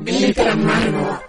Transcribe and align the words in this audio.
Glitter 0.00 0.48
Amargo. 0.48 1.20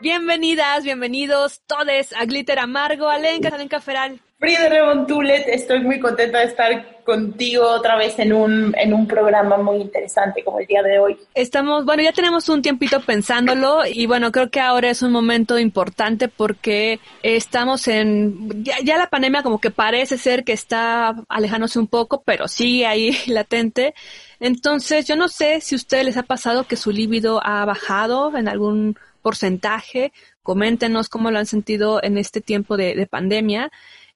Bienvenidas, 0.00 0.84
bienvenidos 0.84 1.62
todos 1.66 2.12
a 2.18 2.24
Glitter 2.26 2.58
Amargo. 2.58 3.08
Alenca, 3.08 3.48
Alenca 3.48 3.80
Feral. 3.80 4.20
Frida 4.38 4.68
Rebontulet, 4.68 5.48
estoy 5.48 5.80
muy 5.80 5.98
contenta 5.98 6.38
de 6.38 6.44
estar 6.44 6.99
contigo 7.10 7.68
otra 7.68 7.96
vez 7.96 8.18
en 8.20 8.32
un, 8.32 8.72
en 8.78 8.94
un 8.94 9.08
programa 9.08 9.56
muy 9.56 9.78
interesante 9.78 10.44
como 10.44 10.60
el 10.60 10.66
día 10.66 10.80
de 10.80 11.00
hoy. 11.00 11.18
Estamos, 11.34 11.84
bueno, 11.84 12.04
ya 12.04 12.12
tenemos 12.12 12.48
un 12.48 12.62
tiempito 12.62 13.00
pensándolo 13.00 13.84
y 13.84 14.06
bueno, 14.06 14.30
creo 14.30 14.48
que 14.48 14.60
ahora 14.60 14.90
es 14.90 15.02
un 15.02 15.10
momento 15.10 15.58
importante 15.58 16.28
porque 16.28 17.00
estamos 17.24 17.88
en, 17.88 18.62
ya, 18.62 18.96
la 18.96 19.10
pandemia 19.10 19.42
como 19.42 19.60
que 19.60 19.72
parece 19.72 20.18
ser 20.18 20.44
que 20.44 20.52
está 20.52 21.16
alejándose 21.28 21.80
un 21.80 21.88
poco, 21.88 22.22
pero 22.24 22.46
sigue 22.46 22.86
ahí 22.86 23.16
latente. 23.26 23.92
Entonces, 24.38 25.06
yo 25.08 25.16
no 25.16 25.26
sé 25.26 25.60
si 25.60 25.74
a 25.74 25.78
ustedes 25.78 26.04
les 26.04 26.16
ha 26.16 26.22
pasado 26.22 26.64
que 26.64 26.76
su 26.76 26.92
líbido 26.92 27.40
ha 27.44 27.64
bajado 27.64 28.36
en 28.36 28.46
algún 28.46 28.96
porcentaje. 29.20 30.12
Coméntenos 30.44 31.08
cómo 31.08 31.32
lo 31.32 31.40
han 31.40 31.46
sentido 31.46 32.00
en 32.02 32.18
este 32.18 32.40
tiempo 32.40 32.76
de 32.76 33.06
pandemia. 33.10 33.70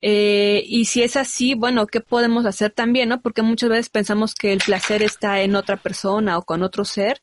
Eh, 0.06 0.62
y 0.66 0.84
si 0.84 1.02
es 1.02 1.16
así, 1.16 1.54
bueno, 1.54 1.86
¿qué 1.86 2.00
podemos 2.02 2.44
hacer 2.44 2.70
también, 2.70 3.08
no? 3.08 3.22
Porque 3.22 3.40
muchas 3.40 3.70
veces 3.70 3.88
pensamos 3.88 4.34
que 4.34 4.52
el 4.52 4.58
placer 4.58 5.02
está 5.02 5.40
en 5.40 5.56
otra 5.56 5.78
persona 5.78 6.36
o 6.36 6.42
con 6.42 6.62
otro 6.62 6.84
ser, 6.84 7.22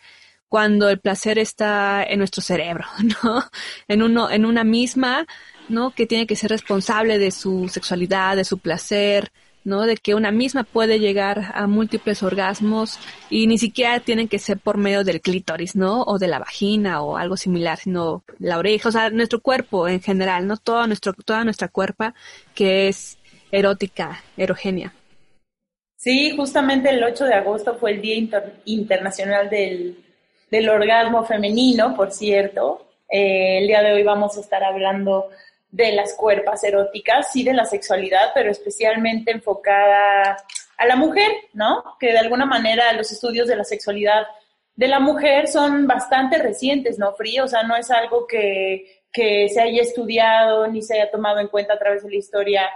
cuando 0.49 0.89
el 0.89 0.99
placer 0.99 1.37
está 1.37 2.03
en 2.03 2.17
nuestro 2.17 2.41
cerebro, 2.41 2.85
¿no? 3.23 3.43
En 3.87 4.01
uno, 4.01 4.31
en 4.31 4.47
una 4.47 4.63
misma, 4.63 5.27
¿no? 5.69 5.91
Que 5.91 6.07
tiene 6.07 6.25
que 6.25 6.35
ser 6.35 6.49
responsable 6.49 7.19
de 7.19 7.29
su 7.29 7.69
sexualidad, 7.69 8.35
de 8.35 8.45
su 8.45 8.57
placer, 8.57 9.31
¿no? 9.63 9.83
De 9.83 9.97
que 9.97 10.15
una 10.15 10.31
misma 10.31 10.63
puede 10.63 10.99
llegar 10.99 11.51
a 11.53 11.67
múltiples 11.67 12.23
orgasmos 12.23 12.99
y 13.29 13.47
ni 13.47 13.57
siquiera 13.57 13.99
tienen 13.99 14.27
que 14.27 14.39
ser 14.39 14.57
por 14.57 14.77
medio 14.77 15.03
del 15.03 15.21
clítoris, 15.21 15.75
¿no? 15.75 16.03
O 16.03 16.17
de 16.17 16.27
la 16.27 16.39
vagina 16.39 17.01
o 17.01 17.17
algo 17.17 17.37
similar, 17.37 17.77
sino 17.77 18.23
la 18.39 18.57
oreja, 18.57 18.89
o 18.89 18.91
sea, 18.91 19.09
nuestro 19.09 19.41
cuerpo 19.41 19.87
en 19.87 20.01
general, 20.01 20.47
¿no? 20.47 20.57
Todo 20.57 20.87
nuestro, 20.87 21.13
toda 21.13 21.43
nuestra 21.43 21.67
cuerpa 21.67 22.13
que 22.55 22.87
es 22.87 23.17
erótica, 23.51 24.23
erogenia. 24.37 24.93
Sí, 25.95 26.35
justamente 26.35 26.89
el 26.89 27.03
8 27.03 27.25
de 27.25 27.33
agosto 27.35 27.75
fue 27.75 27.91
el 27.91 28.01
Día 28.01 28.15
Internacional 28.65 29.51
del, 29.51 30.03
del, 30.49 30.69
Orgasmo 30.69 31.23
Femenino, 31.25 31.95
por 31.95 32.11
cierto. 32.11 32.87
Eh, 33.07 33.59
el 33.59 33.67
día 33.67 33.83
de 33.83 33.93
hoy 33.93 34.01
vamos 34.01 34.35
a 34.35 34.41
estar 34.41 34.63
hablando 34.63 35.29
de 35.71 35.93
las 35.93 36.13
cuerpas 36.15 36.63
eróticas, 36.63 37.31
sí 37.31 37.43
de 37.43 37.53
la 37.53 37.65
sexualidad, 37.65 38.31
pero 38.33 38.51
especialmente 38.51 39.31
enfocada 39.31 40.37
a 40.77 40.85
la 40.85 40.95
mujer, 40.95 41.31
¿no? 41.53 41.95
Que 41.99 42.11
de 42.11 42.19
alguna 42.19 42.45
manera 42.45 42.91
los 42.93 43.11
estudios 43.11 43.47
de 43.47 43.55
la 43.55 43.63
sexualidad 43.63 44.25
de 44.75 44.87
la 44.87 44.99
mujer 44.99 45.47
son 45.47 45.87
bastante 45.87 46.37
recientes, 46.37 46.99
¿no, 46.99 47.13
Frío? 47.13 47.45
O 47.45 47.47
sea, 47.47 47.63
no 47.63 47.75
es 47.75 47.89
algo 47.91 48.27
que, 48.27 49.03
que 49.11 49.47
se 49.49 49.61
haya 49.61 49.81
estudiado 49.81 50.67
ni 50.67 50.81
se 50.81 50.95
haya 50.95 51.11
tomado 51.11 51.39
en 51.39 51.47
cuenta 51.47 51.73
a 51.73 51.79
través 51.79 52.03
de 52.03 52.09
la 52.09 52.17
historia 52.17 52.69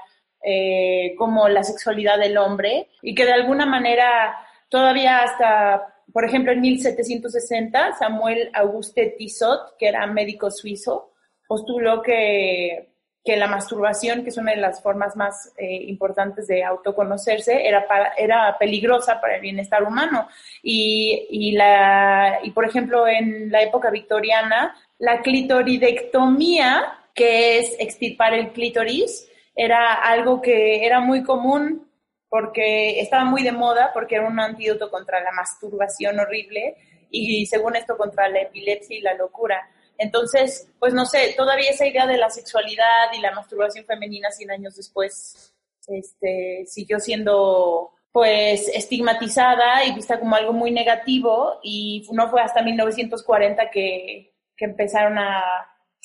eh, 0.43 1.15
como 1.17 1.49
la 1.49 1.63
sexualidad 1.63 2.19
del 2.19 2.37
hombre 2.37 2.89
y 3.01 3.15
que 3.15 3.25
de 3.25 3.33
alguna 3.33 3.65
manera 3.65 4.37
todavía 4.69 5.23
hasta, 5.23 5.95
por 6.13 6.23
ejemplo, 6.23 6.51
en 6.51 6.61
1760, 6.61 7.93
Samuel 7.97 8.51
Auguste 8.53 9.15
Tissot, 9.17 9.75
que 9.77 9.87
era 9.87 10.05
médico 10.05 10.51
suizo, 10.51 11.13
postuló 11.47 12.01
que, 12.01 12.89
que 13.23 13.37
la 13.37 13.47
masturbación, 13.47 14.23
que 14.23 14.29
es 14.29 14.37
una 14.37 14.51
de 14.51 14.61
las 14.61 14.81
formas 14.81 15.15
más 15.15 15.53
eh, 15.57 15.83
importantes 15.87 16.47
de 16.47 16.63
autoconocerse, 16.63 17.67
era, 17.67 17.85
era 18.17 18.55
peligrosa 18.57 19.19
para 19.19 19.35
el 19.35 19.41
bienestar 19.41 19.83
humano. 19.83 20.27
Y, 20.61 21.27
y, 21.29 21.51
la, 21.53 22.39
y, 22.43 22.51
por 22.51 22.65
ejemplo, 22.65 23.07
en 23.07 23.51
la 23.51 23.63
época 23.63 23.89
victoriana, 23.89 24.75
la 24.99 25.21
clitoridectomía, 25.21 26.99
que 27.13 27.57
es 27.59 27.75
extirpar 27.79 28.33
el 28.33 28.51
clítoris, 28.51 29.27
era 29.55 29.93
algo 29.93 30.41
que 30.41 30.85
era 30.85 30.99
muy 30.99 31.23
común 31.23 31.89
porque 32.29 32.99
estaba 32.99 33.23
muy 33.23 33.43
de 33.43 33.53
moda, 33.53 33.91
porque 33.93 34.15
era 34.15 34.27
un 34.27 34.39
antídoto 34.39 34.91
contra 34.91 35.23
la 35.23 35.31
masturbación 35.31 36.19
horrible 36.19 36.75
y 37.09 37.45
según 37.45 37.75
esto 37.75 37.95
contra 37.97 38.27
la 38.27 38.41
epilepsia 38.41 38.97
y 38.97 39.01
la 39.01 39.13
locura. 39.13 39.69
Entonces, 39.97 40.69
pues 40.79 40.93
no 40.93 41.05
sé, 41.05 41.33
todavía 41.37 41.71
esa 41.71 41.85
idea 41.85 42.05
de 42.07 42.17
la 42.17 42.29
sexualidad 42.29 43.13
y 43.17 43.21
la 43.21 43.31
masturbación 43.31 43.85
femenina 43.85 44.29
100 44.31 44.51
años 44.51 44.75
después 44.75 45.53
este, 45.87 46.65
siguió 46.67 46.99
siendo 46.99 47.91
pues 48.11 48.69
estigmatizada 48.69 49.83
y 49.85 49.93
vista 49.93 50.19
como 50.19 50.35
algo 50.35 50.53
muy 50.53 50.71
negativo 50.71 51.59
y 51.61 52.07
no 52.13 52.29
fue 52.29 52.41
hasta 52.41 52.61
1940 52.61 53.69
que, 53.69 54.33
que 54.55 54.65
empezaron 54.65 55.17
a, 55.17 55.41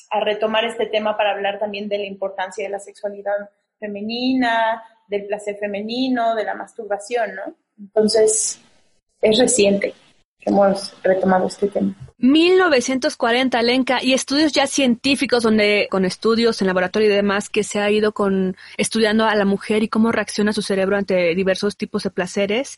a 0.09 0.19
retomar 0.19 0.65
este 0.65 0.87
tema 0.87 1.15
para 1.15 1.31
hablar 1.31 1.57
también 1.57 1.87
de 1.87 1.97
la 1.97 2.05
importancia 2.05 2.65
de 2.65 2.69
la 2.69 2.79
sexualidad 2.79 3.49
femenina, 3.79 4.83
del 5.07 5.25
placer 5.25 5.57
femenino, 5.57 6.35
de 6.35 6.43
la 6.43 6.53
masturbación, 6.53 7.35
¿no? 7.35 7.55
Entonces, 7.79 8.61
es 9.21 9.39
reciente 9.39 9.93
que 10.39 10.49
hemos 10.49 11.01
retomado 11.01 11.47
este 11.47 11.67
tema. 11.67 11.95
1940, 12.21 13.59
Lenka, 13.63 14.03
y 14.03 14.13
estudios 14.13 14.51
ya 14.51 14.67
científicos 14.67 15.41
donde, 15.41 15.87
con 15.89 16.05
estudios 16.05 16.61
en 16.61 16.67
laboratorio 16.67 17.09
y 17.09 17.15
demás, 17.15 17.49
que 17.49 17.63
se 17.63 17.79
ha 17.79 17.89
ido 17.89 18.11
con, 18.11 18.55
estudiando 18.77 19.25
a 19.25 19.33
la 19.33 19.43
mujer 19.43 19.81
y 19.81 19.87
cómo 19.87 20.11
reacciona 20.11 20.53
su 20.53 20.61
cerebro 20.61 20.97
ante 20.97 21.33
diversos 21.33 21.77
tipos 21.77 22.03
de 22.03 22.11
placeres, 22.11 22.77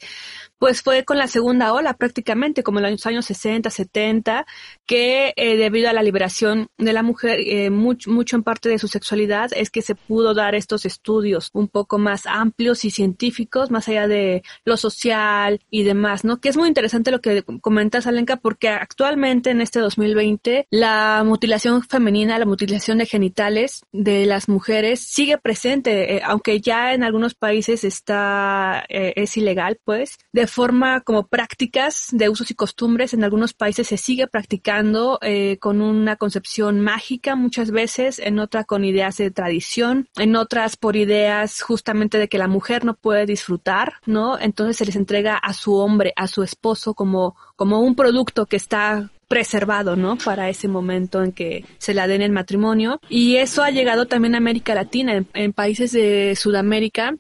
pues 0.60 0.82
fue 0.82 1.04
con 1.04 1.18
la 1.18 1.28
segunda 1.28 1.74
ola 1.74 1.96
prácticamente, 1.96 2.64
como 2.64 2.80
en 2.80 2.90
los 2.90 3.06
años 3.06 3.26
60, 3.26 3.70
70, 3.70 4.46
que 4.86 5.34
eh, 5.36 5.58
debido 5.58 5.90
a 5.90 5.94
la 5.94 6.04
liberación 6.04 6.68
de 6.78 6.94
la 6.94 7.04
mujer, 7.04 7.40
eh, 7.42 7.70
mucho, 7.70 8.12
mucho 8.12 8.38
en 8.38 8.44
parte 8.44 8.70
de 8.70 8.80
su 8.80 8.88
sexualidad, 8.88 9.52
es 9.54 9.70
que 9.70 9.82
se 9.82 9.96
pudo 9.96 10.34
dar 10.34 10.56
estos 10.56 10.86
estudios 10.86 11.50
un 11.52 11.68
poco 11.68 11.98
más 11.98 12.26
amplios 12.28 12.86
y 12.86 12.92
científicos, 12.92 13.72
más 13.72 13.90
allá 13.90 14.08
de 14.08 14.42
lo 14.64 14.78
social 14.78 15.60
y 15.70 15.84
demás, 15.84 16.24
¿no? 16.24 16.40
Que 16.40 16.48
es 16.48 16.56
muy 16.56 16.70
interesante 16.70 17.12
lo 17.12 17.20
que 17.20 17.44
comentas, 17.44 18.08
Alenka, 18.08 18.38
porque 18.38 18.70
actualmente 18.70 19.33
en 19.34 19.62
este 19.62 19.80
2020 19.80 20.68
la 20.70 21.24
mutilación 21.26 21.82
femenina, 21.82 22.38
la 22.38 22.46
mutilación 22.46 23.00
de 23.00 23.08
genitales 23.08 23.82
de 23.92 24.28
las 24.28 24.48
mujeres 24.48 25.00
sigue 25.00 25.40
presente, 25.40 26.18
eh, 26.18 26.22
aunque 26.24 26.62
ya 26.62 26.94
en 26.94 27.04
algunos 27.04 27.34
países 27.34 27.84
está 27.84 28.86
eh, 28.90 29.14
es 29.16 29.36
ilegal, 29.36 29.80
pues, 29.84 30.20
de 30.34 30.46
forma 30.46 31.02
como 31.02 31.26
prácticas 31.28 32.10
de 32.12 32.30
usos 32.30 32.52
y 32.52 32.54
costumbres 32.54 33.14
en 33.14 33.24
algunos 33.24 33.54
países 33.54 33.88
se 33.88 33.98
sigue 33.98 34.28
practicando 34.28 35.18
eh, 35.22 35.58
con 35.60 35.82
una 35.82 36.16
concepción 36.16 36.80
mágica 36.80 37.36
muchas 37.36 37.72
veces, 37.72 38.20
en 38.20 38.38
otra 38.38 38.66
con 38.66 38.86
ideas 38.86 39.18
de 39.18 39.32
tradición, 39.32 40.08
en 40.18 40.36
otras 40.36 40.78
por 40.78 40.96
ideas 40.96 41.62
justamente 41.62 42.20
de 42.20 42.30
que 42.30 42.38
la 42.38 42.48
mujer 42.48 42.86
no 42.86 42.94
puede 42.94 43.26
disfrutar, 43.26 43.96
¿no? 44.06 44.38
Entonces 44.40 44.78
se 44.78 44.86
les 44.86 44.96
entrega 44.96 45.38
a 45.38 45.54
su 45.54 45.74
hombre, 45.74 46.14
a 46.16 46.28
su 46.28 46.44
esposo 46.44 46.94
como 46.94 47.36
como 47.56 47.80
un 47.80 47.96
producto 47.96 48.46
que 48.46 48.58
está 48.58 49.10
preservado, 49.34 49.96
¿no? 49.96 50.16
Para 50.16 50.48
ese 50.48 50.68
momento 50.68 51.24
en 51.24 51.32
que 51.32 51.66
se 51.80 51.96
la 51.96 52.06
den 52.06 52.22
el 52.22 52.32
matrimonio. 52.32 53.02
Y 53.10 53.38
eso 53.38 53.64
ha 53.64 53.72
llegado 53.72 54.06
también 54.06 54.36
a 54.36 54.38
América 54.38 54.76
Latina, 54.76 55.26
en, 55.34 55.54
países 55.54 55.92
de 55.92 56.36
Sudamérica. 56.36 57.16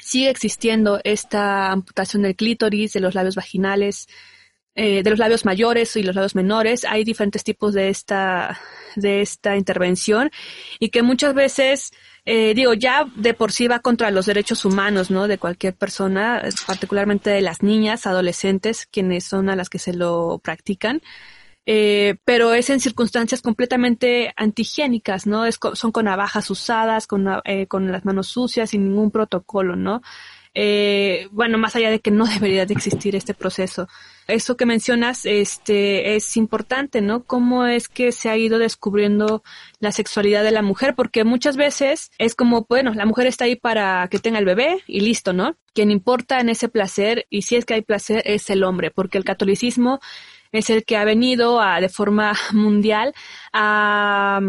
Sigue 0.00 0.30
existiendo 0.30 1.00
esta 1.02 1.72
amputación 1.72 2.22
del 2.22 2.36
clítoris, 2.36 2.92
de 2.92 3.00
los 3.00 3.16
labios 3.16 3.34
vaginales, 3.34 4.06
eh, 4.76 5.02
de 5.02 5.10
los 5.10 5.18
labios 5.18 5.44
mayores 5.44 5.96
y 5.96 6.04
los 6.04 6.14
labios 6.14 6.36
menores. 6.36 6.84
Hay 6.84 7.02
diferentes 7.02 7.42
tipos 7.42 7.74
de 7.74 7.88
esta, 7.88 8.60
de 8.94 9.20
esta 9.20 9.56
intervención 9.56 10.30
y 10.78 10.90
que 10.90 11.02
muchas 11.02 11.34
veces, 11.34 11.90
eh, 12.26 12.54
digo, 12.54 12.74
ya 12.74 13.06
de 13.16 13.34
por 13.34 13.50
sí 13.50 13.66
va 13.66 13.80
contra 13.80 14.12
los 14.12 14.26
derechos 14.26 14.64
humanos, 14.64 15.10
¿no? 15.10 15.26
De 15.26 15.38
cualquier 15.38 15.74
persona, 15.74 16.44
particularmente 16.64 17.28
de 17.30 17.40
las 17.40 17.64
niñas, 17.64 18.06
adolescentes, 18.06 18.86
quienes 18.86 19.24
son 19.24 19.50
a 19.50 19.56
las 19.56 19.68
que 19.68 19.80
se 19.80 19.94
lo 19.94 20.40
practican. 20.44 21.02
Eh, 21.66 22.16
pero 22.24 22.54
es 22.54 22.70
en 22.70 22.80
circunstancias 22.80 23.42
completamente 23.42 24.32
antihigiénicas, 24.36 25.26
¿no? 25.26 25.44
Es 25.44 25.58
son 25.74 25.92
con 25.92 26.06
navajas 26.06 26.50
usadas, 26.50 27.06
con, 27.06 27.26
eh, 27.44 27.66
con 27.66 27.92
las 27.92 28.04
manos 28.04 28.28
sucias, 28.28 28.70
sin 28.70 28.88
ningún 28.88 29.10
protocolo, 29.10 29.76
¿no? 29.76 30.00
Eh, 30.52 31.28
bueno, 31.30 31.58
más 31.58 31.76
allá 31.76 31.90
de 31.90 32.00
que 32.00 32.10
no 32.10 32.24
debería 32.26 32.66
de 32.66 32.74
existir 32.74 33.14
este 33.14 33.34
proceso. 33.34 33.88
Eso 34.26 34.56
que 34.56 34.66
mencionas, 34.66 35.24
este, 35.24 36.16
es 36.16 36.36
importante, 36.36 37.00
¿no? 37.00 37.24
Cómo 37.24 37.66
es 37.66 37.88
que 37.88 38.12
se 38.12 38.28
ha 38.30 38.36
ido 38.36 38.58
descubriendo 38.58 39.42
la 39.78 39.92
sexualidad 39.92 40.42
de 40.44 40.50
la 40.50 40.62
mujer, 40.62 40.94
porque 40.94 41.24
muchas 41.24 41.56
veces 41.56 42.10
es 42.18 42.34
como, 42.34 42.66
bueno, 42.68 42.94
la 42.94 43.06
mujer 43.06 43.26
está 43.26 43.44
ahí 43.44 43.56
para 43.56 44.08
que 44.08 44.18
tenga 44.18 44.38
el 44.38 44.44
bebé 44.44 44.82
y 44.86 45.00
listo, 45.00 45.32
¿no? 45.32 45.56
Quien 45.72 45.90
importa 45.90 46.40
en 46.40 46.48
ese 46.48 46.68
placer, 46.68 47.26
y 47.30 47.42
si 47.42 47.56
es 47.56 47.64
que 47.64 47.74
hay 47.74 47.82
placer, 47.82 48.22
es 48.24 48.50
el 48.50 48.64
hombre, 48.64 48.90
porque 48.90 49.18
el 49.18 49.24
catolicismo 49.24 50.00
es 50.52 50.70
el 50.70 50.84
que 50.84 50.96
ha 50.96 51.04
venido 51.04 51.60
a, 51.60 51.80
de 51.80 51.88
forma 51.88 52.34
mundial 52.52 53.14
a, 53.52 54.40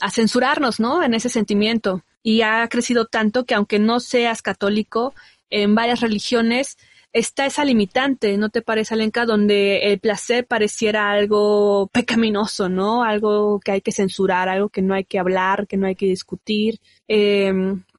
a 0.00 0.10
censurarnos, 0.10 0.80
¿no? 0.80 1.02
En 1.02 1.14
ese 1.14 1.28
sentimiento. 1.28 2.02
Y 2.22 2.42
ha 2.42 2.66
crecido 2.68 3.06
tanto 3.06 3.44
que 3.44 3.54
aunque 3.54 3.78
no 3.78 4.00
seas 4.00 4.42
católico, 4.42 5.14
en 5.50 5.74
varias 5.74 6.00
religiones 6.00 6.76
está 7.12 7.46
esa 7.46 7.64
limitante, 7.64 8.36
¿no 8.36 8.50
te 8.50 8.62
parece, 8.62 8.94
Alenka? 8.94 9.24
Donde 9.24 9.90
el 9.90 10.00
placer 10.00 10.46
pareciera 10.46 11.10
algo 11.10 11.88
pecaminoso, 11.92 12.68
¿no? 12.68 13.04
Algo 13.04 13.58
que 13.60 13.72
hay 13.72 13.80
que 13.80 13.92
censurar, 13.92 14.48
algo 14.48 14.68
que 14.68 14.82
no 14.82 14.94
hay 14.94 15.04
que 15.04 15.18
hablar, 15.18 15.66
que 15.66 15.76
no 15.76 15.86
hay 15.86 15.94
que 15.94 16.06
discutir, 16.06 16.78
eh, 17.08 17.54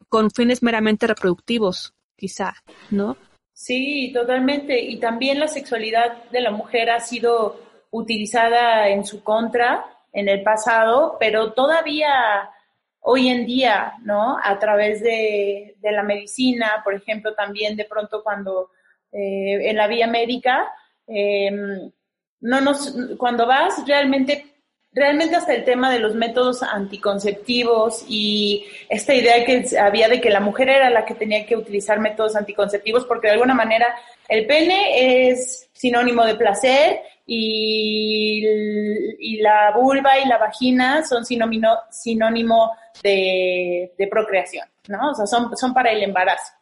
con 0.10 0.30
fines 0.32 0.62
meramente 0.62 1.08
reproductivos, 1.08 1.94
quizá, 2.16 2.56
¿no? 2.92 3.18
Sí, 3.58 4.12
totalmente. 4.14 4.80
Y 4.80 5.00
también 5.00 5.40
la 5.40 5.48
sexualidad 5.48 6.26
de 6.30 6.42
la 6.42 6.52
mujer 6.52 6.92
ha 6.92 7.00
sido 7.00 7.60
utilizada 7.90 8.88
en 8.90 9.04
su 9.04 9.24
contra 9.24 9.84
en 10.14 10.30
el 10.30 10.44
pasado, 10.44 11.18
pero 11.20 11.54
todavía 11.54 12.52
hoy 13.00 13.30
en 13.30 13.48
día, 13.48 13.94
¿no? 14.04 14.38
A 14.44 14.60
través 14.60 15.02
de, 15.02 15.76
de 15.80 15.92
la 15.92 16.04
medicina, 16.04 16.82
por 16.84 16.94
ejemplo, 16.94 17.34
también 17.34 17.76
de 17.76 17.86
pronto 17.86 18.22
cuando 18.22 18.70
eh, 19.12 19.70
en 19.70 19.76
la 19.76 19.88
vía 19.88 20.06
médica, 20.06 20.72
eh, 21.08 21.50
no 22.42 22.62
nos, 22.62 22.96
cuando 23.18 23.48
vas 23.48 23.84
realmente, 23.88 24.57
realmente 24.98 25.36
hasta 25.36 25.54
el 25.54 25.64
tema 25.64 25.92
de 25.92 26.00
los 26.00 26.16
métodos 26.16 26.64
anticonceptivos 26.64 28.04
y 28.10 28.66
esta 28.90 29.14
idea 29.14 29.46
que 29.46 29.64
había 29.78 30.10
de 30.10 30.20
que 30.20 30.32
la 30.32 30.40
mujer 30.40 30.70
era 30.70 30.90
la 30.90 31.06
que 31.06 31.14
tenía 31.14 31.46
que 31.46 31.56
utilizar 31.56 32.00
métodos 32.00 32.36
anticonceptivos 32.36 33.06
porque 33.06 33.28
de 33.28 33.34
alguna 33.34 33.54
manera 33.54 33.88
el 34.28 34.48
pene 34.48 35.30
es 35.30 35.70
sinónimo 35.72 36.26
de 36.26 36.36
placer 36.36 37.02
y, 37.28 38.44
y 39.20 39.38
la 39.38 39.72
vulva 39.76 40.18
y 40.18 40.28
la 40.28 40.40
vagina 40.40 41.06
son 41.06 41.24
sinónimo, 41.26 41.78
sinónimo 41.92 42.72
de, 43.04 43.94
de 43.98 44.08
procreación, 44.08 44.68
¿no? 44.88 45.12
O 45.12 45.14
sea, 45.14 45.28
son, 45.28 45.56
son 45.56 45.74
para 45.74 45.92
el 45.92 46.02
embarazo. 46.02 46.54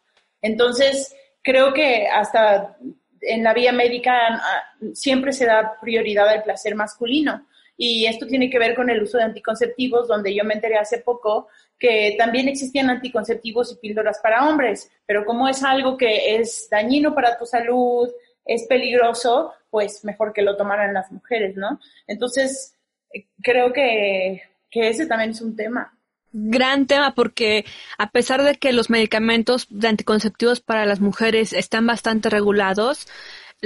Entonces, 0.42 1.16
creo 1.42 1.74
que 1.74 2.08
hasta 2.08 2.76
en 3.22 3.44
la 3.44 3.54
vía 3.54 3.72
médica 3.72 4.14
ah, 4.28 4.64
siempre 4.94 5.32
se 5.32 5.46
da 5.46 5.78
prioridad 5.80 6.28
al 6.28 6.44
placer 6.44 6.76
masculino. 6.76 7.46
Y 7.78 8.06
esto 8.06 8.26
tiene 8.26 8.50
que 8.50 8.60
ver 8.60 8.76
con 8.76 8.90
el 8.90 9.02
uso 9.04 9.18
de 9.18 9.24
anticonceptivos, 9.24 10.08
donde 10.08 10.34
yo 10.34 10.44
me 10.44 10.54
enteré 10.54 10.78
hace 10.78 11.00
poco 11.00 11.48
que 11.78 12.16
también 12.18 12.48
existían 12.48 12.90
anticonceptivos 12.90 13.72
y 13.72 13.76
píldoras 13.76 14.20
para 14.24 14.48
hombres, 14.48 14.90
pero 15.06 15.26
como 15.26 15.48
es 15.50 15.62
algo 15.64 15.98
que 15.98 16.38
es 16.38 16.70
dañino 16.70 17.14
para 17.14 17.38
tu 17.38 17.46
salud, 17.46 18.10
es 18.46 18.66
peligroso, 18.68 19.52
pues 19.70 20.06
mejor 20.06 20.32
que 20.32 20.42
lo 20.42 20.56
tomaran 20.56 20.94
las 20.94 21.12
mujeres, 21.12 21.58
¿no? 21.58 21.80
Entonces, 22.08 22.76
eh, 23.14 23.28
creo 23.42 23.74
que, 23.74 24.44
que 24.70 24.88
ese 24.90 25.06
también 25.06 25.32
es 25.32 25.42
un 25.42 25.56
tema 25.56 25.92
gran 26.38 26.86
tema 26.86 27.16
porque 27.16 27.66
a 27.98 28.12
pesar 28.12 28.44
de 28.44 28.56
que 28.56 28.74
los 28.74 28.90
medicamentos 28.90 29.68
de 29.70 29.88
anticonceptivos 29.88 30.60
para 30.60 30.86
las 30.86 31.00
mujeres 31.00 31.54
están 31.54 31.88
bastante 31.88 32.30
regulados, 32.30 33.08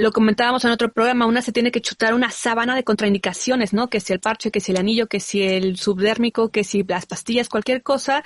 lo 0.00 0.12
comentábamos 0.12 0.64
en 0.64 0.70
otro 0.70 0.92
programa, 0.92 1.26
una 1.26 1.42
se 1.42 1.52
tiene 1.52 1.70
que 1.70 1.80
chutar 1.80 2.14
una 2.14 2.30
sábana 2.30 2.74
de 2.74 2.84
contraindicaciones, 2.84 3.72
¿no? 3.72 3.88
Que 3.88 4.00
si 4.00 4.12
el 4.12 4.20
parche, 4.20 4.50
que 4.50 4.60
si 4.60 4.72
el 4.72 4.78
anillo, 4.78 5.06
que 5.06 5.20
si 5.20 5.42
el 5.42 5.76
subdérmico, 5.76 6.50
que 6.50 6.64
si 6.64 6.82
las 6.82 7.06
pastillas, 7.06 7.48
cualquier 7.48 7.82
cosa. 7.82 8.24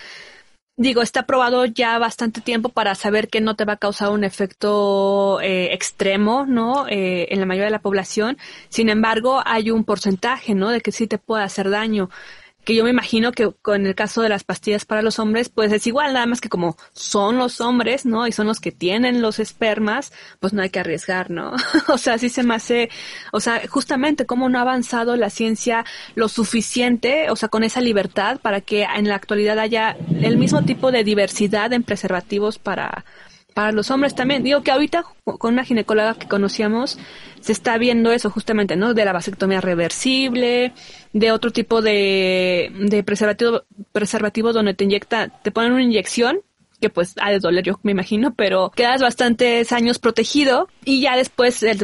Digo, 0.77 1.03
está 1.03 1.25
probado 1.25 1.67
ya 1.67 1.99
bastante 1.99 2.41
tiempo 2.41 2.69
para 2.69 2.97
saber 2.97 3.29
que 3.29 3.41
no 3.41 3.55
te 3.55 3.65
va 3.65 3.75
a 3.75 3.77
causar 3.77 4.11
un 4.11 4.25
efecto 4.25 5.41
eh, 5.41 5.73
extremo, 5.73 6.47
¿no? 6.47 6.89
Eh, 6.89 7.29
en 7.31 7.39
la 7.39 7.47
mayoría 7.47 7.67
de 7.67 7.71
la 7.71 7.83
población. 7.83 8.39
Sin 8.71 8.89
embargo, 8.89 9.41
hay 9.45 9.71
un 9.71 9.85
porcentaje, 9.85 10.55
¿no? 10.55 10.71
De 10.71 10.81
que 10.81 10.91
sí 10.91 11.07
te 11.07 11.19
puede 11.19 11.45
hacer 11.45 11.71
daño 11.71 12.11
que 12.65 12.75
yo 12.75 12.85
me 12.85 12.91
imagino 12.91 13.33
que 13.33 13.51
con 13.63 13.87
el 13.87 13.95
caso 13.95 14.23
de 14.23 14.29
las 14.29 14.45
pastillas 14.45 14.85
para 14.85 15.03
los 15.03 15.19
hombres, 15.19 15.49
pues 15.49 15.73
es 15.73 15.87
igual, 15.87 16.15
nada 16.15 16.27
más 16.27 16.41
que 16.41 16.49
como 16.49 16.77
son 16.93 17.39
los 17.39 17.61
hombres, 17.61 18.07
¿no? 18.07 18.27
Y 18.27 18.33
son 18.33 18.47
los 18.47 18.61
que 18.61 18.73
tienen 18.73 19.23
los 19.23 19.39
espermas, 19.39 20.13
pues 20.41 20.53
no 20.53 20.63
hay 20.63 20.71
que 20.71 20.81
arriesgar, 20.81 21.31
¿no? 21.31 21.53
o 21.89 21.99
sea, 21.99 22.19
sí 22.19 22.29
se 22.29 22.43
me 22.43 22.55
hace, 22.55 22.91
o 23.33 23.41
sea, 23.41 23.63
justamente 23.69 24.27
cómo 24.27 24.49
no 24.49 24.59
ha 24.59 24.63
avanzado 24.63 25.17
la 25.17 25.31
ciencia 25.31 25.85
lo 26.15 26.29
suficiente, 26.29 27.31
o 27.31 27.37
sea, 27.37 27.49
con 27.49 27.65
esa 27.65 27.81
libertad 27.81 28.41
para 28.41 28.61
que 28.61 28.85
en 28.85 29.09
la 29.09 29.17
actualidad 29.17 29.59
haya 29.59 29.97
el 30.21 30.39
mismo 30.39 30.63
tipo 30.65 30.91
de 30.91 31.05
diversidad 31.05 31.73
en 31.73 31.83
preservativos 31.83 32.59
para, 32.59 33.05
para 33.55 33.73
los 33.73 33.91
hombres 33.91 34.15
también. 34.15 34.43
Digo 34.43 34.63
que 34.63 34.71
ahorita 34.71 35.05
con 35.25 35.55
una 35.55 35.65
ginecóloga 35.65 36.15
que 36.15 36.29
conocíamos 36.29 36.99
se 37.45 37.53
está 37.53 37.77
viendo 37.77 38.11
eso 38.11 38.31
justamente, 38.31 38.75
¿no? 38.75 38.95
De 38.95 39.05
la 39.05 39.13
vasectomía 39.13 39.61
reversible, 39.61 40.73
de 41.13 41.31
otro 41.31 41.51
tipo 41.51 41.83
de, 41.83 42.73
de 42.75 43.03
preservativo, 43.03 43.65
preservativo 43.93 44.55
donde 44.55 44.73
te 44.73 44.85
inyecta, 44.85 45.29
te 45.29 45.51
ponen 45.51 45.73
una 45.73 45.83
inyección 45.83 46.41
que 46.81 46.89
pues 46.89 47.15
ha 47.21 47.31
de 47.31 47.41
doler 47.41 47.63
yo 47.63 47.79
me 47.83 47.93
imagino, 47.93 48.35
pero 48.35 48.71
quedas 48.75 49.03
bastantes 49.03 49.73
años 49.73 49.99
protegido 49.99 50.69
y 50.87 51.03
ya 51.03 51.17
después 51.17 51.61
te, 51.61 51.75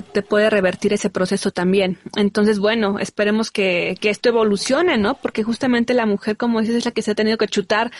te, 0.00 0.22
puede 0.22 0.50
revertir 0.50 0.92
ese 0.92 1.10
proceso 1.10 1.50
también. 1.50 1.98
Entonces, 2.16 2.60
bueno, 2.60 3.00
esperemos 3.00 3.50
que, 3.50 3.96
que 4.00 4.10
esto 4.10 4.28
evolucione, 4.28 4.98
¿no? 4.98 5.14
Porque 5.14 5.42
justamente 5.42 5.94
la 5.94 6.06
mujer, 6.06 6.36
como 6.36 6.60
dices, 6.60 6.76
es 6.76 6.84
la 6.84 6.92
que 6.92 7.02
se 7.02 7.10
ha 7.10 7.16
tenido 7.16 7.38
que 7.38 7.48
chutar 7.48 7.90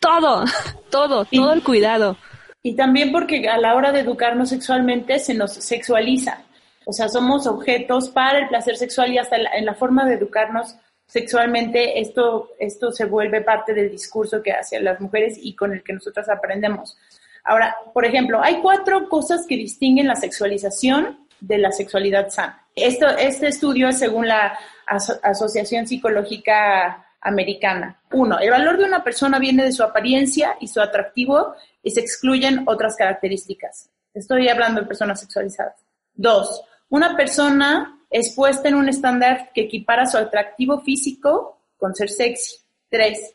todo, 0.00 0.44
todo, 0.90 1.24
todo 1.24 1.52
el 1.52 1.62
cuidado. 1.62 2.16
Y 2.64 2.74
también 2.74 3.12
porque 3.12 3.48
a 3.48 3.58
la 3.58 3.76
hora 3.76 3.92
de 3.92 4.00
educarnos 4.00 4.48
sexualmente 4.48 5.20
se 5.20 5.34
nos 5.34 5.52
sexualiza. 5.52 6.44
O 6.86 6.92
sea, 6.92 7.08
somos 7.08 7.46
objetos 7.46 8.10
para 8.10 8.38
el 8.38 8.48
placer 8.48 8.76
sexual 8.76 9.12
y 9.12 9.18
hasta 9.18 9.36
en 9.36 9.64
la 9.64 9.74
forma 9.74 10.04
de 10.04 10.14
educarnos 10.14 10.76
sexualmente 11.06 12.00
esto, 12.00 12.50
esto 12.58 12.90
se 12.90 13.04
vuelve 13.04 13.40
parte 13.42 13.74
del 13.74 13.90
discurso 13.90 14.42
que 14.42 14.52
hacen 14.52 14.84
las 14.84 15.00
mujeres 15.00 15.38
y 15.40 15.54
con 15.54 15.72
el 15.72 15.82
que 15.82 15.92
nosotras 15.92 16.28
aprendemos. 16.28 16.96
Ahora, 17.44 17.76
por 17.92 18.04
ejemplo, 18.04 18.42
hay 18.42 18.60
cuatro 18.60 19.08
cosas 19.08 19.46
que 19.46 19.56
distinguen 19.56 20.08
la 20.08 20.16
sexualización 20.16 21.26
de 21.40 21.58
la 21.58 21.72
sexualidad 21.72 22.30
sana. 22.30 22.66
Esto, 22.74 23.06
este 23.08 23.48
estudio 23.48 23.88
es 23.88 23.98
según 23.98 24.26
la 24.26 24.58
Asociación 24.86 25.86
Psicológica 25.86 27.06
Americana. 27.20 28.00
Uno, 28.12 28.38
el 28.38 28.50
valor 28.50 28.78
de 28.78 28.84
una 28.84 29.04
persona 29.04 29.38
viene 29.38 29.64
de 29.64 29.72
su 29.72 29.82
apariencia 29.82 30.56
y 30.60 30.68
su 30.68 30.80
atractivo 30.80 31.54
y 31.82 31.90
se 31.90 32.00
excluyen 32.00 32.64
otras 32.66 32.96
características. 32.96 33.90
Estoy 34.14 34.48
hablando 34.48 34.80
de 34.80 34.86
personas 34.86 35.20
sexualizadas. 35.20 35.84
Dos, 36.14 36.62
una 36.94 37.16
persona 37.16 37.98
es 38.08 38.32
puesta 38.36 38.68
en 38.68 38.76
un 38.76 38.88
estándar 38.88 39.50
que 39.52 39.62
equipara 39.62 40.06
su 40.06 40.16
atractivo 40.16 40.80
físico 40.80 41.58
con 41.76 41.92
ser 41.92 42.08
sexy. 42.08 42.58
Tres, 42.88 43.34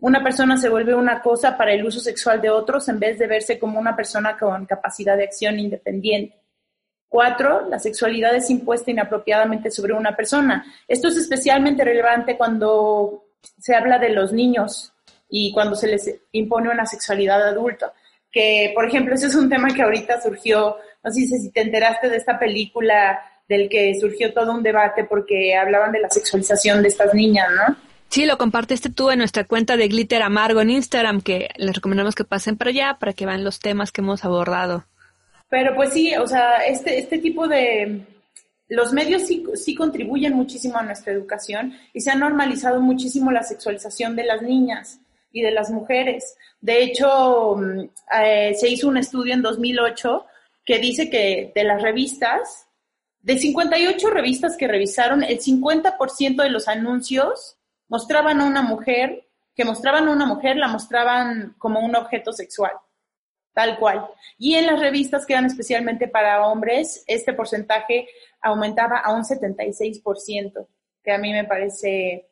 una 0.00 0.24
persona 0.24 0.56
se 0.56 0.68
vuelve 0.68 0.92
una 0.92 1.22
cosa 1.22 1.56
para 1.56 1.72
el 1.72 1.86
uso 1.86 2.00
sexual 2.00 2.40
de 2.40 2.50
otros 2.50 2.88
en 2.88 2.98
vez 2.98 3.16
de 3.20 3.28
verse 3.28 3.60
como 3.60 3.78
una 3.78 3.94
persona 3.94 4.36
con 4.36 4.66
capacidad 4.66 5.16
de 5.16 5.22
acción 5.22 5.60
independiente. 5.60 6.34
Cuatro, 7.08 7.68
la 7.68 7.78
sexualidad 7.78 8.34
es 8.34 8.50
impuesta 8.50 8.90
inapropiadamente 8.90 9.70
sobre 9.70 9.92
una 9.92 10.16
persona. 10.16 10.66
Esto 10.88 11.06
es 11.06 11.16
especialmente 11.16 11.84
relevante 11.84 12.36
cuando 12.36 13.26
se 13.40 13.76
habla 13.76 14.00
de 14.00 14.08
los 14.08 14.32
niños 14.32 14.92
y 15.28 15.52
cuando 15.52 15.76
se 15.76 15.86
les 15.86 16.12
impone 16.32 16.70
una 16.70 16.86
sexualidad 16.86 17.40
adulta. 17.46 17.94
Que, 18.36 18.72
por 18.74 18.84
ejemplo, 18.84 19.14
ese 19.14 19.28
es 19.28 19.34
un 19.34 19.48
tema 19.48 19.72
que 19.72 19.80
ahorita 19.80 20.20
surgió, 20.20 20.76
no 21.02 21.10
sé 21.10 21.26
si 21.26 21.50
te 21.50 21.62
enteraste 21.62 22.10
de 22.10 22.18
esta 22.18 22.38
película 22.38 23.18
del 23.48 23.70
que 23.70 23.94
surgió 23.98 24.34
todo 24.34 24.52
un 24.52 24.62
debate 24.62 25.04
porque 25.04 25.56
hablaban 25.56 25.90
de 25.90 26.00
la 26.00 26.10
sexualización 26.10 26.82
de 26.82 26.88
estas 26.88 27.14
niñas, 27.14 27.48
¿no? 27.50 27.76
Sí, 28.10 28.26
lo 28.26 28.36
compartiste 28.36 28.90
tú 28.90 29.10
en 29.10 29.20
nuestra 29.20 29.44
cuenta 29.44 29.78
de 29.78 29.88
Glitter 29.88 30.20
Amargo 30.20 30.60
en 30.60 30.68
Instagram, 30.68 31.22
que 31.22 31.48
les 31.56 31.76
recomendamos 31.76 32.14
que 32.14 32.24
pasen 32.24 32.58
para 32.58 32.72
allá 32.72 32.98
para 33.00 33.14
que 33.14 33.24
vean 33.24 33.42
los 33.42 33.58
temas 33.58 33.90
que 33.90 34.02
hemos 34.02 34.22
abordado. 34.22 34.84
Pero 35.48 35.74
pues 35.74 35.94
sí, 35.94 36.14
o 36.16 36.26
sea, 36.26 36.58
este, 36.66 36.98
este 36.98 37.16
tipo 37.16 37.48
de, 37.48 38.02
los 38.68 38.92
medios 38.92 39.22
sí, 39.22 39.74
contribuyen 39.74 40.34
muchísimo 40.34 40.76
a 40.76 40.82
nuestra 40.82 41.12
educación 41.12 41.72
y 41.92 42.00
se 42.00 42.10
ha 42.10 42.16
normalizado 42.16 42.80
muchísimo 42.80 43.30
la 43.30 43.42
sexualización 43.42 44.16
de 44.16 44.24
las 44.24 44.42
niñas 44.42 45.00
y 45.36 45.42
de 45.42 45.50
las 45.50 45.70
mujeres. 45.70 46.34
De 46.60 46.82
hecho, 46.82 47.56
mm, 47.56 47.80
eh, 48.22 48.54
se 48.58 48.68
hizo 48.68 48.88
un 48.88 48.96
estudio 48.96 49.34
en 49.34 49.42
2008 49.42 50.24
que 50.64 50.78
dice 50.78 51.10
que 51.10 51.52
de 51.54 51.64
las 51.64 51.82
revistas, 51.82 52.66
de 53.20 53.36
58 53.36 54.08
revistas 54.08 54.56
que 54.56 54.66
revisaron, 54.66 55.22
el 55.22 55.38
50% 55.40 56.42
de 56.42 56.50
los 56.50 56.68
anuncios 56.68 57.58
mostraban 57.88 58.40
a 58.40 58.46
una 58.46 58.62
mujer, 58.62 59.28
que 59.54 59.66
mostraban 59.66 60.08
a 60.08 60.12
una 60.12 60.24
mujer, 60.24 60.56
la 60.56 60.68
mostraban 60.68 61.54
como 61.58 61.80
un 61.80 61.94
objeto 61.94 62.32
sexual 62.32 62.72
tal 63.52 63.78
cual. 63.78 64.06
Y 64.36 64.54
en 64.54 64.66
las 64.66 64.78
revistas 64.78 65.24
que 65.24 65.32
eran 65.32 65.46
especialmente 65.46 66.08
para 66.08 66.46
hombres, 66.46 67.02
este 67.06 67.32
porcentaje 67.32 68.06
aumentaba 68.42 68.98
a 68.98 69.14
un 69.14 69.22
76%, 69.22 70.66
que 71.02 71.10
a 71.10 71.16
mí 71.16 71.32
me 71.32 71.44
parece 71.44 72.28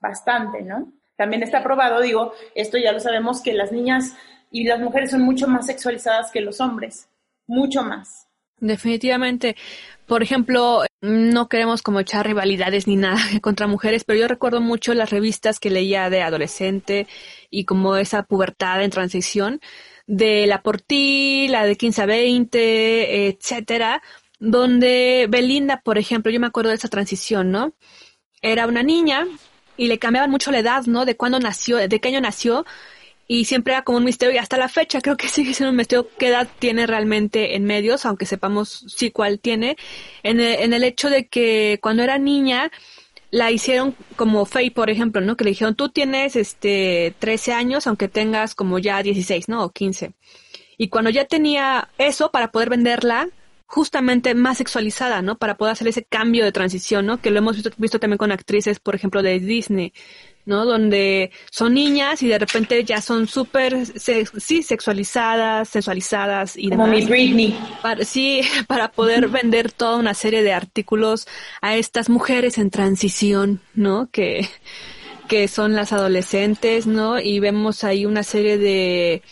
bastante, 0.00 0.62
¿no? 0.62 0.90
También 1.16 1.42
está 1.42 1.62
probado, 1.62 2.00
digo, 2.00 2.32
esto 2.54 2.78
ya 2.78 2.92
lo 2.92 3.00
sabemos, 3.00 3.42
que 3.42 3.52
las 3.52 3.72
niñas 3.72 4.14
y 4.50 4.64
las 4.64 4.80
mujeres 4.80 5.10
son 5.10 5.22
mucho 5.22 5.48
más 5.48 5.66
sexualizadas 5.66 6.30
que 6.30 6.40
los 6.40 6.60
hombres, 6.60 7.08
mucho 7.46 7.82
más. 7.82 8.28
Definitivamente. 8.62 9.56
Por 10.06 10.22
ejemplo, 10.22 10.84
no 11.00 11.48
queremos 11.48 11.82
como 11.82 11.98
echar 11.98 12.26
rivalidades 12.26 12.86
ni 12.86 12.94
nada 12.94 13.18
contra 13.42 13.66
mujeres, 13.66 14.04
pero 14.04 14.20
yo 14.20 14.28
recuerdo 14.28 14.60
mucho 14.60 14.94
las 14.94 15.10
revistas 15.10 15.58
que 15.58 15.70
leía 15.70 16.08
de 16.10 16.22
adolescente 16.22 17.08
y 17.50 17.64
como 17.64 17.96
esa 17.96 18.22
pubertad 18.22 18.82
en 18.82 18.90
transición 18.90 19.60
de 20.06 20.46
La 20.46 20.62
Por 20.62 20.82
la 20.88 21.66
de 21.66 21.76
15 21.76 22.02
a 22.02 22.06
20, 22.06 23.28
etcétera, 23.28 24.02
donde 24.38 25.26
Belinda, 25.28 25.80
por 25.82 25.98
ejemplo, 25.98 26.30
yo 26.30 26.38
me 26.38 26.46
acuerdo 26.46 26.70
de 26.70 26.76
esa 26.76 26.88
transición, 26.88 27.50
¿no? 27.50 27.74
Era 28.42 28.66
una 28.66 28.82
niña 28.82 29.26
y 29.76 29.88
le 29.88 29.98
cambiaban 29.98 30.30
mucho 30.30 30.50
la 30.50 30.58
edad, 30.58 30.84
¿no? 30.86 31.04
De 31.04 31.16
cuándo 31.16 31.38
nació, 31.38 31.76
de 31.76 32.00
qué 32.00 32.08
año 32.08 32.20
nació, 32.20 32.64
y 33.26 33.44
siempre 33.46 33.72
era 33.72 33.82
como 33.82 33.98
un 33.98 34.04
misterio 34.04 34.34
y 34.34 34.38
hasta 34.38 34.58
la 34.58 34.68
fecha 34.68 35.00
creo 35.00 35.16
que 35.16 35.28
sigue 35.28 35.54
siendo 35.54 35.70
un 35.70 35.76
misterio 35.76 36.08
qué 36.18 36.28
edad 36.28 36.48
tiene 36.58 36.86
realmente 36.86 37.56
en 37.56 37.64
medios, 37.64 38.04
aunque 38.04 38.26
sepamos 38.26 38.84
sí 38.88 39.10
cuál 39.10 39.38
tiene, 39.40 39.76
en 40.22 40.40
el, 40.40 40.60
en 40.60 40.72
el 40.72 40.84
hecho 40.84 41.08
de 41.10 41.26
que 41.28 41.78
cuando 41.82 42.02
era 42.02 42.18
niña 42.18 42.70
la 43.30 43.50
hicieron 43.50 43.96
como 44.16 44.44
Faye, 44.44 44.70
por 44.70 44.90
ejemplo, 44.90 45.22
¿no? 45.22 45.36
Que 45.38 45.44
le 45.44 45.50
dijeron, 45.50 45.74
tú 45.74 45.88
tienes 45.88 46.36
este 46.36 47.14
13 47.18 47.54
años, 47.54 47.86
aunque 47.86 48.06
tengas 48.06 48.54
como 48.54 48.78
ya 48.78 49.02
16, 49.02 49.48
¿no? 49.48 49.64
O 49.64 49.70
15. 49.70 50.12
Y 50.76 50.88
cuando 50.88 51.08
ya 51.08 51.24
tenía 51.24 51.88
eso 51.96 52.30
para 52.30 52.52
poder 52.52 52.68
venderla, 52.68 53.28
justamente 53.72 54.34
más 54.34 54.58
sexualizada, 54.58 55.22
¿no? 55.22 55.38
Para 55.38 55.56
poder 55.56 55.72
hacer 55.72 55.88
ese 55.88 56.04
cambio 56.04 56.44
de 56.44 56.52
transición, 56.52 57.06
¿no? 57.06 57.22
Que 57.22 57.30
lo 57.30 57.38
hemos 57.38 57.56
visto, 57.56 57.70
visto 57.78 57.98
también 57.98 58.18
con 58.18 58.30
actrices, 58.30 58.78
por 58.78 58.94
ejemplo, 58.94 59.22
de 59.22 59.40
Disney, 59.40 59.94
¿no? 60.44 60.66
Donde 60.66 61.30
son 61.50 61.72
niñas 61.72 62.22
y 62.22 62.28
de 62.28 62.38
repente 62.38 62.84
ya 62.84 63.00
son 63.00 63.26
súper, 63.26 63.86
sí, 63.86 64.62
sexualizadas, 64.62 65.70
sensualizadas 65.70 66.58
y 66.58 66.68
demás. 66.68 66.86
Como 66.86 66.98
mi 66.98 67.06
Britney. 67.06 67.58
sí, 68.02 68.42
para 68.66 68.92
poder 68.92 69.28
vender 69.28 69.72
toda 69.72 69.96
una 69.96 70.12
serie 70.12 70.42
de 70.42 70.52
artículos 70.52 71.26
a 71.62 71.74
estas 71.74 72.10
mujeres 72.10 72.58
en 72.58 72.68
transición, 72.68 73.62
¿no? 73.72 74.10
Que, 74.12 74.46
que 75.28 75.48
son 75.48 75.72
las 75.72 75.94
adolescentes, 75.94 76.86
¿no? 76.86 77.18
Y 77.18 77.40
vemos 77.40 77.84
ahí 77.84 78.04
una 78.04 78.22
serie 78.22 78.58
de, 78.58 79.22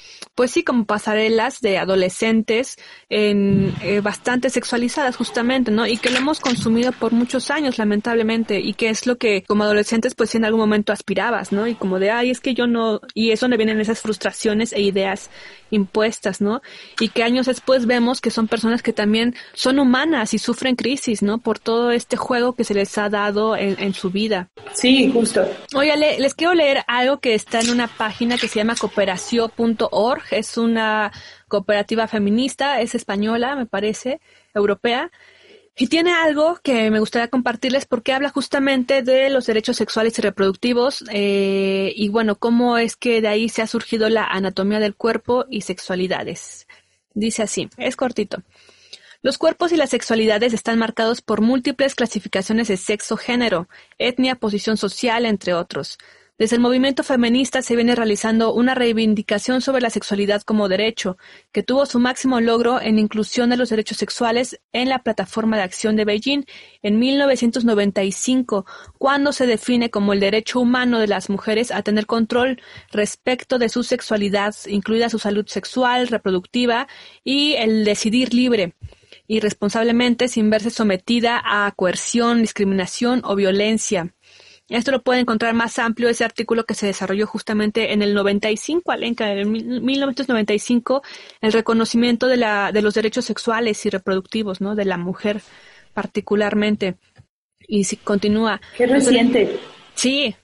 pues 0.41 0.53
sí, 0.53 0.63
como 0.63 0.87
pasarelas 0.87 1.61
de 1.61 1.77
adolescentes 1.77 2.79
en, 3.11 3.75
eh, 3.83 4.01
bastante 4.01 4.49
sexualizadas 4.49 5.15
justamente, 5.17 5.71
¿no? 5.71 5.87
Y 5.87 5.99
que 5.99 6.09
lo 6.09 6.17
hemos 6.17 6.41
consumido 6.41 6.93
por 6.93 7.13
muchos 7.13 7.51
años, 7.51 7.77
lamentablemente, 7.77 8.59
y 8.59 8.73
que 8.73 8.89
es 8.89 9.07
lo 9.07 9.19
que 9.19 9.43
como 9.43 9.65
adolescentes 9.65 10.15
pues 10.15 10.35
en 10.35 10.47
algún 10.47 10.61
momento 10.61 10.95
aspirabas, 10.95 11.53
¿no? 11.53 11.67
Y 11.67 11.75
como 11.75 11.99
de, 11.99 12.11
ay, 12.11 12.31
es 12.31 12.41
que 12.41 12.55
yo 12.55 12.67
no, 12.67 13.03
y 13.13 13.33
es 13.33 13.41
donde 13.41 13.59
vienen 13.59 13.81
esas 13.81 14.01
frustraciones 14.01 14.73
e 14.73 14.81
ideas 14.81 15.29
impuestas, 15.71 16.41
¿no? 16.41 16.63
Y 16.99 17.09
que 17.09 17.23
años 17.23 17.47
después 17.47 17.87
vemos 17.87 18.21
que 18.21 18.31
son 18.31 18.49
personas 18.49 18.83
que 18.83 18.93
también 18.93 19.35
son 19.55 19.79
humanas 19.79 20.35
y 20.35 20.39
sufren 20.39 20.77
crisis, 20.77 21.23
¿no? 21.23 21.39
Por 21.39 21.59
todo 21.59 21.91
este 21.91 22.17
juego 22.17 22.55
que 22.55 22.65
se 22.65 22.75
les 22.75 22.97
ha 22.99 23.09
dado 23.09 23.57
en, 23.57 23.95
su 23.95 24.11
vida. 24.11 24.49
Sí, 24.73 25.11
justo. 25.13 25.45
Oye, 25.75 25.97
les 25.97 26.35
quiero 26.35 26.55
leer 26.55 26.85
algo 26.87 27.19
que 27.19 27.35
está 27.35 27.61
en 27.61 27.71
una 27.71 27.89
página 27.89 28.39
que 28.39 28.49
se 28.49 28.59
llama 28.59 28.77
cooperación.org. 28.77 30.23
Es 30.31 30.57
una 30.57 31.13
cooperativa 31.49 32.07
feminista, 32.07 32.81
es 32.81 32.95
española, 32.95 33.57
me 33.57 33.67
parece, 33.67 34.21
europea. 34.55 35.11
Y 35.81 35.87
tiene 35.87 36.13
algo 36.13 36.61
que 36.63 36.91
me 36.91 37.01
gustaría 37.01 37.29
compartirles 37.29 37.87
porque 37.87 38.13
habla 38.13 38.29
justamente 38.29 39.03
de 39.03 39.31
los 39.31 39.47
derechos 39.47 39.79
sexuales 39.79 40.19
y 40.19 40.21
reproductivos 40.21 41.03
eh, 41.11 41.95
y 41.97 42.11
bueno, 42.11 42.37
cómo 42.37 42.77
es 42.77 42.97
que 42.97 43.23
de 43.23 43.29
ahí 43.29 43.49
se 43.49 43.63
ha 43.63 43.67
surgido 43.67 44.11
la 44.11 44.27
anatomía 44.27 44.79
del 44.79 44.95
cuerpo 44.95 45.47
y 45.49 45.63
sexualidades. 45.63 46.67
Dice 47.15 47.45
así, 47.45 47.71
es 47.79 47.97
cortito. 47.97 48.43
Los 49.23 49.39
cuerpos 49.39 49.73
y 49.73 49.79
las 49.79 49.89
sexualidades 49.89 50.53
están 50.53 50.79
marcados 50.79 51.23
por 51.23 51.41
múltiples 51.41 51.95
clasificaciones 51.95 52.69
de 52.69 52.77
sexo, 52.77 53.17
género, 53.17 53.67
etnia, 53.97 54.35
posición 54.35 54.77
social, 54.77 55.25
entre 55.25 55.55
otros. 55.55 55.97
Desde 56.41 56.57
el 56.57 56.63
movimiento 56.63 57.05
feminista 57.05 57.61
se 57.61 57.77
viene 57.77 57.95
realizando 57.95 58.55
una 58.55 58.75
reivindicación 58.75 59.61
sobre 59.61 59.83
la 59.83 59.91
sexualidad 59.91 60.41
como 60.41 60.71
derecho, 60.71 61.19
que 61.53 61.63
tuvo 61.63 61.85
su 61.85 61.99
máximo 61.99 62.41
logro 62.41 62.81
en 62.81 62.99
inclusión 62.99 63.51
de 63.51 63.59
los 63.59 63.69
derechos 63.69 63.99
sexuales 63.99 64.59
en 64.73 64.89
la 64.89 65.01
Plataforma 65.01 65.59
de 65.59 65.65
Acción 65.65 65.97
de 65.97 66.07
Beijing 66.07 66.45
en 66.81 66.99
1995, 66.99 68.65
cuando 68.97 69.33
se 69.33 69.47
define 69.47 69.91
como 69.91 70.15
el 70.15 70.21
derecho 70.21 70.61
humano 70.61 70.99
de 70.99 71.09
las 71.09 71.29
mujeres 71.29 71.71
a 71.71 71.83
tener 71.83 72.07
control 72.07 72.63
respecto 72.91 73.59
de 73.59 73.69
su 73.69 73.83
sexualidad, 73.83 74.55
incluida 74.67 75.11
su 75.11 75.19
salud 75.19 75.45
sexual, 75.47 76.09
reproductiva 76.09 76.89
y 77.23 77.53
el 77.57 77.85
decidir 77.85 78.33
libre 78.33 78.77
y 79.27 79.41
responsablemente 79.41 80.27
sin 80.27 80.49
verse 80.49 80.71
sometida 80.71 81.43
a 81.45 81.71
coerción, 81.73 82.41
discriminación 82.41 83.21
o 83.27 83.37
violencia. 83.37 84.15
Esto 84.71 84.93
lo 84.93 85.03
puede 85.03 85.21
encontrar 85.21 85.53
más 85.53 85.79
amplio 85.79 86.09
ese 86.09 86.25
artículo 86.25 86.65
que 86.65 86.75
se 86.75 86.87
desarrolló 86.87 87.27
justamente 87.27 87.93
en 87.93 88.03
el 88.03 88.15
95, 88.15 88.93
Alenca, 88.93 89.33
en 89.33 89.51
1995, 89.51 91.03
el 91.41 91.53
reconocimiento 91.53 92.29
de, 92.29 92.37
la, 92.37 92.71
de 92.73 92.81
los 92.81 92.95
derechos 92.95 93.25
sexuales 93.25 93.85
y 93.85 93.91
reproductivos, 93.91 94.61
¿no? 94.61 94.77
De 94.77 94.85
la 94.85 94.97
mujer 94.97 95.43
particularmente. 95.93 96.97
Y 97.67 97.85
si 97.85 97.97
continúa. 97.97 98.61
Qué 98.77 98.87
reciente. 98.87 99.59
Sí, 99.95 100.35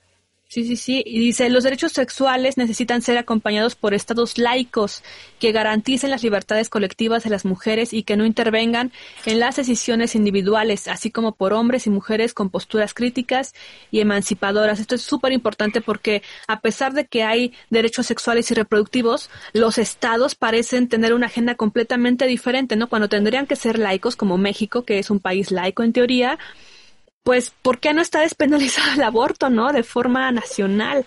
Sí, 0.49 0.63
sí, 0.65 0.77
sí. 0.77 1.03
Y 1.05 1.19
dice, 1.19 1.49
los 1.49 1.65
derechos 1.65 1.91
sexuales 1.91 2.55
necesitan 2.55 3.01
ser 3.01 3.17
acompañados 3.17 3.75
por 3.75 3.93
estados 3.93 4.37
laicos 4.37 5.03
que 5.39 5.51
garanticen 5.51 6.09
las 6.09 6.23
libertades 6.23 6.69
colectivas 6.69 7.25
de 7.25 7.29
las 7.29 7.43
mujeres 7.43 7.91
y 7.91 8.03
que 8.03 8.15
no 8.15 8.25
intervengan 8.25 8.93
en 9.25 9.41
las 9.41 9.57
decisiones 9.57 10.15
individuales, 10.15 10.87
así 10.87 11.11
como 11.11 11.33
por 11.35 11.51
hombres 11.51 11.85
y 11.85 11.89
mujeres 11.89 12.33
con 12.33 12.49
posturas 12.49 12.93
críticas 12.93 13.53
y 13.91 13.99
emancipadoras. 13.99 14.79
Esto 14.79 14.95
es 14.95 15.01
súper 15.01 15.33
importante 15.33 15.81
porque 15.81 16.23
a 16.47 16.61
pesar 16.61 16.93
de 16.93 17.05
que 17.07 17.23
hay 17.23 17.53
derechos 17.69 18.05
sexuales 18.05 18.49
y 18.49 18.53
reproductivos, 18.53 19.29
los 19.51 19.77
estados 19.77 20.35
parecen 20.35 20.87
tener 20.87 21.13
una 21.13 21.25
agenda 21.25 21.55
completamente 21.55 22.25
diferente, 22.25 22.77
¿no? 22.77 22.87
Cuando 22.87 23.09
tendrían 23.09 23.47
que 23.47 23.57
ser 23.57 23.77
laicos, 23.77 24.15
como 24.15 24.37
México, 24.37 24.85
que 24.85 24.97
es 24.99 25.09
un 25.09 25.19
país 25.19 25.51
laico 25.51 25.83
en 25.83 25.91
teoría, 25.91 26.39
pues, 27.27 27.53
¿por 27.61 27.79
qué 27.79 27.93
no 27.93 28.01
está 28.01 28.21
despenalizado 28.21 28.93
el 28.93 29.03
aborto, 29.03 29.49
no? 29.49 29.73
De 29.73 29.83
forma 29.83 30.31
nacional. 30.31 31.05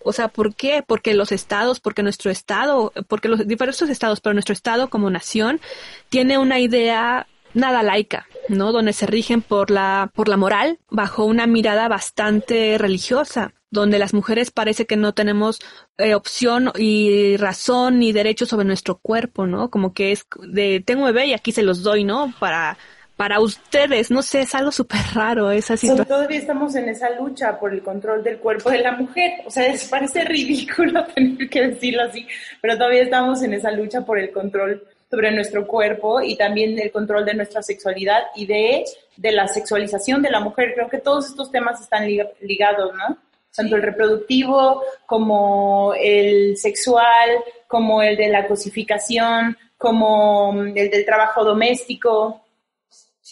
O 0.00 0.12
sea, 0.12 0.28
¿por 0.28 0.54
qué? 0.54 0.84
Porque 0.86 1.14
los 1.14 1.32
estados, 1.32 1.80
porque 1.80 2.02
nuestro 2.02 2.30
estado, 2.30 2.92
porque 3.08 3.28
los 3.28 3.48
diversos 3.48 3.88
estados, 3.88 4.20
pero 4.20 4.34
nuestro 4.34 4.52
estado 4.52 4.90
como 4.90 5.08
nación 5.08 5.62
tiene 6.10 6.36
una 6.36 6.60
idea 6.60 7.26
nada 7.54 7.82
laica, 7.82 8.26
¿no? 8.50 8.70
Donde 8.70 8.92
se 8.92 9.06
rigen 9.06 9.40
por 9.40 9.70
la, 9.70 10.10
por 10.14 10.28
la 10.28 10.36
moral, 10.36 10.78
bajo 10.90 11.24
una 11.24 11.46
mirada 11.46 11.88
bastante 11.88 12.76
religiosa, 12.76 13.54
donde 13.70 13.98
las 13.98 14.12
mujeres 14.12 14.50
parece 14.50 14.86
que 14.86 14.98
no 14.98 15.14
tenemos 15.14 15.58
eh, 15.96 16.14
opción 16.14 16.70
y 16.76 17.38
razón 17.38 17.98
ni 17.98 18.12
derecho 18.12 18.44
sobre 18.44 18.66
nuestro 18.66 18.98
cuerpo, 18.98 19.46
¿no? 19.46 19.70
Como 19.70 19.94
que 19.94 20.12
es 20.12 20.26
de, 20.42 20.82
tengo 20.84 21.06
bebé 21.06 21.28
y 21.28 21.32
aquí 21.32 21.50
se 21.50 21.62
los 21.62 21.82
doy, 21.82 22.04
¿no? 22.04 22.34
Para 22.38 22.76
para 23.22 23.38
ustedes, 23.38 24.10
no 24.10 24.20
sé, 24.20 24.40
es 24.40 24.52
algo 24.52 24.72
súper 24.72 24.98
raro 25.14 25.52
esa 25.52 25.76
situación. 25.76 26.08
Todavía 26.08 26.40
estamos 26.40 26.74
en 26.74 26.88
esa 26.88 27.08
lucha 27.10 27.56
por 27.56 27.72
el 27.72 27.80
control 27.80 28.24
del 28.24 28.38
cuerpo 28.38 28.68
de 28.68 28.80
la 28.80 28.96
mujer, 28.96 29.34
o 29.46 29.50
sea, 29.50 29.64
es, 29.64 29.84
parece 29.84 30.24
ridículo 30.24 31.04
tener 31.14 31.48
que 31.48 31.68
decirlo 31.68 32.02
así, 32.02 32.26
pero 32.60 32.76
todavía 32.76 33.02
estamos 33.02 33.40
en 33.44 33.54
esa 33.54 33.70
lucha 33.70 34.00
por 34.00 34.18
el 34.18 34.32
control 34.32 34.82
sobre 35.08 35.30
nuestro 35.30 35.68
cuerpo 35.68 36.20
y 36.20 36.34
también 36.34 36.76
el 36.80 36.90
control 36.90 37.24
de 37.24 37.34
nuestra 37.34 37.62
sexualidad 37.62 38.22
y 38.34 38.44
de, 38.44 38.82
de 39.16 39.30
la 39.30 39.46
sexualización 39.46 40.20
de 40.20 40.30
la 40.30 40.40
mujer. 40.40 40.72
Creo 40.74 40.88
que 40.88 40.98
todos 40.98 41.26
estos 41.26 41.52
temas 41.52 41.80
están 41.80 42.04
ligados, 42.40 42.92
¿no? 42.92 43.18
Tanto 43.54 43.76
el 43.76 43.82
reproductivo 43.82 44.82
como 45.06 45.94
el 45.94 46.56
sexual, 46.56 47.30
como 47.68 48.02
el 48.02 48.16
de 48.16 48.30
la 48.30 48.48
cosificación, 48.48 49.56
como 49.78 50.54
el 50.74 50.90
del 50.90 51.04
trabajo 51.04 51.44
doméstico. 51.44 52.41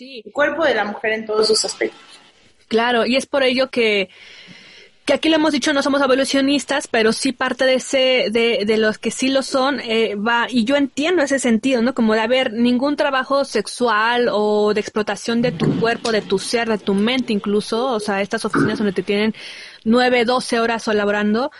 Sí. 0.00 0.22
El 0.24 0.32
cuerpo 0.32 0.64
de 0.64 0.74
la 0.74 0.86
mujer 0.86 1.12
en 1.12 1.26
todos 1.26 1.46
sus 1.46 1.62
aspectos. 1.62 2.00
Claro, 2.68 3.04
y 3.04 3.16
es 3.16 3.26
por 3.26 3.42
ello 3.42 3.68
que, 3.68 4.08
que 5.04 5.12
aquí 5.12 5.28
lo 5.28 5.36
hemos 5.36 5.52
dicho, 5.52 5.74
no 5.74 5.82
somos 5.82 6.00
evolucionistas, 6.00 6.88
pero 6.88 7.12
sí 7.12 7.32
parte 7.32 7.66
de 7.66 7.74
ese, 7.74 8.28
de, 8.30 8.64
de 8.66 8.76
los 8.78 8.96
que 8.96 9.10
sí 9.10 9.28
lo 9.28 9.42
son, 9.42 9.78
eh, 9.80 10.14
va, 10.14 10.46
y 10.48 10.64
yo 10.64 10.76
entiendo 10.76 11.22
ese 11.22 11.38
sentido, 11.38 11.82
¿no? 11.82 11.92
Como 11.92 12.14
de 12.14 12.20
haber 12.20 12.54
ningún 12.54 12.96
trabajo 12.96 13.44
sexual 13.44 14.30
o 14.32 14.72
de 14.72 14.80
explotación 14.80 15.42
de 15.42 15.52
tu 15.52 15.78
cuerpo, 15.78 16.12
de 16.12 16.22
tu 16.22 16.38
ser, 16.38 16.70
de 16.70 16.78
tu 16.78 16.94
mente 16.94 17.34
incluso, 17.34 17.92
o 17.92 18.00
sea, 18.00 18.22
estas 18.22 18.46
oficinas 18.46 18.78
donde 18.78 18.94
te 18.94 19.02
tienen 19.02 19.34
nueve, 19.84 20.24
doce 20.24 20.60
horas 20.60 20.86
laborando, 20.86 21.50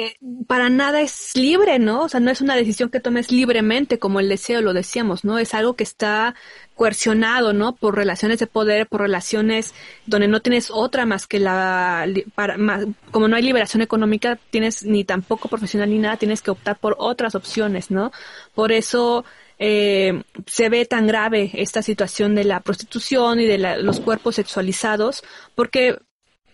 eh, 0.00 0.16
para 0.46 0.70
nada 0.70 1.00
es 1.02 1.32
libre, 1.34 1.78
¿no? 1.78 2.02
O 2.02 2.08
sea, 2.08 2.20
no 2.20 2.30
es 2.30 2.40
una 2.40 2.56
decisión 2.56 2.88
que 2.88 3.00
tomes 3.00 3.30
libremente 3.30 3.98
como 3.98 4.18
el 4.18 4.28
deseo, 4.28 4.62
lo 4.62 4.72
decíamos, 4.72 5.24
¿no? 5.24 5.38
Es 5.38 5.52
algo 5.52 5.74
que 5.74 5.84
está 5.84 6.34
coercionado, 6.74 7.52
¿no? 7.52 7.76
Por 7.76 7.96
relaciones 7.96 8.38
de 8.38 8.46
poder, 8.46 8.86
por 8.86 9.02
relaciones 9.02 9.74
donde 10.06 10.28
no 10.28 10.40
tienes 10.40 10.70
otra 10.70 11.04
más 11.04 11.26
que 11.26 11.38
la, 11.38 12.06
para, 12.34 12.56
como 13.10 13.28
no 13.28 13.36
hay 13.36 13.42
liberación 13.42 13.82
económica, 13.82 14.38
tienes 14.50 14.84
ni 14.84 15.04
tampoco 15.04 15.48
profesional 15.48 15.90
ni 15.90 15.98
nada, 15.98 16.16
tienes 16.16 16.40
que 16.40 16.50
optar 16.50 16.78
por 16.78 16.96
otras 16.98 17.34
opciones, 17.34 17.90
¿no? 17.90 18.10
Por 18.54 18.72
eso, 18.72 19.24
eh, 19.58 20.22
se 20.46 20.70
ve 20.70 20.86
tan 20.86 21.06
grave 21.06 21.50
esta 21.52 21.82
situación 21.82 22.34
de 22.34 22.44
la 22.44 22.60
prostitución 22.60 23.40
y 23.40 23.46
de 23.46 23.58
los 23.58 24.00
cuerpos 24.00 24.36
sexualizados, 24.36 25.22
porque 25.54 25.98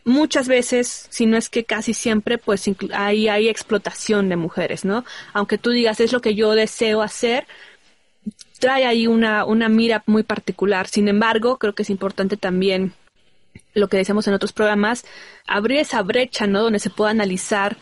muchas 0.07 0.47
veces, 0.47 1.09
si 1.11 1.27
no 1.27 1.37
es 1.37 1.51
que 1.51 1.65
casi 1.65 1.93
siempre, 1.93 2.39
pues 2.39 2.65
ahí 2.95 3.29
hay 3.29 3.49
explotación 3.49 4.29
de 4.29 4.37
mujeres, 4.37 4.85
¿no? 4.85 5.05
Aunque 5.35 5.59
tú 5.59 5.71
digas 5.71 6.01
es 6.01 6.13
lo 6.13 6.21
que 6.21 6.37
yo 6.37 6.53
deseo 6.53 7.03
hacer, 7.03 7.47
trae 8.61 8.87
ahí 8.87 9.09
una, 9.09 9.45
una 9.45 9.69
mira 9.69 10.05
muy 10.07 10.23
particular. 10.23 10.87
Sin 10.87 11.09
embargo, 11.09 11.59
creo 11.59 11.75
que 11.75 11.83
es 11.83 11.91
importante 11.91 12.37
también 12.37 12.95
lo 13.75 13.89
que 13.89 13.97
decíamos 13.97 14.29
en 14.29 14.35
otros 14.35 14.53
programas, 14.53 15.05
abrir 15.47 15.81
esa 15.81 16.03
brecha, 16.03 16.47
¿no? 16.47 16.63
Donde 16.63 16.79
se 16.79 16.91
pueda 16.91 17.11
analizar 17.11 17.77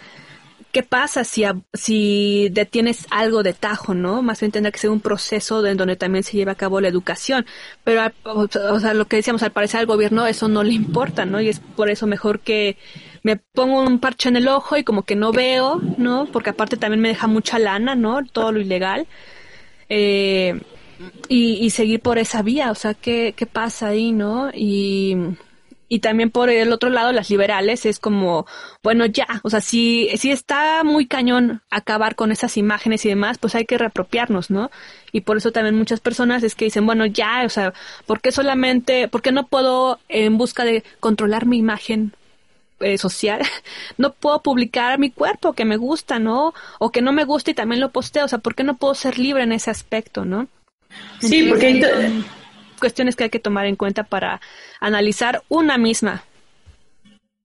qué 0.75 0.83
pasa 0.83 1.23
si, 1.25 1.45
si 1.73 2.49
detienes 2.50 3.07
algo 3.11 3.45
de 3.45 3.54
tajo, 3.54 3.95
¿no? 3.95 4.23
Más 4.23 4.40
bien 4.40 4.50
tendrá 4.50 4.73
que 4.73 4.78
ser 4.78 4.90
un 4.90 5.00
proceso 5.00 5.64
en 5.64 5.76
donde 5.76 5.95
también 5.97 6.25
se 6.25 6.37
lleve 6.37 6.50
a 6.50 6.57
cabo 6.57 6.81
la 6.81 6.88
educación. 6.88 7.47
Pero, 7.85 8.02
o 8.25 8.81
sea, 8.81 8.93
lo 8.93 9.07
que 9.07 9.16
decíamos, 9.16 9.45
al 9.45 9.52
parecer 9.52 9.78
al 9.81 9.87
gobierno 9.87 10.26
eso 10.26 10.49
no 10.49 10.64
le 10.64 10.73
importa, 10.75 11.26
¿no? 11.26 11.40
Y 11.40 11.49
es 11.49 11.61
por 11.61 11.90
eso 11.90 12.09
mejor 12.09 12.40
que 12.40 12.76
me 13.23 13.37
pongo 13.37 13.83
un 13.83 14.00
parche 14.00 14.28
en 14.28 14.37
el 14.37 14.49
ojo 14.49 14.76
y 14.76 14.83
como 14.83 15.04
que 15.04 15.14
no 15.14 15.31
veo, 15.33 15.81
¿no? 15.97 16.26
Porque 16.33 16.50
aparte 16.50 16.76
también 16.76 17.00
me 17.00 17.09
deja 17.09 17.28
mucha 17.28 17.61
lana, 17.61 17.95
¿no? 17.95 18.25
Todo 18.26 18.50
lo 18.50 18.61
ilegal. 18.61 19.07
Eh, 19.88 20.61
y, 21.28 21.64
y 21.64 21.71
seguir 21.71 22.00
por 22.00 22.19
esa 22.19 22.43
vía, 22.43 22.71
o 22.73 22.75
sea, 22.75 22.95
¿qué, 22.95 23.35
qué 23.37 23.47
pasa 23.47 23.88
ahí, 23.88 24.12
no? 24.12 24.50
Y 24.52 25.16
y 25.94 26.00
también 26.00 26.32
por 26.32 26.50
el 26.50 26.72
otro 26.72 26.90
lado, 26.90 27.12
las 27.12 27.30
liberales 27.30 27.86
es 27.86 28.00
como, 28.00 28.46
bueno, 28.82 29.06
ya, 29.06 29.28
o 29.44 29.48
sea, 29.48 29.60
si, 29.60 30.10
si 30.16 30.32
está 30.32 30.82
muy 30.82 31.06
cañón 31.06 31.62
acabar 31.70 32.16
con 32.16 32.32
esas 32.32 32.56
imágenes 32.56 33.04
y 33.04 33.10
demás, 33.10 33.38
pues 33.38 33.54
hay 33.54 33.64
que 33.64 33.78
reapropiarnos, 33.78 34.50
¿no? 34.50 34.72
Y 35.12 35.20
por 35.20 35.36
eso 35.36 35.52
también 35.52 35.76
muchas 35.76 36.00
personas 36.00 36.42
es 36.42 36.56
que 36.56 36.64
dicen, 36.64 36.84
bueno, 36.84 37.06
ya, 37.06 37.44
o 37.46 37.48
sea, 37.48 37.74
¿por 38.06 38.20
qué 38.20 38.32
solamente, 38.32 39.06
por 39.06 39.22
qué 39.22 39.30
no 39.30 39.46
puedo, 39.46 40.00
en 40.08 40.36
busca 40.36 40.64
de 40.64 40.82
controlar 40.98 41.46
mi 41.46 41.58
imagen 41.58 42.12
eh, 42.80 42.98
social, 42.98 43.42
no 43.96 44.14
puedo 44.14 44.42
publicar 44.42 44.98
mi 44.98 45.12
cuerpo 45.12 45.52
que 45.52 45.64
me 45.64 45.76
gusta, 45.76 46.18
¿no? 46.18 46.54
O 46.80 46.90
que 46.90 47.02
no 47.02 47.12
me 47.12 47.22
gusta 47.22 47.52
y 47.52 47.54
también 47.54 47.80
lo 47.80 47.92
posteo, 47.92 48.24
o 48.24 48.28
sea, 48.28 48.40
¿por 48.40 48.56
qué 48.56 48.64
no 48.64 48.78
puedo 48.78 48.96
ser 48.96 49.16
libre 49.16 49.44
en 49.44 49.52
ese 49.52 49.70
aspecto, 49.70 50.24
¿no? 50.24 50.48
Sí, 51.20 51.46
porque 51.48 52.24
cuestiones 52.85 53.17
que 53.17 53.25
hay 53.25 53.31
que 53.31 53.38
tomar 53.38 53.64
en 53.64 53.76
cuenta 53.76 54.03
para 54.05 54.43
analizar 54.79 55.43
una 55.49 55.79
misma. 55.79 56.23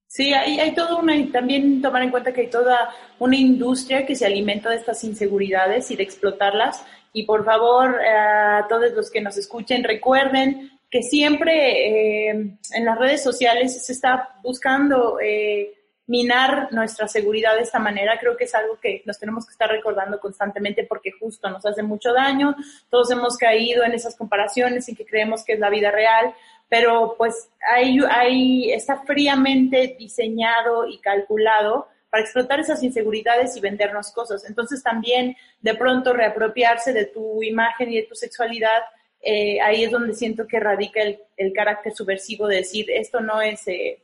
Sí, 0.05 0.33
hay, 0.33 0.59
hay 0.59 0.73
todo 0.73 0.99
una, 0.99 1.13
también 1.31 1.81
tomar 1.81 2.03
en 2.03 2.09
cuenta 2.09 2.33
que 2.33 2.41
hay 2.41 2.49
toda 2.49 2.89
una 3.19 3.37
industria 3.37 4.05
que 4.05 4.15
se 4.15 4.25
alimenta 4.25 4.69
de 4.69 4.75
estas 4.75 5.01
inseguridades 5.05 5.91
y 5.91 5.95
de 5.95 6.03
explotarlas. 6.03 6.83
Y 7.13 7.23
por 7.23 7.45
favor, 7.45 8.01
eh, 8.01 8.09
a 8.09 8.65
todos 8.67 8.91
los 8.91 9.09
que 9.09 9.21
nos 9.21 9.37
escuchen, 9.37 9.81
recuerden 9.85 10.71
que 10.91 11.03
siempre 11.03 12.31
eh, 12.31 12.57
en 12.73 12.85
las 12.85 12.99
redes 12.99 13.23
sociales 13.23 13.85
se 13.85 13.93
está 13.93 14.35
buscando 14.43 15.19
eh, 15.21 15.71
minar 16.09 16.69
nuestra 16.71 17.07
seguridad 17.07 17.55
de 17.55 17.61
esta 17.61 17.77
manera, 17.77 18.17
creo 18.19 18.35
que 18.35 18.45
es 18.45 18.55
algo 18.55 18.79
que 18.79 19.03
nos 19.05 19.19
tenemos 19.19 19.45
que 19.45 19.51
estar 19.51 19.69
recordando 19.69 20.19
constantemente 20.19 20.83
porque 20.83 21.11
justo 21.11 21.51
nos 21.51 21.63
hace 21.67 21.83
mucho 21.83 22.13
daño, 22.13 22.55
todos 22.89 23.11
hemos 23.11 23.37
caído 23.37 23.83
en 23.83 23.93
esas 23.93 24.15
comparaciones 24.15 24.89
y 24.89 24.95
que 24.95 25.05
creemos 25.05 25.45
que 25.45 25.53
es 25.53 25.59
la 25.59 25.69
vida 25.69 25.91
real, 25.91 26.33
pero 26.67 27.13
pues 27.15 27.49
hay, 27.61 28.71
está 28.71 29.03
fríamente 29.03 29.95
diseñado 29.99 30.87
y 30.87 30.97
calculado 30.97 31.87
para 32.09 32.23
explotar 32.23 32.59
esas 32.59 32.81
inseguridades 32.81 33.55
y 33.55 33.61
vendernos 33.61 34.11
cosas. 34.11 34.49
Entonces 34.49 34.81
también 34.81 35.37
de 35.61 35.75
pronto 35.75 36.13
reapropiarse 36.13 36.91
de 36.91 37.05
tu 37.05 37.43
imagen 37.43 37.91
y 37.91 37.97
de 37.97 38.07
tu 38.07 38.15
sexualidad, 38.15 38.81
eh, 39.21 39.61
ahí 39.61 39.83
es 39.83 39.91
donde 39.91 40.15
siento 40.15 40.47
que 40.47 40.59
radica 40.59 41.03
el, 41.03 41.19
el, 41.37 41.53
carácter 41.53 41.93
subversivo 41.93 42.47
de 42.47 42.55
decir, 42.57 42.89
esto 42.89 43.19
no 43.19 43.43
es... 43.43 43.67
Eh, 43.67 44.01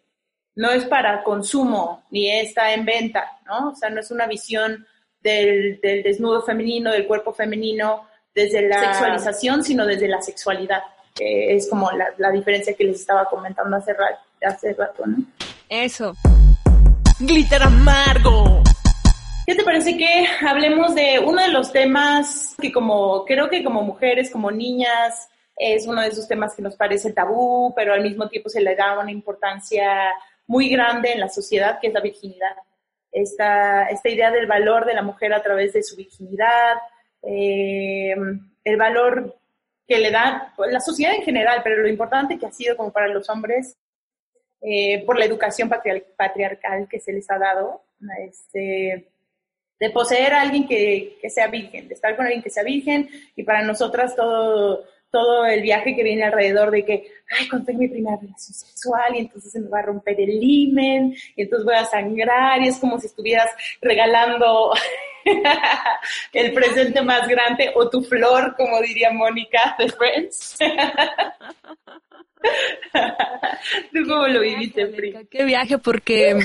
no 0.56 0.72
es 0.72 0.86
para 0.86 1.24
consumo 1.24 2.04
ni 2.12 2.32
está 2.32 2.74
en 2.74 2.86
venta, 2.86 3.40
¿no? 3.46 3.70
O 3.70 3.76
sea, 3.76 3.90
no 3.90 4.00
es 4.00 4.10
una 4.12 4.26
visión 4.26 4.86
del, 5.22 5.80
desnudo 5.82 6.44
femenino, 6.44 6.92
del 6.92 7.08
cuerpo 7.08 7.34
femenino 7.34 8.08
desde 8.34 8.68
la 8.68 8.80
sexualización, 8.80 9.64
sino 9.64 9.86
desde 9.86 10.08
la 10.08 10.22
sexualidad. 10.22 10.84
es 11.20 11.70
como 11.70 11.90
la, 11.92 12.32
diferencia 12.32 12.74
que 12.74 12.84
les 12.84 13.02
estaba 13.02 13.26
comentando 13.26 13.76
hace 13.76 13.94
rato, 13.94 14.20
hace 14.46 14.74
rato, 14.74 15.06
¿no? 15.06 15.18
Eso. 15.70 16.14
Glitter 17.20 17.64
amargo. 17.64 18.62
¿Qué 19.46 19.56
te 19.56 19.64
parece 19.64 19.96
que 19.96 20.26
hablemos 20.46 20.96
de 20.96 21.20
uno 21.20 21.42
de 21.42 21.50
los 21.50 21.72
temas 21.72 22.56
que 22.60 22.72
como 22.72 23.26
creo 23.26 23.50
que 23.50 23.64
como 23.64 23.84
mujeres, 23.84 24.32
como 24.32 24.52
niñas, 24.52 25.30
es 25.56 25.88
uno 25.88 26.02
de 26.02 26.08
esos 26.08 26.28
temas 26.28 26.54
que 26.56 26.62
nos 26.62 26.76
parece 26.76 27.14
tabú, 27.14 27.74
pero 27.76 27.94
al 27.94 28.02
mismo 28.02 28.28
tiempo 28.28 28.50
se 28.50 28.62
le 28.62 28.76
da 28.76 29.00
una 29.00 29.12
importancia 29.12 30.12
muy 30.48 30.70
grande 30.70 31.12
en 31.12 31.20
la 31.20 31.30
sociedad, 31.30 31.80
que 31.80 31.88
es 31.88 31.94
la 31.94 32.02
virginidad. 32.02 32.56
Esta, 33.12 33.88
esta 33.88 34.10
idea 34.10 34.32
del 34.32 34.46
valor 34.46 34.86
de 34.86 34.94
la 34.94 35.02
mujer 35.02 35.34
a 35.34 35.42
través 35.42 35.74
de 35.74 35.84
su 35.84 35.96
virginidad, 35.96 36.76
eh, 37.24 38.16
el 38.64 38.78
valor 38.78 39.36
que 39.88 40.00
le 40.00 40.12
da 40.12 40.54
la 40.68 40.80
sociedad 40.80 41.16
en 41.16 41.24
general, 41.24 41.62
pero 41.64 41.82
lo 41.82 41.88
importante 41.88 42.38
que 42.38 42.46
ha 42.46 42.52
sido 42.52 42.76
como 42.76 42.92
para 42.92 43.08
los 43.08 43.30
hombres, 43.30 43.78
eh, 44.62 45.04
por 45.06 45.18
la 45.18 45.26
educación 45.26 45.70
patriarcal 45.70 46.88
que 46.90 47.00
se 47.00 47.14
les 47.14 47.30
ha 47.30 47.38
dado, 47.38 47.84
este, 48.28 49.08
de 49.80 49.90
poseer 49.92 50.34
a 50.34 50.42
alguien 50.42 50.68
que, 50.68 51.18
que, 51.22 51.30
sea 51.30 51.48
virgen, 51.48 51.88
de 51.88 51.94
estar 51.94 52.16
con 52.16 52.26
alguien 52.26 52.42
que 52.42 52.50
sea 52.50 52.64
virgen, 52.64 53.10
y 53.36 53.44
para 53.44 53.62
nosotras 53.62 54.16
todo 54.16 54.86
todo 55.16 55.46
el 55.46 55.62
viaje 55.62 55.96
que 55.96 56.04
viene 56.04 56.26
alrededor 56.26 56.72
de 56.72 56.84
que, 56.84 57.08
ay, 57.40 57.48
cuando 57.48 57.72
mi 57.72 57.88
primera 57.88 58.18
relación 58.18 58.54
sexual 58.54 59.16
y 59.16 59.20
entonces 59.20 59.50
se 59.50 59.62
me 59.62 59.70
va 59.70 59.80
a 59.80 59.84
romper 59.84 60.20
el 60.20 60.40
himen 60.42 61.16
y 61.38 61.42
entonces 61.42 61.64
voy 61.64 61.76
a 61.76 61.86
sangrar 61.86 62.62
y 62.62 62.68
es 62.68 62.78
como 62.80 63.00
si 63.00 63.08
estuvieras 63.08 63.50
regalando 63.82 64.74
el 66.34 66.52
presente 66.52 67.02
más 67.02 67.30
grande 67.30 67.72
o 67.76 67.90
tu 67.90 68.04
flor, 68.04 68.56
como 68.58 68.82
diría 68.82 69.10
Mónica 69.12 69.78
de 69.80 69.88
Friends. 69.88 70.58
¿Tú 73.94 74.00
cómo 74.06 74.28
lo 74.28 74.42
viviste, 74.42 74.86
Pri? 74.88 75.16
Qué 75.32 75.46
viaje, 75.46 75.78
porque, 75.78 76.38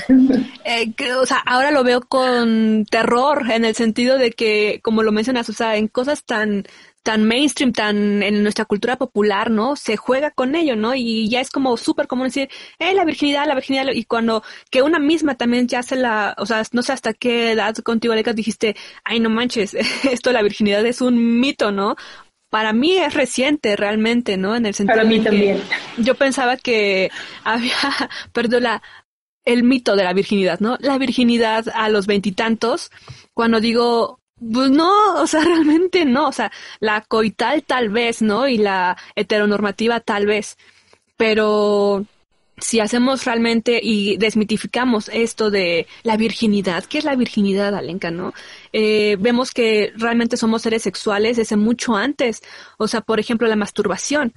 eh, 0.64 0.94
o 1.20 1.26
sea, 1.26 1.38
ahora 1.44 1.72
lo 1.72 1.82
veo 1.82 2.00
con 2.02 2.86
terror 2.86 3.50
en 3.50 3.64
el 3.64 3.74
sentido 3.74 4.16
de 4.16 4.30
que, 4.30 4.78
como 4.80 5.02
lo 5.02 5.10
mencionas, 5.12 5.48
o 5.48 5.52
sea, 5.52 5.76
en 5.76 5.88
cosas 5.88 6.24
tan 6.24 6.64
tan 7.02 7.24
mainstream, 7.24 7.72
tan 7.72 8.22
en 8.22 8.42
nuestra 8.42 8.64
cultura 8.64 8.96
popular, 8.96 9.50
¿no? 9.50 9.76
Se 9.76 9.96
juega 9.96 10.30
con 10.30 10.54
ello, 10.54 10.76
¿no? 10.76 10.94
Y 10.94 11.28
ya 11.28 11.40
es 11.40 11.50
como 11.50 11.76
súper 11.76 12.06
común 12.06 12.26
decir, 12.26 12.48
eh, 12.78 12.94
la 12.94 13.04
virginidad, 13.04 13.46
la 13.46 13.54
virginidad, 13.54 13.86
y 13.92 14.04
cuando 14.04 14.42
que 14.70 14.82
una 14.82 14.98
misma 14.98 15.36
también 15.36 15.66
ya 15.66 15.82
se 15.82 15.96
la, 15.96 16.34
o 16.38 16.46
sea, 16.46 16.62
no 16.72 16.82
sé 16.82 16.92
hasta 16.92 17.14
qué 17.14 17.52
edad 17.52 17.74
contigo, 17.76 18.12
Aleca, 18.12 18.32
dijiste, 18.32 18.76
ay, 19.04 19.20
no 19.20 19.30
manches, 19.30 19.74
esto 20.10 20.30
de 20.30 20.34
la 20.34 20.42
virginidad 20.42 20.84
es 20.84 21.00
un 21.00 21.40
mito, 21.40 21.72
¿no? 21.72 21.96
Para 22.50 22.72
mí 22.72 22.96
es 22.96 23.14
reciente 23.14 23.76
realmente, 23.76 24.36
¿no? 24.36 24.56
En 24.56 24.66
el 24.66 24.74
sentido 24.74 24.96
Para 24.96 25.08
mí 25.08 25.20
también. 25.20 25.62
Yo 25.98 26.16
pensaba 26.16 26.56
que 26.56 27.10
había, 27.44 27.76
perdón, 28.32 28.64
la, 28.64 28.82
el 29.44 29.62
mito 29.62 29.96
de 29.96 30.04
la 30.04 30.12
virginidad, 30.12 30.60
¿no? 30.60 30.76
La 30.80 30.98
virginidad 30.98 31.66
a 31.74 31.88
los 31.88 32.06
veintitantos, 32.06 32.90
cuando 33.34 33.60
digo, 33.60 34.19
pues 34.40 34.70
no, 34.70 35.20
o 35.20 35.26
sea, 35.26 35.40
realmente 35.44 36.04
no, 36.04 36.28
o 36.28 36.32
sea, 36.32 36.50
la 36.80 37.02
coital 37.02 37.62
tal 37.64 37.90
vez, 37.90 38.22
¿no? 38.22 38.48
Y 38.48 38.58
la 38.58 38.96
heteronormativa 39.14 40.00
tal 40.00 40.26
vez, 40.26 40.56
pero 41.16 42.04
si 42.60 42.80
hacemos 42.80 43.24
realmente 43.24 43.80
y 43.82 44.16
desmitificamos 44.16 45.08
esto 45.12 45.50
de 45.50 45.86
la 46.02 46.16
virginidad, 46.16 46.84
¿qué 46.84 46.98
es 46.98 47.04
la 47.04 47.16
virginidad, 47.16 47.74
Alenka, 47.74 48.10
no? 48.10 48.34
Eh, 48.72 49.16
vemos 49.18 49.52
que 49.52 49.92
realmente 49.96 50.36
somos 50.36 50.62
seres 50.62 50.82
sexuales 50.82 51.36
desde 51.36 51.56
mucho 51.56 51.96
antes, 51.96 52.42
o 52.78 52.88
sea, 52.88 53.00
por 53.00 53.20
ejemplo, 53.20 53.48
la 53.48 53.56
masturbación. 53.56 54.34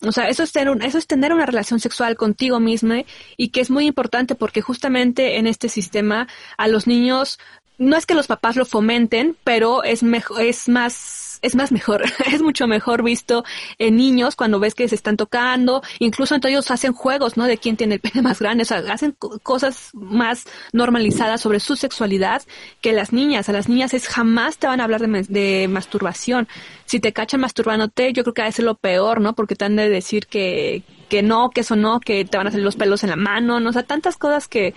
O 0.00 0.12
sea, 0.12 0.28
eso 0.28 0.44
es, 0.44 0.52
tener 0.52 0.84
eso 0.84 0.96
es 0.96 1.08
tener 1.08 1.32
una 1.32 1.44
relación 1.44 1.80
sexual 1.80 2.16
contigo 2.16 2.60
misma 2.60 3.02
y 3.36 3.48
que 3.48 3.60
es 3.60 3.68
muy 3.68 3.86
importante 3.86 4.36
porque 4.36 4.60
justamente 4.60 5.38
en 5.38 5.48
este 5.48 5.68
sistema 5.68 6.28
a 6.56 6.68
los 6.68 6.86
niños 6.86 7.40
no 7.78 7.96
es 7.96 8.06
que 8.06 8.14
los 8.14 8.26
papás 8.26 8.56
lo 8.56 8.64
fomenten, 8.64 9.36
pero 9.44 9.82
es 9.84 10.02
mejor, 10.02 10.42
es 10.42 10.68
más 10.68 11.28
es 11.42 11.54
más 11.54 11.72
mejor, 11.72 12.02
es 12.32 12.42
mucho 12.42 12.66
mejor 12.66 13.02
visto 13.02 13.44
en 13.78 13.96
niños 13.96 14.36
cuando 14.36 14.58
ves 14.58 14.74
que 14.74 14.88
se 14.88 14.94
están 14.94 15.16
tocando, 15.16 15.82
incluso 15.98 16.34
entre 16.34 16.50
ellos 16.50 16.70
hacen 16.70 16.92
juegos, 16.92 17.36
¿no? 17.36 17.44
De 17.44 17.58
quién 17.58 17.76
tiene 17.76 17.94
el 17.94 18.00
pene 18.00 18.22
más 18.22 18.40
grande, 18.40 18.62
o 18.62 18.66
sea, 18.66 18.78
hacen 18.90 19.16
cosas 19.42 19.90
más 19.92 20.46
normalizadas 20.72 21.40
sobre 21.40 21.60
su 21.60 21.76
sexualidad 21.76 22.42
que 22.80 22.92
las 22.92 23.12
niñas. 23.12 23.48
A 23.48 23.52
las 23.52 23.68
niñas 23.68 23.94
es 23.94 24.08
jamás 24.08 24.58
te 24.58 24.66
van 24.66 24.80
a 24.80 24.84
hablar 24.84 25.00
de, 25.00 25.22
de 25.28 25.68
masturbación. 25.68 26.48
Si 26.86 27.00
te 27.00 27.12
cachan 27.12 27.40
masturbándote, 27.40 28.12
yo 28.12 28.24
creo 28.24 28.34
que 28.34 28.46
es 28.46 28.58
lo 28.58 28.74
peor, 28.74 29.20
¿no? 29.20 29.34
Porque 29.34 29.54
te 29.54 29.64
han 29.64 29.76
de 29.76 29.88
decir 29.88 30.26
que, 30.26 30.82
que 31.08 31.22
no, 31.22 31.50
que 31.50 31.60
eso 31.60 31.76
no, 31.76 32.00
que 32.00 32.24
te 32.24 32.36
van 32.36 32.46
a 32.46 32.50
salir 32.50 32.64
los 32.64 32.76
pelos 32.76 33.04
en 33.04 33.10
la 33.10 33.16
mano, 33.16 33.60
¿no? 33.60 33.70
O 33.70 33.72
sea, 33.72 33.82
tantas 33.82 34.16
cosas 34.16 34.48
que 34.48 34.74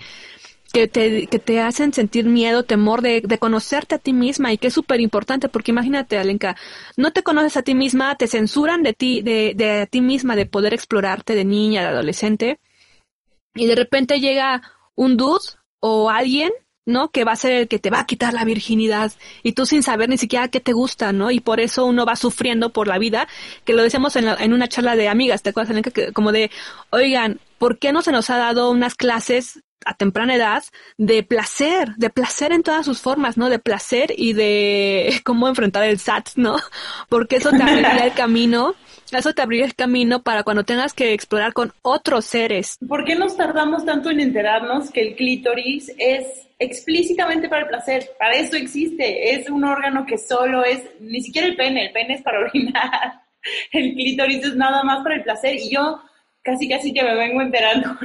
que 0.72 0.88
te, 0.88 1.26
que 1.26 1.38
te 1.38 1.60
hacen 1.60 1.92
sentir 1.92 2.24
miedo, 2.26 2.64
temor 2.64 3.02
de, 3.02 3.20
de 3.20 3.38
conocerte 3.38 3.96
a 3.96 3.98
ti 3.98 4.12
misma 4.12 4.52
y 4.52 4.58
que 4.58 4.68
es 4.68 4.74
súper 4.74 5.00
importante 5.00 5.48
porque 5.48 5.70
imagínate, 5.70 6.18
Alenka, 6.18 6.56
no 6.96 7.12
te 7.12 7.22
conoces 7.22 7.56
a 7.56 7.62
ti 7.62 7.74
misma, 7.74 8.16
te 8.16 8.26
censuran 8.26 8.82
de 8.82 8.94
ti, 8.94 9.22
de, 9.22 9.52
de 9.54 9.82
a 9.82 9.86
ti 9.86 10.00
misma, 10.00 10.34
de 10.34 10.46
poder 10.46 10.74
explorarte 10.74 11.34
de 11.34 11.44
niña, 11.44 11.82
de 11.82 11.88
adolescente 11.88 12.58
y 13.54 13.66
de 13.66 13.74
repente 13.74 14.18
llega 14.18 14.62
un 14.94 15.16
dude 15.16 15.44
o 15.80 16.10
alguien 16.10 16.50
¿no? 16.84 17.10
Que 17.10 17.24
va 17.24 17.32
a 17.32 17.36
ser 17.36 17.52
el 17.52 17.68
que 17.68 17.78
te 17.78 17.90
va 17.90 18.00
a 18.00 18.06
quitar 18.06 18.34
la 18.34 18.44
virginidad 18.44 19.12
y 19.42 19.52
tú 19.52 19.66
sin 19.66 19.84
saber 19.84 20.08
ni 20.08 20.18
siquiera 20.18 20.48
qué 20.48 20.58
te 20.58 20.72
gusta, 20.72 21.12
¿no? 21.12 21.30
Y 21.30 21.40
por 21.40 21.60
eso 21.60 21.86
uno 21.86 22.04
va 22.04 22.16
sufriendo 22.16 22.72
por 22.72 22.88
la 22.88 22.98
vida, 22.98 23.28
que 23.64 23.72
lo 23.72 23.84
decíamos 23.84 24.16
en, 24.16 24.26
en 24.26 24.52
una 24.52 24.68
charla 24.68 24.96
de 24.96 25.08
amigas, 25.08 25.42
¿te 25.42 25.50
acuerdas, 25.50 25.80
Que, 25.92 26.12
como 26.12 26.32
de, 26.32 26.50
oigan, 26.90 27.40
¿por 27.58 27.78
qué 27.78 27.92
no 27.92 28.02
se 28.02 28.10
nos 28.10 28.30
ha 28.30 28.36
dado 28.36 28.70
unas 28.70 28.96
clases 28.96 29.62
a 29.84 29.94
temprana 29.94 30.34
edad 30.34 30.62
de 30.98 31.22
placer, 31.22 31.94
de 31.96 32.10
placer 32.10 32.52
en 32.52 32.62
todas 32.62 32.84
sus 32.84 33.00
formas, 33.00 33.36
¿no? 33.36 33.48
De 33.48 33.58
placer 33.58 34.12
y 34.16 34.32
de 34.32 35.20
cómo 35.24 35.48
enfrentar 35.48 35.84
el 35.84 35.98
SAT, 35.98 36.30
¿no? 36.36 36.56
Porque 37.08 37.36
eso 37.36 37.50
te 37.50 37.62
abriría 37.62 38.06
el 38.06 38.12
camino, 38.12 38.74
eso 39.12 39.32
te 39.32 39.42
abriría 39.42 39.66
el 39.66 39.74
camino 39.74 40.22
para 40.22 40.42
cuando 40.42 40.64
tengas 40.64 40.92
que 40.92 41.12
explorar 41.12 41.52
con 41.52 41.72
otros 41.82 42.24
seres. 42.24 42.78
¿Por 42.86 43.04
qué 43.04 43.14
nos 43.14 43.36
tardamos 43.36 43.84
tanto 43.84 44.10
en 44.10 44.20
enterarnos 44.20 44.90
que 44.90 45.02
el 45.02 45.16
clítoris 45.16 45.92
es 45.98 46.26
explícitamente 46.58 47.48
para 47.48 47.62
el 47.62 47.68
placer? 47.68 48.10
Para 48.18 48.34
eso 48.36 48.56
existe, 48.56 49.34
es 49.34 49.50
un 49.50 49.64
órgano 49.64 50.06
que 50.06 50.18
solo 50.18 50.64
es, 50.64 50.82
ni 51.00 51.20
siquiera 51.20 51.48
el 51.48 51.56
pene, 51.56 51.86
el 51.86 51.92
pene 51.92 52.14
es 52.14 52.22
para 52.22 52.40
orinar. 52.40 53.22
El 53.72 53.94
clítoris 53.94 54.44
es 54.44 54.54
nada 54.54 54.84
más 54.84 55.02
para 55.02 55.16
el 55.16 55.24
placer 55.24 55.56
y 55.56 55.74
yo 55.74 56.00
casi 56.42 56.68
casi 56.68 56.92
que 56.92 57.02
me 57.02 57.14
vengo 57.14 57.40
enterando 57.40 57.96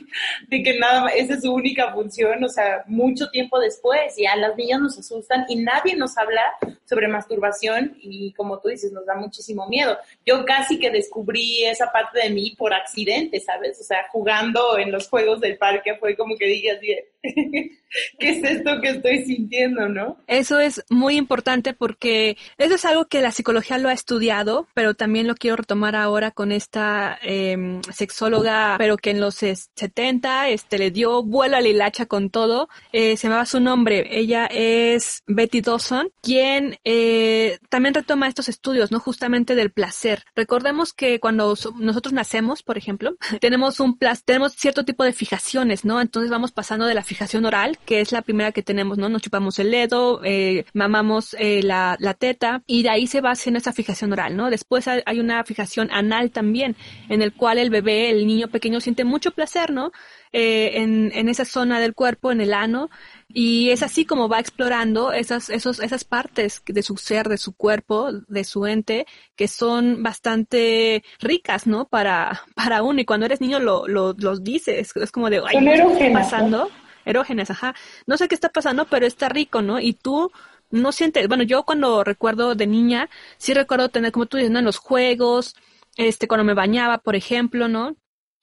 de 0.48 0.62
que 0.62 0.78
nada 0.78 1.04
más, 1.04 1.14
esa 1.16 1.34
es 1.34 1.42
su 1.42 1.52
única 1.52 1.92
función, 1.92 2.42
o 2.44 2.48
sea, 2.48 2.84
mucho 2.86 3.30
tiempo 3.30 3.58
después, 3.58 4.18
y 4.18 4.26
a 4.26 4.36
las 4.36 4.56
niñas 4.56 4.80
nos 4.80 4.98
asustan 4.98 5.44
y 5.48 5.56
nadie 5.56 5.96
nos 5.96 6.16
habla 6.18 6.42
sobre 6.84 7.08
masturbación 7.08 7.96
y 8.00 8.32
como 8.34 8.60
tú 8.60 8.68
dices, 8.68 8.92
nos 8.92 9.06
da 9.06 9.16
muchísimo 9.16 9.66
miedo. 9.68 9.96
Yo 10.24 10.44
casi 10.44 10.78
que 10.78 10.90
descubrí 10.90 11.64
esa 11.64 11.90
parte 11.90 12.20
de 12.20 12.30
mí 12.30 12.54
por 12.56 12.72
accidente, 12.74 13.40
¿sabes? 13.40 13.80
O 13.80 13.84
sea, 13.84 14.06
jugando 14.10 14.78
en 14.78 14.92
los 14.92 15.08
juegos 15.08 15.40
del 15.40 15.56
parque 15.56 15.96
fue 15.98 16.16
como 16.16 16.36
que 16.36 16.46
dije 16.46 16.70
así, 16.72 16.94
¿qué 18.18 18.28
es 18.28 18.44
esto 18.44 18.80
que 18.80 18.90
estoy 18.90 19.24
sintiendo, 19.24 19.88
no? 19.88 20.18
Eso 20.26 20.60
es 20.60 20.84
muy 20.90 21.16
importante 21.16 21.72
porque 21.72 22.36
eso 22.58 22.74
es 22.74 22.84
algo 22.84 23.06
que 23.06 23.22
la 23.22 23.32
psicología 23.32 23.78
lo 23.78 23.88
ha 23.88 23.92
estudiado, 23.92 24.68
pero 24.74 24.94
también 24.94 25.26
lo 25.26 25.34
quiero 25.34 25.56
retomar 25.56 25.96
ahora 25.96 26.30
con 26.30 26.52
esta 26.52 27.18
eh, 27.22 27.80
sexóloga, 27.92 28.76
pero 28.78 28.96
que 28.96 29.10
en 29.10 29.20
los 29.20 29.36
70 29.36 30.48
este, 30.48 30.78
le 30.78 30.90
dio 30.90 31.22
vuelo 31.22 31.56
a 31.56 31.60
la 31.60 31.68
hilacha 31.68 32.06
con 32.06 32.30
todo. 32.30 32.68
Eh, 32.92 33.16
se 33.16 33.28
llamaba 33.28 33.46
su 33.46 33.60
nombre. 33.60 34.06
Ella 34.10 34.46
es 34.46 35.22
Betty 35.26 35.60
Dawson, 35.60 36.10
quien 36.22 36.78
eh, 36.84 37.58
también 37.68 37.94
retoma 37.94 38.28
estos 38.28 38.48
estudios, 38.48 38.92
¿no? 38.92 39.00
Justamente 39.00 39.54
del 39.54 39.70
placer. 39.70 40.24
Recordemos 40.34 40.92
que 40.92 41.20
cuando 41.20 41.54
nosotros 41.78 42.12
nacemos, 42.12 42.62
por 42.62 42.78
ejemplo, 42.78 43.16
tenemos 43.40 43.80
un 43.80 43.98
tenemos 44.24 44.52
cierto 44.54 44.84
tipo 44.84 45.04
de 45.04 45.12
fijaciones, 45.12 45.84
¿no? 45.84 46.00
Entonces 46.00 46.30
vamos 46.30 46.52
pasando 46.52 46.86
de 46.86 46.94
la 46.94 47.02
fijación 47.02 47.44
oral, 47.44 47.78
que 47.84 48.00
es 48.00 48.12
la 48.12 48.22
primera 48.22 48.52
que 48.52 48.62
tenemos, 48.62 48.98
¿no? 48.98 49.08
Nos 49.08 49.22
chupamos 49.22 49.58
el 49.58 49.70
dedo, 49.70 50.20
eh, 50.24 50.64
mamamos 50.72 51.34
eh, 51.38 51.62
la, 51.62 51.96
la 51.98 52.14
teta 52.14 52.62
y 52.66 52.82
de 52.82 52.90
ahí 52.90 53.06
se 53.06 53.20
va 53.20 53.30
haciendo 53.30 53.58
esa 53.58 53.72
fijación 53.72 54.12
oral, 54.12 54.36
¿no? 54.36 54.50
Después 54.50 54.86
hay 54.88 55.20
una 55.20 55.42
fijación 55.44 55.88
anal 55.90 56.30
también, 56.30 56.76
en 57.08 57.22
el 57.22 57.32
cual 57.32 57.58
el 57.58 57.70
bebé, 57.80 58.10
el 58.10 58.26
niño 58.26 58.48
pequeño 58.48 58.80
siente 58.80 59.04
mucho 59.04 59.30
placer, 59.30 59.70
¿no? 59.70 59.92
Eh, 60.32 60.82
en, 60.82 61.12
en 61.14 61.28
esa 61.28 61.44
zona 61.44 61.80
del 61.80 61.94
cuerpo, 61.94 62.32
en 62.32 62.40
el 62.40 62.52
ano, 62.52 62.90
y 63.28 63.70
es 63.70 63.82
así 63.82 64.04
como 64.04 64.28
va 64.28 64.40
explorando 64.40 65.12
esas, 65.12 65.50
esos, 65.50 65.80
esas 65.80 66.04
partes 66.04 66.62
de 66.66 66.82
su 66.82 66.96
ser, 66.96 67.28
de 67.28 67.38
su 67.38 67.54
cuerpo, 67.54 68.10
de 68.12 68.44
su 68.44 68.66
ente, 68.66 69.06
que 69.36 69.48
son 69.48 70.02
bastante 70.02 71.02
ricas, 71.20 71.66
¿no? 71.66 71.86
Para, 71.86 72.42
para 72.54 72.82
uno, 72.82 73.00
y 73.00 73.04
cuando 73.04 73.26
eres 73.26 73.40
niño 73.40 73.60
lo, 73.60 73.86
lo, 73.86 74.14
los 74.18 74.42
dices, 74.42 74.92
es 74.94 75.12
como 75.12 75.30
de, 75.30 75.40
ay, 75.46 75.64
¿qué 75.64 75.74
está 75.74 76.12
pasando? 76.12 76.70
Erógenes, 77.04 77.50
ajá. 77.50 77.74
No 78.06 78.16
sé 78.16 78.28
qué 78.28 78.34
está 78.34 78.48
pasando, 78.48 78.86
pero 78.86 79.06
está 79.06 79.28
rico, 79.28 79.62
¿no? 79.62 79.80
Y 79.80 79.92
tú 79.92 80.32
no 80.70 80.92
sientes, 80.92 81.28
bueno, 81.28 81.44
yo 81.44 81.62
cuando 81.62 82.04
recuerdo 82.04 82.54
de 82.54 82.66
niña, 82.66 83.08
sí 83.38 83.54
recuerdo 83.54 83.88
tener, 83.88 84.12
como 84.12 84.26
tú 84.26 84.36
dices, 84.36 84.50
¿no? 84.50 84.58
En 84.58 84.64
los 84.64 84.78
juegos, 84.78 85.54
este, 85.96 86.28
cuando 86.28 86.44
me 86.44 86.54
bañaba, 86.54 86.98
por 86.98 87.16
ejemplo, 87.16 87.68
¿no? 87.68 87.96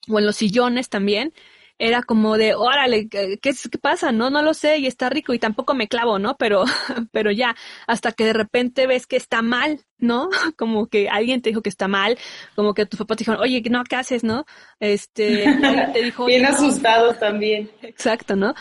O 0.08 0.18
en 0.18 0.26
los 0.26 0.36
sillones 0.36 0.88
también, 0.88 1.32
era 1.78 2.02
como 2.02 2.36
de, 2.36 2.54
órale, 2.54 3.08
¿qué, 3.08 3.38
¿qué, 3.42 3.52
pasa? 3.80 4.12
No, 4.12 4.30
no 4.30 4.42
lo 4.42 4.54
sé 4.54 4.78
y 4.78 4.86
está 4.86 5.10
rico 5.10 5.34
y 5.34 5.40
tampoco 5.40 5.74
me 5.74 5.88
clavo, 5.88 6.18
¿no? 6.18 6.36
Pero, 6.36 6.64
pero 7.12 7.32
ya, 7.32 7.56
hasta 7.86 8.12
que 8.12 8.24
de 8.24 8.32
repente 8.32 8.86
ves 8.86 9.06
que 9.06 9.16
está 9.16 9.42
mal, 9.42 9.80
¿no? 9.98 10.28
Como 10.56 10.86
que 10.86 11.08
alguien 11.08 11.42
te 11.42 11.50
dijo 11.50 11.62
que 11.62 11.68
está 11.68 11.88
mal, 11.88 12.16
como 12.54 12.74
que 12.74 12.86
tus 12.86 12.98
papás 12.98 13.16
te 13.16 13.22
dijeron, 13.22 13.40
oye, 13.40 13.62
no, 13.70 13.82
¿qué 13.84 13.96
haces, 13.96 14.22
no? 14.22 14.44
Este, 14.78 15.46
alguien 15.48 15.92
te 15.92 16.02
dijo. 16.02 16.26
Bien 16.26 16.46
asustados 16.46 17.18
también. 17.18 17.70
Exacto, 17.82 18.36
¿no? 18.36 18.54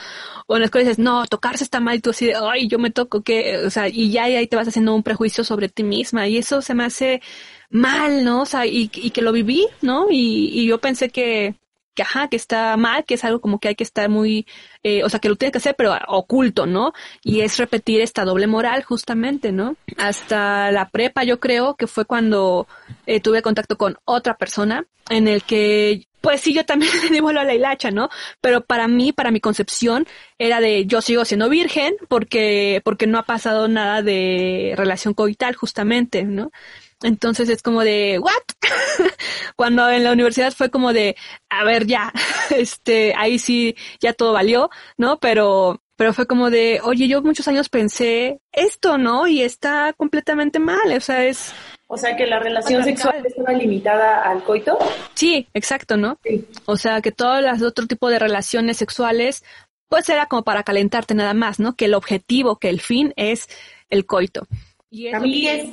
O 0.48 0.56
en 0.56 0.62
la 0.62 0.66
escuela 0.66 0.88
dices, 0.88 1.04
no, 1.04 1.26
tocarse 1.28 1.64
está 1.64 1.80
mal 1.80 1.98
y 1.98 2.00
tú 2.00 2.10
así 2.10 2.28
de, 2.28 2.36
ay, 2.36 2.68
yo 2.68 2.80
me 2.80 2.90
toco, 2.90 3.22
¿qué? 3.22 3.58
O 3.58 3.70
sea, 3.70 3.88
y 3.88 4.12
ya 4.12 4.24
ahí 4.24 4.48
te 4.48 4.56
vas 4.56 4.68
haciendo 4.68 4.96
un 4.96 5.04
prejuicio 5.04 5.44
sobre 5.44 5.70
ti 5.70 5.84
misma 5.84 6.28
y 6.28 6.38
eso 6.38 6.62
se 6.62 6.74
me 6.74 6.84
hace 6.84 7.22
mal, 7.74 8.24
¿no? 8.24 8.44
O 8.44 8.46
sea, 8.46 8.66
y, 8.66 8.90
y 8.94 9.10
que 9.10 9.22
lo 9.22 9.32
viví, 9.32 9.68
¿no? 9.82 10.08
Y, 10.10 10.52
y 10.54 10.68
yo 10.68 10.80
pensé 10.80 11.10
que, 11.10 11.56
que 11.96 12.04
ajá, 12.04 12.28
que 12.28 12.36
está 12.38 12.78
mal, 12.78 13.04
que 13.04 13.16
es 13.16 13.24
algo 13.24 13.42
como 13.42 13.60
que 13.60 13.68
hay 13.70 13.76
que 13.76 13.84
estar 13.84 14.10
muy, 14.10 14.46
eh, 14.84 15.04
o 15.04 15.10
sea, 15.10 15.20
que 15.20 15.28
lo 15.28 15.36
tiene 15.36 15.52
que 15.52 15.58
hacer, 15.58 15.76
pero 15.76 15.96
oculto, 16.08 16.66
¿no? 16.68 16.94
Y 17.24 17.42
es 17.42 17.58
repetir 17.58 18.02
esta 18.02 18.26
doble 18.26 18.48
moral, 18.48 18.84
justamente, 18.84 19.52
¿no? 19.52 19.76
Hasta 19.98 20.72
la 20.72 20.90
prepa, 20.90 21.24
yo 21.24 21.40
creo 21.40 21.76
que 21.76 21.88
fue 21.88 22.06
cuando 22.06 22.68
eh, 23.08 23.20
tuve 23.20 23.42
contacto 23.42 23.78
con 23.78 23.98
otra 24.06 24.38
persona 24.38 24.86
en 25.10 25.28
el 25.28 25.44
que 25.44 26.08
pues 26.24 26.40
sí, 26.40 26.54
yo 26.54 26.66
también 26.66 26.90
le 27.04 27.10
digo 27.10 27.30
a 27.30 27.34
la 27.34 27.54
hilacha, 27.54 27.92
¿no? 27.92 28.10
Pero 28.40 28.62
para 28.62 28.88
mí, 28.88 29.12
para 29.12 29.30
mi 29.30 29.42
concepción, 29.42 30.08
era 30.40 30.62
de 30.62 30.86
yo 30.86 31.02
sigo 31.02 31.26
siendo 31.26 31.50
virgen 31.50 31.96
porque, 32.08 32.82
porque 32.86 33.08
no 33.08 33.18
ha 33.18 33.24
pasado 33.24 33.68
nada 33.68 34.02
de 34.02 34.74
relación 34.78 35.14
coital, 35.14 35.54
justamente, 35.56 36.24
¿no? 36.24 36.52
Entonces 37.04 37.50
es 37.50 37.62
como 37.62 37.82
de, 37.82 38.18
¿what? 38.20 38.32
Cuando 39.56 39.90
en 39.90 40.04
la 40.04 40.14
universidad 40.14 40.54
fue 40.54 40.72
como 40.72 40.94
de, 40.94 41.16
a 41.50 41.64
ver, 41.64 41.86
ya, 41.86 42.12
este, 42.56 43.14
ahí 43.16 43.38
sí, 43.38 43.76
ya 44.00 44.14
todo 44.14 44.34
valió, 44.34 44.70
¿no? 44.98 45.20
Pero, 45.20 45.82
pero 45.96 46.14
fue 46.14 46.26
como 46.26 46.50
de, 46.50 46.80
oye, 46.84 47.08
yo 47.08 47.22
muchos 47.22 47.48
años 47.48 47.70
pensé 47.70 48.40
esto, 48.52 48.98
¿no? 48.98 49.28
Y 49.28 49.42
está 49.42 49.94
completamente 49.94 50.60
mal, 50.60 50.92
o 50.96 51.02
sea, 51.02 51.26
es... 51.26 51.54
O 51.88 51.98
sea, 51.98 52.16
que 52.16 52.26
la 52.26 52.40
relación 52.40 52.84
sexual 52.84 53.24
estaba 53.24 53.54
limitada 53.54 54.24
al 54.24 54.44
coito. 54.44 54.80
Sí, 55.14 55.48
exacto, 55.54 55.96
¿no? 55.96 56.18
Sí. 56.24 56.48
O 56.66 56.76
sea, 56.76 57.02
que 57.02 57.12
todas 57.12 57.44
las 57.44 57.62
otro 57.62 57.86
tipo 57.86 58.10
de 58.10 58.18
relaciones 58.18 58.78
sexuales, 58.78 59.44
pues 59.90 60.10
era 60.10 60.26
como 60.26 60.44
para 60.44 60.64
calentarte 60.64 61.14
nada 61.14 61.36
más, 61.36 61.60
¿no? 61.60 61.76
Que 61.76 61.86
el 61.86 61.94
objetivo, 61.94 62.58
que 62.58 62.70
el 62.70 62.82
fin 62.82 63.14
es 63.16 63.48
el 63.92 64.08
coito. 64.08 64.48
Y 64.90 65.08
eso, 65.08 65.24
es 65.24 65.66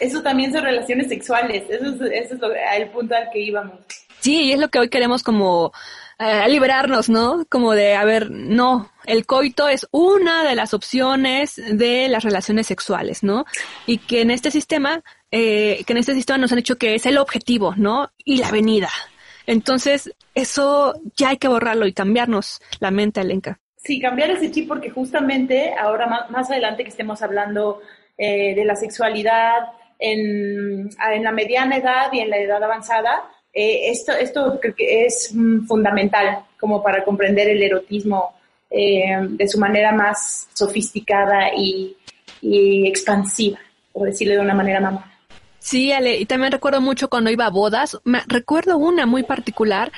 eso 0.00 0.22
también 0.22 0.52
son 0.52 0.62
relaciones 0.62 1.08
sexuales, 1.08 1.64
eso 1.68 1.86
es, 1.86 2.00
eso 2.00 2.34
es 2.34 2.40
lo, 2.40 2.52
el 2.54 2.88
punto 2.90 3.14
al 3.14 3.30
que 3.30 3.40
íbamos. 3.40 3.80
Sí, 4.20 4.44
y 4.44 4.52
es 4.52 4.58
lo 4.58 4.68
que 4.68 4.78
hoy 4.78 4.88
queremos 4.88 5.22
como 5.22 5.72
eh, 6.18 6.48
liberarnos, 6.48 7.08
¿no? 7.08 7.44
Como 7.48 7.72
de, 7.72 7.94
a 7.94 8.04
ver, 8.04 8.30
no, 8.30 8.90
el 9.04 9.26
coito 9.26 9.68
es 9.68 9.86
una 9.90 10.44
de 10.44 10.54
las 10.54 10.72
opciones 10.72 11.56
de 11.56 12.08
las 12.08 12.24
relaciones 12.24 12.66
sexuales, 12.66 13.22
¿no? 13.22 13.44
Y 13.86 13.98
que 13.98 14.22
en 14.22 14.30
este 14.30 14.50
sistema, 14.50 15.02
eh, 15.30 15.82
que 15.86 15.92
en 15.92 15.98
este 15.98 16.14
sistema 16.14 16.38
nos 16.38 16.52
han 16.52 16.56
dicho 16.56 16.78
que 16.78 16.94
es 16.94 17.04
el 17.06 17.18
objetivo, 17.18 17.74
¿no? 17.76 18.12
Y 18.24 18.38
la 18.38 18.50
venida. 18.50 18.90
Entonces, 19.46 20.14
eso 20.34 20.94
ya 21.16 21.30
hay 21.30 21.36
que 21.36 21.48
borrarlo 21.48 21.86
y 21.86 21.92
cambiarnos 21.92 22.62
la 22.80 22.90
mente, 22.90 23.20
Elenca. 23.20 23.58
Sí, 23.76 24.00
cambiar 24.00 24.30
ese 24.30 24.50
chip 24.50 24.68
porque 24.68 24.88
justamente 24.88 25.74
ahora 25.78 26.06
más, 26.06 26.30
más 26.30 26.50
adelante 26.50 26.84
que 26.84 26.88
estemos 26.88 27.20
hablando 27.20 27.82
eh, 28.16 28.54
de 28.54 28.64
la 28.64 28.76
sexualidad 28.76 29.72
en, 29.98 30.88
en, 30.88 31.22
la 31.22 31.32
mediana 31.32 31.76
edad 31.76 32.12
y 32.12 32.20
en 32.20 32.30
la 32.30 32.38
edad 32.38 32.62
avanzada, 32.62 33.24
eh, 33.52 33.90
esto, 33.90 34.12
esto 34.12 34.58
creo 34.60 34.74
que 34.74 35.06
es 35.06 35.30
mm, 35.32 35.66
fundamental 35.66 36.44
como 36.58 36.82
para 36.82 37.04
comprender 37.04 37.48
el 37.48 37.62
erotismo 37.62 38.34
eh, 38.70 39.16
de 39.20 39.48
su 39.48 39.58
manera 39.58 39.92
más 39.92 40.48
sofisticada 40.52 41.54
y, 41.56 41.96
expansiva, 42.42 43.58
por 43.92 44.08
decirlo 44.08 44.34
de 44.34 44.40
una 44.40 44.54
manera 44.54 44.80
mamá. 44.80 45.10
Sí, 45.58 45.92
Ale, 45.92 46.18
y 46.18 46.26
también 46.26 46.52
recuerdo 46.52 46.82
mucho 46.82 47.08
cuando 47.08 47.30
iba 47.30 47.46
a 47.46 47.50
bodas, 47.50 47.98
me, 48.04 48.20
recuerdo 48.26 48.76
una 48.76 49.06
muy 49.06 49.22
particular, 49.22 49.92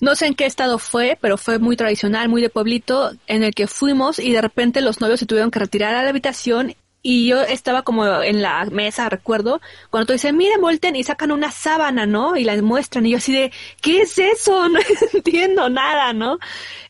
no 0.00 0.14
sé 0.14 0.26
en 0.26 0.34
qué 0.34 0.46
estado 0.46 0.78
fue, 0.78 1.18
pero 1.20 1.36
fue 1.36 1.58
muy 1.58 1.76
tradicional, 1.76 2.28
muy 2.28 2.42
de 2.42 2.48
pueblito, 2.48 3.10
en 3.26 3.42
el 3.42 3.54
que 3.54 3.66
fuimos 3.66 4.20
y 4.20 4.32
de 4.32 4.40
repente 4.40 4.82
los 4.82 5.00
novios 5.00 5.18
se 5.18 5.26
tuvieron 5.26 5.50
que 5.50 5.58
retirar 5.58 5.94
a 5.94 6.02
la 6.04 6.10
habitación 6.10 6.76
y 7.06 7.28
yo 7.28 7.42
estaba 7.42 7.82
como 7.82 8.22
en 8.22 8.40
la 8.40 8.64
mesa, 8.64 9.10
recuerdo, 9.10 9.60
cuando 9.90 10.06
tú 10.06 10.12
dices, 10.14 10.32
miren, 10.32 10.62
volten 10.62 10.96
y 10.96 11.04
sacan 11.04 11.32
una 11.32 11.50
sábana, 11.50 12.06
¿no? 12.06 12.34
Y 12.34 12.44
la 12.44 12.60
muestran. 12.62 13.04
Y 13.04 13.10
yo 13.10 13.18
así 13.18 13.30
de, 13.30 13.52
¿qué 13.82 14.00
es 14.00 14.18
eso? 14.18 14.68
No 14.74 14.80
entiendo 15.12 15.68
nada, 15.68 16.14
¿no? 16.14 16.38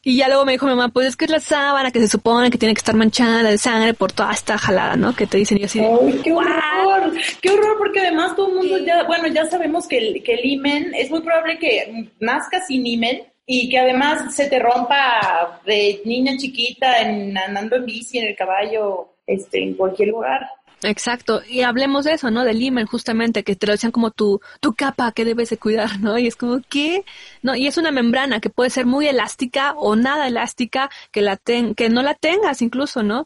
Y 0.04 0.16
ya 0.16 0.28
luego 0.28 0.44
me 0.44 0.52
dijo 0.52 0.66
mi 0.66 0.72
mamá, 0.72 0.88
pues 0.90 1.08
es 1.08 1.16
que 1.16 1.24
es 1.24 1.32
la 1.32 1.40
sábana 1.40 1.90
que 1.90 1.98
se 1.98 2.06
supone 2.06 2.48
que 2.48 2.58
tiene 2.58 2.74
que 2.74 2.78
estar 2.78 2.94
manchada 2.94 3.42
de 3.42 3.58
sangre 3.58 3.92
por 3.92 4.12
toda 4.12 4.32
esta 4.32 4.56
jalada, 4.56 4.94
¿no? 4.94 5.16
Que 5.16 5.26
te 5.26 5.36
dicen 5.36 5.58
y 5.58 5.62
yo 5.62 5.66
así 5.66 5.80
de, 5.80 5.86
¡Ay, 5.86 6.20
qué 6.22 6.32
horror! 6.32 7.12
¡Qué 7.40 7.50
horror! 7.50 7.76
Porque 7.78 8.00
además 8.00 8.36
todo 8.36 8.50
el 8.50 8.54
mundo 8.54 8.78
ya, 8.78 9.02
bueno, 9.02 9.26
ya 9.26 9.46
sabemos 9.46 9.88
que 9.88 9.98
el, 9.98 10.22
que 10.22 10.34
el 10.34 10.44
imen, 10.44 10.94
es 10.94 11.10
muy 11.10 11.22
probable 11.22 11.58
que 11.58 12.12
nazca 12.20 12.60
sin 12.64 12.86
imen, 12.86 13.22
y 13.46 13.68
que 13.68 13.78
además 13.78 14.34
se 14.34 14.48
te 14.48 14.58
rompa 14.58 15.60
de 15.66 16.00
niña 16.04 16.36
chiquita 16.38 17.00
en, 17.02 17.36
andando 17.36 17.76
en 17.76 17.84
bici, 17.84 18.18
en 18.18 18.28
el 18.28 18.36
caballo, 18.36 19.13
este, 19.26 19.62
en 19.62 19.74
cualquier 19.74 20.08
lugar. 20.08 20.48
Exacto, 20.84 21.40
y 21.48 21.62
hablemos 21.62 22.04
de 22.04 22.12
eso, 22.12 22.30
¿no? 22.30 22.44
Del 22.44 22.60
imen, 22.60 22.86
justamente, 22.86 23.42
que 23.42 23.56
te 23.56 23.66
lo 23.66 23.72
decían 23.72 23.90
como 23.90 24.10
tu, 24.10 24.40
tu 24.60 24.74
capa 24.74 25.12
que 25.12 25.24
debes 25.24 25.48
de 25.48 25.56
cuidar, 25.56 25.98
¿no? 26.00 26.18
Y 26.18 26.26
es 26.26 26.36
como, 26.36 26.60
¿qué? 26.68 27.04
No, 27.42 27.54
y 27.54 27.66
es 27.66 27.78
una 27.78 27.90
membrana 27.90 28.40
que 28.40 28.50
puede 28.50 28.68
ser 28.68 28.84
muy 28.84 29.06
elástica 29.06 29.72
o 29.78 29.96
nada 29.96 30.28
elástica, 30.28 30.90
que 31.10 31.22
la 31.22 31.36
ten, 31.38 31.74
que 31.74 31.88
no 31.88 32.02
la 32.02 32.14
tengas 32.14 32.60
incluso, 32.60 33.02
¿no? 33.02 33.24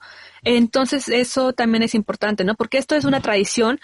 Entonces 0.56 1.10
eso 1.10 1.52
también 1.52 1.82
es 1.82 1.94
importante, 1.94 2.42
¿no? 2.42 2.54
Porque 2.54 2.78
esto 2.78 2.94
es 2.94 3.04
una 3.04 3.20
tradición, 3.20 3.80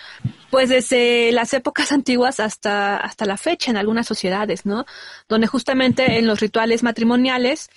pues 0.49 0.71
desde 0.71 1.31
las 1.31 1.53
épocas 1.53 1.93
antiguas 1.93 2.41
hasta, 2.41 2.97
hasta 2.97 3.27
la 3.27 3.37
fecha 3.37 3.71
en 3.71 3.77
algunas 3.77 4.07
sociedades, 4.07 4.65
¿no? 4.65 4.87
Donde 5.29 5.47
justamente 5.47 6.19
en 6.19 6.27
los 6.27 6.41
rituales 6.41 6.83
matrimoniales, 6.83 7.69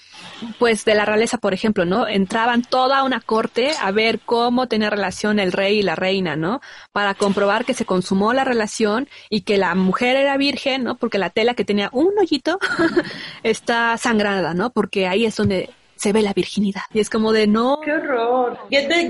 pues 0.57 0.85
de 0.85 0.95
la 0.95 1.03
realeza, 1.03 1.37
por 1.37 1.53
ejemplo, 1.53 1.83
¿no? 1.83 2.07
Entraban 2.07 2.61
toda 2.61 3.03
una 3.03 3.19
corte 3.19 3.71
a 3.81 3.91
ver 3.91 4.21
cómo 4.21 4.67
tenía 4.69 4.89
relación 4.89 5.39
el 5.39 5.51
rey 5.51 5.79
y 5.79 5.83
la 5.83 5.95
reina, 5.95 6.37
¿no? 6.37 6.61
Para 6.93 7.13
comprobar 7.13 7.65
que 7.65 7.73
se 7.73 7.83
consumó 7.83 8.31
la 8.31 8.45
relación 8.45 9.09
y 9.29 9.41
que 9.41 9.57
la 9.57 9.75
mujer 9.75 10.15
era 10.15 10.37
virgen, 10.37 10.85
¿no? 10.85 10.95
Porque 10.95 11.17
la 11.17 11.29
tela 11.29 11.55
que 11.55 11.65
tenía 11.65 11.89
un 11.91 12.17
hoyito 12.17 12.57
está 13.43 13.97
sangrada, 13.97 14.53
¿no? 14.53 14.69
Porque 14.69 15.07
ahí 15.07 15.25
es 15.25 15.35
donde 15.35 15.71
se 15.97 16.13
ve 16.13 16.21
la 16.21 16.33
virginidad. 16.33 16.83
Y 16.93 16.99
es 16.99 17.09
como 17.09 17.31
de 17.31 17.47
no. 17.47 17.79
¡Qué 17.83 17.91
horror! 17.91 18.57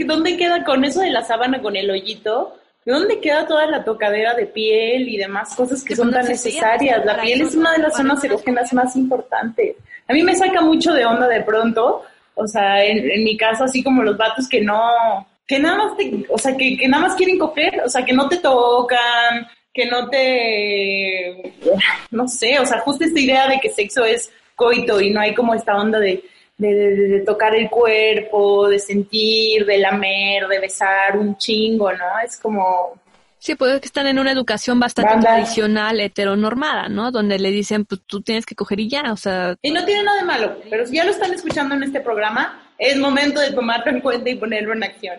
¿Dónde 0.06 0.38
queda 0.38 0.64
con 0.64 0.84
eso 0.84 1.02
de 1.02 1.12
la 1.12 1.24
sábana 1.24 1.62
con 1.62 1.76
el 1.76 1.90
hoyito? 1.90 2.56
¿Dónde 2.86 3.20
queda 3.20 3.46
toda 3.46 3.66
la 3.66 3.84
tocadera 3.84 4.34
de 4.34 4.46
piel 4.46 5.10
y 5.10 5.18
demás 5.18 5.54
cosas 5.56 5.84
que, 5.84 5.96
son 5.96 6.12
tan 6.12 6.26
necesarias? 6.26 7.06
La 7.06 7.22
piel 7.22 7.42
es 7.42 7.54
una 7.54 7.74
de 7.74 7.80
las 7.80 7.98
zonas 7.98 8.24
erógenas 8.24 8.72
más 8.74 8.96
importantes. 8.96 9.76
A 10.08 10.14
mí 10.14 10.24
me 10.24 10.36
saca 10.36 10.62
mucho 10.62 10.94
de 10.94 11.06
onda 11.06 11.28
de 11.28 11.42
pronto, 11.42 12.04
o 12.34 12.48
sea, 12.48 12.86
en, 12.86 13.24
mi 13.26 13.36
caso, 13.36 13.66
así 13.66 13.84
como 13.84 14.04
los 14.04 14.18
vatos 14.18 14.48
que 14.48 14.62
no, 14.62 15.28
que 15.46 15.60
nada 15.60 15.78
más 15.78 15.98
te, 15.98 16.26
o 16.30 16.38
sea, 16.38 16.56
que, 16.56 16.78
que 16.78 16.88
nada 16.88 17.08
más 17.08 17.16
quieren 17.16 17.38
coger, 17.38 17.82
o 17.86 17.90
sea, 17.90 18.06
que 18.06 18.14
no 18.14 18.30
te 18.30 18.38
tocan, 18.38 19.48
que 19.74 19.86
no 19.88 20.10
te, 20.10 21.54
no 22.12 22.26
sé, 22.28 22.58
o 22.58 22.66
sea, 22.66 22.80
justo 22.80 23.04
esta 23.04 23.20
idea 23.20 23.50
de 23.50 23.60
que 23.60 23.70
sexo 23.70 24.06
es 24.06 24.32
coito 24.56 25.02
y 25.02 25.10
no 25.10 25.20
hay 25.20 25.36
como 25.36 25.54
esta 25.54 25.76
onda 25.76 26.00
de, 26.00 26.24
de, 26.58 27.24
tocar 27.26 27.56
el 27.56 27.70
cuerpo, 27.70 28.68
de 28.68 28.80
sentir, 28.80 29.66
de 29.66 29.78
lamer, 29.78 30.48
de 30.48 30.60
besar 30.60 31.18
un 31.18 31.38
chingo, 31.38 31.92
¿no? 31.92 32.20
Es 32.24 32.40
como... 32.40 33.00
Sí, 33.40 33.54
pues 33.54 33.80
que 33.80 33.86
están 33.86 34.08
en 34.08 34.18
una 34.18 34.32
educación 34.32 34.80
bastante 34.80 35.20
tradicional, 35.22 36.00
heteronormada, 36.00 36.90
¿no? 36.90 37.12
Donde 37.12 37.38
le 37.38 37.52
dicen, 37.52 37.86
pues 37.86 38.02
tú 38.06 38.22
tienes 38.22 38.48
que 38.48 38.56
coger 38.56 38.80
y 38.80 38.90
ya, 38.90 39.12
o 39.12 39.18
sea... 39.18 39.56
Y 39.62 39.72
no 39.72 39.86
tiene 39.86 40.04
nada 40.04 40.18
de 40.18 40.26
malo, 40.26 40.58
pero 40.70 40.88
si 40.88 40.96
ya 40.96 41.06
lo 41.06 41.12
están 41.12 41.32
escuchando 41.34 41.76
en 41.76 41.84
este 41.84 42.02
programa, 42.02 42.68
es 42.80 42.98
momento 42.98 43.40
de 43.40 43.52
tomarlo 43.52 43.92
en 43.92 44.02
cuenta 44.02 44.30
y 44.30 44.36
ponerlo 44.36 44.74
en 44.74 44.84
acción. 44.84 45.16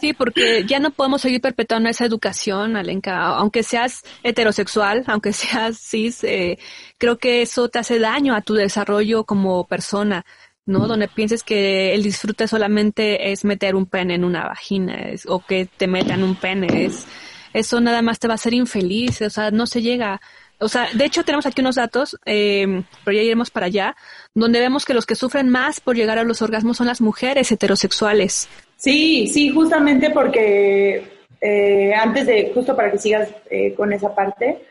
Sí, 0.00 0.12
porque 0.12 0.64
ya 0.64 0.78
no 0.78 0.90
podemos 0.90 1.20
seguir 1.20 1.40
perpetuando 1.40 1.88
esa 1.88 2.04
educación, 2.04 2.76
Alenka, 2.76 3.26
aunque 3.26 3.62
seas 3.62 4.02
heterosexual, 4.22 5.04
aunque 5.06 5.32
seas 5.32 5.78
cis, 5.78 6.24
eh, 6.24 6.58
creo 6.98 7.18
que 7.18 7.42
eso 7.42 7.68
te 7.68 7.78
hace 7.78 7.98
daño 7.98 8.34
a 8.34 8.42
tu 8.42 8.54
desarrollo 8.54 9.24
como 9.24 9.66
persona. 9.66 10.24
¿No? 10.66 10.86
Donde 10.86 11.08
pienses 11.08 11.42
que 11.42 11.94
el 11.94 12.02
disfrute 12.02 12.46
solamente 12.48 13.32
es 13.32 13.44
meter 13.44 13.74
un 13.74 13.86
pene 13.86 14.14
en 14.14 14.24
una 14.24 14.46
vagina 14.46 14.98
o 15.26 15.40
que 15.40 15.66
te 15.66 15.86
metan 15.86 16.22
un 16.22 16.36
pene. 16.36 16.84
Es, 16.84 17.06
eso 17.52 17.80
nada 17.80 18.02
más 18.02 18.18
te 18.18 18.28
va 18.28 18.34
a 18.34 18.36
hacer 18.36 18.54
infeliz, 18.54 19.20
o 19.22 19.30
sea, 19.30 19.50
no 19.50 19.66
se 19.66 19.82
llega. 19.82 20.20
O 20.58 20.68
sea, 20.68 20.88
de 20.92 21.04
hecho 21.04 21.24
tenemos 21.24 21.46
aquí 21.46 21.62
unos 21.62 21.76
datos, 21.76 22.18
eh, 22.26 22.82
pero 23.04 23.16
ya 23.16 23.22
iremos 23.22 23.50
para 23.50 23.66
allá, 23.66 23.96
donde 24.34 24.60
vemos 24.60 24.84
que 24.84 24.94
los 24.94 25.06
que 25.06 25.14
sufren 25.14 25.48
más 25.48 25.80
por 25.80 25.96
llegar 25.96 26.18
a 26.18 26.24
los 26.24 26.42
orgasmos 26.42 26.76
son 26.76 26.86
las 26.86 27.00
mujeres 27.00 27.50
heterosexuales. 27.50 28.48
Sí, 28.76 29.26
sí, 29.26 29.50
justamente 29.50 30.10
porque 30.10 31.20
eh, 31.40 31.94
antes 31.94 32.26
de, 32.26 32.52
justo 32.54 32.76
para 32.76 32.90
que 32.90 32.98
sigas 32.98 33.28
eh, 33.50 33.74
con 33.74 33.92
esa 33.92 34.14
parte, 34.14 34.62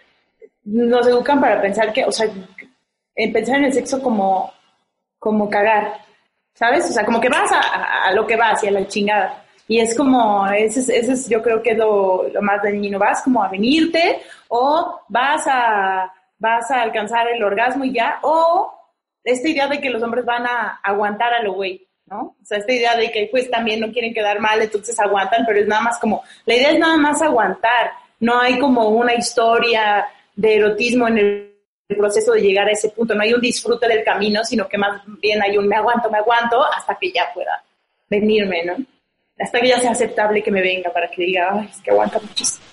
nos 0.64 1.08
educan 1.08 1.42
para 1.42 1.62
pensar 1.62 1.92
que, 1.92 2.06
o 2.06 2.12
sea, 2.12 2.28
pensar 3.34 3.58
en 3.58 3.66
el 3.66 3.74
sexo 3.74 4.02
como 4.02 4.54
como 5.20 5.50
cagar, 5.50 6.00
¿sabes? 6.54 6.90
O 6.90 6.94
sea, 6.94 7.06
como 7.06 7.22
que 7.22 7.30
vas 7.30 7.52
a, 7.52 8.12
lo 8.14 8.26
que 8.26 8.36
vas 8.36 8.64
y 8.64 8.68
a 8.68 8.72
la 8.72 8.88
chingada. 8.88 9.44
Y 9.68 9.80
es 9.80 9.96
como, 9.96 10.48
ese 10.48 10.80
es, 10.80 10.90
ese 10.90 11.12
es 11.12 11.30
yo 11.30 11.44
creo 11.44 11.62
que 11.62 11.72
es 11.72 11.78
lo, 11.78 12.28
lo, 12.28 12.42
más 12.42 12.64
dañino. 12.64 12.98
Vas 12.98 13.22
como 13.22 13.44
a 13.44 13.50
venirte 13.50 14.22
o 14.48 15.02
vas 15.10 15.46
a, 15.46 16.12
vas 16.40 16.72
a 16.72 16.82
alcanzar 16.82 17.28
el 17.28 17.44
orgasmo 17.44 17.84
y 17.84 17.94
ya, 17.94 18.20
o 18.24 18.74
esta 19.24 19.50
idea 19.50 19.68
de 19.68 19.80
que 19.80 19.90
los 19.90 20.02
hombres 20.02 20.26
van 20.26 20.48
a 20.48 20.80
aguantar 20.84 21.34
a 21.34 21.44
lo 21.44 21.54
güey, 21.54 21.88
¿no? 22.06 22.36
O 22.42 22.46
sea, 22.46 22.58
esta 22.58 22.74
idea 22.74 22.96
de 22.96 23.12
que 23.12 23.28
pues 23.30 23.52
también 23.52 23.80
no 23.80 23.92
quieren 23.92 24.14
quedar 24.14 24.40
mal, 24.40 24.62
entonces 24.62 25.00
aguantan, 25.00 25.46
pero 25.46 25.60
es 25.60 25.68
nada 25.68 25.82
más 25.82 26.00
como, 26.00 26.24
la 26.46 26.56
idea 26.56 26.72
es 26.72 26.80
nada 26.80 26.98
más 26.98 27.22
aguantar, 27.22 27.92
no 28.20 28.40
hay 28.40 28.58
como 28.58 28.90
una 28.90 29.14
historia 29.14 30.08
de 30.36 30.56
erotismo 30.56 31.08
en 31.08 31.18
el 31.18 31.59
el 31.90 31.98
proceso 31.98 32.34
de 32.34 32.42
llegar 32.42 32.68
a 32.68 32.72
ese 32.72 32.90
punto. 32.90 33.16
No 33.16 33.24
hay 33.24 33.34
un 33.34 33.42
disfrute 33.42 33.88
del 33.88 34.04
camino, 34.04 34.44
sino 34.44 34.68
que 34.68 34.78
más 34.78 35.02
bien 35.22 35.42
hay 35.42 35.58
un 35.58 35.68
me 35.68 35.76
aguanto, 35.76 36.10
me 36.10 36.20
aguanto 36.20 36.64
hasta 36.64 36.96
que 36.96 37.12
ya 37.12 37.26
pueda 37.34 37.64
venirme, 38.10 38.64
¿no? 38.64 38.78
Hasta 39.40 39.60
que 39.60 39.70
ya 39.70 39.80
sea 39.80 39.92
aceptable 39.92 40.44
que 40.44 40.52
me 40.52 40.62
venga 40.62 40.92
para 40.92 41.10
que 41.10 41.24
diga, 41.24 41.50
ay, 41.52 41.70
es 41.72 41.82
que 41.82 41.92
aguanta 41.92 42.20
muchísimo. 42.20 42.66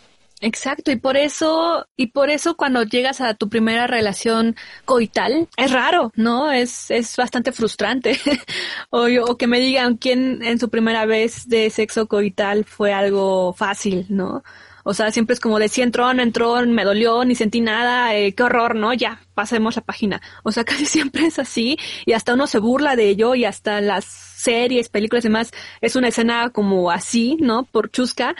Exacto, 0.43 0.91
y 0.91 0.97
por 0.97 1.17
eso, 1.17 1.87
y 1.97 2.09
por 2.09 2.29
eso 2.29 2.59
cuando 2.59 2.83
llegas 2.83 3.23
a 3.23 3.33
tu 3.33 3.49
primera 3.49 3.87
relación 3.87 4.55
coital, 4.85 5.49
es 5.57 5.73
raro, 5.73 6.13
¿no? 6.15 6.53
Es, 6.53 6.91
es 6.91 7.17
bastante 7.17 7.53
frustrante. 7.53 8.19
o, 8.91 9.07
o 9.27 9.39
que 9.39 9.47
me 9.47 9.61
digan 9.61 9.97
quién 9.97 10.43
en 10.43 10.59
su 10.59 10.69
primera 10.69 11.07
vez 11.07 11.49
de 11.49 11.71
sexo 11.71 12.07
coital 12.07 12.67
fue 12.67 12.93
algo 12.93 13.55
fácil, 13.55 14.05
¿no? 14.11 14.43
O 14.89 14.95
sea, 14.95 15.11
siempre 15.11 15.35
es 15.35 15.41
como 15.41 15.59
de 15.59 15.69
si 15.69 15.83
entró, 15.83 16.15
no 16.15 16.23
entró, 16.23 16.65
me 16.65 16.85
dolió, 16.85 17.25
ni 17.25 17.35
sentí 17.35 17.61
nada, 17.61 18.15
eh, 18.15 18.35
qué 18.35 18.45
horror, 18.45 18.77
¿no? 18.77 18.95
Ya, 18.95 19.21
pasemos 19.35 19.75
la 19.75 19.83
página. 19.83 20.23
O 20.45 20.53
sea, 20.53 20.63
casi 20.65 20.87
siempre 20.87 21.27
es 21.27 21.41
así 21.41 21.77
y 22.05 22.13
hasta 22.13 22.35
uno 22.35 22.47
se 22.47 22.61
burla 22.61 22.95
de 22.95 23.09
ello 23.09 23.35
y 23.35 23.45
hasta 23.45 23.81
las 23.81 24.05
series, 24.05 24.89
películas 24.89 25.25
y 25.25 25.29
demás 25.29 25.51
es 25.81 25.97
una 25.97 26.07
escena 26.07 26.51
como 26.51 26.93
así, 26.93 27.37
¿no? 27.41 27.65
Por 27.65 27.91
chusca, 27.91 28.37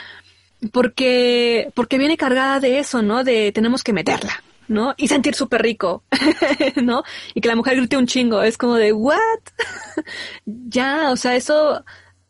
porque, 0.71 1.69
porque 1.75 1.97
viene 1.97 2.15
cargada 2.15 2.61
de 2.61 2.79
eso, 2.79 3.01
¿no? 3.01 3.25
De 3.25 3.51
tenemos 3.51 3.83
que 3.83 3.91
meterla. 3.91 4.41
¿no? 4.69 4.93
Y 4.97 5.07
sentir 5.07 5.35
súper 5.35 5.61
rico, 5.61 6.03
¿no? 6.81 7.03
Y 7.33 7.41
que 7.41 7.47
la 7.47 7.55
mujer 7.55 7.75
grite 7.75 7.97
un 7.97 8.07
chingo, 8.07 8.41
es 8.41 8.57
como 8.57 8.75
de, 8.75 8.93
¿what? 8.93 9.17
ya, 10.45 11.11
o 11.11 11.15
sea, 11.17 11.35
eso, 11.35 11.83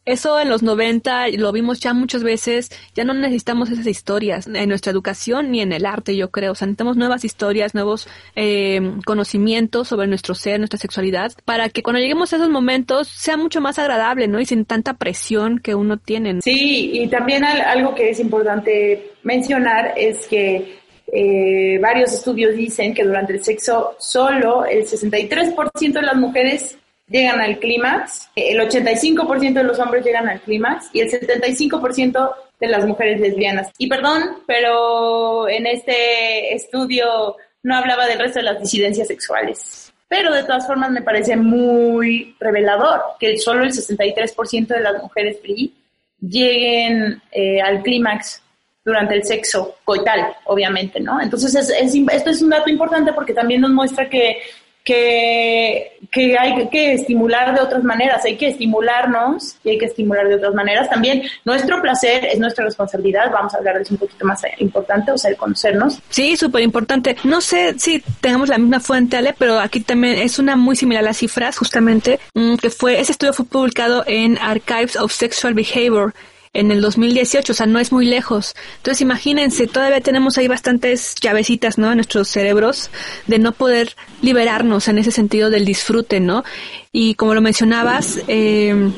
eso 0.08 0.40
en 0.40 0.48
los 0.48 0.64
90 0.64 1.28
lo 1.38 1.52
vimos 1.52 1.82
ya 1.82 1.94
muchas 1.94 2.24
veces, 2.24 2.72
ya 2.96 3.04
no 3.04 3.14
necesitamos 3.14 3.70
esas 3.70 3.88
historias 3.88 4.48
en 4.48 4.70
nuestra 4.70 4.92
educación 4.92 5.52
ni 5.52 5.60
en 5.60 5.74
el 5.74 5.86
arte, 5.86 6.16
yo 6.16 6.32
creo. 6.32 6.54
O 6.54 6.56
sea, 6.56 6.66
necesitamos 6.66 6.96
nuevas 6.96 7.26
historias, 7.26 7.76
nuevos 7.76 8.08
eh, 8.36 8.94
conocimientos 9.06 9.90
sobre 9.90 10.08
nuestro 10.08 10.34
ser, 10.34 10.60
nuestra 10.60 10.80
sexualidad, 10.80 11.34
para 11.44 11.68
que 11.68 11.84
cuando 11.84 12.00
lleguemos 12.00 12.32
a 12.32 12.38
esos 12.38 12.50
momentos 12.50 13.10
sea 13.10 13.36
mucho 13.36 13.60
más 13.60 13.78
agradable, 13.80 14.30
¿no? 14.30 14.40
Y 14.40 14.46
sin 14.46 14.64
tanta 14.64 14.94
presión 14.94 15.60
que 15.60 15.76
uno 15.76 15.98
tiene. 15.98 16.42
Sí, 16.42 16.92
y 16.94 17.08
también 17.10 17.44
algo 17.44 17.94
que 17.94 18.10
es 18.10 18.22
importante 18.22 19.12
mencionar 19.24 19.94
es 19.98 20.26
que 20.28 20.78
eh, 21.12 21.80
varios 21.82 22.14
estudios 22.14 22.56
dicen 22.56 22.94
que 22.94 23.04
durante 23.04 23.34
el 23.34 23.44
sexo 23.44 23.96
solo 24.00 24.66
el 24.66 24.86
63% 24.86 25.94
de 25.94 26.02
las 26.02 26.16
mujeres 26.16 26.78
llegan 27.08 27.42
al 27.42 27.60
clímax, 27.60 28.30
el 28.36 28.60
85% 28.60 29.54
de 29.54 29.64
los 29.64 29.80
hombres 29.80 30.06
llegan 30.06 30.28
al 30.28 30.42
clímax 30.42 30.90
y 30.94 31.02
el 31.02 31.10
75% 31.10 32.36
de 32.60 32.68
las 32.68 32.86
mujeres 32.86 33.20
lesbianas. 33.20 33.72
Y 33.78 33.88
perdón, 33.88 34.24
pero 34.46 35.48
en 35.48 35.68
este 35.68 36.54
estudio 36.54 37.36
no 37.64 37.76
hablaba 37.76 38.08
del 38.08 38.20
resto 38.20 38.40
de 38.40 38.46
las 38.46 38.60
disidencias 38.60 39.08
sexuales. 39.08 39.94
Pero 40.08 40.34
de 40.34 40.44
todas 40.44 40.66
formas 40.66 40.92
me 40.92 41.02
parece 41.02 41.36
muy 41.36 42.36
revelador 42.40 43.02
que 43.20 43.38
solo 43.38 43.64
el 43.64 43.72
63% 43.72 44.68
de 44.68 44.80
las 44.80 45.02
mujeres 45.02 45.38
free 45.42 45.74
lleguen 46.20 47.22
eh, 47.32 47.62
al 47.62 47.84
clímax 47.84 48.42
durante 48.86 49.16
el 49.16 49.26
sexo 49.26 49.76
coital, 49.84 50.34
obviamente, 50.46 51.02
¿no? 51.02 51.20
Entonces, 51.22 51.54
esto 51.54 52.30
es 52.30 52.42
un 52.42 52.50
dato 52.50 52.70
importante 52.70 53.12
porque 53.12 53.34
también 53.34 53.60
nos 53.60 53.72
muestra 53.72 54.10
que 54.10 54.40
que, 54.88 56.00
que 56.10 56.38
hay 56.40 56.70
que 56.70 56.94
estimular 56.94 57.54
de 57.54 57.60
otras 57.60 57.84
maneras, 57.84 58.24
hay 58.24 58.38
que 58.38 58.48
estimularnos 58.48 59.58
y 59.66 59.72
hay 59.72 59.78
que 59.78 59.88
estimular 59.88 60.26
de 60.30 60.36
otras 60.36 60.54
maneras. 60.54 60.90
También 60.90 61.24
nuestro 61.44 61.82
placer 61.82 62.24
es 62.24 62.40
nuestra 62.40 62.64
responsabilidad, 62.64 63.30
vamos 63.30 63.54
a 63.54 63.58
hablar 63.58 63.76
de 63.76 63.82
eso 63.82 63.96
un 63.96 63.98
poquito 63.98 64.26
más 64.26 64.42
importante, 64.60 65.12
o 65.12 65.18
sea, 65.18 65.30
el 65.30 65.36
conocernos. 65.36 66.00
Sí, 66.10 66.38
súper 66.38 66.64
importante. 66.64 67.18
No 67.26 67.42
sé 67.42 67.78
si 67.78 68.02
tengamos 68.22 68.48
la 68.48 68.58
misma 68.58 68.80
fuente, 68.80 69.18
Ale, 69.18 69.36
pero 69.38 69.60
aquí 69.60 69.82
también 69.82 70.20
es 70.20 70.40
una 70.40 70.56
muy 70.56 70.78
similar 70.78 71.04
a 71.04 71.08
las 71.08 71.18
cifras, 71.18 71.58
justamente, 71.58 72.22
mm, 72.34 72.56
que 72.56 72.70
fue, 72.70 73.02
ese 73.02 73.12
estudio 73.12 73.34
fue 73.34 73.46
publicado 73.46 74.06
en 74.08 74.38
Archives 74.38 74.96
of 74.96 75.12
Sexual 75.12 75.54
Behavior 75.54 76.14
en 76.54 76.72
el 76.72 76.82
2018, 76.82 77.52
o 77.52 77.56
sea, 77.56 77.66
no 77.66 77.80
es 77.80 77.92
muy 77.92 78.06
lejos. 78.06 78.56
Entonces, 78.78 79.02
imagínense, 79.02 79.68
todavía 79.68 80.02
tenemos 80.02 80.38
ahí 80.38 80.48
bastantes 80.48 81.16
llavecitas, 81.22 81.78
¿no? 81.78 81.90
En 81.92 81.98
nuestros 81.98 82.28
cerebros 82.30 82.90
de 83.28 83.40
no 83.40 83.52
poder 83.52 83.96
liberarnos 84.22 84.88
en 84.88 84.98
ese 84.98 85.12
sentido 85.12 85.50
del 85.50 85.66
disfrute, 85.66 86.20
¿no? 86.20 86.44
Y 86.92 87.16
como 87.16 87.34
lo 87.34 87.42
mencionabas, 87.42 88.20
eh, 88.28 88.92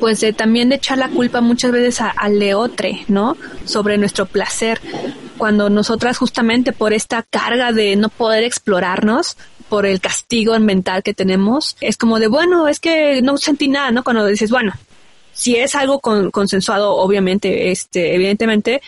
pues 0.00 0.20
de, 0.20 0.32
también 0.32 0.68
de 0.68 0.76
echar 0.76 0.98
la 0.98 1.08
culpa 1.08 1.40
muchas 1.40 1.70
veces 1.70 2.00
al 2.00 2.38
leotre, 2.38 3.04
¿no? 3.08 3.36
Sobre 3.64 3.98
nuestro 3.98 4.26
placer. 4.26 4.80
Cuando 5.38 5.70
nosotras 5.70 6.18
justamente 6.18 6.72
por 6.72 6.92
esta 6.92 7.22
carga 7.22 7.72
de 7.72 7.96
no 7.96 8.08
poder 8.08 8.44
explorarnos, 8.44 9.36
por 9.72 9.86
el 9.86 10.02
castigo 10.02 10.58
mental 10.60 11.02
que 11.02 11.14
tenemos, 11.14 11.78
es 11.80 11.96
como 11.96 12.18
de, 12.18 12.26
bueno, 12.26 12.68
es 12.68 12.78
que 12.78 13.22
no 13.22 13.38
sentí 13.38 13.68
nada, 13.68 13.90
¿no? 13.90 14.04
Cuando 14.04 14.26
dices, 14.26 14.50
bueno, 14.50 14.74
si 15.32 15.56
es 15.56 15.74
algo 15.74 16.00
consensuado, 16.00 16.94
obviamente, 16.94 17.70
este, 17.70 18.14
evidentemente, 18.14 18.82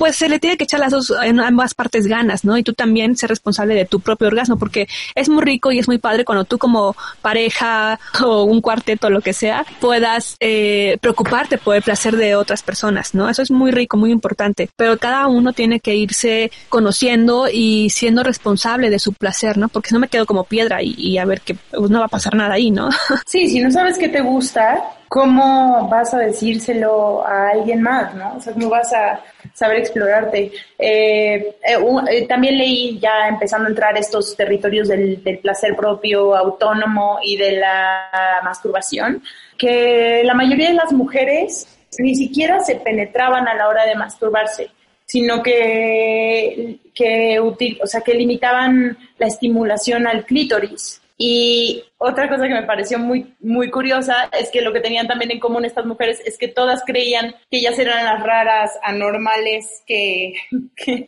pues 0.00 0.16
se 0.16 0.30
le 0.30 0.38
tiene 0.38 0.56
que 0.56 0.64
echar 0.64 0.80
las 0.80 0.92
dos, 0.92 1.12
en 1.22 1.40
ambas 1.40 1.74
partes 1.74 2.06
ganas, 2.06 2.42
¿no? 2.42 2.56
Y 2.56 2.62
tú 2.62 2.72
también 2.72 3.18
ser 3.18 3.28
responsable 3.28 3.74
de 3.74 3.84
tu 3.84 4.00
propio 4.00 4.28
orgasmo, 4.28 4.58
porque 4.58 4.88
es 5.14 5.28
muy 5.28 5.42
rico 5.42 5.72
y 5.72 5.78
es 5.78 5.88
muy 5.88 5.98
padre 5.98 6.24
cuando 6.24 6.46
tú 6.46 6.56
como 6.56 6.96
pareja 7.20 8.00
o 8.24 8.44
un 8.44 8.62
cuarteto, 8.62 9.10
lo 9.10 9.20
que 9.20 9.34
sea, 9.34 9.66
puedas 9.78 10.38
eh, 10.40 10.96
preocuparte 11.02 11.58
por 11.58 11.76
el 11.76 11.82
placer 11.82 12.16
de 12.16 12.34
otras 12.34 12.62
personas, 12.62 13.14
¿no? 13.14 13.28
Eso 13.28 13.42
es 13.42 13.50
muy 13.50 13.72
rico, 13.72 13.98
muy 13.98 14.10
importante, 14.10 14.70
pero 14.74 14.96
cada 14.96 15.26
uno 15.26 15.52
tiene 15.52 15.80
que 15.80 15.94
irse 15.94 16.50
conociendo 16.70 17.48
y 17.52 17.90
siendo 17.90 18.22
responsable 18.22 18.88
de 18.88 18.98
su 18.98 19.12
placer, 19.12 19.58
¿no? 19.58 19.68
Porque 19.68 19.90
no 19.92 19.98
me 19.98 20.08
quedo 20.08 20.24
como 20.24 20.44
piedra 20.44 20.78
y, 20.82 21.18
a 21.18 21.26
ver 21.26 21.42
que 21.42 21.56
pues, 21.56 21.90
no 21.90 21.98
va 21.98 22.06
a 22.06 22.08
pasar 22.08 22.34
nada 22.34 22.54
ahí, 22.54 22.70
¿no? 22.70 22.88
Sí, 23.26 23.50
si 23.50 23.60
no 23.60 23.70
sabes 23.70 23.98
qué 23.98 24.08
te 24.08 24.22
gusta, 24.22 24.82
¿cómo 25.10 25.88
vas 25.88 26.14
a 26.14 26.18
decírselo 26.18 27.26
a 27.26 27.50
alguien 27.50 27.82
más, 27.82 28.14
no? 28.14 28.36
O 28.36 28.40
sea, 28.40 28.54
¿cómo 28.54 28.70
vas 28.70 28.92
a 28.94 29.20
saber 29.54 29.78
explorarte? 29.78 30.52
Eh, 30.78 31.54
eh, 31.62 31.78
eh, 32.10 32.26
también 32.26 32.58
leí 32.58 32.98
ya 32.98 33.28
empezando 33.28 33.66
a 33.66 33.70
entrar 33.70 33.96
estos 33.96 34.36
territorios 34.36 34.88
del, 34.88 35.22
del, 35.22 35.38
placer 35.38 35.76
propio, 35.76 36.36
autónomo 36.36 37.18
y 37.22 37.36
de 37.36 37.52
la 37.52 38.40
masturbación, 38.42 39.22
que 39.58 40.22
la 40.24 40.34
mayoría 40.34 40.68
de 40.68 40.74
las 40.74 40.92
mujeres 40.92 41.78
ni 41.98 42.14
siquiera 42.14 42.60
se 42.60 42.76
penetraban 42.76 43.48
a 43.48 43.54
la 43.54 43.68
hora 43.68 43.84
de 43.84 43.94
masturbarse 43.94 44.70
sino 45.10 45.42
que, 45.42 46.78
que, 46.94 47.40
o 47.40 47.86
sea, 47.86 48.00
que 48.00 48.14
limitaban 48.14 48.96
la 49.18 49.26
estimulación 49.26 50.06
al 50.06 50.24
clítoris. 50.24 50.99
Y 51.22 51.84
otra 51.98 52.30
cosa 52.30 52.48
que 52.48 52.54
me 52.54 52.62
pareció 52.62 52.98
muy, 52.98 53.34
muy 53.40 53.70
curiosa 53.70 54.30
es 54.32 54.50
que 54.50 54.62
lo 54.62 54.72
que 54.72 54.80
tenían 54.80 55.06
también 55.06 55.30
en 55.30 55.38
común 55.38 55.66
estas 55.66 55.84
mujeres 55.84 56.18
es 56.24 56.38
que 56.38 56.48
todas 56.48 56.82
creían 56.86 57.34
que 57.50 57.58
ellas 57.58 57.78
eran 57.78 58.06
las 58.06 58.22
raras, 58.22 58.70
anormales 58.82 59.82
que, 59.86 60.32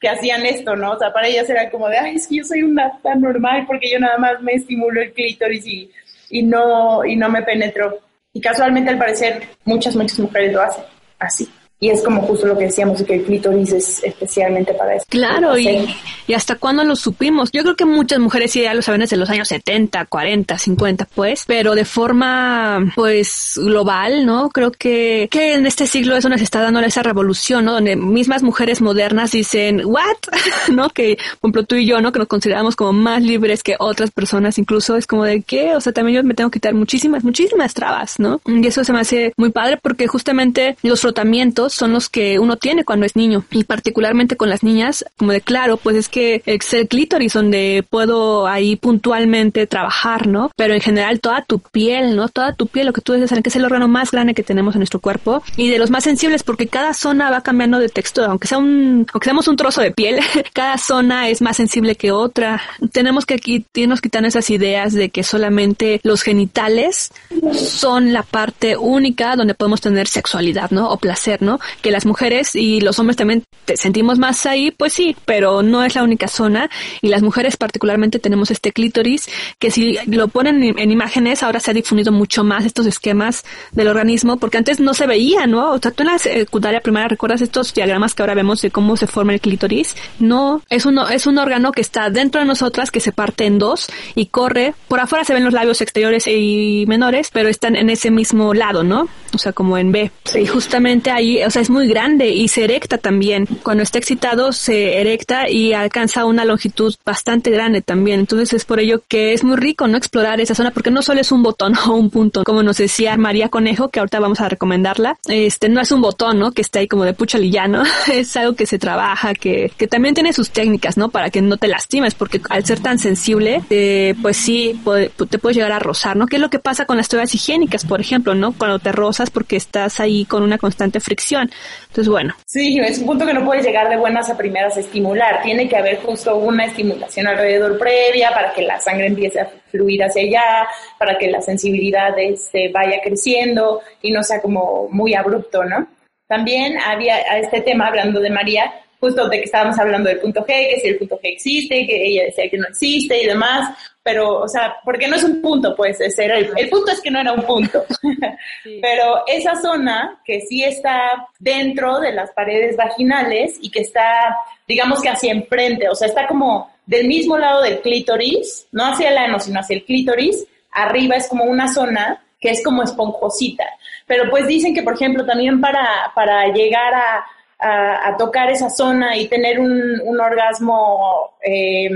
que, 0.00 0.08
hacían 0.08 0.46
esto, 0.46 0.76
¿no? 0.76 0.92
O 0.92 0.98
sea, 0.98 1.12
para 1.12 1.28
ellas 1.28 1.50
era 1.50 1.68
como 1.68 1.90
de, 1.90 1.98
ay, 1.98 2.16
es 2.16 2.26
que 2.26 2.36
yo 2.36 2.44
soy 2.44 2.62
una 2.62 2.98
tan 3.02 3.20
normal 3.20 3.66
porque 3.66 3.90
yo 3.90 3.98
nada 3.98 4.16
más 4.16 4.40
me 4.40 4.52
estimulo 4.52 5.02
el 5.02 5.12
clítoris 5.12 5.66
y, 5.66 5.90
y, 6.30 6.42
no, 6.42 7.04
y 7.04 7.14
no 7.16 7.28
me 7.28 7.42
penetro. 7.42 7.98
Y 8.32 8.40
casualmente, 8.40 8.90
al 8.90 8.98
parecer, 8.98 9.42
muchas, 9.64 9.94
muchas 9.94 10.20
mujeres 10.20 10.54
lo 10.54 10.62
hacen 10.62 10.84
así. 11.18 11.46
Y 11.82 11.88
es 11.88 12.02
como 12.02 12.20
justo 12.20 12.46
lo 12.46 12.58
que 12.58 12.64
decíamos, 12.64 13.02
que 13.02 13.14
el 13.14 13.24
clítoris 13.24 13.72
es 13.72 14.04
especialmente 14.04 14.74
para 14.74 14.96
eso. 14.96 15.06
Claro, 15.08 15.58
y, 15.58 15.88
y, 16.26 16.34
hasta 16.34 16.56
cuándo 16.56 16.84
lo 16.84 16.94
supimos. 16.94 17.50
Yo 17.52 17.62
creo 17.62 17.74
que 17.74 17.86
muchas 17.86 18.18
mujeres 18.18 18.52
ya 18.52 18.74
lo 18.74 18.82
saben 18.82 19.00
desde 19.00 19.16
los 19.16 19.30
años 19.30 19.48
70, 19.48 20.04
40, 20.04 20.58
50, 20.58 21.08
pues, 21.14 21.44
pero 21.46 21.74
de 21.74 21.86
forma, 21.86 22.92
pues, 22.94 23.54
global, 23.56 24.26
¿no? 24.26 24.50
Creo 24.50 24.72
que, 24.72 25.28
que 25.30 25.54
en 25.54 25.64
este 25.66 25.86
siglo 25.86 26.16
eso 26.16 26.28
nos 26.28 26.42
está 26.42 26.60
dando 26.60 26.80
esa 26.80 27.02
revolución, 27.02 27.64
¿no? 27.64 27.72
Donde 27.72 27.96
mismas 27.96 28.42
mujeres 28.42 28.82
modernas 28.82 29.32
dicen, 29.32 29.82
¿what? 29.86 30.18
¿No? 30.72 30.90
Que, 30.90 31.16
por 31.40 31.48
ejemplo, 31.48 31.64
tú 31.64 31.76
y 31.76 31.86
yo, 31.86 32.02
¿no? 32.02 32.12
Que 32.12 32.18
nos 32.18 32.28
consideramos 32.28 32.76
como 32.76 32.92
más 32.92 33.22
libres 33.22 33.62
que 33.62 33.76
otras 33.78 34.10
personas, 34.10 34.58
incluso 34.58 34.96
es 34.96 35.06
como 35.06 35.24
de 35.24 35.40
que, 35.40 35.74
o 35.74 35.80
sea, 35.80 35.94
también 35.94 36.16
yo 36.16 36.24
me 36.24 36.34
tengo 36.34 36.50
que 36.50 36.58
quitar 36.58 36.74
muchísimas, 36.74 37.24
muchísimas 37.24 37.72
trabas, 37.72 38.18
¿no? 38.18 38.42
Y 38.44 38.66
eso 38.66 38.84
se 38.84 38.92
me 38.92 39.00
hace 39.00 39.32
muy 39.38 39.48
padre 39.48 39.78
porque 39.80 40.06
justamente 40.06 40.76
los 40.82 41.00
frotamientos 41.00 41.69
son 41.72 41.92
los 41.92 42.08
que 42.08 42.38
uno 42.38 42.56
tiene 42.56 42.84
cuando 42.84 43.06
es 43.06 43.16
niño 43.16 43.44
y 43.50 43.64
particularmente 43.64 44.36
con 44.36 44.48
las 44.48 44.62
niñas, 44.62 45.04
como 45.16 45.32
de 45.32 45.40
claro, 45.40 45.76
pues 45.76 45.96
es 45.96 46.08
que 46.08 46.42
es 46.46 46.74
el 46.74 46.88
clítoris 46.88 47.32
donde 47.32 47.84
puedo 47.88 48.46
ahí 48.46 48.76
puntualmente 48.76 49.66
trabajar, 49.66 50.26
¿no? 50.26 50.50
Pero 50.56 50.74
en 50.74 50.80
general 50.80 51.20
toda 51.20 51.42
tu 51.42 51.58
piel, 51.58 52.16
¿no? 52.16 52.28
Toda 52.28 52.54
tu 52.54 52.66
piel, 52.66 52.86
lo 52.86 52.92
que 52.92 53.00
tú 53.00 53.12
dices, 53.12 53.30
que 53.42 53.48
es 53.48 53.56
el 53.56 53.64
órgano 53.64 53.88
más 53.88 54.10
grande 54.10 54.34
que 54.34 54.42
tenemos 54.42 54.74
en 54.74 54.80
nuestro 54.80 55.00
cuerpo 55.00 55.42
y 55.56 55.70
de 55.70 55.78
los 55.78 55.90
más 55.90 56.04
sensibles 56.04 56.42
porque 56.42 56.66
cada 56.66 56.94
zona 56.94 57.30
va 57.30 57.42
cambiando 57.42 57.78
de 57.78 57.88
textura, 57.88 58.28
aunque 58.28 58.48
sea 58.48 58.58
un, 58.58 59.06
aunque 59.12 59.24
seamos 59.24 59.48
un 59.48 59.56
trozo 59.56 59.80
de 59.80 59.90
piel, 59.90 60.20
cada 60.52 60.78
zona 60.78 61.28
es 61.28 61.40
más 61.40 61.56
sensible 61.56 61.94
que 61.94 62.12
otra. 62.12 62.60
Tenemos 62.92 63.26
que 63.26 63.34
aquí, 63.34 63.64
irnos 63.74 64.00
quitando 64.00 64.28
esas 64.28 64.50
ideas 64.50 64.92
de 64.92 65.10
que 65.10 65.22
solamente 65.22 66.00
los 66.02 66.22
genitales 66.22 67.12
son 67.54 68.12
la 68.12 68.22
parte 68.22 68.76
única 68.76 69.36
donde 69.36 69.54
podemos 69.54 69.80
tener 69.80 70.08
sexualidad, 70.08 70.70
¿no? 70.70 70.90
O 70.90 70.96
placer, 70.96 71.42
¿no? 71.42 71.59
Que 71.82 71.90
las 71.90 72.06
mujeres 72.06 72.54
y 72.54 72.80
los 72.80 72.98
hombres 72.98 73.16
también 73.16 73.44
te 73.64 73.76
sentimos 73.76 74.18
más 74.18 74.46
ahí, 74.46 74.70
pues 74.70 74.92
sí, 74.92 75.16
pero 75.24 75.62
no 75.62 75.84
es 75.84 75.94
la 75.94 76.02
única 76.02 76.28
zona 76.28 76.70
y 77.00 77.08
las 77.08 77.22
mujeres 77.22 77.56
particularmente 77.56 78.18
tenemos 78.18 78.50
este 78.50 78.72
clítoris 78.72 79.28
que 79.58 79.70
si 79.70 79.98
lo 80.06 80.28
ponen 80.28 80.62
en, 80.62 80.90
imágenes 80.90 81.42
ahora 81.42 81.60
se 81.60 81.70
ha 81.70 81.74
difundido 81.74 82.12
mucho 82.12 82.44
más 82.44 82.64
estos 82.64 82.86
esquemas 82.86 83.44
del 83.72 83.88
organismo 83.88 84.38
porque 84.38 84.58
antes 84.58 84.80
no 84.80 84.94
se 84.94 85.06
veía, 85.06 85.46
¿no? 85.46 85.72
O 85.72 85.78
sea, 85.78 85.90
tú 85.90 86.02
en 86.02 86.08
la 86.08 86.18
secundaria 86.18 86.80
primaria 86.80 87.08
recuerdas 87.08 87.40
estos 87.40 87.72
diagramas 87.74 88.14
que 88.14 88.22
ahora 88.22 88.34
vemos 88.34 88.62
de 88.62 88.70
cómo 88.70 88.96
se 88.96 89.06
forma 89.06 89.32
el 89.32 89.40
clítoris. 89.40 89.96
No, 90.18 90.62
es 90.68 90.86
un, 90.86 90.98
es 91.10 91.26
un 91.26 91.38
órgano 91.38 91.72
que 91.72 91.80
está 91.80 92.10
dentro 92.10 92.40
de 92.40 92.46
nosotras 92.46 92.90
que 92.90 93.00
se 93.00 93.12
parte 93.12 93.44
en 93.44 93.58
dos 93.58 93.88
y 94.14 94.26
corre. 94.26 94.74
Por 94.88 95.00
afuera 95.00 95.24
se 95.24 95.34
ven 95.34 95.44
los 95.44 95.52
labios 95.52 95.80
exteriores 95.80 96.26
y 96.26 96.84
menores, 96.86 97.30
pero 97.32 97.48
están 97.48 97.76
en 97.76 97.90
ese 97.90 98.10
mismo 98.10 98.54
lado, 98.54 98.82
¿no? 98.82 99.08
O 99.34 99.38
sea, 99.38 99.52
como 99.52 99.78
en 99.78 99.92
B. 99.92 100.10
Y 100.34 100.46
justamente 100.46 101.10
ahí, 101.10 101.40
o 101.50 101.52
sea, 101.52 101.62
es 101.62 101.70
muy 101.70 101.88
grande 101.88 102.28
y 102.28 102.46
se 102.46 102.62
erecta 102.62 102.96
también. 102.96 103.44
Cuando 103.64 103.82
está 103.82 103.98
excitado 103.98 104.52
se 104.52 105.00
erecta 105.00 105.50
y 105.50 105.72
alcanza 105.72 106.24
una 106.24 106.44
longitud 106.44 106.94
bastante 107.04 107.50
grande 107.50 107.82
también. 107.82 108.20
Entonces 108.20 108.52
es 108.52 108.64
por 108.64 108.78
ello 108.78 109.02
que 109.08 109.32
es 109.32 109.42
muy 109.42 109.56
rico 109.56 109.88
no 109.88 109.96
explorar 109.96 110.40
esa 110.40 110.54
zona 110.54 110.70
porque 110.70 110.92
no 110.92 111.02
solo 111.02 111.20
es 111.20 111.32
un 111.32 111.42
botón 111.42 111.74
o 111.88 111.94
un 111.94 112.08
punto, 112.08 112.44
como 112.44 112.62
nos 112.62 112.76
decía 112.76 113.16
María 113.16 113.48
Conejo, 113.48 113.88
que 113.88 113.98
ahorita 113.98 114.20
vamos 114.20 114.40
a 114.40 114.48
recomendarla. 114.48 115.18
Este 115.26 115.68
no 115.68 115.80
es 115.80 115.90
un 115.90 116.02
botón, 116.02 116.38
¿no? 116.38 116.52
Que 116.52 116.62
está 116.62 116.78
ahí 116.78 116.86
como 116.86 117.02
de 117.04 117.14
puchalillano. 117.14 117.82
es 118.12 118.36
algo 118.36 118.54
que 118.54 118.66
se 118.66 118.78
trabaja, 118.78 119.34
que, 119.34 119.72
que 119.76 119.88
también 119.88 120.14
tiene 120.14 120.32
sus 120.32 120.50
técnicas, 120.50 120.96
¿no? 120.96 121.08
Para 121.08 121.30
que 121.30 121.42
no 121.42 121.56
te 121.56 121.66
lastimes, 121.66 122.14
porque 122.14 122.40
al 122.48 122.64
ser 122.64 122.78
tan 122.78 123.00
sensible, 123.00 123.64
eh, 123.70 124.14
pues 124.22 124.36
sí, 124.36 124.80
te 125.28 125.38
puedes 125.40 125.56
llegar 125.56 125.72
a 125.72 125.80
rozar, 125.80 126.16
¿no? 126.16 126.28
¿Qué 126.28 126.36
es 126.36 126.42
lo 126.42 126.48
que 126.48 126.60
pasa 126.60 126.84
con 126.84 126.96
las 126.96 127.08
toallas 127.08 127.34
higiénicas, 127.34 127.84
por 127.84 128.00
ejemplo, 128.00 128.36
¿no? 128.36 128.52
Cuando 128.52 128.78
te 128.78 128.92
rozas 128.92 129.30
porque 129.30 129.56
estás 129.56 129.98
ahí 129.98 130.24
con 130.26 130.44
una 130.44 130.56
constante 130.56 131.00
fricción. 131.00 131.39
Entonces, 131.42 132.08
bueno. 132.08 132.34
Sí, 132.46 132.78
es 132.80 132.98
un 132.98 133.06
punto 133.06 133.26
que 133.26 133.34
no 133.34 133.44
puedes 133.44 133.64
llegar 133.64 133.88
de 133.88 133.96
buenas 133.96 134.30
a 134.30 134.36
primeras 134.36 134.76
a 134.76 134.80
estimular. 134.80 135.42
Tiene 135.42 135.68
que 135.68 135.76
haber 135.76 135.98
justo 135.98 136.36
una 136.36 136.66
estimulación 136.66 137.26
alrededor 137.26 137.78
previa 137.78 138.30
para 138.32 138.52
que 138.52 138.62
la 138.62 138.80
sangre 138.80 139.06
empiece 139.06 139.40
a 139.40 139.50
fluir 139.70 140.02
hacia 140.02 140.22
allá, 140.22 140.68
para 140.98 141.18
que 141.18 141.30
la 141.30 141.40
sensibilidad 141.40 142.18
este, 142.18 142.70
vaya 142.72 143.00
creciendo 143.02 143.80
y 144.02 144.10
no 144.10 144.22
sea 144.22 144.40
como 144.40 144.88
muy 144.90 145.14
abrupto, 145.14 145.64
¿no? 145.64 145.86
También 146.26 146.78
había 146.78 147.16
a 147.16 147.38
este 147.38 147.60
tema, 147.60 147.88
hablando 147.88 148.20
de 148.20 148.30
María, 148.30 148.72
justo 149.00 149.28
de 149.28 149.38
que 149.38 149.44
estábamos 149.44 149.78
hablando 149.78 150.08
del 150.08 150.20
punto 150.20 150.42
G, 150.42 150.46
que 150.46 150.80
si 150.80 150.88
el 150.88 150.98
punto 150.98 151.16
G 151.16 151.20
existe, 151.22 151.86
que 151.86 152.06
ella 152.06 152.24
decía 152.24 152.50
que 152.50 152.58
no 152.58 152.68
existe 152.68 153.22
y 153.22 153.26
demás 153.26 153.74
pero, 154.02 154.40
o 154.40 154.48
sea, 154.48 154.76
porque 154.82 155.06
no 155.08 155.16
es 155.16 155.24
un 155.24 155.42
punto, 155.42 155.76
pues, 155.76 156.00
ese 156.00 156.24
era 156.24 156.38
el, 156.38 156.70
punto 156.70 156.90
es 156.90 157.00
que 157.02 157.10
no 157.10 157.20
era 157.20 157.32
un 157.32 157.42
punto. 157.42 157.84
Pero 158.80 159.24
esa 159.26 159.54
zona 159.60 160.20
que 160.24 160.40
sí 160.40 160.64
está 160.64 161.28
dentro 161.38 162.00
de 162.00 162.12
las 162.12 162.30
paredes 162.32 162.76
vaginales 162.76 163.58
y 163.60 163.70
que 163.70 163.80
está, 163.80 164.36
digamos 164.66 165.02
que 165.02 165.10
hacia 165.10 165.32
enfrente, 165.32 165.88
o 165.88 165.94
sea, 165.94 166.08
está 166.08 166.26
como 166.26 166.70
del 166.86 167.06
mismo 167.08 167.36
lado 167.36 167.60
del 167.60 167.80
clítoris, 167.82 168.68
no 168.72 168.86
hacia 168.86 169.10
el 169.10 169.18
ano, 169.18 169.38
sino 169.38 169.60
hacia 169.60 169.76
el 169.76 169.84
clítoris, 169.84 170.46
arriba 170.72 171.16
es 171.16 171.28
como 171.28 171.44
una 171.44 171.72
zona 171.72 172.24
que 172.40 172.50
es 172.50 172.64
como 172.64 172.82
esponjosita. 172.82 173.64
Pero 174.06 174.30
pues 174.30 174.46
dicen 174.46 174.74
que, 174.74 174.82
por 174.82 174.94
ejemplo, 174.94 175.26
también 175.26 175.60
para, 175.60 176.10
para 176.14 176.46
llegar 176.48 176.94
a, 176.94 177.26
a, 177.60 178.16
tocar 178.16 178.50
esa 178.50 178.70
zona 178.70 179.16
y 179.16 179.28
tener 179.28 179.60
un, 179.60 180.00
un 180.04 180.20
orgasmo 180.20 181.34
eh, 181.42 181.90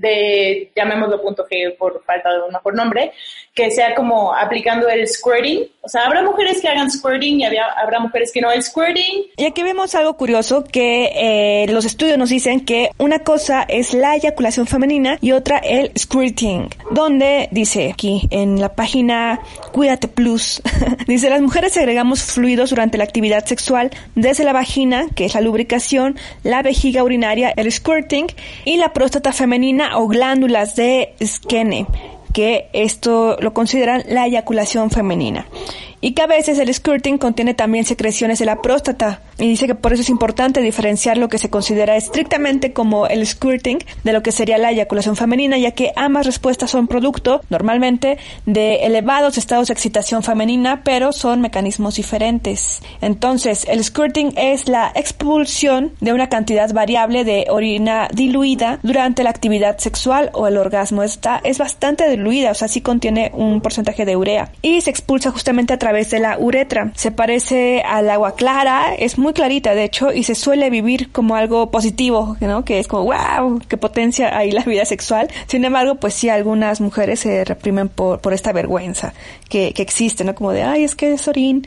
de, 0.00 0.70
llamémoslo 0.74 1.20
punto 1.20 1.44
G 1.46 1.76
por 1.76 2.02
falta 2.04 2.30
de 2.32 2.42
un 2.42 2.52
mejor 2.52 2.74
nombre, 2.74 3.12
que 3.54 3.70
sea 3.70 3.94
como 3.94 4.34
aplicando 4.34 4.88
el 4.88 5.06
squirting. 5.06 5.68
O 5.80 5.88
sea, 5.88 6.02
habrá 6.02 6.22
mujeres 6.22 6.60
que 6.60 6.68
hagan 6.68 6.90
squirting 6.90 7.40
y 7.40 7.44
habrá 7.44 7.98
mujeres 7.98 8.30
que 8.32 8.40
no. 8.40 8.52
El 8.52 8.62
squirting. 8.62 9.26
Y 9.36 9.46
aquí 9.46 9.62
vemos 9.62 9.94
algo 9.94 10.16
curioso 10.16 10.64
que 10.64 11.10
eh, 11.14 11.66
los 11.68 11.84
estudios 11.84 12.18
nos 12.18 12.30
dicen 12.30 12.64
que 12.64 12.90
una 12.98 13.20
cosa 13.20 13.62
es 13.68 13.94
la 13.94 14.14
eyaculación 14.14 14.66
femenina 14.66 15.18
y 15.20 15.32
otra 15.32 15.58
el 15.58 15.90
squirting, 15.98 16.68
donde 16.90 17.48
dice 17.50 17.90
aquí 17.92 18.28
en 18.30 18.60
la 18.60 18.74
página 18.74 19.40
Cuídate 19.72 20.08
Plus, 20.08 20.62
dice 21.06 21.30
las 21.30 21.40
mujeres 21.40 21.76
agregamos 21.76 22.22
fluidos 22.22 22.70
durante 22.70 22.98
la 22.98 23.04
actividad 23.04 23.44
sexual 23.44 23.90
desde 24.14 24.44
la 24.44 24.52
vagina, 24.52 25.06
que 25.14 25.24
es 25.24 25.34
la 25.34 25.40
lubricación, 25.40 26.16
la 26.42 26.62
vejiga 26.62 27.02
urinaria, 27.02 27.52
el 27.56 27.70
squirting 27.72 28.26
y 28.64 28.76
la 28.76 28.92
próstata 28.92 29.32
femenina 29.32 29.87
o 29.96 30.08
glándulas 30.08 30.76
de 30.76 31.14
Skene, 31.24 31.86
que 32.32 32.68
esto 32.72 33.36
lo 33.40 33.52
consideran 33.52 34.02
la 34.08 34.26
eyaculación 34.26 34.90
femenina 34.90 35.46
y 36.00 36.12
que 36.12 36.22
a 36.22 36.26
veces 36.26 36.58
el 36.58 36.72
squirting 36.72 37.18
contiene 37.18 37.54
también 37.54 37.84
secreciones 37.84 38.38
de 38.38 38.44
la 38.44 38.62
próstata 38.62 39.22
y 39.38 39.48
dice 39.48 39.66
que 39.66 39.74
por 39.74 39.92
eso 39.92 40.02
es 40.02 40.08
importante 40.08 40.60
diferenciar 40.60 41.16
lo 41.16 41.28
que 41.28 41.38
se 41.38 41.50
considera 41.50 41.96
estrictamente 41.96 42.72
como 42.72 43.06
el 43.06 43.26
squirting 43.26 43.78
de 44.04 44.12
lo 44.12 44.22
que 44.22 44.32
sería 44.32 44.58
la 44.58 44.70
eyaculación 44.70 45.16
femenina 45.16 45.58
ya 45.58 45.72
que 45.72 45.92
ambas 45.96 46.26
respuestas 46.26 46.70
son 46.70 46.88
producto 46.88 47.40
normalmente 47.50 48.18
de 48.46 48.86
elevados 48.86 49.38
estados 49.38 49.68
de 49.68 49.74
excitación 49.74 50.22
femenina 50.22 50.82
pero 50.84 51.12
son 51.12 51.40
mecanismos 51.40 51.96
diferentes. 51.96 52.82
Entonces 53.00 53.66
el 53.68 53.82
squirting 53.82 54.32
es 54.36 54.68
la 54.68 54.92
expulsión 54.94 55.92
de 56.00 56.12
una 56.12 56.28
cantidad 56.28 56.72
variable 56.72 57.24
de 57.24 57.46
orina 57.48 58.08
diluida 58.12 58.78
durante 58.82 59.22
la 59.22 59.30
actividad 59.30 59.78
sexual 59.78 60.30
o 60.32 60.46
el 60.46 60.56
orgasmo. 60.56 61.02
Esta 61.02 61.40
es 61.44 61.58
bastante 61.58 62.08
diluida, 62.08 62.50
o 62.50 62.54
sea, 62.54 62.68
sí 62.68 62.80
contiene 62.80 63.30
un 63.34 63.60
porcentaje 63.60 64.04
de 64.04 64.16
urea 64.16 64.52
y 64.62 64.80
se 64.80 64.90
expulsa 64.90 65.30
justamente 65.30 65.72
a 65.72 65.78
través 65.78 65.87
de 65.92 66.20
la 66.20 66.38
uretra. 66.38 66.92
Se 66.94 67.10
parece 67.10 67.82
al 67.82 68.08
agua 68.10 68.34
clara, 68.34 68.94
es 68.94 69.18
muy 69.18 69.32
clarita 69.32 69.74
de 69.74 69.84
hecho 69.84 70.12
y 70.12 70.22
se 70.22 70.34
suele 70.34 70.70
vivir 70.70 71.10
como 71.10 71.34
algo 71.34 71.70
positivo, 71.70 72.36
¿no? 72.40 72.64
Que 72.64 72.78
es 72.78 72.86
como, 72.86 73.04
wow, 73.04 73.60
qué 73.68 73.76
potencia 73.76 74.36
ahí 74.36 74.52
la 74.52 74.62
vida 74.62 74.84
sexual. 74.84 75.28
Sin 75.46 75.64
embargo, 75.64 75.96
pues 75.96 76.14
sí, 76.14 76.28
algunas 76.28 76.80
mujeres 76.80 77.20
se 77.20 77.44
reprimen 77.44 77.88
por, 77.88 78.20
por 78.20 78.32
esta 78.32 78.52
vergüenza 78.52 79.14
que, 79.48 79.72
que 79.72 79.82
existe, 79.82 80.24
¿no? 80.24 80.34
Como 80.34 80.52
de, 80.52 80.62
ay, 80.62 80.84
es 80.84 80.94
que 80.94 81.12
es 81.12 81.26
orín. 81.26 81.66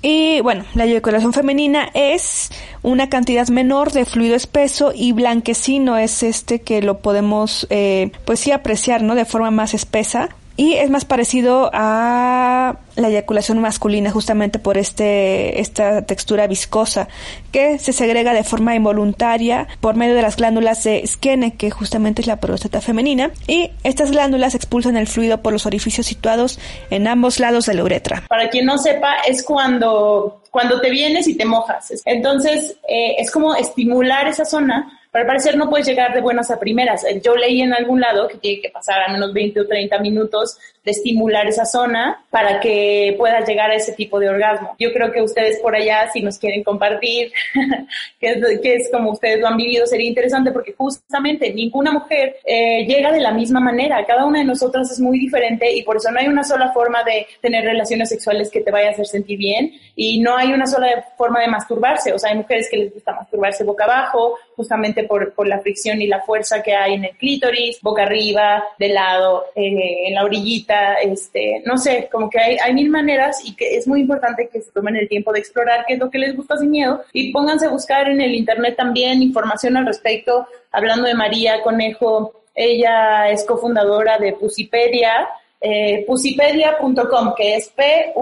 Y 0.00 0.40
bueno, 0.42 0.64
la 0.74 0.84
eyaculación 0.84 1.32
femenina 1.32 1.90
es 1.92 2.50
una 2.82 3.08
cantidad 3.08 3.48
menor 3.48 3.90
de 3.90 4.04
fluido 4.04 4.36
espeso 4.36 4.92
y 4.94 5.10
blanquecino 5.12 5.96
es 5.96 6.22
este 6.22 6.60
que 6.60 6.82
lo 6.82 6.98
podemos, 7.00 7.66
eh, 7.70 8.12
pues 8.24 8.38
sí 8.40 8.52
apreciar, 8.52 9.02
¿no? 9.02 9.16
De 9.16 9.24
forma 9.24 9.50
más 9.50 9.74
espesa 9.74 10.28
y 10.58 10.74
es 10.74 10.90
más 10.90 11.04
parecido 11.04 11.70
a 11.72 12.78
la 12.96 13.08
eyaculación 13.08 13.60
masculina 13.60 14.10
justamente 14.10 14.58
por 14.58 14.76
este 14.76 15.60
esta 15.60 16.02
textura 16.02 16.48
viscosa 16.48 17.06
que 17.52 17.78
se 17.78 17.92
segrega 17.92 18.34
de 18.34 18.42
forma 18.42 18.74
involuntaria 18.74 19.68
por 19.80 19.94
medio 19.94 20.16
de 20.16 20.22
las 20.22 20.36
glándulas 20.36 20.82
de 20.82 21.06
Skene 21.06 21.54
que 21.54 21.70
justamente 21.70 22.22
es 22.22 22.26
la 22.26 22.40
próstata 22.40 22.80
femenina 22.80 23.30
y 23.46 23.70
estas 23.84 24.10
glándulas 24.10 24.56
expulsan 24.56 24.96
el 24.96 25.06
fluido 25.06 25.42
por 25.42 25.52
los 25.52 25.64
orificios 25.64 26.06
situados 26.06 26.58
en 26.90 27.06
ambos 27.06 27.38
lados 27.38 27.66
de 27.66 27.74
la 27.74 27.84
uretra. 27.84 28.24
Para 28.28 28.50
quien 28.50 28.66
no 28.66 28.78
sepa 28.78 29.14
es 29.28 29.44
cuando 29.44 30.42
cuando 30.50 30.80
te 30.80 30.90
vienes 30.90 31.28
y 31.28 31.36
te 31.36 31.44
mojas. 31.44 31.92
Entonces 32.04 32.76
eh, 32.88 33.14
es 33.18 33.30
como 33.30 33.54
estimular 33.54 34.26
esa 34.26 34.44
zona 34.44 34.97
pero 35.10 35.22
al 35.22 35.26
parecer 35.26 35.56
no 35.56 35.68
puedes 35.68 35.86
llegar 35.86 36.14
de 36.14 36.20
buenas 36.20 36.50
a 36.50 36.58
primeras. 36.58 37.04
Yo 37.22 37.36
leí 37.36 37.62
en 37.62 37.72
algún 37.72 38.00
lado 38.00 38.28
que 38.28 38.38
tiene 38.38 38.60
que 38.60 38.70
pasar 38.70 39.02
a 39.02 39.12
menos 39.12 39.32
20 39.32 39.60
o 39.60 39.66
30 39.66 39.98
minutos 39.98 40.58
de 40.84 40.90
estimular 40.90 41.46
esa 41.46 41.64
zona 41.64 42.24
para 42.30 42.60
que 42.60 43.14
puedas 43.18 43.46
llegar 43.48 43.70
a 43.70 43.74
ese 43.74 43.92
tipo 43.92 44.18
de 44.18 44.28
orgasmo. 44.28 44.74
Yo 44.78 44.92
creo 44.92 45.12
que 45.12 45.22
ustedes 45.22 45.58
por 45.58 45.74
allá, 45.74 46.10
si 46.12 46.22
nos 46.22 46.38
quieren 46.38 46.62
compartir 46.62 47.32
qué 48.20 48.30
es, 48.30 48.60
es, 48.62 48.90
como 48.90 49.12
ustedes 49.12 49.40
lo 49.40 49.48
han 49.48 49.56
vivido, 49.56 49.86
sería 49.86 50.08
interesante 50.08 50.50
porque 50.50 50.72
justamente 50.72 51.52
ninguna 51.52 51.92
mujer 51.92 52.36
eh, 52.44 52.86
llega 52.86 53.12
de 53.12 53.20
la 53.20 53.32
misma 53.32 53.60
manera. 53.60 54.04
Cada 54.06 54.24
una 54.26 54.40
de 54.40 54.44
nosotras 54.44 54.90
es 54.90 55.00
muy 55.00 55.18
diferente 55.18 55.70
y 55.72 55.82
por 55.82 55.96
eso 55.96 56.10
no 56.10 56.20
hay 56.20 56.28
una 56.28 56.44
sola 56.44 56.72
forma 56.72 57.02
de 57.04 57.26
tener 57.40 57.64
relaciones 57.64 58.08
sexuales 58.08 58.50
que 58.50 58.60
te 58.60 58.70
vaya 58.70 58.88
a 58.88 58.92
hacer 58.92 59.06
sentir 59.06 59.38
bien 59.38 59.72
y 59.96 60.20
no 60.20 60.36
hay 60.36 60.52
una 60.52 60.66
sola 60.66 61.04
forma 61.16 61.40
de 61.40 61.48
masturbarse. 61.48 62.12
O 62.12 62.18
sea, 62.18 62.30
hay 62.30 62.36
mujeres 62.36 62.68
que 62.70 62.76
les 62.76 62.94
gusta 62.94 63.14
masturbarse 63.14 63.64
boca 63.64 63.84
abajo, 63.84 64.36
justamente 64.58 65.04
por, 65.04 65.32
por 65.34 65.46
la 65.46 65.60
fricción 65.60 66.02
y 66.02 66.08
la 66.08 66.20
fuerza 66.20 66.62
que 66.64 66.74
hay 66.74 66.94
en 66.94 67.04
el 67.04 67.16
clítoris, 67.16 67.80
boca 67.80 68.02
arriba, 68.02 68.64
de 68.76 68.88
lado, 68.88 69.46
eh, 69.54 70.08
en 70.08 70.14
la 70.14 70.24
orillita, 70.24 70.94
este, 70.94 71.62
no 71.64 71.78
sé, 71.78 72.08
como 72.10 72.28
que 72.28 72.40
hay, 72.40 72.56
hay 72.60 72.74
mil 72.74 72.90
maneras 72.90 73.40
y 73.44 73.54
que 73.54 73.76
es 73.76 73.86
muy 73.86 74.00
importante 74.00 74.48
que 74.52 74.60
se 74.60 74.72
tomen 74.72 74.96
el 74.96 75.08
tiempo 75.08 75.32
de 75.32 75.38
explorar 75.38 75.84
qué 75.86 75.94
es 75.94 76.00
lo 76.00 76.10
que 76.10 76.18
les 76.18 76.36
gusta 76.36 76.56
sin 76.58 76.70
miedo 76.70 77.04
y 77.12 77.32
pónganse 77.32 77.66
a 77.66 77.70
buscar 77.70 78.10
en 78.10 78.20
el 78.20 78.34
internet 78.34 78.74
también 78.76 79.22
información 79.22 79.76
al 79.76 79.86
respecto, 79.86 80.48
hablando 80.72 81.06
de 81.06 81.14
María 81.14 81.62
Conejo, 81.62 82.42
ella 82.52 83.30
es 83.30 83.44
cofundadora 83.44 84.18
de 84.18 84.32
Pusipedia, 84.32 85.28
eh, 85.60 86.04
pusipedia.com, 86.06 87.34
que 87.36 87.56
es 87.56 87.68
P-U-S-Y, 87.70 88.14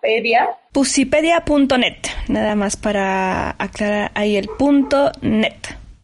pedia. 0.00 0.56
Pusipedia.net, 0.76 1.96
nada 2.28 2.54
más 2.54 2.76
para 2.76 3.56
aclarar 3.58 4.10
ahí 4.14 4.36
el 4.36 4.46
punto 4.58 5.10
net. 5.22 5.56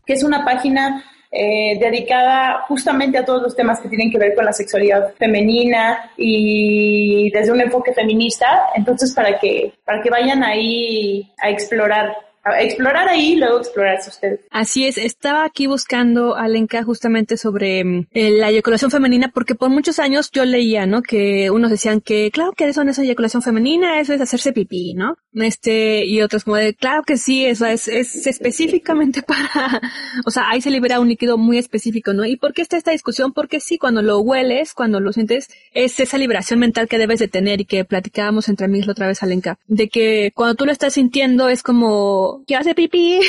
Que 0.07 0.15
es 0.15 0.25
una 0.25 0.47
página 0.47 1.05
eh, 1.31 1.79
dedicada 1.79 2.63
justamente 2.69 3.19
a 3.19 3.25
todos 3.27 3.43
los 3.43 3.55
temas 3.55 3.81
que 3.81 3.91
tienen 3.91 4.11
que 4.11 4.17
ver 4.17 4.35
con 4.35 4.47
la 4.47 4.53
sexualidad 4.55 5.13
femenina 5.19 6.11
y 6.17 7.31
desde 7.33 7.53
un 7.53 7.61
enfoque 7.61 7.93
feminista. 7.93 8.71
Entonces, 8.75 9.13
para 9.13 9.39
que, 9.39 9.75
para 9.85 10.01
que 10.01 10.09
vayan 10.09 10.43
ahí 10.43 11.31
a 11.43 11.51
explorar 11.51 12.17
explorar 12.59 13.09
ahí 13.09 13.33
y 13.33 13.37
luego 13.37 13.59
explorarse 13.59 14.11
ustedes. 14.11 14.41
Así 14.51 14.87
es, 14.87 14.99
estaba 14.99 15.45
aquí 15.45 15.67
buscando, 15.67 16.35
Alenka, 16.35 16.83
justamente 16.83 17.37
sobre 17.37 17.85
mm, 17.85 18.07
la 18.13 18.51
eyaculación 18.51 18.91
femenina, 18.91 19.31
porque 19.33 19.55
por 19.55 19.71
muchos 19.71 19.99
años 19.99 20.31
yo 20.33 20.45
leía, 20.45 20.87
¿no? 20.87 21.03
Que 21.03 21.51
unos 21.51 21.71
decían 21.71 22.01
que, 22.01 22.31
claro 22.33 22.53
que 22.53 22.69
eso 22.69 22.85
no 22.85 22.91
es 22.91 22.99
eyaculación 22.99 23.43
femenina, 23.43 24.01
eso 24.01 24.13
es 24.13 24.21
hacerse 24.21 24.53
pipí, 24.53 24.95
¿no? 24.95 25.17
Este, 25.35 26.05
y 26.05 26.21
otros 26.21 26.45
como 26.45 26.57
de, 26.57 26.75
claro 26.75 27.03
que 27.05 27.17
sí, 27.17 27.45
eso 27.45 27.67
es, 27.67 27.89
es 27.89 28.27
específicamente 28.27 29.23
para, 29.27 29.81
o 30.27 30.31
sea, 30.31 30.49
ahí 30.51 30.61
se 30.61 30.71
libera 30.71 31.01
un 31.01 31.09
líquido 31.09 31.39
muy 31.39 31.59
específico, 31.59 32.13
¿no? 32.13 32.25
¿Y 32.25 32.37
por 32.37 32.53
qué 32.53 32.63
está 32.63 32.77
esta 32.77 32.91
discusión? 32.91 33.33
Porque 33.33 33.61
sí, 33.61 33.79
cuando 33.79 34.03
lo 34.03 34.19
hueles, 34.21 34.75
cuando 34.75 35.01
lo 35.01 35.13
sientes, 35.13 35.49
es 35.73 35.99
esa 36.01 36.19
liberación 36.19 36.59
mental 36.59 36.89
que 36.89 36.99
debes 36.99 37.21
de 37.21 37.29
tener 37.29 37.61
y 37.61 37.65
que 37.65 37.85
platicábamos 37.85 38.49
entre 38.49 38.67
amigos 38.67 38.87
la 38.87 38.93
otra 38.93 39.07
vez, 39.07 39.23
Alenka, 39.23 39.59
de 39.67 39.89
que 39.89 40.33
cuando 40.35 40.55
tú 40.55 40.67
lo 40.67 40.73
estás 40.73 40.95
sintiendo 40.95 41.49
es 41.49 41.63
como, 41.63 42.32
que 42.47 42.57
hace 42.57 42.75
pipí, 42.75 43.21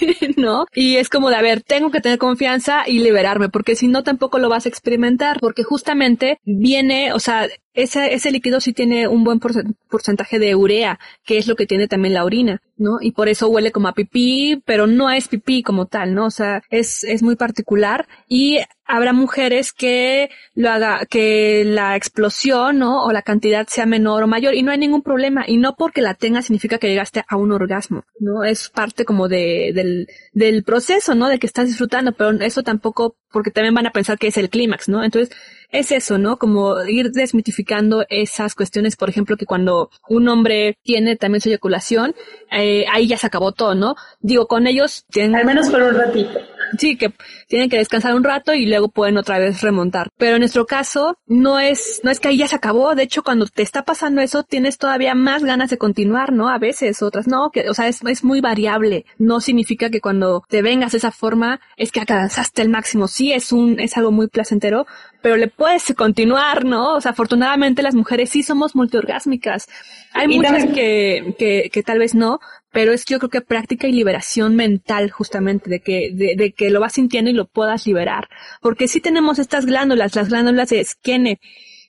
¿no? 0.36 0.66
Y 0.74 0.96
es 0.96 1.08
como 1.08 1.30
de, 1.30 1.36
a 1.36 1.42
ver, 1.42 1.62
tengo 1.62 1.90
que 1.90 2.00
tener 2.00 2.18
confianza 2.18 2.84
y 2.86 2.98
liberarme, 2.98 3.48
porque 3.48 3.76
si 3.76 3.88
no 3.88 4.02
tampoco 4.02 4.38
lo 4.38 4.48
vas 4.48 4.66
a 4.66 4.68
experimentar, 4.68 5.38
porque 5.40 5.62
justamente 5.62 6.38
viene, 6.44 7.12
o 7.12 7.18
sea, 7.18 7.48
ese, 7.74 8.14
ese 8.14 8.30
líquido 8.30 8.60
sí 8.60 8.72
tiene 8.72 9.08
un 9.08 9.24
buen 9.24 9.40
porcentaje 9.40 10.38
de 10.38 10.54
urea, 10.54 10.98
que 11.24 11.38
es 11.38 11.46
lo 11.46 11.56
que 11.56 11.66
tiene 11.66 11.88
también 11.88 12.14
la 12.14 12.24
orina, 12.24 12.60
¿no? 12.76 12.98
Y 13.00 13.12
por 13.12 13.28
eso 13.28 13.48
huele 13.48 13.72
como 13.72 13.88
a 13.88 13.94
pipí, 13.94 14.62
pero 14.66 14.86
no 14.86 15.10
es 15.10 15.28
pipí 15.28 15.62
como 15.62 15.86
tal, 15.86 16.14
¿no? 16.14 16.26
O 16.26 16.30
sea, 16.30 16.62
es, 16.70 17.04
es 17.04 17.22
muy 17.22 17.36
particular 17.36 18.06
y 18.28 18.58
habrá 18.84 19.12
mujeres 19.12 19.72
que 19.72 20.30
lo 20.54 20.70
haga, 20.70 21.06
que 21.06 21.64
la 21.64 21.96
explosión, 21.96 22.78
¿no? 22.78 23.04
O 23.04 23.12
la 23.12 23.22
cantidad 23.22 23.66
sea 23.68 23.86
menor 23.86 24.22
o 24.22 24.26
mayor 24.26 24.54
y 24.54 24.62
no 24.62 24.72
hay 24.72 24.78
ningún 24.78 25.02
problema 25.02 25.44
y 25.46 25.56
no 25.56 25.74
porque 25.76 26.02
la 26.02 26.14
tenga 26.14 26.42
significa 26.42 26.78
que 26.78 26.88
llegaste 26.88 27.24
a 27.26 27.36
un 27.36 27.52
orgasmo, 27.52 28.04
¿no? 28.18 28.44
Es 28.44 28.68
parte 28.68 29.04
como 29.04 29.28
de, 29.28 29.72
del, 29.74 30.08
del 30.32 30.64
proceso, 30.64 31.14
¿no? 31.14 31.28
De 31.28 31.38
que 31.38 31.46
estás 31.46 31.68
disfrutando, 31.68 32.12
pero 32.12 32.32
eso 32.40 32.62
tampoco, 32.62 33.16
porque 33.30 33.50
también 33.50 33.74
van 33.74 33.86
a 33.86 33.92
pensar 33.92 34.18
que 34.18 34.28
es 34.28 34.36
el 34.36 34.50
clímax, 34.50 34.88
¿no? 34.88 35.02
Entonces, 35.04 35.34
es 35.72 35.90
eso, 35.90 36.18
¿no? 36.18 36.36
Como 36.36 36.82
ir 36.84 37.10
desmitificando 37.12 38.04
esas 38.10 38.54
cuestiones, 38.54 38.96
por 38.96 39.08
ejemplo, 39.08 39.36
que 39.36 39.46
cuando 39.46 39.90
un 40.08 40.28
hombre 40.28 40.78
tiene 40.82 41.16
también 41.16 41.40
su 41.40 41.48
eyaculación, 41.48 42.14
eh, 42.50 42.84
ahí 42.92 43.08
ya 43.08 43.16
se 43.16 43.26
acabó 43.26 43.52
todo, 43.52 43.74
¿no? 43.74 43.96
Digo, 44.20 44.46
con 44.46 44.66
ellos 44.66 45.06
tienen... 45.10 45.34
Al 45.34 45.46
menos 45.46 45.70
por 45.70 45.82
un 45.82 45.94
ratito. 45.94 46.38
Sí, 46.78 46.96
que 46.96 47.12
tienen 47.48 47.68
que 47.68 47.78
descansar 47.78 48.14
un 48.14 48.24
rato 48.24 48.54
y 48.54 48.66
luego 48.66 48.88
pueden 48.88 49.16
otra 49.16 49.38
vez 49.38 49.60
remontar. 49.60 50.08
Pero 50.16 50.36
en 50.36 50.40
nuestro 50.40 50.66
caso, 50.66 51.18
no 51.26 51.60
es, 51.60 52.00
no 52.04 52.10
es 52.10 52.20
que 52.20 52.28
ahí 52.28 52.38
ya 52.38 52.48
se 52.48 52.56
acabó. 52.56 52.94
De 52.94 53.02
hecho, 53.02 53.22
cuando 53.22 53.46
te 53.46 53.62
está 53.62 53.84
pasando 53.84 54.20
eso, 54.20 54.42
tienes 54.42 54.78
todavía 54.78 55.14
más 55.14 55.44
ganas 55.44 55.70
de 55.70 55.78
continuar, 55.78 56.32
¿no? 56.32 56.48
A 56.48 56.58
veces, 56.58 57.02
otras 57.02 57.26
no, 57.26 57.50
que, 57.50 57.68
o 57.68 57.74
sea, 57.74 57.88
es, 57.88 58.02
es 58.02 58.24
muy 58.24 58.40
variable. 58.40 59.04
No 59.18 59.40
significa 59.40 59.90
que 59.90 60.00
cuando 60.00 60.42
te 60.48 60.62
vengas 60.62 60.92
de 60.92 60.98
esa 60.98 61.10
forma 61.12 61.60
es 61.76 61.92
que 61.92 62.00
alcanzaste 62.00 62.62
el 62.62 62.68
máximo. 62.68 63.08
Sí, 63.08 63.32
es 63.32 63.52
un, 63.52 63.80
es 63.80 63.96
algo 63.96 64.12
muy 64.12 64.28
placentero, 64.28 64.86
pero 65.20 65.36
le 65.36 65.48
puedes 65.48 65.92
continuar, 65.96 66.64
¿no? 66.64 66.94
O 66.94 67.00
sea, 67.00 67.12
afortunadamente 67.12 67.82
las 67.82 67.94
mujeres 67.94 68.30
sí 68.30 68.42
somos 68.42 68.74
multiorgásmicas. 68.74 69.68
Hay 70.14 70.28
muchas 70.28 70.66
que, 70.66 71.34
que, 71.38 71.70
que 71.72 71.82
tal 71.82 71.98
vez 71.98 72.14
no, 72.14 72.40
pero 72.70 72.92
es 72.92 73.04
que 73.04 73.14
yo 73.14 73.18
creo 73.18 73.30
que 73.30 73.40
práctica 73.40 73.86
y 73.86 73.92
liberación 73.92 74.56
mental 74.56 75.10
justamente 75.10 75.70
de 75.70 75.80
que, 75.80 76.10
de, 76.12 76.34
de, 76.36 76.52
que 76.52 76.70
lo 76.70 76.80
vas 76.80 76.94
sintiendo 76.94 77.30
y 77.30 77.34
lo 77.34 77.46
puedas 77.46 77.86
liberar. 77.86 78.28
Porque 78.60 78.88
sí 78.88 79.00
tenemos 79.00 79.38
estas 79.38 79.66
glándulas, 79.66 80.14
las 80.14 80.28
glándulas 80.28 80.70
de 80.70 80.84
Skene, 80.84 81.40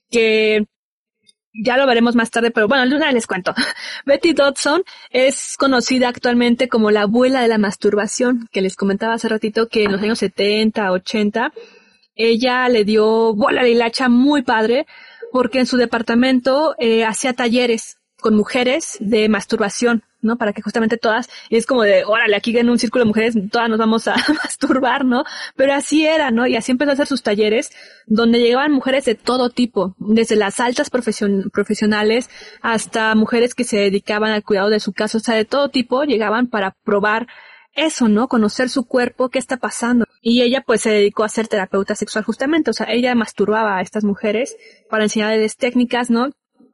que 0.10 0.66
ya 1.54 1.78
lo 1.78 1.86
veremos 1.86 2.16
más 2.16 2.32
tarde, 2.32 2.52
pero 2.52 2.68
bueno, 2.68 2.96
una 2.96 3.12
les 3.12 3.28
cuento. 3.28 3.54
Betty 4.06 4.34
Dodson 4.34 4.84
es 5.12 5.56
conocida 5.58 6.10
actualmente 6.10 6.68
como 6.68 6.92
la 6.92 7.02
abuela 7.02 7.42
de 7.42 7.48
la 7.48 7.58
masturbación, 7.58 8.50
que 8.52 8.62
les 8.62 8.76
comentaba 8.76 9.14
hace 9.14 9.30
ratito 9.30 9.68
que 9.68 9.84
en 9.84 9.92
los 9.92 10.02
años 10.02 10.20
70, 10.20 10.92
80, 10.92 11.54
ella 12.16 12.68
le 12.70 12.84
dio 12.84 13.34
bola 13.36 13.64
de 13.64 13.72
hilacha 13.72 14.10
muy 14.10 14.42
padre, 14.44 14.86
porque 15.32 15.60
en 15.60 15.66
su 15.66 15.78
departamento 15.78 16.76
eh, 16.80 17.06
hacía 17.06 17.34
talleres 17.34 17.98
con 18.24 18.36
mujeres 18.36 18.98
de 19.00 19.30
masturbación, 19.30 20.02
¿no? 20.22 20.38
Para 20.38 20.54
que 20.54 20.64
justamente 20.64 20.98
todas, 20.98 21.30
y 21.50 21.58
es 21.58 21.68
como 21.68 21.84
de, 21.84 22.06
órale, 22.06 22.36
aquí 22.36 22.58
en 22.58 22.70
un 22.70 22.80
círculo 22.80 23.04
de 23.04 23.10
mujeres 23.10 23.36
todas 23.52 23.70
nos 23.70 23.78
vamos 23.78 24.08
a 24.08 24.16
masturbar, 24.44 25.06
¿no? 25.06 25.26
Pero 25.56 25.74
así 25.74 26.08
era, 26.08 26.32
¿no? 26.32 26.48
Y 26.48 26.56
así 26.56 26.72
empezó 26.72 26.90
a 26.90 26.94
hacer 26.94 27.06
sus 27.06 27.22
talleres, 27.22 27.72
donde 28.08 28.40
llegaban 28.40 28.72
mujeres 28.72 29.06
de 29.06 29.14
todo 29.14 29.52
tipo, 29.52 29.96
desde 30.00 30.36
las 30.36 30.60
altas 30.60 30.90
profesion 30.90 31.52
profesionales 31.54 32.30
hasta 32.62 33.14
mujeres 33.14 33.54
que 33.54 33.66
se 33.66 33.78
dedicaban 33.78 34.32
al 34.32 34.44
cuidado 34.44 34.70
de 34.70 34.80
su 34.80 34.94
casa, 34.94 35.20
o 35.20 35.22
sea, 35.22 35.36
de 35.36 35.46
todo 35.46 35.70
tipo 35.70 36.04
llegaban 36.04 36.48
para 36.48 36.72
probar 36.84 37.28
eso, 37.76 38.08
¿no? 38.08 38.28
Conocer 38.28 38.70
su 38.70 38.86
cuerpo, 38.86 39.30
qué 39.30 39.40
está 39.40 39.58
pasando. 39.58 40.06
Y 40.22 40.44
ella 40.44 40.64
pues 40.66 40.82
se 40.82 40.92
dedicó 40.92 41.24
a 41.24 41.30
ser 41.30 41.48
terapeuta 41.48 41.96
sexual 41.96 42.24
justamente, 42.24 42.70
o 42.70 42.74
sea, 42.74 42.88
ella 42.90 43.14
masturbaba 43.16 43.78
a 43.78 43.82
estas 43.82 44.06
mujeres 44.06 44.56
para 44.90 45.04
enseñarles 45.04 45.58
técnicas, 45.58 46.10
¿no? 46.10 46.30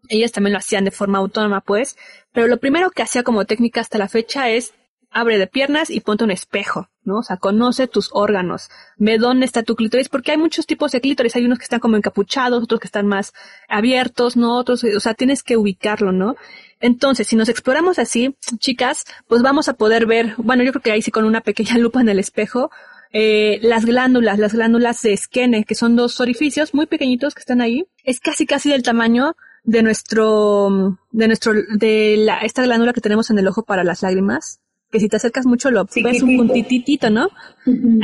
Ellas 0.10 0.32
también 0.32 0.54
lo 0.54 0.60
hacían 0.60 0.84
de 0.84 0.92
forma 0.92 1.20
autónoma, 1.20 1.62
pues, 1.62 1.98
pero 2.34 2.48
lo 2.48 2.58
primero 2.58 2.90
que 2.92 3.04
hacía 3.04 3.24
como 3.24 3.46
técnica 3.46 3.80
hasta 3.82 3.98
la 3.98 4.10
fecha 4.10 4.50
es 4.50 4.74
abre 5.12 5.38
de 5.38 5.48
piernas 5.48 5.90
y 5.90 6.02
ponte 6.02 6.24
un 6.24 6.32
espejo, 6.32 6.90
¿no? 7.04 7.20
O 7.20 7.24
sea, 7.24 7.38
conoce 7.38 7.88
tus 7.88 8.10
órganos, 8.14 8.70
ve 8.98 9.18
dónde 9.18 9.46
está 9.46 9.64
tu 9.64 9.76
clítoris, 9.76 10.10
porque 10.10 10.32
hay 10.32 10.38
muchos 10.38 10.68
tipos 10.68 10.92
de 10.92 11.02
clítoris, 11.02 11.36
hay 11.36 11.46
unos 11.46 11.58
que 11.58 11.64
están 11.64 11.80
como 11.80 11.98
encapuchados, 11.98 12.64
otros 12.64 12.80
que 12.80 12.88
están 12.88 13.08
más 13.08 13.34
abiertos, 13.68 14.38
¿no? 14.38 14.56
Otros, 14.56 14.84
o 14.84 15.00
sea, 15.00 15.14
tienes 15.14 15.42
que 15.44 15.58
ubicarlo, 15.58 16.12
¿no? 16.12 16.36
Entonces, 16.80 17.28
si 17.28 17.36
nos 17.36 17.50
exploramos 17.50 18.00
así, 18.00 18.36
chicas, 18.60 19.06
pues 19.28 19.42
vamos 19.42 19.68
a 19.68 19.74
poder 19.74 20.06
ver, 20.06 20.36
bueno, 20.38 20.64
yo 20.64 20.72
creo 20.72 20.84
que 20.84 20.92
ahí 20.92 21.02
sí 21.02 21.12
con 21.12 21.26
una 21.26 21.42
pequeña 21.42 21.78
lupa 21.80 22.02
en 22.02 22.10
el 22.10 22.20
espejo, 22.20 22.70
eh, 23.12 23.60
las 23.64 23.86
glándulas, 23.86 24.38
las 24.38 24.54
glándulas 24.54 25.02
de 25.02 25.14
esquene, 25.14 25.66
que 25.66 25.74
son 25.74 25.96
dos 25.96 26.22
orificios 26.22 26.76
muy 26.76 26.86
pequeñitos 26.86 27.34
que 27.34 27.40
están 27.40 27.62
ahí, 27.62 27.88
es 28.04 28.20
casi 28.20 28.46
casi 28.46 28.70
del 28.70 28.84
tamaño 28.84 29.36
de 29.64 29.84
nuestro, 29.84 30.98
de 31.12 31.28
nuestro, 31.28 31.54
de 31.54 32.16
la, 32.18 32.40
esta 32.40 32.64
glándula 32.64 32.94
que 32.94 33.02
tenemos 33.02 33.30
en 33.30 33.40
el 33.40 33.48
ojo 33.48 33.64
para 33.64 33.84
las 33.84 34.02
lágrimas, 34.02 34.60
que 34.92 35.00
si 35.00 35.08
te 35.08 35.18
acercas 35.18 35.46
mucho 35.46 35.70
lo 35.70 35.86
ves 36.04 36.24
un 36.24 36.38
puntitito, 36.38 37.10
¿no? 37.10 37.30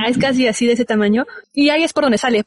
Es 0.07 0.17
casi 0.17 0.47
así 0.47 0.67
de 0.67 0.73
ese 0.73 0.85
tamaño. 0.85 1.25
Y 1.51 1.69
ahí 1.69 1.83
es 1.83 1.93
por 1.93 2.03
donde 2.03 2.19
sale 2.19 2.43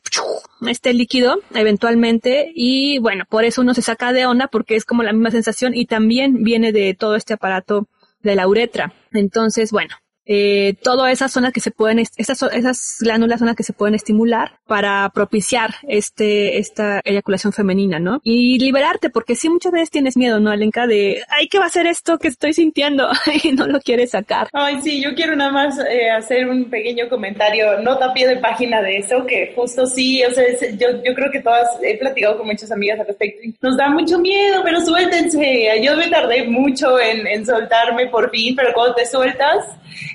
este 0.69 0.95
líquido, 0.95 1.41
eventualmente. 1.55 2.53
Y 2.55 2.99
bueno, 3.01 3.25
por 3.29 3.45
eso 3.45 3.63
uno 3.63 3.75
se 3.75 3.83
saca 3.83 4.13
de 4.13 4.27
onda 4.27 4.47
porque 4.47 4.77
es 4.77 4.85
como 4.85 5.03
la 5.03 5.13
misma 5.13 5.33
sensación 5.33 5.75
y 5.75 5.87
también 5.87 6.45
viene 6.45 6.73
de 6.73 6.95
todo 6.95 7.17
este 7.17 7.35
aparato 7.35 7.89
de 8.23 8.37
la 8.37 8.47
uretra. 8.47 8.93
Entonces, 9.13 9.73
bueno, 9.73 9.97
eh, 10.31 10.75
todas 10.83 11.11
esas 11.11 11.33
zonas 11.33 11.55
que 11.55 11.61
se 11.61 11.71
pueden, 11.71 11.99
esas, 11.99 12.43
esas 12.53 12.97
glándulas 13.01 13.39
son 13.39 13.47
las 13.47 13.57
que 13.57 13.63
se 13.63 13.73
pueden 13.73 13.95
estimular 13.95 14.59
para 14.67 15.11
propiciar 15.15 15.71
este, 15.89 16.59
esta 16.59 17.01
eyaculación 17.03 17.55
femenina, 17.55 17.99
¿no? 17.99 18.21
Y 18.23 18.59
liberarte, 18.59 19.09
porque 19.09 19.35
sí 19.35 19.49
muchas 19.49 19.73
veces 19.73 19.91
tienes 19.91 20.19
miedo, 20.19 20.39
¿no, 20.39 20.51
Alenka? 20.51 20.87
De, 20.87 21.23
ay, 21.31 21.49
¿qué 21.49 21.59
va 21.59 21.65
a 21.65 21.71
ser 21.71 21.87
esto 21.87 22.19
que 22.19 22.29
estoy 22.29 22.53
sintiendo? 22.53 23.09
y 23.43 23.53
no 23.53 23.67
lo 23.67 23.81
quieres 23.81 24.11
sacar. 24.11 24.49
Ay, 24.53 24.81
sí, 24.83 25.03
yo 25.03 25.15
quiero 25.15 25.35
nada 25.35 25.51
más 25.51 25.79
eh, 25.79 26.11
hacer 26.11 26.47
un 26.47 26.69
pequeño 26.69 27.09
comentario, 27.09 27.81
nota 27.81 28.13
pie 28.13 28.29
de 28.29 28.37
página 28.37 28.83
de 28.83 28.99
eso, 28.99 29.25
que 29.25 29.55
justo 29.57 29.87
sí, 29.87 30.23
o 30.25 30.31
sea, 30.31 30.45
yo, 30.79 31.03
yo 31.03 31.15
creo 31.15 31.31
que 31.33 31.41
todas, 31.41 31.69
he 31.83 31.97
platicado 31.97 32.37
con 32.37 32.49
muchas 32.49 32.71
amigas 32.71 33.01
al 33.01 33.07
respecto, 33.07 33.49
nos 33.63 33.79
da 33.79 33.89
mucho 33.89 34.19
miedo, 34.19 34.61
pero 34.63 34.81
suéltense. 34.83 35.81
Yo 35.83 35.97
me 35.97 36.09
tardé 36.09 36.45
mucho 36.45 37.01
en, 37.01 37.27
en 37.27 37.47
soltarme 37.47 38.09
por 38.09 38.31
fin, 38.31 38.55
pero 38.55 38.75
cuando 38.75 38.95
te 38.95 39.07
sueltas, 39.07 39.65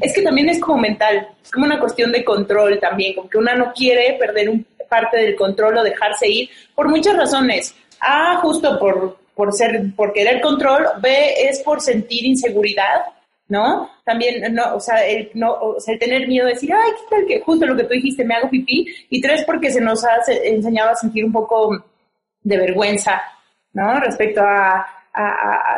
es 0.04 0.14
que 0.14 0.22
también 0.22 0.49
es 0.49 0.60
como 0.60 0.78
mental, 0.78 1.30
es 1.41 1.49
como 1.49 1.66
una 1.66 1.80
cuestión 1.80 2.12
de 2.12 2.26
control 2.26 2.78
también, 2.80 3.16
como 3.16 3.30
que 3.30 3.38
una 3.38 3.56
no 3.56 3.72
quiere 3.72 4.18
perder 4.20 4.49
un, 4.49 4.66
parte 4.89 5.18
del 5.18 5.36
control 5.36 5.78
o 5.78 5.84
dejarse 5.84 6.30
ir 6.30 6.49
por 6.76 6.89
muchas 6.89 7.16
razones. 7.16 7.74
A, 8.01 8.36
justo 8.41 8.78
por, 8.78 9.18
por 9.34 9.54
ser, 9.54 9.82
por 9.95 10.12
querer 10.12 10.41
control, 10.41 10.86
B, 11.01 11.47
es 11.47 11.62
por 11.62 11.80
sentir 11.80 12.26
inseguridad, 12.26 13.06
¿no? 13.47 13.89
También, 14.04 14.54
no, 14.54 14.76
o 14.76 14.80
sea, 14.82 15.06
el, 15.06 15.32
no, 15.36 15.78
el 15.88 15.99
tener 15.99 16.28
miedo 16.28 16.47
de 16.47 16.54
decir, 16.54 16.72
ay, 16.74 16.91
qué 16.91 17.16
tal 17.16 17.26
que 17.26 17.39
justo 17.39 17.66
lo 17.66 17.78
que 17.78 17.86
tú 17.86 17.93
dijiste, 17.93 18.26
me 18.26 18.36
hago 18.36 18.49
pipí. 18.49 18.86
Y 19.10 19.22
tres, 19.22 19.43
porque 19.45 19.72
se 19.72 19.80
nos 19.80 20.04
ha 20.04 20.18
enseñado 20.43 20.91
a 20.91 20.95
sentir 20.95 21.24
un 21.24 21.32
poco 21.32 21.86
de 22.41 22.58
vergüenza, 22.58 23.22
¿no? 23.72 23.99
Respecto 24.01 24.41
a, 24.41 24.86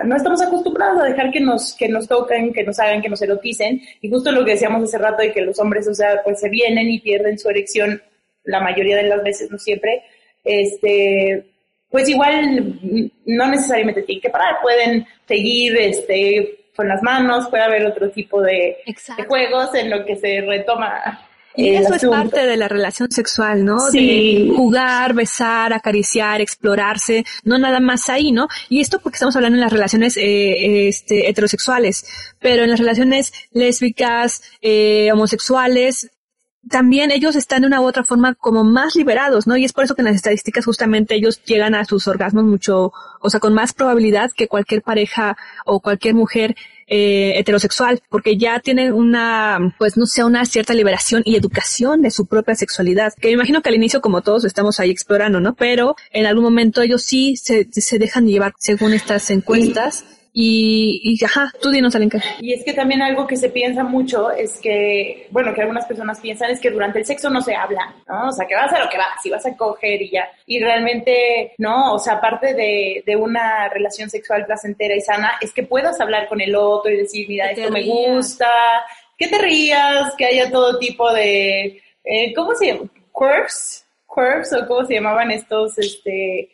no 0.04 0.16
estamos 0.16 0.42
acostumbrados 0.42 1.02
a 1.02 1.06
dejar 1.06 1.32
que 1.32 1.40
nos, 1.40 1.74
que 1.74 1.90
nos 1.90 2.08
toquen, 2.08 2.54
que 2.54 2.64
nos 2.64 2.80
hagan, 2.80 3.02
que 3.02 3.10
nos 3.10 3.22
eroticen. 3.22 3.82
Y 4.02 4.10
justo 4.10 4.32
lo 4.32 4.46
que 4.46 4.52
decíamos 4.52 4.84
hace 4.84 4.98
rato 4.98 5.22
de 5.22 5.34
que 5.34 5.42
los 5.42 5.60
hombres, 5.60 5.88
o 5.88 5.94
sea, 5.94 6.22
pues 6.24 6.40
se 6.40 6.50
vienen 6.50 6.90
y 6.90 7.00
pierden 7.00 7.38
su 7.38 7.50
erección 7.50 8.02
la 8.44 8.60
mayoría 8.60 8.98
de 8.98 9.04
las 9.04 9.24
veces, 9.24 9.50
no 9.52 9.58
siempre, 9.58 10.04
este, 10.44 11.46
pues 11.90 12.08
igual 12.08 12.80
no 13.26 13.48
necesariamente 13.48 14.04
tienen 14.04 14.22
que 14.22 14.30
parar, 14.30 14.58
pueden 14.62 15.06
seguir, 15.28 15.76
este, 15.78 16.66
con 16.76 16.88
las 16.88 17.02
manos, 17.02 17.48
puede 17.50 17.64
haber 17.64 17.86
otro 17.86 18.12
tipo 18.12 18.42
de, 18.42 18.78
de 18.86 19.24
juegos 19.24 19.74
en 19.74 19.90
lo 19.90 20.06
que 20.06 20.16
se 20.18 20.42
retoma 20.42 21.25
y 21.58 21.70
eso 21.70 21.94
es 21.94 22.06
parte 22.06 22.46
de 22.46 22.58
la 22.58 22.68
relación 22.68 23.12
sexual, 23.12 23.64
¿no? 23.66 23.90
De 23.92 24.52
jugar, 24.56 25.14
besar, 25.14 25.74
acariciar, 25.74 26.42
explorarse, 26.42 27.26
no 27.44 27.58
nada 27.58 27.80
más 27.80 28.10
ahí, 28.10 28.32
¿no? 28.32 28.48
Y 28.70 28.82
esto 28.82 29.00
porque 29.00 29.16
estamos 29.16 29.36
hablando 29.36 29.56
en 29.56 29.62
las 29.62 29.72
relaciones 29.72 30.18
eh, 30.18 30.88
este, 30.88 31.30
heterosexuales, 31.30 32.06
pero 32.40 32.64
en 32.64 32.70
las 32.70 32.80
relaciones 32.80 33.34
lésbicas, 33.52 34.42
eh, 34.62 35.10
homosexuales, 35.12 36.12
también 36.70 37.12
ellos 37.12 37.36
están 37.36 37.62
de 37.62 37.68
una 37.68 37.82
u 37.82 37.86
otra 37.86 38.04
forma 38.04 38.34
como 38.34 38.64
más 38.64 38.96
liberados, 38.96 39.48
¿no? 39.48 39.58
Y 39.58 39.66
es 39.66 39.74
por 39.74 39.84
eso 39.84 39.96
que 39.96 40.02
en 40.02 40.08
las 40.08 40.16
estadísticas 40.16 40.66
justamente 40.66 41.16
ellos 41.16 41.44
llegan 41.44 41.76
a 41.76 41.86
sus 41.86 42.08
orgasmos 42.08 42.44
mucho, 42.44 42.92
o 43.22 43.30
sea, 43.30 43.40
con 43.40 43.54
más 43.54 43.74
probabilidad 43.74 44.32
que 44.32 44.48
cualquier 44.48 44.82
pareja 44.82 45.38
o 45.66 45.80
cualquier 45.80 46.16
mujer 46.16 46.56
eh, 46.88 47.34
heterosexual, 47.38 48.02
porque 48.10 48.38
ya 48.38 48.60
tienen 48.60 48.94
una, 48.94 49.76
pues 49.78 49.98
no 49.98 50.06
sé, 50.06 50.24
una 50.24 50.46
cierta 50.46 50.74
liberación 50.74 51.22
y 51.26 51.36
educación 51.36 52.02
de 52.02 52.12
su 52.12 52.26
propia 52.26 52.56
sexualidad, 52.56 53.14
que 53.14 53.28
me 53.30 53.34
imagino 53.34 53.62
que 53.62 53.70
al 53.70 53.76
inicio 53.76 54.02
como 54.02 54.22
todos 54.22 54.46
estamos 54.46 54.80
ahí 54.80 54.92
explorando, 54.92 55.40
¿no? 55.40 55.56
Pero 55.56 55.96
en 56.12 56.26
algún 56.26 56.44
momento 56.44 56.82
ellos 56.82 57.04
sí 57.04 57.38
se, 57.38 57.68
se 57.72 58.00
dejan 58.00 58.28
llevar 58.28 58.54
según 58.58 58.94
estas 58.94 59.30
encuestas. 59.30 60.06
Y, 60.12 60.16
y, 60.38 61.18
ajá, 61.24 61.50
tú 61.62 61.70
dinos, 61.72 61.96
Alenka. 61.96 62.22
Y 62.42 62.52
es 62.52 62.66
que 62.66 62.74
también 62.74 63.02
algo 63.02 63.26
que 63.26 63.38
se 63.38 63.48
piensa 63.48 63.86
mucho 63.86 64.32
es 64.32 64.60
que, 64.60 65.28
bueno, 65.32 65.54
que 65.54 65.62
algunas 65.62 65.86
personas 65.86 66.20
piensan 66.20 66.52
es 66.52 66.60
que 66.60 66.72
durante 66.72 67.00
el 67.00 67.06
sexo 67.06 67.30
no 67.30 67.40
se 67.40 67.56
habla, 67.56 67.96
¿no? 68.06 68.28
O 68.28 68.32
sea, 68.34 68.46
que 68.46 68.54
vas 68.54 68.74
a 68.74 68.84
lo 68.84 68.90
que 68.90 68.98
vas, 68.98 69.22
si 69.24 69.30
vas 69.30 69.46
a 69.46 69.56
coger 69.56 70.02
y 70.02 70.12
ya. 70.12 70.28
Y 70.46 70.60
realmente, 70.60 71.54
no, 71.58 71.94
o 71.94 72.00
sea, 72.00 72.16
aparte 72.16 72.54
de, 72.54 73.02
de 73.06 73.16
una 73.16 73.70
relación 73.70 74.10
sexual 74.10 74.46
placentera 74.46 74.94
y 74.94 75.00
sana, 75.00 75.36
es 75.40 75.54
que 75.54 75.64
puedas 75.64 76.02
hablar 76.02 76.28
con 76.28 76.42
el 76.42 76.54
otro 76.54 76.92
y 76.92 76.98
decir, 76.98 77.30
mira, 77.30 77.52
esto 77.52 77.72
me 77.72 77.84
gusta, 77.84 78.50
que 79.18 79.30
te 79.30 79.38
rías, 79.38 80.16
que 80.18 80.26
haya 80.26 80.52
todo 80.52 80.78
tipo 80.80 81.14
de, 81.14 81.82
eh, 82.04 82.34
¿cómo 82.36 82.54
se 82.56 82.74
llama? 82.74 82.90
Curves, 83.14 83.86
curves 84.06 84.52
o 84.52 84.68
cómo 84.68 84.86
se 84.86 84.96
llamaban 84.96 85.32
estos, 85.32 85.78
este, 85.78 86.50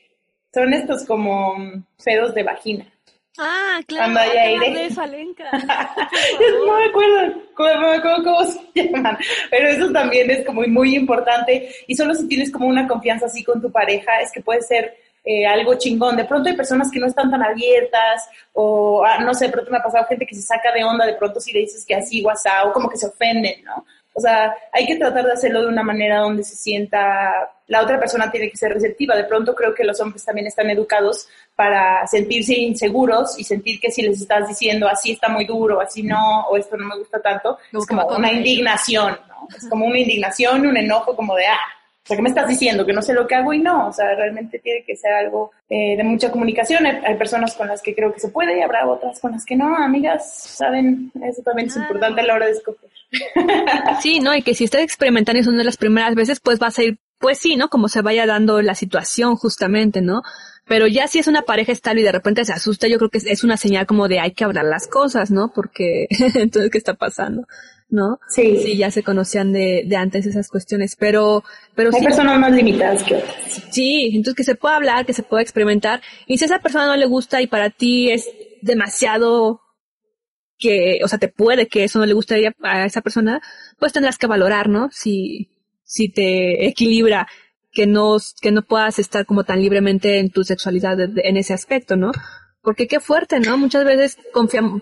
son 0.54 0.72
estos 0.72 1.04
como 1.06 1.56
pedos 2.04 2.36
de 2.36 2.44
vagina. 2.44 2.91
Ah, 3.38 3.80
claro. 3.88 4.14
Cuando 4.14 4.20
hay 4.20 4.38
aire. 4.38 4.74
De 4.74 4.86
eso, 4.88 5.02
Alenka. 5.02 5.50
no 5.52 6.78
me 6.78 6.86
acuerdo, 6.86 7.42
cómo, 7.56 8.24
cómo, 8.24 8.44
se 8.46 8.60
llaman. 8.76 9.18
Pero 9.50 9.70
eso 9.70 9.92
también 9.92 10.30
es 10.30 10.46
como 10.46 10.62
muy 10.64 10.96
importante. 10.96 11.74
Y 11.88 11.96
solo 11.96 12.14
si 12.14 12.28
tienes 12.28 12.52
como 12.52 12.68
una 12.68 12.88
confianza 12.88 13.28
así 13.28 13.44
con 13.44 13.62
tu 13.62 13.72
pareja, 13.72 14.20
es 14.22 14.32
que 14.32 14.42
puede 14.42 14.62
ser 14.62 14.96
eh, 15.24 15.46
algo 15.46 15.76
chingón. 15.76 16.18
De 16.18 16.26
pronto 16.26 16.50
hay 16.50 16.56
personas 16.56 16.90
que 16.92 17.00
no 17.00 17.08
están 17.08 17.30
tan 17.30 17.44
abiertas 17.44 18.28
o, 18.54 19.04
ah, 19.06 19.20
no 19.20 19.34
sé, 19.34 19.46
de 19.46 19.52
pronto 19.52 19.72
me 19.72 19.78
ha 19.78 19.84
pasado 19.84 20.06
gente 20.06 20.26
que 20.26 20.36
se 20.36 20.42
saca 20.42 20.72
de 20.74 20.84
onda 20.84 21.06
de 21.06 21.14
pronto 21.14 21.40
si 21.40 21.52
le 21.52 21.60
dices 21.60 21.86
que 21.86 21.96
así, 21.96 22.24
WhatsApp, 22.24 22.68
o 22.68 22.74
como 22.74 22.90
que 22.90 22.98
se 22.98 23.08
ofenden, 23.08 23.64
¿no? 23.64 23.86
O 24.14 24.20
sea, 24.20 24.54
hay 24.74 24.86
que 24.86 24.98
tratar 24.98 25.26
de 25.26 25.32
hacerlo 25.32 25.62
de 25.62 25.68
una 25.68 25.84
manera 25.84 26.20
donde 26.20 26.44
se 26.44 26.56
sienta, 26.56 27.50
la 27.68 27.82
otra 27.82 27.98
persona 27.98 28.30
tiene 28.30 28.50
que 28.50 28.58
ser 28.58 28.74
receptiva. 28.74 29.16
De 29.16 29.24
pronto 29.24 29.56
creo 29.56 29.74
que 29.74 29.86
los 29.86 30.00
hombres 30.02 30.26
también 30.26 30.48
están 30.48 30.70
educados 30.70 31.30
para 31.56 32.08
sentirse 32.08 32.58
inseguros 32.58 33.38
y 33.38 33.44
sentir 33.44 33.80
que 33.80 33.92
si 33.92 34.02
les 34.02 34.22
estás 34.22 34.48
diciendo 34.48 34.88
así 34.88 35.12
está 35.12 35.30
muy 35.30 35.46
duro, 35.46 35.80
así 35.82 36.04
no, 36.04 36.48
o 36.48 36.58
esto 36.58 36.78
no 36.78 36.86
me 36.86 36.98
gusta 36.98 37.22
tanto, 37.22 37.58
es 37.72 37.86
como 37.86 38.06
una 38.08 38.32
indignación, 38.32 39.18
¿no? 39.28 39.48
Es 39.56 39.68
como 39.70 39.86
una 39.86 40.00
indignación, 40.00 40.66
un 40.66 40.78
enojo 40.78 41.16
como 41.16 41.36
de, 41.36 41.46
ah, 41.46 41.60
o 42.04 42.08
sea, 42.08 42.18
¿qué 42.18 42.24
me 42.24 42.30
estás 42.30 42.48
diciendo? 42.48 42.84
Que 42.84 42.94
no 42.94 43.02
sé 43.04 43.14
lo 43.14 43.28
que 43.28 43.36
hago 43.36 43.54
y 43.54 43.60
no. 43.60 43.88
O 43.88 43.94
sea, 43.94 44.16
realmente 44.16 44.58
tiene 44.58 44.84
que 44.84 44.96
ser 44.96 45.14
algo 45.14 45.52
eh, 45.70 45.96
de 45.96 46.04
mucha 46.04 46.32
comunicación. 46.32 46.84
Hay, 46.86 47.16
personas 47.16 47.54
con 47.54 47.68
las 47.68 47.82
que 47.82 47.94
creo 47.94 48.12
que 48.12 48.20
se 48.20 48.30
puede 48.30 48.58
y 48.58 48.62
habrá 48.64 48.88
otras 48.88 49.20
con 49.20 49.34
las 49.34 49.46
que 49.46 49.56
no. 49.56 49.76
Amigas, 49.78 50.36
saben, 50.36 51.12
eso 51.24 51.44
también 51.44 51.68
es 51.68 51.76
importante 51.76 52.22
a 52.22 52.26
la 52.26 52.34
hora 52.34 52.46
de 52.48 52.54
escoger. 52.54 52.90
Sí, 54.02 54.20
¿no? 54.20 54.34
Y 54.34 54.42
que 54.42 54.56
si 54.56 54.64
estás 54.64 54.82
experimentando 54.82 55.40
y 55.40 55.44
son 55.44 55.58
de 55.58 55.64
las 55.64 55.78
primeras 55.78 56.16
veces, 56.16 56.40
pues 56.40 56.58
vas 56.58 56.80
a 56.80 56.84
ir, 56.84 56.98
pues 57.20 57.38
sí, 57.38 57.56
¿no? 57.56 57.70
Como 57.70 57.88
se 57.88 58.02
vaya 58.02 58.26
dando 58.26 58.62
la 58.64 58.74
situación 58.74 59.36
justamente, 59.36 60.02
¿no? 60.02 60.24
Pero 60.68 60.88
ya 60.88 61.08
si 61.08 61.20
es 61.20 61.28
una 61.28 61.42
pareja 61.42 61.72
estable 61.72 62.02
y 62.02 62.04
de 62.04 62.12
repente 62.12 62.46
se 62.46 62.54
asusta, 62.54 62.88
yo 62.88 62.98
creo 62.98 63.10
que 63.10 63.18
es 63.18 63.44
una 63.44 63.58
señal 63.58 63.86
como 63.86 64.08
de 64.08 64.20
hay 64.20 64.32
que 64.32 64.44
hablar 64.44 64.66
las 64.66 64.88
cosas, 64.88 65.32
¿no? 65.32 65.52
Porque 65.54 66.08
entonces, 66.36 66.72
¿qué 66.72 66.78
está 66.78 66.94
pasando? 66.94 67.46
¿no? 67.92 68.20
Sí. 68.30 68.58
Sí, 68.64 68.78
ya 68.78 68.90
se 68.90 69.04
conocían 69.04 69.52
de, 69.52 69.84
de 69.86 69.96
antes 69.98 70.26
esas 70.26 70.48
cuestiones, 70.48 70.96
pero, 70.96 71.44
pero 71.76 71.92
Hay 71.94 72.02
personas 72.02 72.40
más 72.40 72.52
limitadas 72.54 73.04
que 73.04 73.16
otras. 73.16 73.36
Sí, 73.70 74.12
entonces 74.14 74.34
que 74.36 74.44
se 74.44 74.56
pueda 74.56 74.78
hablar, 74.78 75.06
que 75.06 75.14
se 75.14 75.24
pueda 75.24 75.44
experimentar, 75.44 76.02
y 76.26 76.38
si 76.38 76.46
a 76.46 76.48
esa 76.48 76.60
persona 76.60 76.88
no 76.88 76.96
le 76.96 77.06
gusta 77.06 77.42
y 77.42 77.48
para 77.48 77.70
ti 77.70 78.10
es 78.10 78.30
demasiado 78.62 79.62
que, 80.58 81.02
o 81.04 81.08
sea, 81.08 81.20
te 81.20 81.28
puede 81.28 81.68
que 81.68 81.84
eso 81.84 82.00
no 82.00 82.06
le 82.06 82.14
gustaría 82.14 82.54
a 82.64 82.86
esa 82.86 83.02
persona, 83.02 83.42
pues 83.78 83.92
tendrás 83.92 84.18
que 84.18 84.28
valorar, 84.28 84.70
¿no? 84.70 84.90
Si, 84.92 85.50
si 85.84 86.08
te 86.10 86.68
equilibra 86.68 87.28
que 87.72 87.88
no, 87.88 88.18
que 88.42 88.52
no 88.52 88.62
puedas 88.64 89.00
estar 89.00 89.26
como 89.26 89.44
tan 89.44 89.62
libremente 89.62 90.20
en 90.20 90.30
tu 90.30 90.44
sexualidad 90.44 90.98
en 91.00 91.38
ese 91.38 91.54
aspecto, 91.54 91.96
¿no? 91.96 92.12
Porque 92.62 92.88
qué 92.88 93.00
fuerte, 93.00 93.40
¿no? 93.40 93.58
Muchas 93.58 93.86
veces 93.86 94.18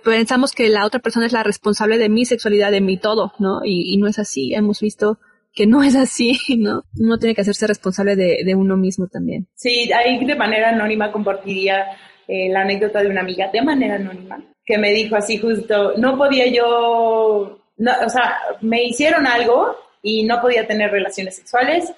pensamos 0.04 0.52
que 0.52 0.68
la 0.70 0.86
otra 0.86 1.00
persona 1.00 1.26
es 1.26 1.32
la 1.32 1.44
responsable 1.44 1.98
de 1.98 2.10
mi 2.10 2.26
sexualidad, 2.26 2.72
de 2.72 2.82
mi 2.82 2.98
todo, 2.98 3.34
¿no? 3.40 3.62
Y, 3.64 3.96
no 3.98 4.08
es 4.08 4.20
así. 4.20 4.54
Hemos 4.54 4.82
visto 4.82 5.20
que 5.54 5.66
no 5.66 5.84
es 5.84 5.96
así, 5.96 6.38
¿no? 6.58 6.84
Uno 6.98 7.18
tiene 7.18 7.36
que 7.36 7.42
hacerse 7.42 7.68
responsable 7.68 8.16
de, 8.16 8.40
de 8.46 8.56
uno 8.56 8.76
mismo 8.76 9.08
también. 9.08 9.48
Sí, 9.56 9.92
ahí 9.94 10.24
de 10.26 10.36
manera 10.36 10.70
anónima 10.70 11.12
compartiría 11.12 11.86
eh, 12.28 12.50
la 12.50 12.62
anécdota 12.62 13.02
de 13.02 13.10
una 13.10 13.22
amiga, 13.22 13.50
de 13.52 13.62
manera 13.62 13.96
anónima, 13.96 14.44
que 14.66 14.78
me 14.78 14.92
dijo 14.92 15.16
así 15.16 15.38
justo, 15.38 15.94
no 15.98 16.16
podía 16.18 16.46
yo, 16.48 17.60
no, 17.78 17.92
o 18.06 18.10
sea, 18.10 18.38
me 18.62 18.84
hicieron 18.84 19.26
algo 19.26 19.76
y 20.04 20.26
no 20.26 20.40
podía 20.40 20.68
tener 20.68 20.92
relaciones 20.92 21.38
sexuales 21.38 21.92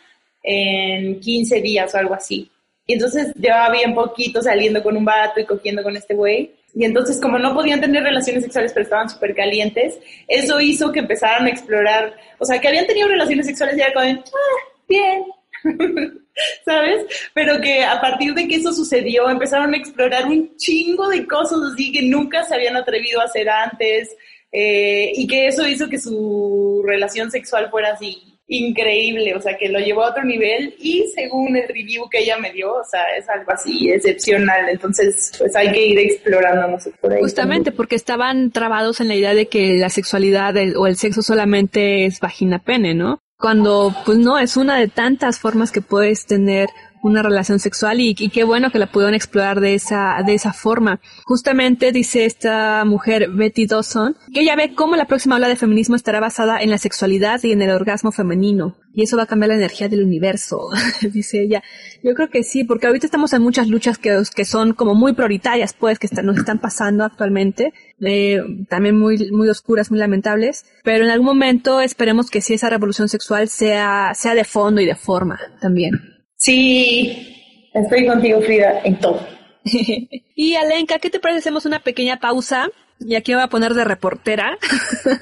en 0.44 1.20
15 1.20 1.62
días 1.62 1.94
o 1.94 1.98
algo 1.98 2.14
así. 2.14 2.50
Y 2.88 2.94
entonces 2.94 3.34
llevaba 3.36 3.72
bien 3.72 3.94
poquito 3.94 4.42
saliendo 4.42 4.84
con 4.84 4.98
un 4.98 5.06
vato 5.06 5.40
y 5.40 5.46
cogiendo 5.46 5.84
con 5.84 5.96
este 5.96 6.16
güey. 6.16 6.52
Y 6.74 6.86
entonces, 6.86 7.20
como 7.22 7.38
no 7.38 7.54
podían 7.54 7.82
tener 7.82 8.04
relaciones 8.04 8.44
sexuales, 8.44 8.72
pero 8.74 8.84
estaban 8.84 9.10
súper 9.10 9.36
calientes, 9.36 10.00
eso 10.28 10.60
hizo 10.62 10.92
que 10.92 11.00
empezaran 11.00 11.46
a 11.46 11.50
explorar, 11.50 12.16
o 12.38 12.46
sea, 12.46 12.60
que 12.60 12.68
habían 12.70 12.88
tenido 12.88 13.10
relaciones 13.10 13.46
sexuales 13.46 13.78
y 13.78 13.82
era 13.82 13.94
como, 13.94 14.06
ah, 14.06 14.72
bien, 14.88 15.26
¿sabes? 16.66 17.06
Pero 17.34 17.60
que 17.60 17.84
a 17.84 18.00
partir 18.00 18.34
de 18.34 18.48
que 18.48 18.56
eso 18.56 18.72
sucedió, 18.72 19.30
empezaron 19.30 19.74
a 19.74 19.78
explorar 19.78 20.26
un 20.28 20.56
chingo 20.56 21.10
de 21.10 21.28
cosas 21.28 21.60
así 21.74 21.92
que 21.92 22.04
nunca 22.04 22.44
se 22.46 22.56
habían 22.56 22.78
atrevido 22.78 23.20
a 23.20 23.26
hacer 23.26 23.50
antes, 23.50 24.16
eh, 24.54 25.12
y 25.16 25.28
que 25.28 25.48
eso 25.48 25.68
hizo 25.68 25.90
que 25.90 26.00
su 26.00 26.84
relación 26.86 27.32
sexual 27.32 27.70
fuera 27.70 27.94
así 27.94 28.31
increíble, 28.52 29.34
o 29.34 29.42
sea, 29.42 29.58
que 29.58 29.70
lo 29.70 29.80
llevó 29.80 30.04
a 30.04 30.10
otro 30.10 30.26
nivel 30.26 30.76
y 30.78 31.06
según 31.16 31.56
el 31.56 31.70
review 31.70 32.10
que 32.10 32.20
ella 32.20 32.38
me 32.38 32.52
dio, 32.52 32.74
o 32.74 32.84
sea, 32.84 33.02
es 33.18 33.28
algo 33.30 33.50
así 33.50 33.90
excepcional, 33.90 34.68
entonces 34.68 35.32
pues 35.38 35.56
hay 35.56 35.72
que 35.72 35.86
ir 35.86 36.00
explorándonos 36.00 36.90
por 37.00 37.14
ahí. 37.14 37.22
Justamente 37.22 37.72
porque 37.72 37.96
estaban 37.96 38.52
trabados 38.52 39.00
en 39.00 39.08
la 39.08 39.16
idea 39.16 39.34
de 39.34 39.48
que 39.48 39.78
la 39.78 39.90
sexualidad 39.90 40.54
o 40.76 40.86
el 40.86 40.98
sexo 40.98 41.22
solamente 41.22 42.06
es 42.06 42.20
vagina-pene, 42.20 42.94
¿no? 42.94 43.20
Cuando 43.38 43.96
pues 44.06 44.18
no, 44.18 44.38
es 44.38 44.58
una 44.58 44.78
de 44.78 44.90
tantas 44.90 45.40
formas 45.40 45.72
que 45.72 45.82
puedes 45.82 46.26
tener 46.26 46.68
una 47.02 47.24
relación 47.24 47.60
sexual 47.60 48.00
y, 48.00 48.14
qué 48.14 48.44
bueno 48.44 48.72
que 48.72 48.80
la 48.80 48.92
pudieron 48.92 49.16
explorar 49.16 49.60
de 49.60 49.74
esa, 49.74 50.16
de 50.26 50.34
esa 50.34 50.54
forma. 50.54 51.00
Justamente 51.26 51.92
dice 51.92 52.26
esta 52.26 52.86
mujer, 52.86 53.30
Betty 53.30 53.66
Dawson, 53.66 54.16
que 54.34 54.42
ella 54.42 54.56
ve 54.56 54.74
cómo 54.76 54.96
la 54.96 55.06
próxima 55.06 55.36
ola 55.36 55.48
de 55.48 55.56
feminismo 55.56 55.96
estará 55.96 56.20
basada 56.20 56.62
en 56.62 56.70
la 56.70 56.78
sexualidad 56.78 57.42
y 57.44 57.52
en 57.52 57.62
el 57.62 57.72
orgasmo 57.72 58.12
femenino. 58.12 58.78
Y 58.94 59.04
eso 59.04 59.16
va 59.16 59.24
a 59.24 59.26
cambiar 59.26 59.50
la 59.50 59.56
energía 59.56 59.88
del 59.88 60.04
universo, 60.04 60.70
dice 61.14 61.42
ella. 61.42 61.64
Yo 62.04 62.14
creo 62.14 62.30
que 62.30 62.44
sí, 62.44 62.64
porque 62.64 62.88
ahorita 62.88 63.08
estamos 63.08 63.34
en 63.34 63.42
muchas 63.42 63.68
luchas 63.68 63.98
que, 63.98 64.22
que 64.36 64.46
son 64.46 64.74
como 64.74 64.96
muy 64.96 65.14
prioritarias, 65.14 65.74
pues, 65.74 65.98
que 65.98 66.10
nos 66.24 66.38
están 66.38 66.60
pasando 66.60 67.04
actualmente. 67.04 67.74
Eh, 68.04 68.42
también 68.68 68.98
muy, 68.98 69.32
muy 69.32 69.48
oscuras, 69.48 69.92
muy 69.92 70.00
lamentables, 70.00 70.66
pero 70.84 71.06
en 71.06 71.12
algún 71.12 71.28
momento 71.28 71.82
esperemos 71.82 72.32
que 72.32 72.42
sí 72.42 72.56
esa 72.56 72.70
revolución 72.70 73.10
sexual 73.10 73.48
sea, 73.48 74.14
sea 74.16 74.34
de 74.34 74.44
fondo 74.44 74.82
y 74.82 74.86
de 74.86 74.96
forma 74.96 75.40
también. 75.62 76.11
Sí, 76.42 77.70
estoy 77.72 78.08
contigo, 78.08 78.42
Frida, 78.42 78.82
en 78.84 78.98
todo. 78.98 79.24
y 79.64 80.56
Alenka, 80.56 80.98
¿qué 80.98 81.12
te 81.12 81.20
parece? 81.20 81.38
Hacemos 81.38 81.68
una 81.68 81.82
pequeña 81.82 82.20
pausa. 82.20 82.68
Y 83.00 83.14
aquí 83.14 83.36
voy 83.36 83.44
a 83.44 83.48
poner 83.48 83.76
de 83.76 83.84
reportera. 83.84 84.58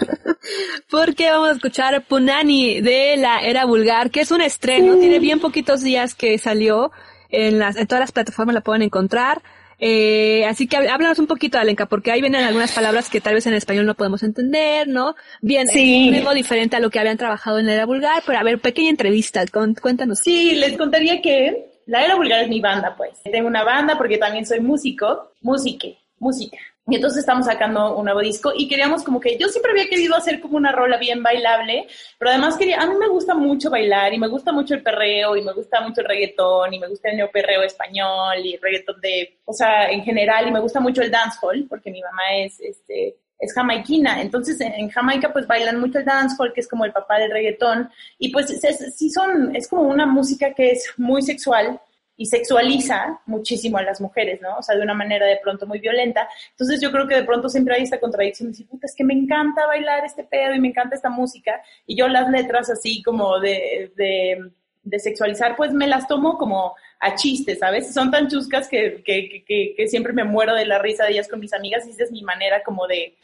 porque 0.89 1.29
vamos 1.29 1.49
a 1.49 1.51
escuchar 1.51 2.05
Punani 2.05 2.79
de 2.79 3.17
la 3.17 3.39
Era 3.41 3.65
Vulgar, 3.65 4.11
que 4.11 4.21
es 4.21 4.31
un 4.31 4.39
estreno. 4.39 4.95
Tiene 4.95 5.19
bien 5.19 5.41
poquitos 5.41 5.81
días 5.81 6.15
que 6.15 6.37
salió. 6.37 6.91
En, 7.29 7.59
las, 7.59 7.75
en 7.75 7.85
todas 7.85 7.99
las 7.99 8.13
plataformas 8.13 8.55
la 8.55 8.61
pueden 8.61 8.83
encontrar. 8.83 9.41
Eh, 9.79 10.45
así 10.45 10.67
que 10.67 10.77
háblanos 10.77 11.19
un 11.19 11.27
poquito, 11.27 11.57
Alenka, 11.57 11.85
porque 11.85 12.11
ahí 12.11 12.21
vienen 12.21 12.43
algunas 12.43 12.73
palabras 12.73 13.09
que 13.09 13.21
tal 13.21 13.33
vez 13.33 13.47
en 13.47 13.53
español 13.53 13.85
no 13.85 13.95
podemos 13.95 14.23
entender, 14.23 14.87
¿no? 14.87 15.15
Bien, 15.41 15.67
sí. 15.67 16.09
es 16.09 16.17
algo 16.17 16.33
diferente 16.33 16.75
a 16.75 16.79
lo 16.79 16.89
que 16.89 16.99
habían 16.99 17.17
trabajado 17.17 17.59
en 17.59 17.65
la 17.65 17.73
era 17.73 17.85
vulgar, 17.85 18.21
pero 18.25 18.39
a 18.39 18.43
ver, 18.43 18.59
pequeña 18.59 18.89
entrevista, 18.89 19.43
cuéntanos. 19.81 20.19
Sí, 20.19 20.55
les 20.55 20.77
contaría 20.77 21.21
que 21.21 21.69
la 21.85 22.03
era 22.03 22.15
vulgar 22.15 22.43
es 22.43 22.49
mi 22.49 22.59
banda, 22.59 22.95
pues. 22.97 23.11
Tengo 23.23 23.47
una 23.47 23.63
banda 23.63 23.97
porque 23.97 24.17
también 24.17 24.45
soy 24.45 24.59
músico, 24.59 25.31
músique, 25.41 25.97
música. 26.19 26.57
Y 26.89 26.95
entonces 26.95 27.19
estamos 27.19 27.45
sacando 27.45 27.95
un 27.95 28.05
nuevo 28.05 28.21
disco 28.21 28.51
y 28.55 28.67
queríamos 28.67 29.03
como 29.03 29.19
que 29.19 29.37
yo 29.37 29.47
siempre 29.47 29.71
había 29.71 29.87
querido 29.87 30.15
hacer 30.15 30.39
como 30.39 30.57
una 30.57 30.71
rola 30.71 30.97
bien 30.97 31.21
bailable, 31.21 31.87
pero 32.17 32.31
además 32.31 32.57
quería, 32.57 32.81
a 32.81 32.87
mí 32.87 32.95
me 32.99 33.07
gusta 33.07 33.35
mucho 33.35 33.69
bailar 33.69 34.13
y 34.13 34.19
me 34.19 34.27
gusta 34.27 34.51
mucho 34.51 34.73
el 34.73 34.83
perreo 34.83 35.35
y 35.35 35.43
me 35.43 35.53
gusta 35.53 35.81
mucho 35.81 36.01
el 36.01 36.07
reggaetón 36.07 36.73
y 36.73 36.79
me 36.79 36.87
gusta 36.87 37.09
el 37.09 37.17
neoperreo 37.17 37.61
español 37.63 38.37
y 38.43 38.55
el 38.55 38.61
reggaetón 38.61 38.99
de, 39.01 39.39
o 39.45 39.53
sea, 39.53 39.89
en 39.89 40.03
general 40.03 40.47
y 40.47 40.51
me 40.51 40.59
gusta 40.59 40.79
mucho 40.79 41.01
el 41.01 41.11
dancehall 41.11 41.67
porque 41.69 41.91
mi 41.91 42.01
mamá 42.01 42.23
es, 42.37 42.59
este, 42.59 43.17
es 43.39 43.53
jamaiquina, 43.53 44.21
entonces 44.21 44.59
en, 44.59 44.89
Jamaica 44.89 45.31
pues 45.31 45.47
bailan 45.47 45.79
mucho 45.79 45.99
el 45.99 46.05
dancehall, 46.05 46.51
que 46.53 46.59
es 46.59 46.67
como 46.67 46.83
el 46.83 46.91
papá 46.91 47.17
del 47.17 47.31
reggaetón, 47.31 47.89
y 48.17 48.31
pues 48.31 48.47
sí 48.95 49.09
son, 49.09 49.55
es 49.55 49.67
como 49.67 49.83
una 49.83 50.05
música 50.05 50.53
que 50.53 50.71
es 50.71 50.93
muy 50.97 51.21
sexual, 51.21 51.79
y 52.19 52.25
sexualiza 52.25 53.21
muchísimo 53.27 53.77
a 53.77 53.81
las 53.81 54.01
mujeres, 54.01 54.41
¿no? 54.41 54.57
O 54.57 54.61
sea, 54.61 54.75
de 54.75 54.81
una 54.81 54.93
manera 54.93 55.25
de 55.25 55.39
pronto 55.41 55.65
muy 55.65 55.79
violenta. 55.79 56.27
Entonces 56.51 56.81
yo 56.81 56.91
creo 56.91 57.07
que 57.07 57.15
de 57.15 57.23
pronto 57.23 57.47
siempre 57.47 57.75
hay 57.75 57.83
esta 57.83 58.01
contradicción 58.01 58.47
de 58.47 58.51
decir, 58.51 58.67
puta, 58.67 58.87
es 58.87 58.93
que 58.93 59.05
me 59.05 59.13
encanta 59.13 59.65
bailar 59.65 60.03
este 60.03 60.25
pedo 60.25 60.53
y 60.53 60.59
me 60.59 60.67
encanta 60.67 60.97
esta 60.97 61.09
música. 61.09 61.63
Y 61.87 61.95
yo 61.95 62.09
las 62.09 62.29
letras 62.29 62.69
así 62.69 63.01
como 63.03 63.39
de, 63.39 63.93
de, 63.95 64.99
sexualizar, 64.99 65.55
pues 65.55 65.71
me 65.71 65.87
las 65.87 66.09
tomo 66.09 66.37
como 66.37 66.75
a 66.99 67.15
chistes, 67.15 67.59
¿sabes? 67.59 67.93
Son 67.93 68.11
tan 68.11 68.27
chuscas 68.27 68.67
que, 68.67 69.01
que, 69.01 69.45
que, 69.47 69.87
siempre 69.87 70.11
me 70.11 70.25
muero 70.25 70.53
de 70.55 70.65
la 70.65 70.77
risa 70.77 71.05
de 71.05 71.11
ellas 71.11 71.29
con 71.29 71.39
mis 71.39 71.53
amigas 71.53 71.87
y 71.87 71.91
esa 71.91 72.03
es 72.03 72.11
mi 72.11 72.21
manera 72.21 72.63
como 72.63 72.85
de, 72.85 73.15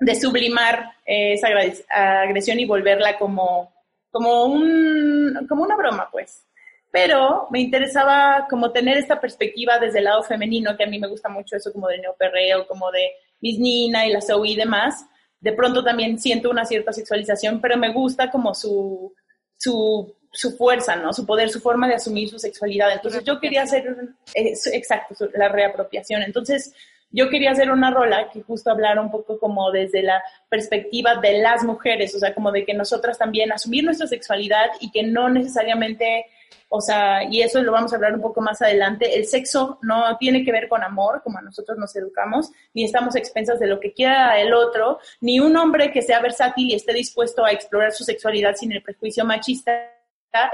de 0.00 0.14
sublimar 0.16 0.94
esa 1.06 1.46
agresión 1.90 2.58
y 2.58 2.64
volverla 2.64 3.16
como, 3.18 3.72
como, 4.10 4.46
un, 4.46 5.46
como 5.48 5.62
una 5.62 5.76
broma, 5.76 6.08
pues 6.10 6.44
pero 6.90 7.46
me 7.50 7.60
interesaba 7.60 8.46
como 8.50 8.72
tener 8.72 8.96
esta 8.96 9.20
perspectiva 9.20 9.78
desde 9.78 9.98
el 9.98 10.04
lado 10.04 10.22
femenino, 10.22 10.76
que 10.76 10.84
a 10.84 10.88
mí 10.88 10.98
me 10.98 11.08
gusta 11.08 11.28
mucho 11.28 11.56
eso 11.56 11.72
como 11.72 11.88
de 11.88 11.98
neoperreo, 11.98 12.66
como 12.66 12.90
de 12.90 13.10
Miss 13.40 13.58
Nina 13.58 14.06
y 14.06 14.12
la 14.12 14.20
Zoe 14.20 14.50
y 14.50 14.56
demás. 14.56 15.06
De 15.40 15.52
pronto 15.52 15.84
también 15.84 16.18
siento 16.18 16.50
una 16.50 16.64
cierta 16.64 16.92
sexualización, 16.92 17.60
pero 17.60 17.76
me 17.76 17.92
gusta 17.92 18.30
como 18.30 18.54
su, 18.54 19.14
su, 19.56 20.14
su 20.32 20.56
fuerza, 20.56 20.96
¿no? 20.96 21.12
Su 21.12 21.24
poder, 21.24 21.48
su 21.48 21.60
forma 21.60 21.86
de 21.86 21.94
asumir 21.94 22.28
su 22.28 22.38
sexualidad. 22.38 22.92
Entonces 22.92 23.22
yo 23.24 23.38
quería 23.40 23.62
hacer, 23.62 23.96
exacto, 24.34 25.14
la 25.34 25.48
reapropiación. 25.48 26.22
Entonces 26.22 26.74
yo 27.12 27.28
quería 27.28 27.52
hacer 27.52 27.70
una 27.70 27.90
rola 27.90 28.30
que 28.32 28.42
justo 28.42 28.70
hablara 28.70 29.00
un 29.00 29.10
poco 29.10 29.38
como 29.38 29.70
desde 29.70 30.02
la 30.02 30.22
perspectiva 30.48 31.16
de 31.16 31.38
las 31.38 31.64
mujeres, 31.64 32.14
o 32.14 32.18
sea, 32.18 32.34
como 32.34 32.52
de 32.52 32.64
que 32.64 32.74
nosotras 32.74 33.18
también 33.18 33.52
asumir 33.52 33.84
nuestra 33.84 34.06
sexualidad 34.06 34.66
y 34.80 34.90
que 34.90 35.02
no 35.02 35.28
necesariamente 35.28 36.26
o 36.68 36.80
sea, 36.80 37.24
y 37.24 37.42
eso 37.42 37.62
lo 37.62 37.72
vamos 37.72 37.92
a 37.92 37.96
hablar 37.96 38.14
un 38.14 38.20
poco 38.20 38.40
más 38.40 38.62
adelante, 38.62 39.16
el 39.16 39.26
sexo 39.26 39.78
no 39.82 40.16
tiene 40.18 40.44
que 40.44 40.52
ver 40.52 40.68
con 40.68 40.82
amor, 40.82 41.22
como 41.22 41.40
nosotros 41.40 41.78
nos 41.78 41.94
educamos, 41.96 42.50
ni 42.74 42.84
estamos 42.84 43.16
expensas 43.16 43.58
de 43.58 43.66
lo 43.66 43.80
que 43.80 43.92
quiera 43.92 44.40
el 44.40 44.54
otro, 44.54 44.98
ni 45.20 45.40
un 45.40 45.56
hombre 45.56 45.92
que 45.92 46.02
sea 46.02 46.20
versátil 46.20 46.70
y 46.70 46.74
esté 46.74 46.92
dispuesto 46.92 47.44
a 47.44 47.52
explorar 47.52 47.92
su 47.92 48.04
sexualidad 48.04 48.54
sin 48.54 48.72
el 48.72 48.82
prejuicio 48.82 49.24
machista 49.24 49.90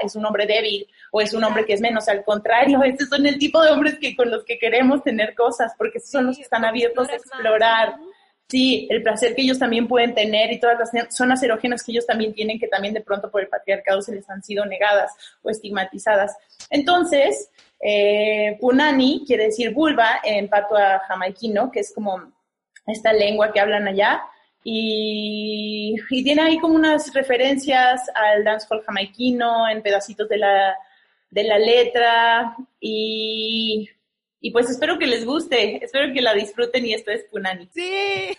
es 0.03 0.17
un 0.17 0.25
hombre 0.25 0.47
débil 0.47 0.87
o 1.11 1.21
es 1.21 1.35
un 1.35 1.45
hombre 1.45 1.65
que 1.65 1.75
es 1.75 1.81
menos, 1.81 2.09
al 2.09 2.25
contrario, 2.25 2.83
estos 2.85 3.09
son 3.09 3.27
el 3.27 3.39
tipo 3.39 3.63
de 3.63 3.71
hombres 3.71 3.99
que 3.99 4.17
con 4.17 4.31
los 4.31 4.45
que 4.45 4.59
queremos 4.59 5.03
tener 5.03 5.35
cosas, 5.35 5.73
porque 5.77 6.01
son 6.01 6.27
los 6.27 6.37
que 6.37 6.43
están 6.43 6.65
abiertos 6.65 7.09
a 7.09 7.17
explorar. 7.17 7.97
Sí, 8.49 8.87
el 8.91 9.03
placer 9.03 9.35
que 9.35 9.43
ellos 9.43 9.59
también 9.59 9.89
pueden 9.89 10.15
tener 10.15 10.53
y 10.53 10.61
todas 10.61 10.79
las 10.79 11.15
zonas 11.15 11.43
erógenas 11.43 11.83
que 11.83 11.91
ellos 11.91 12.07
también 12.07 12.33
tienen, 12.33 12.61
que 12.61 12.69
también 12.69 12.95
de 12.95 13.01
pronto 13.01 13.29
por 13.29 13.41
el 13.41 13.49
patriarcado 13.49 14.01
se 14.03 14.15
les 14.15 14.29
han 14.31 14.43
sido 14.43 14.65
negadas 14.65 15.13
o 15.43 15.51
estigmatizadas. 15.51 16.37
Entonces, 16.71 17.51
eh, 17.81 18.57
punani 18.61 19.25
quiere 19.27 19.47
decir 19.47 19.75
vulva 19.75 20.21
en 20.23 20.49
patua 20.49 21.03
jamaiquino, 21.09 21.73
que 21.73 21.81
es 21.81 21.93
como 21.93 22.33
esta 22.87 23.13
lengua 23.13 23.53
que 23.53 23.61
hablan 23.61 23.89
allá. 23.89 24.23
Y, 24.63 25.95
y, 26.11 26.25
tiene 26.25 26.43
ahí 26.43 26.59
como 26.59 26.75
unas 26.75 27.13
referencias 27.15 28.03
al 28.15 28.43
dancehall 28.43 28.83
jamaiquino 28.85 29.69
en 29.69 29.83
pedacitos 29.83 30.29
de 30.29 30.39
la, 30.39 30.77
de 31.31 31.45
la 31.45 31.59
letra 31.59 32.57
y 32.81 33.89
y 34.47 34.53
pues 34.53 34.71
espero 34.71 34.97
que 34.97 35.09
les 35.09 35.25
guste, 35.25 35.85
espero 35.85 36.15
que 36.15 36.23
la 36.23 36.33
disfruten 36.33 36.87
y 36.87 36.95
esto 36.95 37.11
es 37.11 37.25
Punani. 37.25 37.69
Sí. 37.75 38.37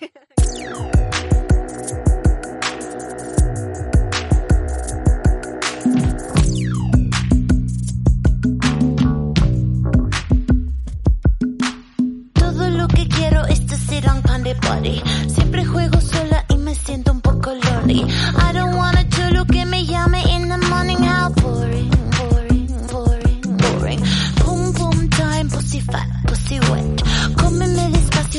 Todo 12.34 12.70
lo 12.70 12.88
que 12.88 13.06
quiero 13.10 13.46
es 13.48 13.60
un 13.60 14.22
pan 14.22 14.44
de 14.44 14.54
body. 14.54 15.02
Siempre 15.28 15.66
juego 15.66 16.00
sola 16.00 16.46
y 16.48 16.58
me 16.58 16.74
siento 16.74 17.12
un 17.12 17.20
poco 17.20 17.54
lonely. 17.54 18.00
I 18.00 18.54
don't 18.54 18.78
wanna 18.78 19.04
do 19.04 19.32
lo 19.32 19.46
que 19.46 19.66
me 19.66 19.86
llame 19.86 20.17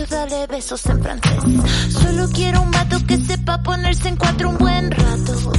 dale 0.08 0.46
besos 0.46 0.84
en 0.86 1.02
francés. 1.02 1.42
Solo 1.90 2.28
quiero 2.32 2.62
un 2.62 2.70
vato 2.70 2.98
que 3.06 3.16
sepa 3.18 3.62
ponerse 3.62 4.08
en 4.08 4.16
cuatro 4.16 4.50
un 4.50 4.58
buen 4.58 4.90
rato. 4.90 5.52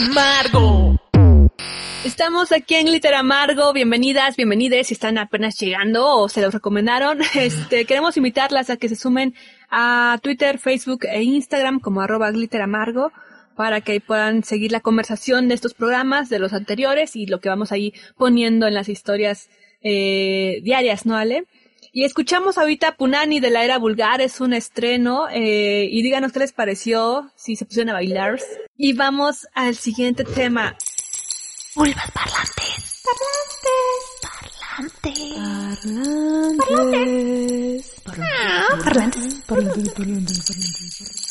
Amargo. 0.00 0.96
Estamos 2.06 2.52
aquí 2.52 2.74
en 2.76 2.86
Glitter 2.86 3.14
Amargo. 3.14 3.74
Bienvenidas, 3.74 4.34
bienvenides. 4.34 4.86
Si 4.86 4.94
están 4.94 5.18
apenas 5.18 5.60
llegando 5.60 6.16
o 6.16 6.30
se 6.30 6.40
los 6.40 6.54
recomendaron, 6.54 7.18
este, 7.34 7.84
queremos 7.84 8.16
invitarlas 8.16 8.70
a 8.70 8.78
que 8.78 8.88
se 8.88 8.96
sumen 8.96 9.34
a 9.68 10.18
Twitter, 10.22 10.58
Facebook 10.58 11.04
e 11.04 11.22
Instagram 11.22 11.80
como 11.80 12.00
arroba 12.00 12.30
Glitter 12.30 12.62
Amargo 12.62 13.12
para 13.56 13.82
que 13.82 14.00
puedan 14.00 14.42
seguir 14.42 14.72
la 14.72 14.80
conversación 14.80 15.48
de 15.48 15.54
estos 15.54 15.74
programas, 15.74 16.30
de 16.30 16.38
los 16.38 16.54
anteriores 16.54 17.14
y 17.14 17.26
lo 17.26 17.40
que 17.40 17.50
vamos 17.50 17.70
ahí 17.70 17.92
poniendo 18.16 18.66
en 18.66 18.72
las 18.72 18.88
historias 18.88 19.50
eh, 19.82 20.60
diarias, 20.62 21.04
¿no, 21.04 21.14
Ale? 21.14 21.44
Y 21.92 22.04
escuchamos 22.04 22.56
ahorita 22.56 22.96
Punani 22.96 23.40
de 23.40 23.50
la 23.50 23.64
era 23.64 23.78
vulgar, 23.78 24.20
es 24.20 24.40
un 24.40 24.52
estreno, 24.52 25.28
eh, 25.28 25.88
y 25.90 26.02
díganos 26.02 26.30
qué 26.32 26.38
les 26.38 26.52
pareció, 26.52 27.30
si 27.34 27.56
se 27.56 27.64
pusieron 27.64 27.90
a 27.90 27.94
bailar. 27.94 28.38
Y 28.76 28.92
vamos 28.92 29.48
al 29.54 29.74
siguiente 29.74 30.22
tema. 30.24 30.76
Vulvas 31.74 32.10
parlantes. 32.12 33.02
Parlantes. 34.22 35.40
Parlantes. 36.58 37.92
Parlantes. 38.04 39.44
Parlantes. 39.46 39.92
Parlantes. 39.94 41.30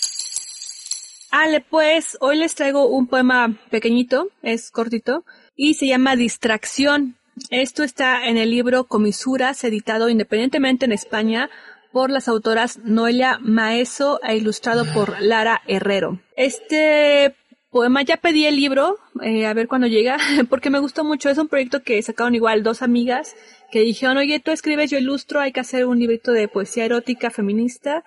Ale, 1.32 1.62
pues, 1.62 2.18
hoy 2.22 2.38
les 2.38 2.56
traigo 2.56 2.88
un 2.88 3.08
poema 3.08 3.56
pequeñito, 3.70 4.30
es 4.42 4.72
cortito, 4.72 5.24
y 5.56 5.76
se 5.76 5.86
llama 5.88 6.16
Distracción. 6.16 7.19
Esto 7.50 7.84
está 7.84 8.28
en 8.28 8.38
el 8.38 8.52
libro 8.52 8.86
Comisuras, 8.86 9.64
editado 9.64 10.10
independientemente 10.10 10.86
en 10.86 10.92
España 10.92 11.50
por 11.92 12.10
las 12.10 12.28
autoras 12.28 12.80
Noelia 12.84 13.40
Maeso 13.42 14.20
e 14.24 14.38
ilustrado 14.38 14.86
por 14.94 15.22
Lara 15.22 15.62
Herrero. 15.68 16.20
Este 16.36 17.36
poema 17.72 18.02
ya 18.04 18.18
pedí 18.18 18.46
el 18.46 18.56
libro, 18.56 18.98
eh, 19.24 19.46
a 19.46 19.54
ver 19.54 19.68
cuándo 19.68 19.88
llega, 19.88 20.18
porque 20.50 20.70
me 20.70 20.80
gustó 20.80 21.04
mucho. 21.04 21.30
Es 21.30 21.38
un 21.38 21.48
proyecto 21.48 21.82
que 21.82 22.02
sacaron 22.02 22.36
igual 22.36 22.64
dos 22.64 22.82
amigas 22.82 23.36
que 23.72 23.82
dijeron, 23.82 24.18
oye, 24.18 24.40
tú 24.40 24.52
escribes, 24.52 24.92
yo 24.92 24.98
ilustro, 24.98 25.40
hay 25.40 25.52
que 25.52 25.60
hacer 25.60 25.86
un 25.86 26.00
librito 26.00 26.32
de 26.32 26.48
poesía 26.48 26.86
erótica 26.86 27.30
feminista, 27.30 28.04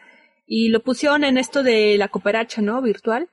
y 0.47 0.69
lo 0.69 0.81
pusieron 0.81 1.25
en 1.25 1.39
esto 1.39 1.63
de 1.63 1.97
la 1.97 2.09
cooperacha, 2.09 2.61
¿no? 2.63 2.83
Virtual. 2.83 3.29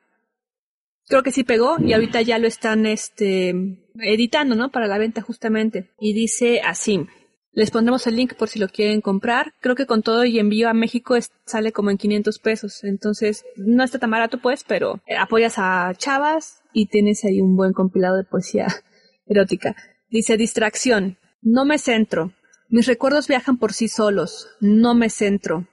Creo 1.10 1.24
que 1.24 1.32
sí 1.32 1.44
pegó, 1.44 1.78
y 1.80 1.94
ahorita 1.94 2.22
ya 2.22 2.38
lo 2.38 2.48
están, 2.48 2.86
este, 2.86 3.50
editando, 3.96 4.56
¿no? 4.56 4.70
Para 4.70 4.86
la 4.86 5.00
venta 5.00 5.22
justamente. 5.22 5.90
Y 6.00 6.14
dice 6.14 6.62
así. 6.62 7.08
Les 7.52 7.72
pondremos 7.72 8.06
el 8.06 8.16
link 8.16 8.36
por 8.36 8.48
si 8.48 8.60
lo 8.60 8.70
quieren 8.70 9.02
comprar. 9.02 9.56
Creo 9.60 9.76
que 9.76 9.88
con 9.88 10.04
todo 10.04 10.24
y 10.24 10.38
envío 10.38 10.70
a 10.70 10.76
México 10.76 11.16
sale 11.46 11.72
como 11.72 11.90
en 11.90 11.98
500 11.98 12.38
pesos. 12.38 12.84
Entonces, 12.84 13.44
no 13.56 13.84
está 13.84 13.98
tan 13.98 14.12
barato 14.12 14.40
pues, 14.40 14.64
pero 14.64 15.02
apoyas 15.18 15.56
a 15.58 15.92
chavas 15.98 16.62
y 16.74 16.86
tienes 16.86 17.26
ahí 17.26 17.42
un 17.42 17.58
buen 17.58 17.74
compilado 17.74 18.16
de 18.16 18.24
poesía 18.24 18.68
erótica. 19.26 19.76
Dice 20.12 20.38
distracción. 20.38 21.18
No 21.42 21.66
me 21.66 21.80
centro. 21.80 22.34
Mis 22.70 22.86
recuerdos 22.86 23.28
viajan 23.28 23.58
por 23.58 23.74
sí 23.74 23.88
solos. 23.88 24.48
No 24.60 24.94
me 24.94 25.10
centro. 25.10 25.68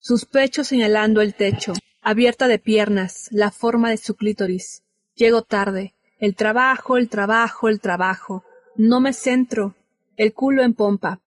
Sus 0.00 0.24
pechos 0.24 0.66
señalando 0.66 1.20
el 1.20 1.34
techo. 1.34 1.74
Abierta 2.06 2.48
de 2.48 2.58
piernas. 2.58 3.28
La 3.30 3.50
forma 3.50 3.88
de 3.88 3.96
su 3.96 4.14
clítoris. 4.14 4.82
Llego 5.14 5.40
tarde. 5.40 5.94
El 6.18 6.36
trabajo, 6.36 6.98
el 6.98 7.08
trabajo, 7.08 7.70
el 7.70 7.80
trabajo. 7.80 8.44
No 8.76 9.00
me 9.00 9.14
centro. 9.14 9.74
El 10.18 10.34
culo 10.34 10.62
en 10.62 10.74
pompa. 10.74 11.22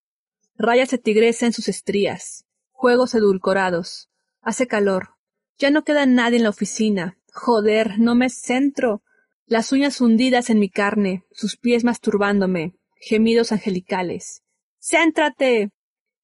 Rayas 0.55 0.91
de 0.91 0.99
tigresa 0.99 1.47
en 1.47 1.53
sus 1.53 1.67
estrías. 1.67 2.45
Juegos 2.73 3.15
edulcorados. 3.15 4.11
Hace 4.43 4.67
calor. 4.67 5.15
Ya 5.57 5.71
no 5.71 5.83
queda 5.83 6.05
nadie 6.05 6.37
en 6.37 6.43
la 6.43 6.49
oficina. 6.51 7.17
Joder, 7.33 7.97
no 7.97 8.13
me 8.13 8.29
centro. 8.29 9.01
Las 9.47 9.71
uñas 9.71 9.99
hundidas 9.99 10.51
en 10.51 10.59
mi 10.59 10.69
carne, 10.69 11.23
sus 11.31 11.57
pies 11.57 11.85
masturbándome, 11.85 12.75
gemidos 12.99 13.51
angelicales. 13.51 14.43
¡Céntrate! 14.79 15.71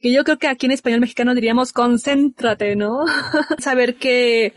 Que 0.03 0.11
yo 0.11 0.25
creo 0.25 0.37
que 0.37 0.49
aquí 0.49 0.65
en 0.65 0.73
español 0.73 0.99
mexicano 0.99 1.33
diríamos 1.33 1.71
concéntrate, 1.71 2.75
¿no? 2.75 3.05
Saber 3.57 3.95
que 3.95 4.53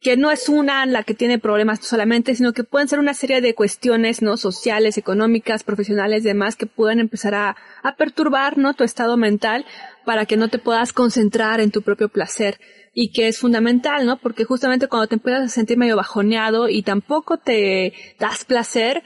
que 0.00 0.16
no 0.16 0.30
es 0.30 0.48
una 0.48 0.86
la 0.86 1.02
que 1.04 1.14
tiene 1.14 1.38
problemas 1.38 1.80
solamente, 1.80 2.34
sino 2.34 2.52
que 2.52 2.64
pueden 2.64 2.88
ser 2.88 2.98
una 2.98 3.14
serie 3.14 3.40
de 3.40 3.54
cuestiones, 3.54 4.22
¿no? 4.22 4.36
Sociales, 4.36 4.98
económicas, 4.98 5.62
profesionales, 5.62 6.24
demás, 6.24 6.56
que 6.56 6.66
pueden 6.66 6.98
empezar 6.98 7.34
a, 7.34 7.56
a 7.82 7.96
perturbar, 7.96 8.58
¿no? 8.58 8.74
Tu 8.74 8.82
estado 8.84 9.16
mental 9.16 9.64
para 10.04 10.26
que 10.26 10.36
no 10.36 10.48
te 10.48 10.58
puedas 10.58 10.92
concentrar 10.92 11.60
en 11.60 11.70
tu 11.70 11.82
propio 11.82 12.08
placer 12.08 12.60
y 12.92 13.12
que 13.12 13.28
es 13.28 13.38
fundamental, 13.38 14.04
¿no? 14.04 14.18
Porque 14.18 14.44
justamente 14.44 14.88
cuando 14.88 15.06
te 15.06 15.14
empiezas 15.14 15.44
a 15.44 15.48
sentir 15.48 15.78
medio 15.78 15.94
bajoneado 15.94 16.68
y 16.68 16.82
tampoco 16.82 17.38
te 17.38 17.92
das 18.18 18.44
placer, 18.44 19.04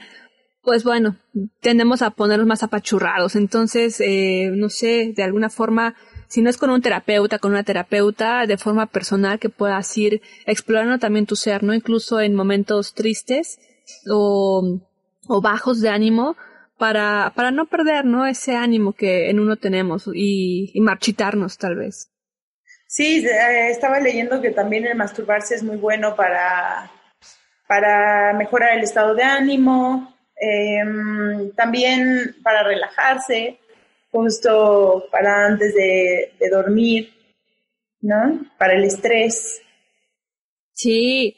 pues 0.63 0.83
bueno, 0.83 1.17
tendemos 1.59 2.01
a 2.01 2.11
ponernos 2.11 2.47
más 2.47 2.63
apachurrados. 2.63 3.35
Entonces, 3.35 3.99
eh, 3.99 4.49
no 4.53 4.69
sé, 4.69 5.13
de 5.15 5.23
alguna 5.23 5.49
forma 5.49 5.95
si 6.33 6.41
no 6.41 6.49
es 6.49 6.57
con 6.57 6.71
un 6.71 6.81
terapeuta, 6.81 7.37
con 7.37 7.51
una 7.51 7.63
terapeuta 7.63 8.47
de 8.47 8.57
forma 8.57 8.87
personal 8.87 9.37
que 9.37 9.49
puedas 9.49 9.95
ir 9.97 10.21
explorando 10.47 10.97
también 10.97 11.27
tu 11.27 11.35
ser, 11.35 11.61
¿no? 11.61 11.75
Incluso 11.75 12.21
en 12.21 12.33
momentos 12.33 12.95
tristes 12.95 13.59
o, 14.09 14.79
o 15.27 15.41
bajos 15.41 15.79
de 15.79 15.89
ánimo 15.89 16.35
para, 16.79 17.33
para 17.35 17.51
no 17.51 17.67
perder, 17.67 18.05
¿no? 18.05 18.25
Ese 18.25 18.55
ánimo 18.55 18.93
que 18.93 19.29
en 19.29 19.39
uno 19.39 19.57
tenemos 19.57 20.09
y, 20.11 20.71
y 20.73 20.81
marchitarnos 20.81 21.59
tal 21.59 21.75
vez. 21.75 22.09
Sí, 22.87 23.23
eh, 23.27 23.69
estaba 23.69 23.99
leyendo 23.99 24.41
que 24.41 24.49
también 24.49 24.85
el 24.85 24.97
masturbarse 24.97 25.53
es 25.53 25.61
muy 25.61 25.77
bueno 25.77 26.15
para, 26.15 26.89
para 27.67 28.33
mejorar 28.33 28.77
el 28.77 28.83
estado 28.83 29.13
de 29.13 29.23
ánimo, 29.23 30.12
eh, 30.35 30.83
también 31.55 32.35
para 32.43 32.63
relajarse 32.63 33.59
justo 34.11 35.07
para 35.11 35.47
antes 35.47 35.73
de, 35.73 36.31
dormir, 36.51 37.11
¿no? 38.01 38.45
Para 38.59 38.75
el 38.75 38.83
estrés. 38.83 39.61
Sí. 40.71 41.35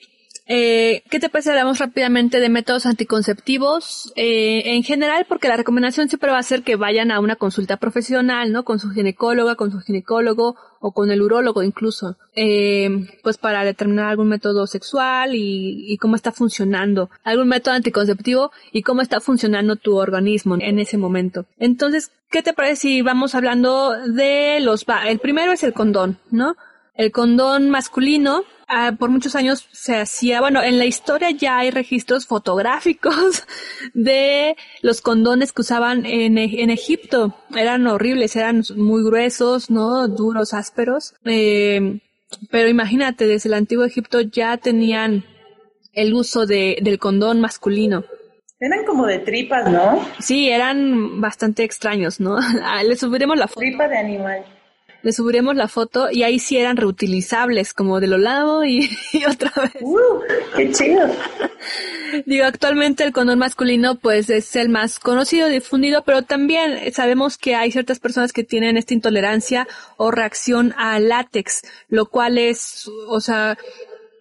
Eh, 0.48 1.04
¿Qué 1.10 1.20
te 1.20 1.30
parece? 1.30 1.50
Hablamos 1.50 1.80
rápidamente 1.80 2.40
de 2.40 2.50
métodos 2.50 2.86
anticonceptivos. 2.86 4.14
Eh, 4.16 4.76
en 4.76 4.84
general, 4.84 5.26
porque 5.28 5.48
la 5.48 5.58
recomendación 5.58 6.08
siempre 6.08 6.32
va 6.32 6.38
a 6.38 6.44
ser 6.44 6.64
que 6.64 6.76
vayan 6.76 7.12
a 7.12 7.20
una 7.20 7.36
consulta 7.36 7.78
profesional, 7.78 8.52
¿no? 8.52 8.64
Con 8.64 8.80
su 8.80 8.92
ginecóloga, 8.92 9.56
con 9.56 9.72
su 9.72 9.80
ginecólogo 9.80 10.56
o 10.80 10.92
con 10.92 11.10
el 11.10 11.24
urólogo 11.24 11.64
incluso, 11.64 12.16
eh, 12.36 12.90
pues 13.24 13.38
para 13.38 13.64
determinar 13.64 14.06
algún 14.06 14.28
método 14.28 14.68
sexual 14.68 15.34
y, 15.34 15.92
y, 15.92 15.98
cómo 15.98 16.16
está 16.16 16.32
funcionando, 16.32 17.10
algún 17.24 17.48
método 17.48 17.74
anticonceptivo 17.74 18.52
y 18.72 18.84
cómo 18.84 19.02
está 19.02 19.20
funcionando 19.20 19.78
tu 19.78 19.96
organismo 19.96 20.58
en 20.60 20.78
ese 20.78 21.00
momento. 21.00 21.48
Entonces, 21.58 22.12
¿qué 22.30 22.44
te 22.44 22.54
parece 22.54 22.76
si 22.76 23.02
vamos 23.02 23.34
hablando 23.34 23.94
de 23.94 24.60
los... 24.62 24.86
El 25.08 25.18
primero 25.18 25.54
es 25.54 25.64
el 25.64 25.74
condón, 25.74 26.20
¿no? 26.30 26.56
El 26.98 27.12
condón 27.12 27.70
masculino, 27.70 28.44
ah, 28.68 28.94
por 28.98 29.10
muchos 29.10 29.36
años 29.36 29.68
se 29.74 29.98
hacía, 29.98 30.40
bueno, 30.40 30.64
en 30.64 30.80
la 30.80 30.86
historia 30.86 31.30
ya 31.32 31.58
hay 31.58 31.70
registros 31.70 32.26
fotográficos 32.26 33.44
de 33.94 34.56
los 34.82 35.02
condones 35.02 35.52
que 35.52 35.62
usaban 35.62 36.06
en, 36.06 36.38
en 36.38 36.70
Egipto. 36.70 37.36
Eran 37.54 37.86
horribles, 37.88 38.36
eran 38.38 38.64
muy 38.78 39.04
gruesos, 39.04 39.70
¿no? 39.70 40.08
Duros, 40.08 40.54
ásperos. 40.54 41.16
Eh, 41.26 42.00
pero 42.50 42.70
imagínate, 42.70 43.28
desde 43.28 43.50
el 43.50 43.56
antiguo 43.56 43.84
Egipto 43.84 44.22
ya 44.22 44.56
tenían 44.58 45.26
el 45.92 46.14
uso 46.14 46.46
de, 46.46 46.78
del 46.82 46.98
condón 46.98 47.42
masculino. 47.42 48.06
Eran 48.58 48.86
como 48.86 49.06
de 49.06 49.20
tripas, 49.20 49.70
¿no? 49.70 50.00
Sí, 50.20 50.50
eran 50.50 51.20
bastante 51.20 51.66
extraños, 51.66 52.22
¿no? 52.22 52.38
Ah, 52.64 52.84
le 52.84 52.96
subiremos 52.96 53.38
la 53.38 53.50
foto. 53.50 53.60
Tripa 53.60 53.90
de 53.90 53.98
animal 53.98 54.46
le 55.06 55.14
subiremos 55.14 55.56
la 55.56 55.68
foto 55.68 56.10
y 56.12 56.24
ahí 56.24 56.40
sí 56.40 56.58
eran 56.58 56.78
reutilizables, 56.78 57.76
como 57.76 58.00
de 58.00 58.08
lo 58.08 58.18
lado 58.18 58.66
y, 58.66 58.90
otra 59.30 59.52
vez. 59.62 59.82
¡Uh! 59.82 60.20
¡Qué 60.58 60.72
chido! 60.72 61.08
Digo, 62.26 62.46
actualmente 62.46 63.04
el 63.04 63.14
condón 63.14 63.38
masculino 63.38 64.00
pues 64.00 64.32
es 64.32 64.56
el 64.56 64.70
más 64.70 64.98
conocido, 65.00 65.48
difundido, 65.48 66.04
pero 66.04 66.24
también 66.24 66.92
sabemos 66.92 67.38
que 67.38 67.54
hay 67.54 67.72
ciertas 67.72 68.00
personas 68.00 68.34
que 68.34 68.44
tienen 68.44 68.78
esta 68.78 68.96
intolerancia 68.96 69.68
o 69.98 70.10
reacción 70.10 70.74
a 70.76 71.00
látex, 71.00 71.62
lo 71.88 72.08
cual 72.08 72.40
es, 72.40 72.90
o 73.08 73.22
sea, 73.22 73.60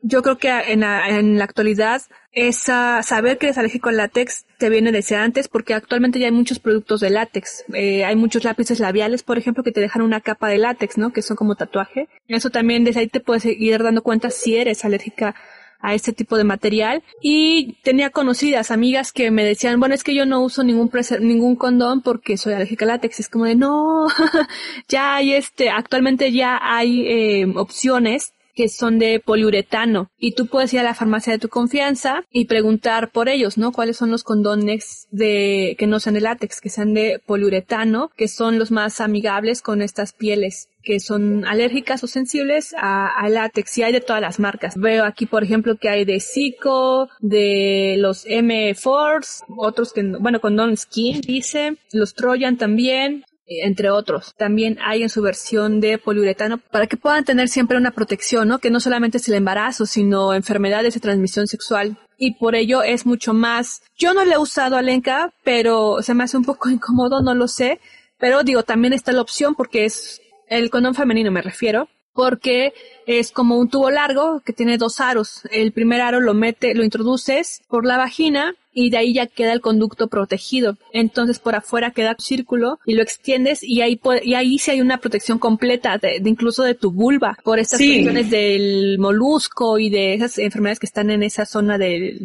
yo 0.07 0.23
creo 0.23 0.37
que 0.37 0.51
en 0.51 0.81
la, 0.81 1.09
en 1.09 1.39
la 1.39 1.45
actualidad 1.45 2.03
esa, 2.33 3.03
saber 3.03 3.39
que 3.39 3.47
eres 3.47 3.57
alérgico 3.57 3.89
al 3.89 3.97
látex 3.97 4.45
te 4.59 4.69
viene 4.69 4.93
desde 4.93 5.17
antes 5.17 5.49
porque 5.49 5.73
actualmente 5.73 6.19
ya 6.19 6.27
hay 6.27 6.33
muchos 6.33 6.59
productos 6.59 7.01
de 7.01 7.09
látex. 7.09 7.65
Eh, 7.73 8.05
hay 8.05 8.15
muchos 8.15 8.45
lápices 8.45 8.81
labiales, 8.81 9.23
por 9.23 9.39
ejemplo, 9.39 9.65
que 9.65 9.73
te 9.73 9.81
dejan 9.81 10.03
una 10.03 10.21
capa 10.21 10.49
de 10.49 10.59
látex, 10.59 10.99
¿no? 10.99 11.11
Que 11.11 11.23
son 11.23 11.39
como 11.39 11.55
tatuaje. 11.55 12.09
Eso 12.29 12.51
también 12.51 12.85
desde 12.85 13.01
ahí 13.01 13.09
te 13.09 13.21
puedes 13.21 13.47
ir 13.47 13.83
dando 13.83 14.03
cuenta 14.03 14.29
si 14.29 14.57
eres 14.57 14.85
alérgica 14.85 15.35
a 15.81 15.95
este 15.95 16.13
tipo 16.13 16.37
de 16.37 16.45
material 16.45 17.03
y 17.23 17.75
tenía 17.83 18.11
conocidas 18.11 18.71
amigas 18.71 19.11
que 19.13 19.31
me 19.31 19.45
decían, 19.45 19.81
bueno, 19.81 19.95
es 19.95 20.05
que 20.05 20.15
yo 20.15 20.27
no 20.27 20.43
uso 20.43 20.65
ningún 20.65 20.91
ningún 21.21 21.57
condón 21.57 22.03
porque 22.03 22.37
soy 22.37 22.53
alérgica 22.53 22.85
al 22.85 22.91
látex. 22.91 23.21
Es 23.21 23.31
como 23.31 23.47
de, 23.47 23.55
no, 23.55 24.07
ya 24.89 25.17
hay 25.17 25.33
este, 25.33 25.71
actualmente 25.71 26.31
ya 26.31 26.59
hay 26.63 27.07
eh, 27.07 27.47
opciones 27.57 28.34
que 28.55 28.69
son 28.69 28.99
de 28.99 29.21
poliuretano 29.21 30.11
y 30.19 30.35
tú 30.35 30.47
puedes 30.47 30.73
ir 30.73 30.81
a 30.81 30.85
la 30.85 30.95
farmacia 30.95 31.33
de 31.33 31.39
tu 31.39 31.49
confianza 31.49 32.25
y 32.31 32.47
preguntar 32.47 33.11
por 33.11 33.29
ellos, 33.29 33.59
¿no? 33.59 33.73
¿Cuáles 33.73 33.97
son 33.97 34.11
los 34.11 34.25
condones 34.25 35.09
de 35.11 35.77
que 35.79 35.87
no 35.87 36.01
sean 36.01 36.15
de 36.15 36.21
látex, 36.21 36.61
que 36.61 36.71
sean 36.71 36.95
de 36.95 37.21
poliuretano, 37.25 38.11
que 38.17 38.29
son 38.29 38.59
los 38.59 38.71
más 38.71 39.01
amigables 39.01 39.63
con 39.63 39.83
estas 39.83 40.13
pieles? 40.13 40.69
que 40.85 41.01
son 41.01 41.47
alérgicas 41.47 42.05
o 42.05 42.07
sensibles 42.07 42.75
a, 42.77 43.27
látex 43.31 43.79
y 43.79 43.83
hay 43.83 43.93
de 43.93 44.03
todas 44.03 44.21
las 44.21 44.39
marcas. 44.39 44.77
Veo 44.77 45.05
aquí, 45.05 45.27
por 45.27 45.43
ejemplo, 45.43 45.77
que 45.77 45.89
hay 45.89 46.05
de 46.05 46.21
Zico, 46.21 47.09
de 47.21 47.97
los 47.99 48.25
M-Force, 48.27 49.45
otros 49.57 49.93
que, 49.93 50.03
bueno, 50.03 50.41
condón 50.41 50.77
Skin 50.77 51.23
dice, 51.23 51.79
los 51.91 52.15
Trojan 52.15 52.59
también, 52.59 53.25
entre 53.47 53.91
otros. 53.91 54.35
También 54.37 54.79
hay 54.83 55.03
en 55.03 55.09
su 55.09 55.23
versión 55.23 55.81
de 55.81 55.99
poliuretano 55.99 56.59
para 56.59 56.87
que 56.87 56.97
puedan 56.97 57.25
tener 57.25 57.49
siempre 57.49 57.77
una 57.77 57.91
protección, 57.91 58.49
¿no? 58.49 58.59
Que 58.59 58.71
no 58.71 58.81
solamente 58.81 59.19
es 59.19 59.29
el 59.29 59.35
embarazo, 59.35 59.87
sino 59.87 60.35
enfermedades 60.35 60.95
de 60.95 61.01
transmisión 61.01 61.47
sexual. 61.47 61.99
Y 62.17 62.35
por 62.35 62.55
ello 62.55 62.83
es 62.83 63.07
mucho 63.07 63.35
más. 63.35 63.83
Yo 63.97 64.15
no 64.15 64.25
le 64.25 64.35
he 64.35 64.39
usado 64.39 64.77
a 64.77 64.83
Lenka, 64.83 65.33
pero 65.45 66.03
se 66.03 66.15
me 66.15 66.25
hace 66.25 66.37
un 66.37 66.45
poco 66.45 66.71
incómodo, 66.71 67.23
no 67.23 67.35
lo 67.35 67.49
sé. 67.49 67.81
Pero 68.19 68.43
digo, 68.43 68.63
también 68.63 68.93
está 68.93 69.13
la 69.13 69.21
opción 69.21 69.55
porque 69.55 69.85
es 69.85 70.21
el 70.49 70.71
condón 70.71 70.95
femenino, 70.95 71.31
me 71.31 71.43
refiero 71.43 71.89
porque 72.15 72.73
es 73.07 73.31
como 73.31 73.59
un 73.59 73.69
tubo 73.69 73.91
largo 73.91 74.41
que 74.45 74.53
tiene 74.53 74.79
dos 74.79 75.01
aros. 75.01 75.43
El 75.51 75.73
primer 75.73 76.01
aro 76.01 76.21
lo 76.21 76.35
mete, 76.35 76.75
lo 76.75 76.85
introduces 76.85 77.63
por 77.69 77.85
la 77.85 77.99
vagina 77.99 78.55
y 78.75 78.91
de 78.91 78.99
ahí 78.99 79.15
ya 79.15 79.27
queda 79.27 79.53
el 79.53 79.61
conducto 79.61 80.09
protegido. 80.09 80.77
Entonces 80.93 81.39
por 81.39 81.55
afuera 81.55 81.93
queda 81.93 82.17
tu 82.17 82.25
círculo 82.25 82.81
y 82.85 82.95
lo 82.95 83.03
extiendes 83.03 83.63
y 83.63 83.81
ahí 83.81 84.01
y 84.23 84.35
ahí 84.35 84.59
sí 84.59 84.73
hay 84.73 84.81
una 84.81 84.99
protección 84.99 85.39
completa 85.39 85.97
de, 85.99 86.21
incluso 86.25 86.65
de 86.65 86.75
tu 86.75 86.91
vulva 86.91 87.39
por 87.45 87.59
estas 87.59 87.79
cuestiones 87.79 88.31
del 88.31 88.99
molusco 88.99 89.79
y 89.79 89.89
de 89.91 90.15
esas 90.15 90.39
enfermedades 90.39 90.81
que 90.81 90.87
están 90.87 91.11
en 91.11 91.23
esa 91.23 91.47
zona 91.47 91.79
del, 91.79 92.19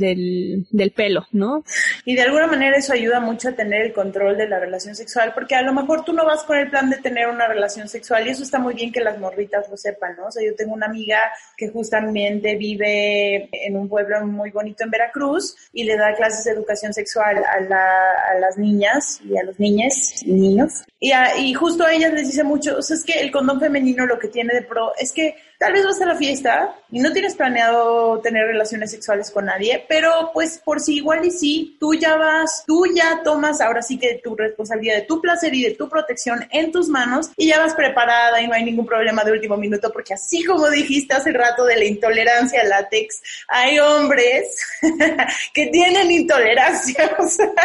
del 0.72 0.92
pelo, 0.92 1.28
¿no? 1.32 1.64
Y 2.06 2.16
de 2.16 2.24
alguna 2.24 2.48
manera 2.48 2.78
eso 2.78 2.94
ayuda 2.94 3.20
mucho 3.20 3.50
a 3.50 3.52
tener 3.52 3.86
el 3.86 3.94
control 3.94 4.36
de 4.38 4.50
la 4.50 4.60
relación 4.60 4.96
sexual 4.96 5.34
porque 5.36 5.56
a 5.56 5.62
lo 5.62 5.74
mejor 5.74 6.04
tú 6.04 6.14
no 6.14 6.26
vas 6.26 6.44
con 6.44 6.58
el 6.58 6.70
plan 6.70 6.90
de 6.90 6.98
tener 6.98 7.28
una 7.28 7.48
relación 7.48 7.88
sexual 7.88 8.26
y 8.26 8.32
eso 8.32 8.42
está 8.42 8.58
muy 8.58 8.74
bien 8.74 8.92
que 8.92 9.02
las 9.02 9.20
morritas 9.20 9.70
lo 9.70 9.78
sepan, 9.78 10.16
¿no? 10.18 10.28
O 10.28 10.32
sea, 10.32 10.44
yo 10.44 10.56
tengo 10.56 10.69
una 10.74 10.88
amiga 10.88 11.20
que 11.58 11.70
justamente 11.70 12.56
vive 12.56 13.50
en 13.52 13.78
un 13.78 13.88
pueblo 13.88 14.26
muy 14.26 14.52
bonito 14.52 14.84
en 14.84 14.92
Veracruz 14.92 15.56
y 15.74 15.84
le 15.84 15.98
da 15.98 16.16
clases 16.16 16.46
de 16.46 16.52
educación 16.52 16.94
sexual 16.94 17.38
a, 17.38 18.32
a 18.32 18.40
las 18.40 18.58
niñas 18.58 19.22
y 19.24 19.38
a 19.38 19.44
los 19.44 19.60
niños 19.60 20.86
y 21.00 21.14
y 21.38 21.54
justo 21.54 21.86
a 21.86 21.94
ellas 21.94 22.14
les 22.14 22.28
dice 22.28 22.44
mucho, 22.44 22.78
o 22.78 22.82
sea, 22.82 22.96
es 22.96 23.06
que 23.06 23.20
el 23.22 23.32
condón 23.32 23.60
femenino 23.60 24.06
lo 24.06 24.20
que 24.20 24.28
tiene 24.28 24.54
de 24.54 24.64
pro 24.64 24.92
es 24.98 25.12
que 25.12 25.36
tal 25.58 25.74
vez 25.74 25.86
vas 25.86 26.02
a 26.02 26.06
la 26.06 26.16
fiesta 26.16 26.76
y 26.90 27.00
no 27.00 27.12
tienes 27.12 27.36
planeado 27.36 28.20
tener 28.22 28.48
relaciones 28.48 28.92
sexuales 28.92 29.30
con 29.30 29.46
nadie, 29.46 29.86
pero 29.88 30.32
pues 30.34 30.58
por 30.58 30.80
si 30.80 30.96
igual 30.96 31.26
y 31.26 31.32
sí, 31.32 31.78
tú 31.80 31.94
ya 31.94 32.16
vas, 32.16 32.64
tú 32.66 32.86
ya 32.96 33.22
tomas 33.24 33.60
ahora 33.60 33.82
sí 33.82 34.00
que 34.00 34.22
tu 34.24 34.36
responsabilidad 34.36 34.96
de 34.96 35.02
tu 35.02 35.22
placer 35.22 35.54
y 35.54 35.64
de 35.64 35.76
tu 35.76 35.90
protección 35.90 36.48
en 36.52 36.72
tus 36.72 36.88
manos 36.88 37.30
y 37.36 37.48
ya 37.48 37.60
vas 37.60 37.76
preparada 37.76 38.42
y 38.42 38.48
no 38.48 38.54
hay 38.54 38.64
ningún 38.64 38.86
problema 38.86 39.24
de 39.24 39.34
último 39.34 39.58
minuto 39.58 39.92
porque 39.92 40.14
así 40.14 40.44
como 40.44 40.70
dijiste 40.70 41.14
hace 41.14 41.32
rato 41.32 41.66
de 41.66 41.76
la 41.76 41.86
intolerancia 41.86 42.62
al 42.62 42.70
látex, 42.70 43.22
hay 43.50 43.80
hombres 43.80 44.66
que 45.54 45.68
tienen 45.68 46.10
intolerancia 46.10 47.16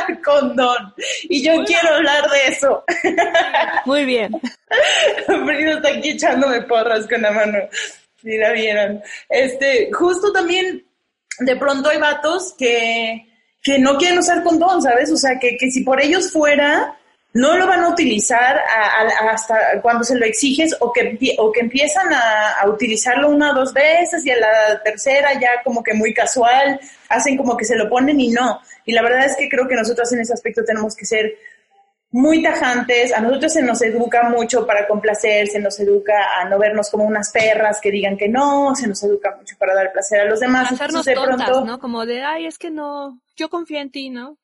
al 0.09 0.21
condón 0.21 0.95
y 1.25 1.43
yo 1.43 1.65
quiero 1.65 1.95
hablar 1.95 2.29
de 2.29 2.47
eso. 2.49 2.85
Muy 3.85 4.05
bien. 4.05 4.33
Brido 5.45 5.77
está 5.77 5.89
aquí 5.89 6.11
echándome 6.11 6.63
porras 6.63 7.07
con 7.07 7.23
la 7.23 7.31
mano. 7.31 7.59
Si 8.23 8.37
la 8.39 8.53
vieron. 8.53 9.03
Este, 9.29 9.91
justo 9.93 10.33
también, 10.33 10.85
de 11.41 11.57
pronto 11.57 11.91
hay 11.91 11.99
vatos 11.99 12.55
que, 12.59 13.27
que 13.63 13.79
no 13.79 13.97
quieren 13.99 14.19
usar 14.19 14.43
condón, 14.43 14.81
¿sabes? 14.83 15.11
O 15.11 15.17
sea, 15.17 15.39
que, 15.39 15.57
que 15.59 15.71
si 15.71 15.83
por 15.85 16.01
ellos 16.01 16.33
fuera, 16.33 16.97
no 17.35 17.57
lo 17.57 17.67
van 17.67 17.83
a 17.83 17.89
utilizar 17.89 18.61
hasta 19.29 19.83
cuando 19.83 20.05
se 20.05 20.17
lo 20.17 20.25
exiges 20.25 20.75
o 20.79 20.93
que, 20.93 21.19
o 21.39 21.51
que 21.51 21.61
empiezan 21.61 22.13
a, 22.13 22.61
a, 22.61 22.69
utilizarlo 22.69 23.29
una 23.29 23.51
o 23.51 23.55
dos 23.55 23.73
veces 23.73 24.25
y 24.25 24.31
a 24.31 24.39
la 24.39 24.83
tercera 24.85 25.35
ya 25.35 25.51
como 25.65 25.83
que 25.83 25.95
muy 25.95 26.15
casual, 26.15 26.81
hacen 27.09 27.37
como 27.37 27.57
que 27.57 27.65
se 27.65 27.77
lo 27.77 27.89
ponen 27.89 28.21
y 28.21 28.29
no. 28.29 28.61
Y 28.87 28.93
la 28.93 29.03
verdad 29.03 29.27
es 29.27 29.37
que 29.37 29.49
creo 29.49 29.67
que 29.67 29.75
nosotros 29.75 30.13
en 30.13 30.21
ese 30.21 30.33
aspecto 30.33 30.65
tenemos 30.65 30.95
que 30.95 31.05
ser 31.05 31.35
muy 32.15 32.45
tajantes, 32.45 33.13
a 33.13 33.21
nosotros 33.21 33.53
se 33.55 33.61
nos 33.61 33.83
educa 33.83 34.29
mucho 34.29 34.65
para 34.65 34.87
complacer, 34.87 35.49
se 35.49 35.59
nos 35.59 35.81
educa 35.81 36.15
a 36.39 36.49
no 36.49 36.61
vernos 36.61 36.89
como 36.89 37.03
unas 37.03 37.33
perras 37.33 37.81
que 37.81 37.91
digan 37.91 38.17
que 38.17 38.29
no, 38.29 38.73
se 38.77 38.87
nos 38.87 39.03
educa 39.03 39.35
mucho 39.37 39.57
para 39.59 39.75
dar 39.75 39.93
placer 39.93 40.21
a 40.21 40.25
los 40.27 40.39
demás. 40.39 40.71
Hacernos 40.71 41.05
de 41.05 41.13
pronto, 41.13 41.65
¿no? 41.65 41.81
Como 41.81 42.07
de, 42.07 42.23
ay, 42.23 42.47
es 42.47 42.57
que 42.57 42.71
no, 42.71 43.19
yo 43.35 43.51
confío 43.51 43.81
en 43.81 43.91
ti, 43.91 44.11
¿no? 44.11 44.39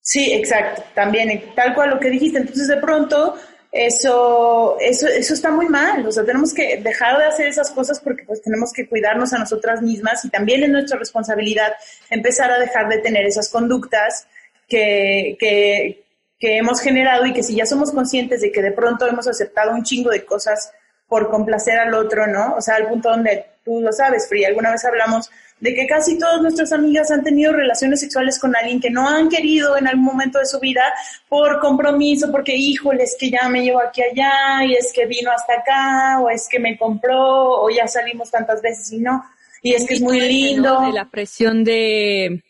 Sí, 0.00 0.32
exacto, 0.32 0.82
también, 0.96 1.52
tal 1.54 1.76
cual 1.76 1.90
lo 1.90 2.00
que 2.00 2.10
dijiste. 2.10 2.40
Entonces, 2.40 2.66
de 2.66 2.78
pronto, 2.78 3.36
eso, 3.70 4.76
eso, 4.80 5.06
eso 5.06 5.34
está 5.34 5.52
muy 5.52 5.68
mal. 5.68 6.04
O 6.04 6.10
sea, 6.10 6.24
tenemos 6.24 6.52
que 6.52 6.78
dejar 6.78 7.18
de 7.18 7.26
hacer 7.26 7.46
esas 7.46 7.70
cosas 7.70 8.00
porque 8.00 8.24
pues 8.24 8.42
tenemos 8.42 8.72
que 8.72 8.88
cuidarnos 8.88 9.32
a 9.32 9.38
nosotras 9.38 9.80
mismas 9.80 10.24
y 10.24 10.28
también 10.28 10.64
es 10.64 10.70
nuestra 10.70 10.98
responsabilidad 10.98 11.72
empezar 12.10 12.50
a 12.50 12.58
dejar 12.58 12.88
de 12.88 12.98
tener 12.98 13.24
esas 13.26 13.48
conductas 13.48 14.26
que, 14.66 15.36
que, 15.38 16.02
que 16.42 16.56
hemos 16.56 16.80
generado 16.80 17.24
y 17.24 17.32
que 17.32 17.44
si 17.44 17.54
ya 17.54 17.64
somos 17.64 17.92
conscientes 17.92 18.40
de 18.40 18.50
que 18.50 18.60
de 18.62 18.72
pronto 18.72 19.06
hemos 19.06 19.28
aceptado 19.28 19.70
un 19.70 19.84
chingo 19.84 20.10
de 20.10 20.24
cosas 20.24 20.72
por 21.06 21.30
complacer 21.30 21.78
al 21.78 21.94
otro, 21.94 22.26
¿no? 22.26 22.56
O 22.56 22.60
sea, 22.60 22.74
al 22.74 22.88
punto 22.88 23.10
donde 23.10 23.46
tú 23.64 23.80
lo 23.80 23.92
sabes, 23.92 24.28
Free, 24.28 24.44
alguna 24.44 24.72
vez 24.72 24.84
hablamos 24.84 25.30
de 25.60 25.72
que 25.72 25.86
casi 25.86 26.18
todas 26.18 26.42
nuestras 26.42 26.72
amigas 26.72 27.12
han 27.12 27.22
tenido 27.22 27.52
relaciones 27.52 28.00
sexuales 28.00 28.40
con 28.40 28.56
alguien 28.56 28.80
que 28.80 28.90
no 28.90 29.08
han 29.08 29.28
querido 29.28 29.76
en 29.76 29.86
algún 29.86 30.04
momento 30.04 30.40
de 30.40 30.46
su 30.46 30.58
vida 30.58 30.82
por 31.28 31.60
compromiso, 31.60 32.32
porque 32.32 32.56
híjole, 32.56 33.04
es 33.04 33.14
que 33.16 33.30
ya 33.30 33.48
me 33.48 33.62
llevo 33.62 33.80
aquí 33.80 34.02
allá, 34.02 34.64
y 34.64 34.74
es 34.74 34.92
que 34.92 35.06
vino 35.06 35.30
hasta 35.30 35.52
acá, 35.60 36.18
o 36.20 36.28
es 36.28 36.48
que 36.48 36.58
me 36.58 36.76
compró, 36.76 37.62
o 37.62 37.70
ya 37.70 37.86
salimos 37.86 38.32
tantas 38.32 38.60
veces 38.60 38.90
y 38.90 38.98
no. 38.98 39.24
Y 39.62 39.74
es 39.74 39.86
que 39.86 39.94
es 39.94 40.00
muy 40.00 40.20
lindo. 40.20 40.80
De 40.80 40.92
la 40.92 41.08
presión 41.08 41.62
de 41.62 42.42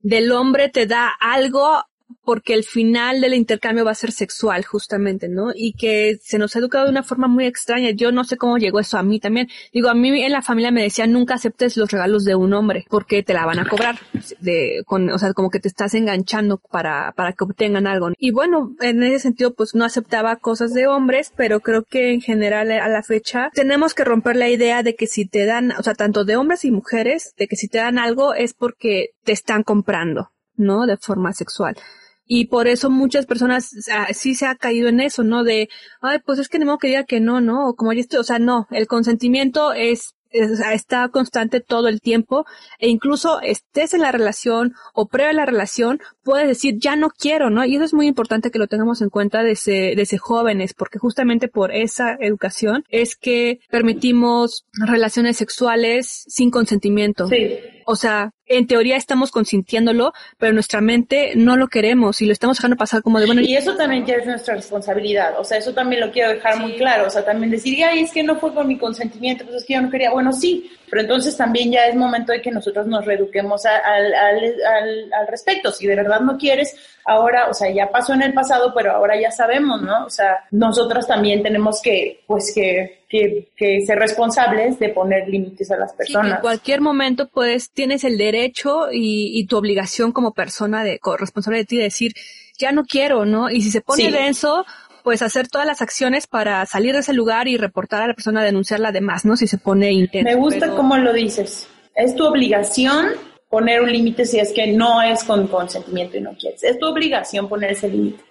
del 0.00 0.32
hombre 0.32 0.70
te 0.70 0.86
da 0.86 1.10
algo 1.20 1.84
porque 2.24 2.54
el 2.54 2.64
final 2.64 3.20
del 3.20 3.34
intercambio 3.34 3.84
va 3.84 3.90
a 3.90 3.94
ser 3.94 4.12
sexual, 4.12 4.64
justamente, 4.64 5.28
¿no? 5.28 5.52
Y 5.54 5.74
que 5.74 6.18
se 6.22 6.38
nos 6.38 6.54
ha 6.54 6.58
educado 6.58 6.84
de 6.84 6.90
una 6.90 7.02
forma 7.02 7.28
muy 7.28 7.46
extraña. 7.46 7.90
Yo 7.90 8.12
no 8.12 8.24
sé 8.24 8.36
cómo 8.36 8.58
llegó 8.58 8.80
eso 8.80 8.98
a 8.98 9.02
mí 9.02 9.20
también. 9.20 9.48
Digo, 9.72 9.88
a 9.88 9.94
mí 9.94 10.22
en 10.22 10.32
la 10.32 10.42
familia 10.42 10.70
me 10.70 10.82
decían, 10.82 11.12
nunca 11.12 11.34
aceptes 11.34 11.76
los 11.76 11.90
regalos 11.90 12.24
de 12.24 12.34
un 12.34 12.52
hombre, 12.54 12.86
porque 12.88 13.22
te 13.22 13.34
la 13.34 13.46
van 13.46 13.58
a 13.58 13.68
cobrar. 13.68 13.98
De, 14.40 14.82
con, 14.86 15.10
o 15.10 15.18
sea, 15.18 15.32
como 15.32 15.50
que 15.50 15.60
te 15.60 15.68
estás 15.68 15.94
enganchando 15.94 16.58
para, 16.58 17.12
para 17.12 17.32
que 17.32 17.44
obtengan 17.44 17.86
algo. 17.86 18.10
Y 18.18 18.30
bueno, 18.30 18.74
en 18.80 19.02
ese 19.02 19.18
sentido, 19.18 19.54
pues 19.54 19.74
no 19.74 19.84
aceptaba 19.84 20.36
cosas 20.36 20.72
de 20.72 20.86
hombres, 20.86 21.32
pero 21.36 21.60
creo 21.60 21.84
que 21.84 22.12
en 22.12 22.20
general 22.20 22.70
a 22.70 22.88
la 22.88 23.02
fecha 23.02 23.50
tenemos 23.54 23.94
que 23.94 24.04
romper 24.04 24.36
la 24.36 24.48
idea 24.48 24.82
de 24.82 24.94
que 24.94 25.06
si 25.06 25.26
te 25.26 25.46
dan, 25.46 25.72
o 25.72 25.82
sea, 25.82 25.94
tanto 25.94 26.24
de 26.24 26.36
hombres 26.36 26.64
y 26.64 26.70
mujeres, 26.70 27.34
de 27.36 27.48
que 27.48 27.56
si 27.56 27.68
te 27.68 27.78
dan 27.78 27.98
algo 27.98 28.34
es 28.34 28.54
porque 28.54 29.10
te 29.24 29.32
están 29.32 29.62
comprando. 29.62 30.30
¿no? 30.56 30.86
De 30.86 30.96
forma 30.96 31.32
sexual. 31.32 31.76
Y 32.26 32.46
por 32.46 32.68
eso 32.68 32.90
muchas 32.90 33.26
personas 33.26 33.70
sí 34.12 34.34
se 34.34 34.46
ha 34.46 34.54
caído 34.54 34.88
en 34.88 35.00
eso, 35.00 35.24
¿no? 35.24 35.44
De, 35.44 35.68
ay, 36.00 36.18
pues 36.24 36.38
es 36.38 36.48
que 36.48 36.58
ni 36.58 36.64
modo 36.64 36.78
que 36.78 36.88
diga 36.88 37.04
que 37.04 37.20
no, 37.20 37.40
¿no? 37.40 37.68
O 37.68 37.74
como 37.74 37.92
ya 37.92 38.00
estoy, 38.00 38.20
o 38.20 38.24
sea, 38.24 38.38
no, 38.38 38.66
el 38.70 38.86
consentimiento 38.86 39.72
es 39.72 40.14
está 40.72 41.08
constante 41.08 41.60
todo 41.60 41.88
el 41.88 42.00
tiempo 42.00 42.44
e 42.78 42.88
incluso 42.88 43.40
estés 43.40 43.94
en 43.94 44.00
la 44.00 44.12
relación 44.12 44.74
o 44.92 45.06
previa 45.06 45.32
la 45.32 45.46
relación, 45.46 46.00
puedes 46.22 46.48
decir 46.48 46.76
ya 46.78 46.96
no 46.96 47.10
quiero, 47.10 47.50
¿no? 47.50 47.64
Y 47.64 47.76
eso 47.76 47.84
es 47.84 47.94
muy 47.94 48.06
importante 48.06 48.50
que 48.50 48.58
lo 48.58 48.66
tengamos 48.66 49.00
en 49.00 49.10
cuenta 49.10 49.42
desde, 49.42 49.94
desde 49.94 50.18
jóvenes, 50.18 50.74
porque 50.74 50.98
justamente 50.98 51.48
por 51.48 51.72
esa 51.72 52.16
educación 52.20 52.84
es 52.88 53.16
que 53.16 53.60
permitimos 53.70 54.66
relaciones 54.72 55.36
sexuales 55.36 56.24
sin 56.26 56.50
consentimiento. 56.50 57.28
Sí. 57.28 57.58
O 57.86 57.96
sea, 57.96 58.30
en 58.46 58.66
teoría 58.66 58.96
estamos 58.96 59.30
consintiéndolo, 59.30 60.12
pero 60.38 60.52
nuestra 60.52 60.80
mente 60.80 61.32
no 61.34 61.56
lo 61.56 61.68
queremos 61.68 62.20
y 62.20 62.26
lo 62.26 62.32
estamos 62.32 62.58
dejando 62.58 62.76
pasar 62.76 63.02
como 63.02 63.18
de 63.18 63.26
bueno. 63.26 63.40
Y 63.40 63.56
eso 63.56 63.74
también 63.74 64.04
ya 64.04 64.16
es 64.16 64.26
nuestra 64.26 64.54
responsabilidad, 64.54 65.38
o 65.38 65.44
sea, 65.44 65.58
eso 65.58 65.72
también 65.72 66.00
lo 66.00 66.10
quiero 66.10 66.30
dejar 66.30 66.58
muy 66.58 66.74
claro, 66.74 67.06
o 67.06 67.10
sea, 67.10 67.24
también 67.24 67.50
decir, 67.50 67.82
ay, 67.84 68.00
es 68.00 68.12
que 68.12 68.22
no 68.22 68.36
fue 68.36 68.52
con 68.52 68.68
mi 68.68 68.76
consentimiento, 68.76 69.44
pues 69.44 69.56
es 69.56 69.64
que 69.64 69.74
yo 69.74 69.82
no 69.82 69.90
quería, 69.90 70.10
bueno, 70.10 70.32
sí, 70.32 70.70
pero 70.94 71.02
entonces 71.02 71.36
también 71.36 71.72
ya 71.72 71.86
es 71.86 71.96
momento 71.96 72.30
de 72.30 72.40
que 72.40 72.52
nosotros 72.52 72.86
nos 72.86 73.04
reeduquemos 73.04 73.64
al, 73.66 74.14
al, 74.14 75.12
al, 75.12 75.26
respecto. 75.26 75.72
Si 75.72 75.88
de 75.88 75.96
verdad 75.96 76.20
no 76.20 76.38
quieres, 76.38 76.76
ahora, 77.04 77.48
o 77.48 77.52
sea, 77.52 77.68
ya 77.72 77.90
pasó 77.90 78.12
en 78.12 78.22
el 78.22 78.32
pasado, 78.32 78.72
pero 78.72 78.92
ahora 78.92 79.20
ya 79.20 79.32
sabemos, 79.32 79.82
¿no? 79.82 80.04
O 80.04 80.10
sea, 80.10 80.44
nosotros 80.52 81.04
también 81.06 81.42
tenemos 81.42 81.82
que, 81.82 82.22
pues, 82.28 82.52
que, 82.54 83.03
que, 83.08 83.48
que 83.56 83.84
ser 83.86 83.98
responsables 83.98 84.78
de 84.78 84.88
poner 84.88 85.28
límites 85.28 85.70
a 85.70 85.76
las 85.76 85.92
personas. 85.92 86.36
en 86.36 86.40
cualquier 86.40 86.80
momento, 86.80 87.28
pues, 87.28 87.70
tienes 87.70 88.04
el 88.04 88.18
derecho 88.18 88.92
y, 88.92 89.38
y 89.38 89.46
tu 89.46 89.56
obligación 89.56 90.12
como 90.12 90.32
persona 90.32 90.84
de, 90.84 91.00
responsable 91.18 91.58
de 91.58 91.64
ti 91.64 91.76
de 91.76 91.84
decir, 91.84 92.14
ya 92.58 92.72
no 92.72 92.84
quiero, 92.84 93.24
¿no? 93.24 93.50
Y 93.50 93.62
si 93.62 93.70
se 93.70 93.80
pone 93.80 94.10
denso, 94.10 94.64
pues 95.02 95.22
hacer 95.22 95.48
todas 95.48 95.66
las 95.66 95.82
acciones 95.82 96.26
para 96.26 96.64
salir 96.66 96.94
de 96.94 97.00
ese 97.00 97.12
lugar 97.12 97.46
y 97.48 97.56
reportar 97.56 98.02
a 98.02 98.08
la 98.08 98.14
persona, 98.14 98.42
denunciarla 98.42 98.88
además, 98.88 99.24
¿no? 99.24 99.36
Si 99.36 99.46
se 99.46 99.58
pone 99.58 99.92
intenso. 99.92 100.28
Me 100.28 100.34
gusta 100.34 100.70
cómo 100.70 100.96
lo 100.96 101.12
dices. 101.12 101.68
Es 101.94 102.14
tu 102.16 102.24
obligación 102.24 103.08
poner 103.48 103.82
un 103.82 103.92
límite 103.92 104.24
si 104.24 104.40
es 104.40 104.52
que 104.52 104.68
no 104.68 105.02
es 105.02 105.22
con 105.22 105.46
consentimiento 105.46 106.16
y 106.16 106.20
no 106.20 106.36
quieres. 106.36 106.64
Es 106.64 106.78
tu 106.78 106.86
obligación 106.86 107.48
poner 107.48 107.72
ese 107.72 107.88
límite. 107.88 108.22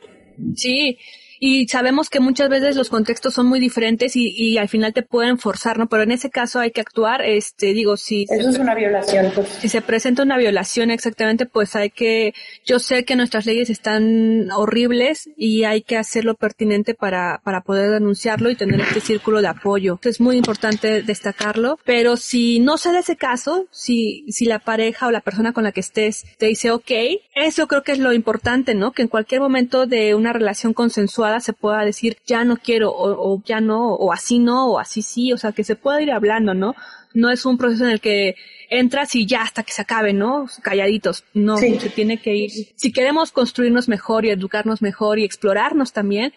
Sí, 0.55 0.97
y 1.45 1.67
sabemos 1.67 2.09
que 2.09 2.21
muchas 2.21 2.47
veces 2.47 2.77
los 2.77 2.89
contextos 2.89 3.33
son 3.33 3.47
muy 3.47 3.59
diferentes 3.59 4.15
y, 4.15 4.33
y, 4.33 4.57
al 4.57 4.69
final 4.69 4.93
te 4.93 5.03
pueden 5.03 5.37
forzar, 5.37 5.77
¿no? 5.77 5.89
Pero 5.89 6.03
en 6.03 6.11
ese 6.11 6.29
caso 6.29 6.61
hay 6.61 6.71
que 6.71 6.79
actuar, 6.79 7.21
este, 7.21 7.73
digo, 7.73 7.97
si... 7.97 8.23
Eso 8.29 8.49
es 8.49 8.59
una 8.59 8.73
violación, 8.73 9.29
pues. 9.35 9.49
Si 9.59 9.67
se 9.67 9.81
presenta 9.81 10.23
una 10.23 10.37
violación 10.37 10.89
exactamente, 10.89 11.45
pues 11.45 11.75
hay 11.75 11.89
que, 11.89 12.33
yo 12.65 12.79
sé 12.79 13.03
que 13.03 13.17
nuestras 13.17 13.45
leyes 13.45 13.69
están 13.69 14.51
horribles 14.55 15.29
y 15.35 15.65
hay 15.65 15.81
que 15.81 15.97
hacerlo 15.97 16.35
pertinente 16.35 16.93
para, 16.93 17.41
para 17.43 17.59
poder 17.59 17.91
denunciarlo 17.91 18.49
y 18.49 18.55
tener 18.55 18.79
este 18.79 19.01
círculo 19.01 19.41
de 19.41 19.49
apoyo. 19.49 19.99
Es 20.01 20.21
muy 20.21 20.37
importante 20.37 21.03
destacarlo, 21.03 21.77
pero 21.83 22.15
si 22.15 22.61
no 22.61 22.77
se 22.77 22.93
da 22.93 22.99
ese 22.99 23.17
caso, 23.17 23.67
si, 23.69 24.23
si 24.31 24.45
la 24.45 24.59
pareja 24.59 25.07
o 25.07 25.11
la 25.11 25.19
persona 25.19 25.51
con 25.51 25.65
la 25.65 25.73
que 25.73 25.81
estés 25.81 26.23
te 26.37 26.45
dice 26.45 26.71
ok, 26.71 26.91
eso 27.35 27.67
creo 27.67 27.83
que 27.83 27.91
es 27.91 27.99
lo 27.99 28.13
importante, 28.13 28.75
¿no? 28.75 28.93
Que 28.93 29.01
en 29.01 29.09
cualquier 29.09 29.41
momento 29.41 29.87
de 29.87 30.15
una 30.15 30.31
relación 30.31 30.71
consensuada 30.71 31.32
se 31.39 31.53
pueda 31.53 31.84
decir 31.84 32.17
ya 32.25 32.43
no 32.43 32.57
quiero 32.57 32.91
o, 32.91 33.34
o 33.34 33.41
ya 33.45 33.61
no 33.61 33.93
o 33.93 34.11
así 34.11 34.39
no 34.39 34.71
o 34.71 34.79
así 34.79 35.01
sí, 35.01 35.34
o 35.34 35.38
sea, 35.38 35.51
que 35.51 35.63
se 35.63 35.75
pueda 35.75 36.01
ir 36.01 36.11
hablando, 36.11 36.53
¿no? 36.53 36.75
No 37.13 37.29
es 37.29 37.45
un 37.45 37.57
proceso 37.57 37.86
en 37.86 37.91
el 37.91 38.01
que 38.01 38.36
entras 38.69 39.15
y 39.15 39.25
ya 39.25 39.43
hasta 39.43 39.63
que 39.63 39.71
se 39.71 39.84
acabe, 39.84 40.13
¿no? 40.13 40.47
Calladitos. 40.61 41.23
No, 41.34 41.57
se 41.57 41.89
tiene 41.89 42.17
que 42.17 42.36
ir. 42.36 42.51
Si 42.75 42.91
queremos 42.91 43.31
construirnos 43.31 43.88
mejor 43.88 44.25
y 44.25 44.31
educarnos 44.31 44.81
mejor 44.81 45.19
y 45.19 45.25
explorarnos 45.25 45.93
también, 45.93 46.34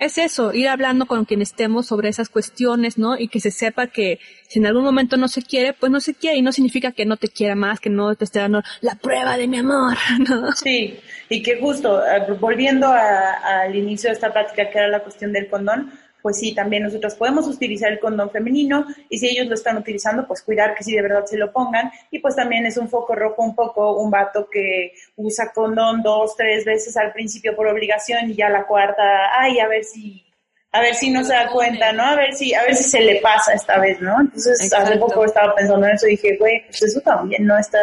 es 0.00 0.16
eso, 0.16 0.54
ir 0.54 0.66
hablando 0.66 1.04
con 1.04 1.26
quien 1.26 1.42
estemos 1.42 1.86
sobre 1.86 2.08
esas 2.08 2.30
cuestiones, 2.30 2.96
¿no? 2.96 3.18
Y 3.18 3.28
que 3.28 3.38
se 3.38 3.50
sepa 3.50 3.86
que 3.86 4.18
si 4.48 4.58
en 4.58 4.66
algún 4.66 4.82
momento 4.82 5.18
no 5.18 5.28
se 5.28 5.42
quiere, 5.42 5.74
pues 5.74 5.92
no 5.92 6.00
se 6.00 6.14
quiere 6.14 6.38
y 6.38 6.42
no 6.42 6.52
significa 6.52 6.92
que 6.92 7.04
no 7.04 7.18
te 7.18 7.28
quiera 7.28 7.54
más, 7.54 7.80
que 7.80 7.90
no 7.90 8.14
te 8.14 8.24
esté 8.24 8.38
dando 8.38 8.62
la 8.80 8.94
prueba 8.94 9.36
de 9.36 9.46
mi 9.46 9.58
amor, 9.58 9.96
¿no? 10.28 10.52
Sí, 10.52 10.98
y 11.28 11.42
que 11.42 11.60
justo, 11.60 12.02
eh, 12.02 12.32
volviendo 12.40 12.90
al 12.90 13.76
inicio 13.76 14.08
de 14.08 14.14
esta 14.14 14.32
práctica 14.32 14.70
que 14.70 14.78
era 14.78 14.88
la 14.88 15.00
cuestión 15.00 15.34
del 15.34 15.48
condón, 15.48 15.92
pues 16.22 16.38
sí, 16.38 16.54
también 16.54 16.82
nosotros 16.82 17.14
podemos 17.14 17.46
utilizar 17.46 17.92
el 17.92 18.00
condón 18.00 18.30
femenino 18.30 18.86
y 19.08 19.18
si 19.18 19.28
ellos 19.28 19.46
lo 19.46 19.54
están 19.54 19.76
utilizando, 19.76 20.26
pues 20.26 20.42
cuidar 20.42 20.74
que 20.74 20.84
sí 20.84 20.94
de 20.94 21.02
verdad 21.02 21.24
se 21.26 21.36
lo 21.36 21.52
pongan. 21.52 21.90
Y 22.10 22.18
pues 22.18 22.36
también 22.36 22.66
es 22.66 22.76
un 22.76 22.88
foco 22.88 23.14
rojo 23.14 23.42
un 23.42 23.54
poco 23.54 24.00
un 24.00 24.10
vato 24.10 24.48
que 24.50 24.92
usa 25.16 25.52
condón 25.52 26.02
dos, 26.02 26.36
tres 26.36 26.64
veces 26.64 26.96
al 26.96 27.12
principio 27.12 27.54
por 27.56 27.66
obligación 27.66 28.30
y 28.30 28.34
ya 28.34 28.48
la 28.48 28.66
cuarta, 28.66 29.38
ay, 29.38 29.58
a 29.60 29.68
ver 29.68 29.84
si 29.84 30.24
a 30.72 30.80
ver 30.80 30.94
si 30.94 31.10
no 31.10 31.24
se 31.24 31.32
da 31.32 31.48
cuenta, 31.48 31.92
¿no? 31.92 32.04
A 32.04 32.14
ver 32.14 32.32
si, 32.32 32.54
a 32.54 32.62
ver 32.62 32.76
si 32.76 32.84
se 32.84 33.00
le 33.00 33.20
pasa 33.20 33.52
esta 33.52 33.80
vez, 33.80 34.00
¿no? 34.00 34.20
Entonces, 34.20 34.72
hace 34.72 34.96
poco 34.98 35.24
estaba 35.24 35.54
pensando 35.54 35.86
en 35.86 35.94
eso 35.94 36.06
y 36.06 36.10
dije, 36.10 36.36
güey, 36.38 36.64
pues 36.66 36.82
eso 36.82 37.00
también 37.00 37.44
no 37.44 37.58
está, 37.58 37.78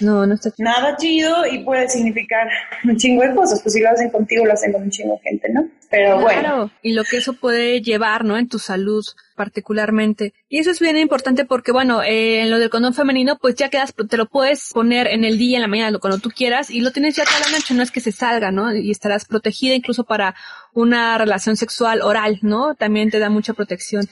no, 0.00 0.26
no 0.26 0.34
está 0.34 0.50
nada 0.56 0.96
chido 0.96 1.46
y 1.46 1.62
puede 1.64 1.88
significar 1.88 2.48
un 2.84 2.96
chingo 2.96 3.22
de 3.22 3.34
cosas. 3.34 3.60
Pues 3.62 3.74
si 3.74 3.80
lo 3.80 3.90
hacen 3.90 4.08
contigo, 4.08 4.46
lo 4.46 4.54
hacen 4.54 4.72
con 4.72 4.82
un 4.82 4.90
chingo 4.90 5.14
de 5.14 5.30
gente, 5.30 5.48
¿no? 5.52 5.68
Pero 5.90 6.20
bueno. 6.20 6.70
Y 6.80 6.92
lo 6.92 7.04
que 7.04 7.18
eso 7.18 7.34
puede 7.34 7.82
llevar, 7.82 8.24
¿no? 8.24 8.38
En 8.38 8.48
tu 8.48 8.58
salud 8.58 9.04
particularmente. 9.40 10.34
Y 10.50 10.58
eso 10.58 10.70
es 10.70 10.80
bien 10.80 10.98
importante 10.98 11.46
porque, 11.46 11.72
bueno, 11.72 12.02
eh, 12.02 12.42
en 12.42 12.50
lo 12.50 12.58
del 12.58 12.68
condón 12.68 12.92
femenino, 12.92 13.38
pues 13.38 13.54
ya 13.54 13.70
quedas, 13.70 13.94
te 13.94 14.18
lo 14.18 14.26
puedes 14.26 14.70
poner 14.74 15.06
en 15.06 15.24
el 15.24 15.38
día, 15.38 15.56
en 15.56 15.62
la 15.62 15.66
mañana, 15.66 15.98
cuando 15.98 16.18
tú 16.18 16.28
quieras, 16.28 16.68
y 16.68 16.82
lo 16.82 16.90
tienes 16.90 17.16
ya 17.16 17.24
toda 17.24 17.40
la 17.40 17.56
noche, 17.56 17.72
no 17.72 17.82
es 17.82 17.90
que 17.90 18.00
se 18.00 18.12
salga, 18.12 18.50
¿no? 18.50 18.76
Y 18.76 18.90
estarás 18.90 19.24
protegida 19.24 19.74
incluso 19.74 20.04
para 20.04 20.34
una 20.74 21.16
relación 21.16 21.56
sexual 21.56 22.02
oral, 22.02 22.38
¿no? 22.42 22.74
También 22.74 23.08
te 23.08 23.18
da 23.18 23.30
mucha 23.30 23.54
protección. 23.54 24.06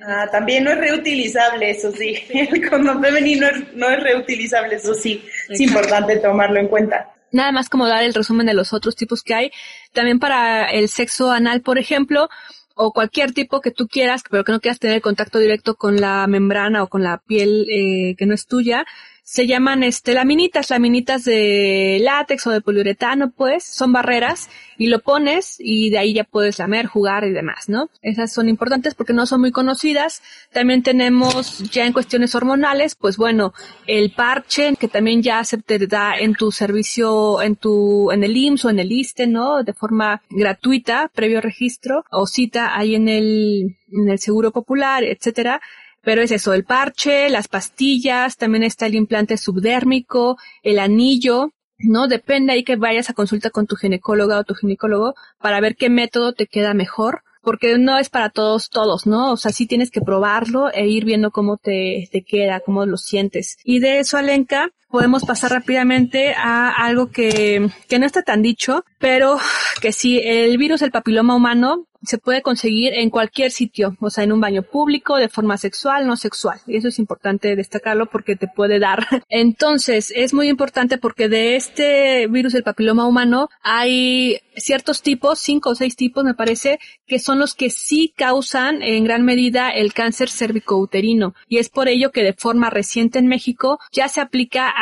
Ah, 0.00 0.28
también 0.30 0.64
no 0.64 0.72
es 0.72 0.76
reutilizable, 0.76 1.70
eso 1.70 1.90
sí. 1.90 2.18
El 2.28 2.68
condón 2.68 3.02
femenino 3.02 3.46
no 3.76 3.88
es 3.88 4.02
reutilizable, 4.02 4.74
eso 4.74 4.92
sí. 4.92 5.24
Es 5.48 5.60
importante 5.62 6.18
tomarlo 6.18 6.60
en 6.60 6.68
cuenta 6.68 7.10
nada 7.32 7.50
más 7.50 7.68
como 7.68 7.88
dar 7.88 8.04
el 8.04 8.14
resumen 8.14 8.46
de 8.46 8.54
los 8.54 8.72
otros 8.72 8.94
tipos 8.94 9.24
que 9.24 9.34
hay. 9.34 9.50
También 9.92 10.20
para 10.20 10.66
el 10.66 10.88
sexo 10.88 11.32
anal, 11.32 11.62
por 11.62 11.78
ejemplo, 11.78 12.28
o 12.74 12.92
cualquier 12.92 13.32
tipo 13.32 13.60
que 13.60 13.70
tú 13.70 13.86
quieras, 13.88 14.22
pero 14.28 14.44
que 14.44 14.52
no 14.52 14.60
quieras 14.60 14.78
tener 14.78 15.00
contacto 15.00 15.38
directo 15.38 15.76
con 15.76 15.96
la 15.96 16.26
membrana 16.26 16.82
o 16.82 16.88
con 16.88 17.02
la 17.02 17.18
piel 17.18 17.66
eh, 17.70 18.14
que 18.16 18.26
no 18.26 18.34
es 18.34 18.46
tuya, 18.46 18.84
se 19.24 19.46
llaman 19.46 19.82
este 19.82 20.12
laminitas, 20.12 20.68
laminitas 20.68 21.24
de 21.24 21.98
látex 22.02 22.46
o 22.46 22.50
de 22.50 22.60
poliuretano, 22.60 23.30
pues, 23.30 23.64
son 23.64 23.90
barreras 23.90 24.50
y 24.76 24.88
lo 24.88 25.00
pones 25.00 25.56
y 25.58 25.88
de 25.88 25.96
ahí 25.96 26.12
ya 26.12 26.24
puedes 26.24 26.58
lamer, 26.58 26.84
jugar 26.84 27.24
y 27.24 27.32
demás, 27.32 27.70
¿no? 27.70 27.88
Esas 28.02 28.34
son 28.34 28.50
importantes 28.50 28.94
porque 28.94 29.14
no 29.14 29.24
son 29.24 29.40
muy 29.40 29.50
conocidas. 29.50 30.22
También 30.52 30.82
tenemos 30.82 31.70
ya 31.70 31.86
en 31.86 31.94
cuestiones 31.94 32.34
hormonales, 32.34 32.96
pues 32.96 33.16
bueno, 33.16 33.54
el 33.86 34.12
parche 34.12 34.76
que 34.78 34.88
también 34.88 35.22
ya 35.22 35.42
se 35.44 35.56
te 35.56 35.78
da 35.86 36.18
en 36.18 36.34
tu 36.34 36.52
servicio, 36.52 37.40
en 37.40 37.56
tu, 37.56 38.12
en 38.12 38.24
el 38.24 38.36
IMSS 38.36 38.66
o 38.66 38.70
en 38.70 38.78
el 38.78 38.92
ISTE, 38.92 39.26
¿no? 39.26 39.62
De 39.62 39.72
forma 39.72 40.20
gratuita, 40.28 41.10
previo 41.14 41.40
registro 41.40 42.04
o 42.10 42.26
cita 42.26 42.76
ahí 42.76 42.94
en 42.94 43.08
el, 43.08 43.78
en 43.90 44.08
el 44.10 44.18
Seguro 44.18 44.52
Popular, 44.52 45.02
etcétera 45.02 45.62
pero 46.04 46.22
es 46.22 46.30
eso, 46.30 46.52
el 46.52 46.64
parche, 46.64 47.28
las 47.30 47.48
pastillas, 47.48 48.36
también 48.36 48.62
está 48.62 48.86
el 48.86 48.94
implante 48.94 49.36
subdérmico, 49.36 50.36
el 50.62 50.78
anillo, 50.78 51.52
¿no? 51.78 52.08
Depende 52.08 52.52
ahí 52.52 52.64
que 52.64 52.76
vayas 52.76 53.10
a 53.10 53.14
consulta 53.14 53.50
con 53.50 53.66
tu 53.66 53.76
ginecóloga 53.76 54.38
o 54.38 54.44
tu 54.44 54.54
ginecólogo 54.54 55.14
para 55.38 55.60
ver 55.60 55.76
qué 55.76 55.90
método 55.90 56.32
te 56.32 56.46
queda 56.46 56.74
mejor, 56.74 57.22
porque 57.42 57.78
no 57.78 57.98
es 57.98 58.08
para 58.08 58.30
todos, 58.30 58.70
todos, 58.70 59.06
¿no? 59.06 59.32
O 59.32 59.36
sea, 59.36 59.52
sí 59.52 59.66
tienes 59.66 59.90
que 59.90 60.00
probarlo 60.00 60.72
e 60.72 60.88
ir 60.88 61.04
viendo 61.04 61.30
cómo 61.30 61.56
te, 61.56 62.08
te 62.10 62.22
queda, 62.22 62.60
cómo 62.60 62.86
lo 62.86 62.96
sientes. 62.96 63.58
Y 63.64 63.80
de 63.80 63.98
eso, 64.00 64.16
Alenka, 64.16 64.70
podemos 64.94 65.24
pasar 65.24 65.50
rápidamente 65.50 66.36
a 66.36 66.70
algo 66.70 67.10
que, 67.10 67.68
que 67.88 67.98
no 67.98 68.06
está 68.06 68.22
tan 68.22 68.42
dicho, 68.42 68.84
pero 69.00 69.40
que 69.80 69.90
sí, 69.90 70.20
el 70.22 70.56
virus 70.56 70.82
del 70.82 70.92
papiloma 70.92 71.34
humano 71.34 71.88
se 72.04 72.18
puede 72.18 72.42
conseguir 72.42 72.92
en 72.94 73.10
cualquier 73.10 73.50
sitio, 73.50 73.96
o 74.00 74.10
sea, 74.10 74.24
en 74.24 74.32
un 74.32 74.40
baño 74.40 74.62
público, 74.62 75.16
de 75.16 75.28
forma 75.28 75.56
sexual, 75.56 76.06
no 76.06 76.16
sexual. 76.16 76.60
Y 76.66 76.76
eso 76.76 76.88
es 76.88 76.98
importante 76.98 77.56
destacarlo 77.56 78.06
porque 78.06 78.36
te 78.36 78.48
puede 78.48 78.78
dar. 78.78 79.06
Entonces, 79.28 80.12
es 80.14 80.34
muy 80.34 80.48
importante 80.48 80.98
porque 80.98 81.28
de 81.28 81.56
este 81.56 82.26
virus 82.28 82.52
del 82.52 82.62
papiloma 82.62 83.06
humano 83.06 83.48
hay 83.62 84.38
ciertos 84.56 85.02
tipos, 85.02 85.38
cinco 85.38 85.70
o 85.70 85.74
seis 85.74 85.96
tipos 85.96 86.24
me 86.24 86.34
parece, 86.34 86.78
que 87.06 87.18
son 87.18 87.38
los 87.38 87.54
que 87.54 87.70
sí 87.70 88.12
causan 88.16 88.82
en 88.82 89.04
gran 89.04 89.24
medida 89.24 89.70
el 89.70 89.92
cáncer 89.92 90.28
cervicouterino. 90.30 91.34
Y 91.48 91.58
es 91.58 91.68
por 91.68 91.88
ello 91.88 92.12
que 92.12 92.22
de 92.22 92.34
forma 92.34 92.70
reciente 92.70 93.18
en 93.18 93.26
México 93.26 93.78
ya 93.92 94.08
se 94.08 94.20
aplica 94.20 94.72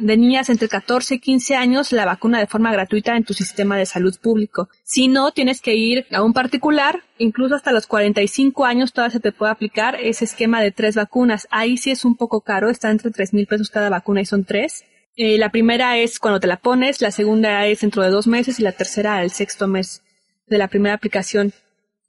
de 0.00 0.16
niñas 0.16 0.50
entre 0.50 0.68
14 0.68 1.14
y 1.14 1.18
15 1.18 1.56
años 1.56 1.92
la 1.92 2.04
vacuna 2.04 2.38
de 2.38 2.46
forma 2.46 2.72
gratuita 2.72 3.16
en 3.16 3.24
tu 3.24 3.34
sistema 3.34 3.76
de 3.76 3.86
salud 3.86 4.14
público. 4.20 4.68
Si 4.82 5.08
no, 5.08 5.32
tienes 5.32 5.60
que 5.60 5.74
ir 5.74 6.06
a 6.12 6.22
un 6.22 6.32
particular, 6.32 7.02
incluso 7.18 7.54
hasta 7.54 7.72
los 7.72 7.86
45 7.86 8.64
años 8.64 8.92
todavía 8.92 9.12
se 9.12 9.20
te 9.20 9.32
puede 9.32 9.52
aplicar 9.52 9.96
ese 10.00 10.24
esquema 10.24 10.60
de 10.60 10.72
tres 10.72 10.96
vacunas. 10.96 11.46
Ahí 11.50 11.76
sí 11.76 11.90
es 11.90 12.04
un 12.04 12.16
poco 12.16 12.40
caro, 12.40 12.70
está 12.70 12.90
entre 12.90 13.10
3 13.10 13.34
mil 13.34 13.46
pesos 13.46 13.70
cada 13.70 13.88
vacuna 13.88 14.20
y 14.20 14.26
son 14.26 14.44
tres. 14.44 14.84
Eh, 15.16 15.38
la 15.38 15.50
primera 15.50 15.96
es 15.96 16.18
cuando 16.18 16.40
te 16.40 16.46
la 16.46 16.58
pones, 16.58 17.00
la 17.00 17.10
segunda 17.10 17.66
es 17.66 17.80
dentro 17.80 18.02
de 18.02 18.10
dos 18.10 18.26
meses 18.26 18.60
y 18.60 18.62
la 18.62 18.72
tercera 18.72 19.22
el 19.22 19.30
sexto 19.30 19.66
mes 19.66 20.02
de 20.46 20.58
la 20.58 20.68
primera 20.68 20.94
aplicación. 20.94 21.52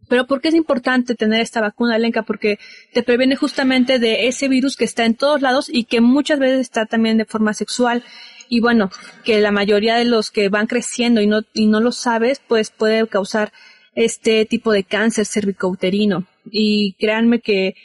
Pero 0.08 0.26
¿por 0.26 0.42
qué 0.42 0.50
es 0.50 0.56
importante 0.56 1.16
tener 1.16 1.42
esta 1.42 1.62
vacuna, 1.62 1.98
Lenka? 1.98 2.24
Porque 2.24 2.60
te 2.94 3.04
previene 3.04 3.36
justamente 3.36 4.00
de 4.00 4.28
ese 4.28 4.48
virus 4.48 4.76
que 4.76 4.86
está 4.86 5.06
en 5.06 5.16
todos 5.16 5.42
lados 5.42 5.70
y 5.72 5.86
que 5.86 6.02
muchas 6.02 6.40
veces 6.40 6.62
está 6.62 6.86
también 6.86 7.18
de 7.18 7.26
forma 7.26 7.54
sexual. 7.54 8.04
Y 8.50 8.62
bueno, 8.62 8.90
que 9.24 9.42
la 9.42 9.52
mayoría 9.52 9.96
de 9.96 10.06
los 10.06 10.32
que 10.32 10.50
van 10.50 10.68
creciendo 10.68 11.22
y 11.22 11.28
no, 11.28 11.42
y 11.54 11.68
no 11.68 11.80
lo 11.82 11.92
sabes, 11.92 12.42
pues 12.48 12.72
puede 12.72 13.06
causar 13.08 13.52
este 13.96 14.46
tipo 14.46 14.72
de 14.72 14.84
cáncer 14.84 15.26
cervicouterino. 15.26 16.26
Y 16.46 16.94
créanme 16.94 17.42
que, 17.42 17.76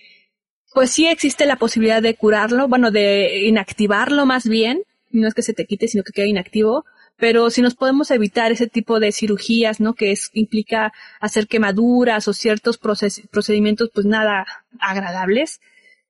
pues 0.72 0.90
sí 0.90 1.06
existe 1.06 1.46
la 1.46 1.56
posibilidad 1.56 2.02
de 2.02 2.14
curarlo, 2.14 2.68
bueno, 2.68 2.90
de 2.90 3.46
inactivarlo 3.46 4.26
más 4.26 4.46
bien, 4.46 4.82
no 5.10 5.28
es 5.28 5.34
que 5.34 5.42
se 5.42 5.52
te 5.52 5.66
quite, 5.66 5.88
sino 5.88 6.02
que 6.02 6.12
quede 6.12 6.28
inactivo. 6.28 6.84
Pero 7.22 7.50
si 7.50 7.62
nos 7.62 7.76
podemos 7.76 8.10
evitar 8.10 8.50
ese 8.50 8.66
tipo 8.66 8.98
de 8.98 9.12
cirugías, 9.12 9.78
¿no? 9.78 9.94
Que 9.94 10.12
implica 10.32 10.92
hacer 11.20 11.46
quemaduras 11.46 12.26
o 12.26 12.32
ciertos 12.32 12.78
procedimientos, 12.78 13.90
pues 13.94 14.06
nada 14.06 14.44
agradables, 14.80 15.60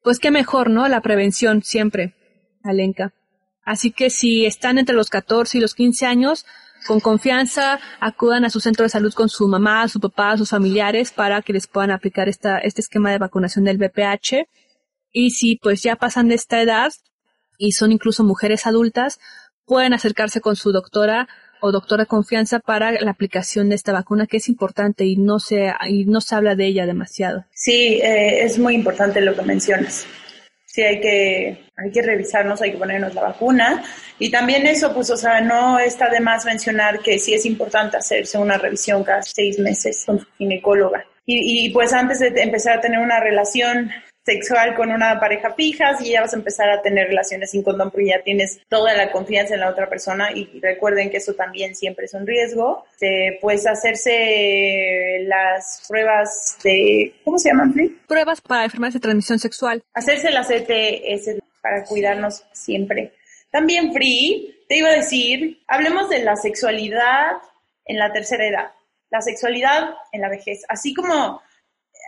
pues 0.03 0.19
qué 0.19 0.31
mejor, 0.31 0.71
¿no? 0.71 0.89
La 0.89 1.03
prevención 1.03 1.63
siempre, 1.63 2.15
Alenka. 2.63 3.13
Así 3.63 3.91
que 3.91 4.09
si 4.09 4.47
están 4.47 4.79
entre 4.79 4.97
los 4.97 5.11
14 5.11 5.59
y 5.59 5.61
los 5.61 5.75
15 5.75 6.07
años, 6.07 6.47
con 6.87 6.99
confianza 6.99 7.79
acudan 8.01 8.47
a 8.47 8.51
su 8.51 8.61
centro 8.61 8.85
de 8.85 8.89
salud 8.89 9.13
con 9.13 9.29
su 9.29 9.47
mamá, 9.49 9.87
su 9.89 10.01
papá, 10.01 10.39
sus 10.39 10.49
familiares 10.49 11.13
para 11.13 11.43
que 11.43 11.53
les 11.53 11.67
puedan 11.67 11.91
aplicar 11.91 12.31
esta, 12.31 12.57
este 12.57 12.81
esquema 12.81 13.11
de 13.11 13.19
vacunación 13.19 13.67
del 13.67 13.77
VPH. 13.77 14.49
Y 15.13 15.33
si 15.33 15.57
pues 15.57 15.83
ya 15.83 15.97
pasan 15.97 16.29
de 16.29 16.37
esta 16.37 16.63
edad, 16.63 16.91
y 17.59 17.73
son 17.73 17.93
incluso 17.93 18.25
mujeres 18.25 18.67
adultas, 18.67 19.21
pueden 19.67 19.95
acercarse 19.95 20.41
con 20.41 20.57
su 20.57 20.73
doctora 20.73 21.29
o 21.61 21.71
doctora 21.71 22.07
confianza 22.07 22.59
para 22.59 22.93
la 22.93 23.11
aplicación 23.13 23.69
de 23.69 23.77
esta 23.77 23.93
vacuna 23.93 24.27
que 24.27 24.39
es 24.39 24.49
importante 24.49 25.05
y 25.05 25.17
no 25.17 25.39
se 25.39 25.73
y 25.89 26.05
no 26.05 26.21
se 26.21 26.35
habla 26.35 26.57
de 26.57 26.67
ella 26.67 26.87
demasiado. 26.87 27.45
Sí, 27.53 28.01
eh, 28.03 28.43
es 28.43 28.59
muy 28.59 28.75
importante 28.75 29.21
lo 29.21 29.35
que 29.35 29.43
mencionas. 29.43 30.07
Sí, 30.67 30.83
hay 30.83 31.01
que 31.01 31.65
hay 31.77 31.93
que 31.93 32.03
revisarnos, 32.03 32.61
hay 32.63 32.73
que 32.73 32.79
ponernos 32.79 33.15
la 33.15 33.23
vacuna 33.23 33.85
y 34.19 34.31
también 34.31 34.67
eso, 34.67 34.93
pues, 34.93 35.11
o 35.11 35.17
sea, 35.17 35.41
no 35.41 35.79
está 35.79 36.09
de 36.09 36.21
más 36.21 36.45
mencionar 36.45 37.01
que 37.01 37.19
sí 37.19 37.35
es 37.35 37.47
importante 37.47 37.97
hacerse 37.97 38.39
una 38.39 38.59
revisión 38.59 39.05
cada 39.05 39.23
seis 39.23 39.59
meses 39.59 40.03
con 40.05 40.19
su 40.19 40.27
ginecóloga. 40.39 41.05
Y, 41.25 41.67
y 41.67 41.71
pues 41.71 41.93
antes 41.93 42.19
de 42.19 42.29
empezar 42.43 42.79
a 42.79 42.81
tener 42.81 42.99
una 42.99 43.21
relación 43.21 43.91
sexual 44.25 44.75
con 44.75 44.91
una 44.91 45.19
pareja 45.19 45.53
fija, 45.53 45.97
si 45.97 46.11
ya 46.11 46.21
vas 46.21 46.33
a 46.33 46.37
empezar 46.37 46.71
a 46.71 46.81
tener 46.81 47.09
relaciones 47.09 47.51
sin 47.51 47.63
condón, 47.63 47.91
porque 47.91 48.07
ya 48.07 48.23
tienes 48.23 48.61
toda 48.69 48.95
la 48.95 49.11
confianza 49.11 49.55
en 49.55 49.61
la 49.61 49.71
otra 49.71 49.89
persona 49.89 50.31
y 50.33 50.61
recuerden 50.61 51.11
que 51.11 51.17
eso 51.17 51.35
también 51.35 51.75
siempre 51.75 52.07
es 52.07 52.15
un 52.15 52.27
riesgo. 52.27 52.85
pues 53.41 53.67
hacerse 53.67 55.25
las 55.27 55.85
pruebas 55.89 56.59
de, 56.63 57.15
¿cómo 57.25 57.39
se 57.39 57.49
llaman, 57.51 57.75
Pruebas 58.07 58.41
para 58.41 58.65
enfermedades 58.65 58.95
de 58.95 59.01
transmisión 59.01 59.39
sexual. 59.39 59.83
Hacerse 59.95 60.31
las 60.31 60.51
ETS 60.51 61.43
para 61.61 61.85
cuidarnos 61.85 62.45
siempre. 62.53 63.13
También, 63.51 63.93
Free, 63.93 64.65
te 64.69 64.79
iba 64.79 64.89
a 64.89 64.93
decir, 64.93 65.63
hablemos 65.67 66.09
de 66.09 66.23
la 66.23 66.37
sexualidad 66.37 67.33
en 67.85 67.99
la 67.99 68.13
tercera 68.13 68.47
edad. 68.47 68.71
la 69.11 69.21
sexualidad 69.21 69.91
en 70.13 70.23
la 70.23 70.31
vejez. 70.31 70.63
Así 70.69 70.95
como, 70.95 71.43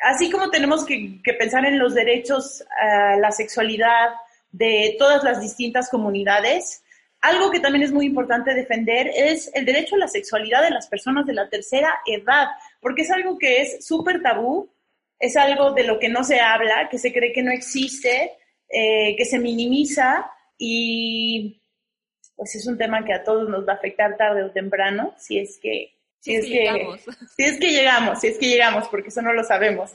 así 0.02 0.30
como 0.30 0.50
tenemos 0.50 0.84
que, 0.84 1.20
pensar 1.38 1.64
en 1.64 1.78
los 1.78 1.94
derechos 1.94 2.64
a 2.80 3.16
la 3.16 3.32
sexualidad 3.32 4.10
de 4.50 4.96
todas 4.98 5.24
las 5.24 5.40
distintas 5.40 5.88
comunidades, 5.90 6.82
algo 7.20 7.50
que 7.50 7.60
también 7.60 7.84
es 7.84 7.92
muy 7.92 8.06
importante 8.06 8.54
defender 8.54 9.10
es 9.14 9.50
el 9.54 9.64
derecho 9.64 9.94
a 9.96 9.98
la 9.98 10.08
sexualidad 10.08 10.62
de 10.62 10.70
las 10.70 10.88
personas 10.88 11.26
de 11.26 11.32
la 11.32 11.48
tercera 11.48 12.00
edad, 12.06 12.48
porque 12.80 13.02
es 13.02 13.10
algo 13.10 13.38
que 13.38 13.62
es 13.62 13.86
súper 13.86 14.22
tabú, 14.22 14.70
es 15.18 15.36
algo 15.36 15.72
de 15.72 15.84
lo 15.84 15.98
que 15.98 16.08
no 16.08 16.22
se 16.22 16.40
habla, 16.40 16.88
que 16.90 16.98
se 16.98 17.12
cree 17.12 17.32
que 17.32 17.42
no 17.42 17.50
existe, 17.50 18.32
eh, 18.68 19.16
que 19.16 19.24
se 19.24 19.38
minimiza 19.38 20.30
y 20.58 21.62
pues 22.36 22.54
es 22.56 22.66
un 22.66 22.76
tema 22.76 23.04
que 23.04 23.14
a 23.14 23.22
todos 23.22 23.48
nos 23.48 23.66
va 23.66 23.72
a 23.72 23.76
afectar 23.76 24.16
tarde 24.16 24.42
o 24.42 24.50
temprano, 24.50 25.14
si 25.16 25.38
es 25.38 25.58
que 25.62 25.93
si 26.24 26.36
es, 26.36 26.46
que, 26.46 26.50
llegamos. 26.50 27.00
si 27.36 27.44
es 27.44 27.58
que 27.60 27.70
llegamos, 27.70 28.20
si 28.20 28.26
es 28.28 28.38
que 28.38 28.48
llegamos, 28.48 28.88
porque 28.88 29.08
eso 29.08 29.20
no 29.20 29.34
lo 29.34 29.44
sabemos. 29.44 29.92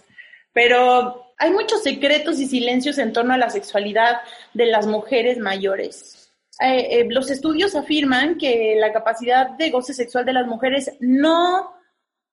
Pero 0.54 1.34
hay 1.38 1.52
muchos 1.52 1.82
secretos 1.82 2.40
y 2.40 2.46
silencios 2.46 3.00
en 3.00 3.14
torno 3.14 3.34
a 3.34 3.38
la 3.38 3.50
sexualidad 3.50 4.18
de 4.54 4.68
las 4.68 4.86
mujeres 4.86 5.40
mayores. 5.40 6.32
Eh, 6.62 7.00
eh, 7.00 7.08
los 7.10 7.32
estudios 7.32 7.76
afirman 7.76 8.38
que 8.38 8.76
la 8.78 8.94
capacidad 8.94 9.50
de 9.52 9.72
goce 9.72 9.94
sexual 9.94 10.26
de 10.26 10.34
las 10.34 10.46
mujeres 10.46 10.92
no, 11.00 11.74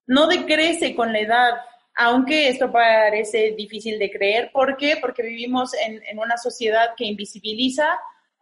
no 0.07 0.27
decrece 0.27 0.95
con 0.95 1.13
la 1.13 1.21
edad, 1.21 1.55
aunque 1.95 2.49
esto 2.49 2.71
parece 2.71 3.55
difícil 3.57 3.99
de 3.99 4.11
creer. 4.11 4.51
¿Por 4.53 4.77
qué? 4.77 4.99
Porque 5.01 5.23
vivimos 5.23 5.73
en, 5.75 6.03
en 6.05 6.19
una 6.19 6.37
sociedad 6.37 6.91
que 6.97 7.07
invisibiliza 7.07 7.87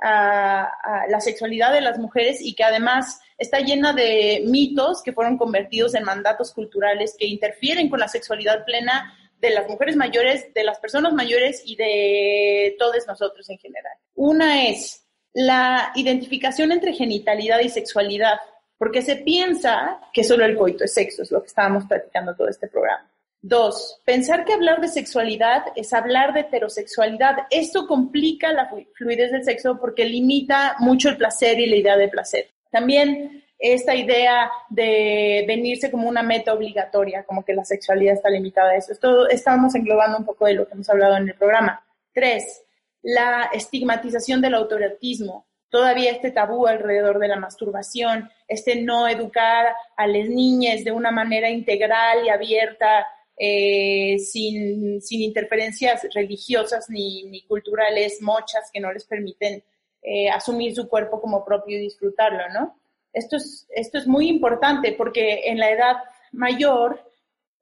a, 0.00 0.70
la 1.08 1.20
sexualidad 1.20 1.72
de 1.72 1.80
las 1.80 1.98
mujeres 1.98 2.40
y 2.40 2.54
que 2.54 2.64
además 2.64 3.20
está 3.38 3.60
llena 3.60 3.92
de 3.92 4.42
mitos 4.46 5.02
que 5.02 5.12
fueron 5.12 5.38
convertidos 5.38 5.94
en 5.94 6.04
mandatos 6.04 6.52
culturales 6.52 7.16
que 7.18 7.26
interfieren 7.26 7.88
con 7.88 8.00
la 8.00 8.08
sexualidad 8.08 8.64
plena 8.64 9.12
de 9.40 9.50
las 9.50 9.68
mujeres 9.68 9.96
mayores, 9.96 10.52
de 10.54 10.64
las 10.64 10.78
personas 10.78 11.12
mayores 11.12 11.62
y 11.64 11.76
de 11.76 12.76
todos 12.78 13.06
nosotros 13.06 13.48
en 13.50 13.58
general. 13.58 13.92
Una 14.14 14.68
es 14.68 15.04
la 15.34 15.92
identificación 15.96 16.72
entre 16.72 16.94
genitalidad 16.94 17.60
y 17.60 17.68
sexualidad, 17.68 18.38
porque 18.78 19.02
se 19.02 19.16
piensa 19.16 20.00
que 20.12 20.24
solo 20.24 20.44
el 20.44 20.56
coito 20.56 20.84
es 20.84 20.94
sexo, 20.94 21.22
es 21.22 21.30
lo 21.30 21.42
que 21.42 21.48
estábamos 21.48 21.84
platicando 21.86 22.34
todo 22.34 22.48
este 22.48 22.68
programa. 22.68 23.10
Dos, 23.46 24.00
pensar 24.06 24.46
que 24.46 24.54
hablar 24.54 24.80
de 24.80 24.88
sexualidad 24.88 25.64
es 25.76 25.92
hablar 25.92 26.32
de 26.32 26.40
heterosexualidad. 26.40 27.40
Esto 27.50 27.86
complica 27.86 28.50
la 28.54 28.70
fluidez 28.94 29.32
del 29.32 29.44
sexo 29.44 29.78
porque 29.78 30.06
limita 30.06 30.76
mucho 30.78 31.10
el 31.10 31.18
placer 31.18 31.60
y 31.60 31.66
la 31.66 31.76
idea 31.76 31.98
de 31.98 32.08
placer. 32.08 32.46
También 32.70 33.44
esta 33.58 33.94
idea 33.94 34.50
de 34.70 35.44
venirse 35.46 35.90
como 35.90 36.08
una 36.08 36.22
meta 36.22 36.54
obligatoria, 36.54 37.24
como 37.24 37.44
que 37.44 37.52
la 37.52 37.66
sexualidad 37.66 38.14
está 38.14 38.30
limitada 38.30 38.70
a 38.70 38.76
eso. 38.76 38.92
Esto 38.92 39.28
estamos 39.28 39.74
englobando 39.74 40.16
un 40.16 40.24
poco 40.24 40.46
de 40.46 40.54
lo 40.54 40.66
que 40.66 40.72
hemos 40.72 40.88
hablado 40.88 41.18
en 41.18 41.28
el 41.28 41.34
programa. 41.34 41.84
Tres, 42.14 42.62
la 43.02 43.50
estigmatización 43.52 44.40
del 44.40 44.54
autoerotismo. 44.54 45.44
Todavía 45.68 46.12
este 46.12 46.30
tabú 46.30 46.66
alrededor 46.66 47.18
de 47.18 47.28
la 47.28 47.36
masturbación, 47.36 48.30
este 48.48 48.80
no 48.80 49.06
educar 49.06 49.74
a 49.98 50.06
las 50.06 50.30
niñas 50.30 50.82
de 50.82 50.92
una 50.92 51.10
manera 51.10 51.50
integral 51.50 52.24
y 52.24 52.30
abierta 52.30 53.06
eh, 53.36 54.18
sin, 54.20 55.00
interferencias 55.10 56.06
religiosas 56.14 56.88
ni, 56.88 57.42
culturales 57.48 58.22
mochas 58.22 58.70
que 58.72 58.80
no 58.80 58.92
les 58.92 59.04
permiten 59.04 59.62
eh, 60.02 60.30
asumir 60.30 60.74
su 60.74 60.88
cuerpo 60.88 61.20
como 61.20 61.44
propio 61.44 61.76
y 61.76 61.82
disfrutarlo, 61.82 62.48
¿no? 62.52 62.78
Esto 63.12 63.36
es, 63.36 63.66
esto 63.70 63.98
es 63.98 64.06
muy 64.06 64.28
importante 64.28 64.92
porque 64.92 65.48
en 65.48 65.58
la 65.58 65.70
edad 65.70 65.96
mayor 66.32 67.10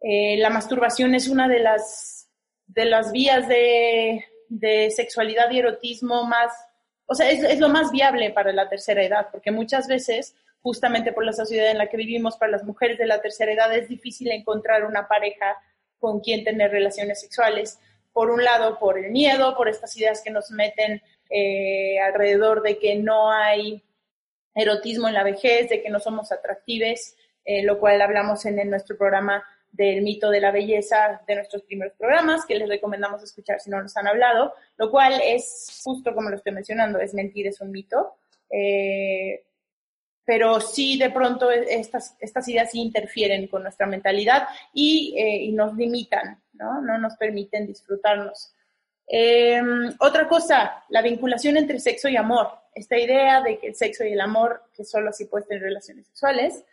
eh, 0.00 0.36
la 0.38 0.50
masturbación 0.50 1.14
es 1.14 1.28
una 1.28 1.48
de 1.48 1.60
las, 1.60 2.28
de 2.66 2.84
las 2.86 3.12
vías 3.12 3.48
de, 3.48 4.24
sexualidad 4.94 5.50
y 5.50 5.58
erotismo 5.58 6.24
más, 6.24 6.52
o 7.06 7.14
sea, 7.14 7.30
es, 7.30 7.42
es 7.42 7.60
lo 7.60 7.68
más 7.68 7.90
viable 7.90 8.30
para 8.30 8.52
la 8.52 8.68
tercera 8.68 9.02
edad, 9.02 9.28
porque 9.32 9.50
muchas 9.50 9.86
veces 9.86 10.34
justamente 10.62 11.12
por 11.12 11.24
la 11.24 11.32
sociedad 11.32 11.70
en 11.70 11.78
la 11.78 11.88
que 11.88 11.96
vivimos, 11.96 12.36
para 12.36 12.52
las 12.52 12.64
mujeres 12.64 12.96
de 12.96 13.06
la 13.06 13.20
tercera 13.20 13.52
edad 13.52 13.76
es 13.76 13.88
difícil 13.88 14.30
encontrar 14.30 14.84
una 14.84 15.08
pareja 15.08 15.56
con 15.98 16.20
quien 16.20 16.44
tener 16.44 16.70
relaciones 16.70 17.20
sexuales. 17.20 17.78
Por 18.12 18.30
un 18.30 18.44
lado, 18.44 18.78
por 18.78 18.98
el 18.98 19.10
miedo, 19.10 19.56
por 19.56 19.68
estas 19.68 19.96
ideas 19.96 20.22
que 20.22 20.30
nos 20.30 20.50
meten 20.50 21.02
eh, 21.30 21.98
alrededor 22.00 22.62
de 22.62 22.78
que 22.78 22.94
no 22.94 23.32
hay 23.32 23.82
erotismo 24.54 25.08
en 25.08 25.14
la 25.14 25.24
vejez, 25.24 25.68
de 25.68 25.82
que 25.82 25.90
no 25.90 25.98
somos 25.98 26.30
atractives, 26.30 27.16
eh, 27.44 27.62
lo 27.62 27.80
cual 27.80 28.00
hablamos 28.00 28.44
en, 28.44 28.68
nuestro 28.70 28.96
programa 28.96 29.42
del 29.70 30.02
mito 30.02 30.30
de 30.30 30.40
la 30.40 30.50
belleza 30.50 31.22
de 31.26 31.36
nuestros 31.36 31.62
primeros 31.62 31.94
programas, 31.94 32.44
que 32.44 32.54
les 32.54 32.68
recomendamos 32.68 33.22
escuchar 33.22 33.58
si 33.60 33.70
no 33.70 33.80
nos 33.82 33.96
han 33.96 34.06
hablado, 34.06 34.52
lo 34.76 34.90
cual 34.90 35.20
es 35.24 35.80
justo 35.82 36.14
como 36.14 36.28
lo 36.28 36.36
estoy 36.36 36.52
mencionando, 36.52 37.00
es 37.00 37.14
mentir, 37.14 37.46
es 37.46 37.60
un 37.60 37.70
mito. 37.70 38.16
Eh, 38.50 39.42
pero 40.24 40.60
sí 40.60 40.98
de 40.98 41.10
pronto 41.10 41.50
estas, 41.50 42.16
estas 42.20 42.48
ideas 42.48 42.74
interfieren 42.74 43.46
con 43.48 43.62
nuestra 43.62 43.86
mentalidad 43.86 44.48
y, 44.72 45.14
eh, 45.16 45.44
y 45.44 45.52
nos 45.52 45.74
limitan, 45.74 46.40
¿no? 46.52 46.80
No 46.80 46.98
nos 46.98 47.16
permiten 47.16 47.66
disfrutarnos. 47.66 48.54
Em, 49.06 49.94
otra 49.98 50.28
cosa, 50.28 50.84
la 50.88 51.02
vinculación 51.02 51.56
entre 51.56 51.80
sexo 51.80 52.08
y 52.08 52.16
amor. 52.16 52.48
Esta 52.74 52.98
idea 52.98 53.42
de 53.42 53.58
que 53.58 53.68
el 53.68 53.74
sexo 53.74 54.04
y 54.04 54.12
el 54.12 54.20
amor, 54.20 54.62
que 54.74 54.84
solo 54.84 55.10
así 55.10 55.26
pueden 55.26 55.48
tener 55.48 55.62
relaciones 55.64 56.06
sexuales. 56.06 56.64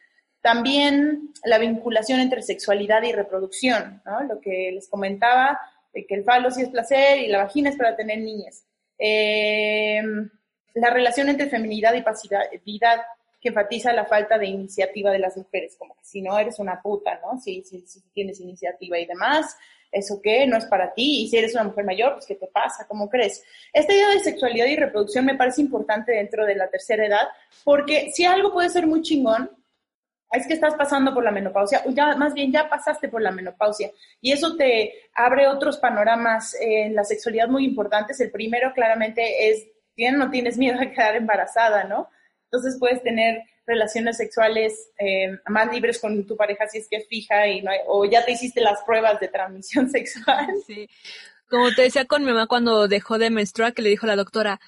También 0.42 1.34
la 1.44 1.58
vinculación 1.58 2.20
entre 2.20 2.42
sexualidad 2.42 3.04
y 3.04 3.12
reproducción, 3.12 4.02
¿no? 4.06 4.24
Lo 4.24 4.40
que 4.40 4.72
les 4.74 4.88
comentaba, 4.88 5.60
de 5.94 6.06
que 6.06 6.16
el 6.16 6.24
falo 6.24 6.52
sí 6.52 6.62
es 6.62 6.70
placer 6.70 7.20
y 7.20 7.28
la 7.28 7.40
vagina 7.40 7.72
es 7.72 7.76
para 7.76 7.96
tener 7.96 8.20
niñas. 8.20 8.64
Em, 8.98 10.30
la 10.76 10.90
relación 10.92 11.30
entre 11.30 11.50
feminidad 11.50 11.94
y 11.94 12.04
pasividad 12.04 13.02
que 13.40 13.50
enfatiza 13.50 13.94
la 13.94 14.06
falta 14.06 14.38
de 14.38 14.48
iniciativa 14.48 15.12
de 15.12 15.20
las 15.20 15.38
mujeres, 15.38 15.76
como 15.78 15.96
que 15.96 16.04
si 16.04 16.22
no 16.22 16.38
eres 16.38 16.60
una 16.60 16.82
puta, 16.82 17.20
¿no? 17.24 17.40
Si, 17.40 17.64
si, 17.64 17.84
tienes 18.14 18.40
iniciativa 18.42 19.00
y 19.00 19.06
demás, 19.06 19.56
¿eso 19.92 20.20
qué? 20.22 20.46
No 20.46 20.58
es 20.58 20.66
para 20.66 20.94
ti. 20.94 21.24
Y 21.24 21.30
si 21.30 21.38
eres 21.38 21.54
una 21.54 21.64
mujer 21.64 21.86
mayor, 21.86 22.14
pues 22.14 22.26
¿qué 22.26 22.36
te 22.36 22.48
pasa? 22.48 22.86
¿Cómo 22.88 23.10
crees? 23.10 23.44
Esta 23.72 23.94
idea 23.94 24.10
de 24.10 24.20
sexualidad 24.20 24.66
y 24.66 24.76
reproducción 24.76 25.26
me 25.26 25.36
parece 25.36 25.62
importante 25.62 26.12
dentro 26.12 26.46
de 26.46 26.56
la 26.56 26.70
tercera 26.70 27.06
edad, 27.06 27.28
porque 27.64 28.12
si 28.12 28.26
algo 28.26 28.52
puede 28.52 28.70
ser 28.70 28.86
muy 28.86 29.02
chingón, 29.02 29.50
es 30.32 30.46
que 30.46 30.54
estás 30.54 30.76
pasando 30.76 31.14
por 31.14 31.24
la 31.24 31.32
menopausia, 31.32 31.82
o 31.88 31.92
ya 31.92 32.16
más 32.16 32.34
bien 32.34 32.52
ya 32.52 32.70
pasaste 32.70 33.10
por 33.10 33.22
la 33.22 33.32
menopausia, 33.32 33.90
y 34.22 34.32
eso 34.32 34.56
te 34.56 35.10
abre 35.16 35.48
otros 35.48 35.78
panoramas 35.78 36.56
en 36.60 36.94
la 36.94 37.04
sexualidad 37.04 37.48
muy 37.48 37.66
importantes. 37.66 38.20
El 38.20 38.30
primero 38.30 38.72
claramente 38.74 39.50
es, 39.50 39.66
no 40.14 40.30
tienes 40.30 40.58
miedo 40.58 40.80
a 40.80 40.92
quedar 40.92 41.16
embarazada, 41.16 41.84
¿no? 41.86 42.10
Entonces 42.52 42.78
puedes 42.80 43.04
tener 43.04 43.44
relaciones 43.68 44.18
sexuales 44.18 44.90
eh, 44.98 45.38
más 45.48 45.72
libres 45.72 46.00
con 46.00 46.26
tu 46.26 46.36
pareja 46.36 46.68
si 46.68 46.80
es 46.80 46.88
que 46.90 46.98
es 46.98 47.08
fija 47.08 47.48
y 47.48 47.62
no 47.62 47.72
o 47.88 48.06
ya 48.06 48.26
te 48.26 48.32
hiciste 48.32 48.62
las 48.62 48.82
pruebas 48.82 49.20
de 49.20 49.28
transmisión 49.28 49.90
sexual. 49.92 50.48
Sí. 50.66 50.90
Como 51.50 51.72
te 51.72 51.84
decía 51.84 52.06
con 52.06 52.24
mi 52.24 52.32
mamá 52.32 52.48
cuando 52.48 52.88
dejó 52.88 53.18
de 53.18 53.30
menstruar, 53.30 53.74
que 53.74 53.82
le 53.82 53.90
dijo 53.90 54.06
la 54.06 54.16
doctora, 54.16 54.60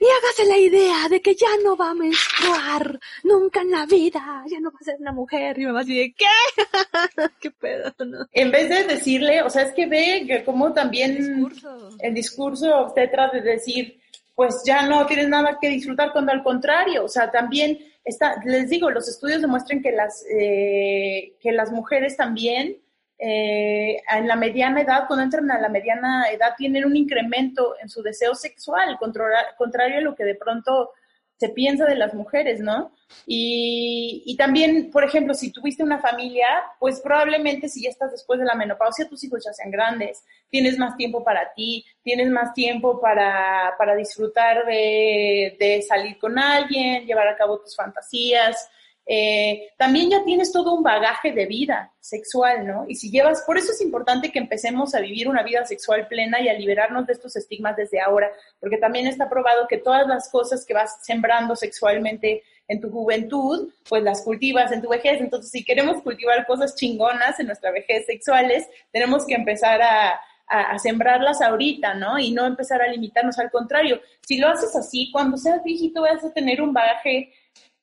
y 0.00 0.04
hágase 0.04 0.44
la 0.46 0.58
idea 0.58 1.08
de 1.08 1.20
que 1.20 1.34
ya 1.34 1.48
no 1.64 1.76
va 1.76 1.90
a 1.90 1.94
menstruar 1.94 3.00
nunca 3.24 3.62
en 3.62 3.72
la 3.72 3.84
vida, 3.84 4.44
ya 4.46 4.60
no 4.60 4.70
va 4.70 4.78
a 4.80 4.84
ser 4.84 4.96
una 5.00 5.12
mujer. 5.12 5.56
Y 5.56 5.60
mi 5.60 5.66
mamá 5.66 5.80
así 5.80 5.98
de, 5.98 6.14
¿qué? 6.16 6.26
¿Qué 7.40 7.50
pedo? 7.50 7.92
No? 8.06 8.26
En 8.32 8.50
vez 8.52 8.68
de 8.68 8.84
decirle, 8.84 9.42
o 9.42 9.50
sea, 9.50 9.62
es 9.62 9.72
que 9.72 9.86
ve 9.86 10.24
que 10.26 10.44
como 10.44 10.72
también 10.72 11.10
el 11.10 11.16
discurso, 11.18 11.90
el 11.98 12.14
discurso 12.14 12.92
trata 12.94 13.36
de 13.36 13.42
decir, 13.42 14.00
pues 14.38 14.62
ya 14.64 14.86
no 14.86 15.04
tienes 15.04 15.28
nada 15.28 15.58
que 15.60 15.68
disfrutar, 15.68 16.12
cuando 16.12 16.30
al 16.30 16.44
contrario, 16.44 17.04
o 17.04 17.08
sea, 17.08 17.28
también 17.28 17.76
está, 18.04 18.40
les 18.44 18.70
digo, 18.70 18.88
los 18.88 19.08
estudios 19.08 19.42
demuestran 19.42 19.82
que 19.82 19.90
las, 19.90 20.24
eh, 20.30 21.32
que 21.40 21.50
las 21.50 21.72
mujeres 21.72 22.16
también 22.16 22.76
eh, 23.18 24.00
en 24.08 24.28
la 24.28 24.36
mediana 24.36 24.80
edad, 24.80 25.08
cuando 25.08 25.24
entran 25.24 25.50
a 25.50 25.60
la 25.60 25.68
mediana 25.68 26.30
edad, 26.30 26.54
tienen 26.56 26.84
un 26.84 26.96
incremento 26.96 27.74
en 27.82 27.88
su 27.88 28.00
deseo 28.00 28.36
sexual, 28.36 28.96
contrario 29.00 29.98
a 29.98 30.02
lo 30.02 30.14
que 30.14 30.22
de 30.22 30.36
pronto 30.36 30.92
se 31.38 31.48
piensa 31.50 31.86
de 31.86 31.94
las 31.94 32.14
mujeres, 32.14 32.60
¿no? 32.60 32.92
Y, 33.26 34.22
y, 34.26 34.36
también, 34.36 34.90
por 34.90 35.04
ejemplo, 35.04 35.32
si 35.32 35.52
tuviste 35.52 35.82
una 35.82 35.98
familia, 35.98 36.46
pues 36.78 37.00
probablemente 37.00 37.68
si 37.68 37.82
ya 37.82 37.90
estás 37.90 38.10
después 38.10 38.38
de 38.40 38.44
la 38.44 38.54
menopausia, 38.54 39.08
tus 39.08 39.22
hijos 39.24 39.44
ya 39.44 39.52
sean 39.52 39.70
grandes, 39.70 40.24
tienes 40.50 40.78
más 40.78 40.96
tiempo 40.96 41.24
para 41.24 41.52
ti, 41.54 41.84
tienes 42.02 42.28
más 42.28 42.52
tiempo 42.54 43.00
para, 43.00 43.74
para 43.78 43.94
disfrutar 43.94 44.66
de, 44.66 45.56
de 45.58 45.82
salir 45.82 46.18
con 46.18 46.38
alguien, 46.38 47.06
llevar 47.06 47.28
a 47.28 47.36
cabo 47.36 47.60
tus 47.60 47.76
fantasías, 47.76 48.68
eh, 49.10 49.70
también 49.78 50.10
ya 50.10 50.22
tienes 50.22 50.52
todo 50.52 50.74
un 50.74 50.82
bagaje 50.82 51.32
de 51.32 51.46
vida 51.46 51.90
sexual, 51.98 52.66
¿no? 52.66 52.84
Y 52.86 52.94
si 52.94 53.10
llevas, 53.10 53.40
por 53.46 53.56
eso 53.56 53.72
es 53.72 53.80
importante 53.80 54.30
que 54.30 54.38
empecemos 54.38 54.94
a 54.94 55.00
vivir 55.00 55.28
una 55.28 55.42
vida 55.42 55.64
sexual 55.64 56.06
plena 56.08 56.42
y 56.42 56.48
a 56.50 56.52
liberarnos 56.52 57.06
de 57.06 57.14
estos 57.14 57.34
estigmas 57.34 57.74
desde 57.74 58.02
ahora, 58.02 58.30
porque 58.60 58.76
también 58.76 59.06
está 59.06 59.30
probado 59.30 59.66
que 59.66 59.78
todas 59.78 60.06
las 60.06 60.28
cosas 60.28 60.66
que 60.66 60.74
vas 60.74 60.98
sembrando 61.02 61.56
sexualmente 61.56 62.42
en 62.68 62.82
tu 62.82 62.90
juventud, 62.90 63.72
pues 63.88 64.02
las 64.02 64.20
cultivas 64.20 64.72
en 64.72 64.82
tu 64.82 64.90
vejez. 64.90 65.22
Entonces, 65.22 65.50
si 65.50 65.64
queremos 65.64 66.02
cultivar 66.02 66.46
cosas 66.46 66.74
chingonas 66.74 67.40
en 67.40 67.46
nuestra 67.46 67.70
vejez 67.70 68.04
sexuales, 68.04 68.68
tenemos 68.92 69.24
que 69.26 69.36
empezar 69.36 69.80
a, 69.80 70.20
a, 70.48 70.78
sembrarlas 70.78 71.40
ahorita, 71.40 71.94
¿no? 71.94 72.18
Y 72.18 72.32
no 72.32 72.44
empezar 72.44 72.82
a 72.82 72.88
limitarnos. 72.88 73.38
Al 73.38 73.50
contrario, 73.50 74.02
si 74.20 74.38
lo 74.38 74.48
haces 74.48 74.76
así, 74.76 75.10
cuando 75.12 75.38
seas 75.38 75.62
viejito 75.64 76.02
vas 76.02 76.22
a 76.22 76.32
tener 76.34 76.60
un 76.60 76.74
bagaje 76.74 77.32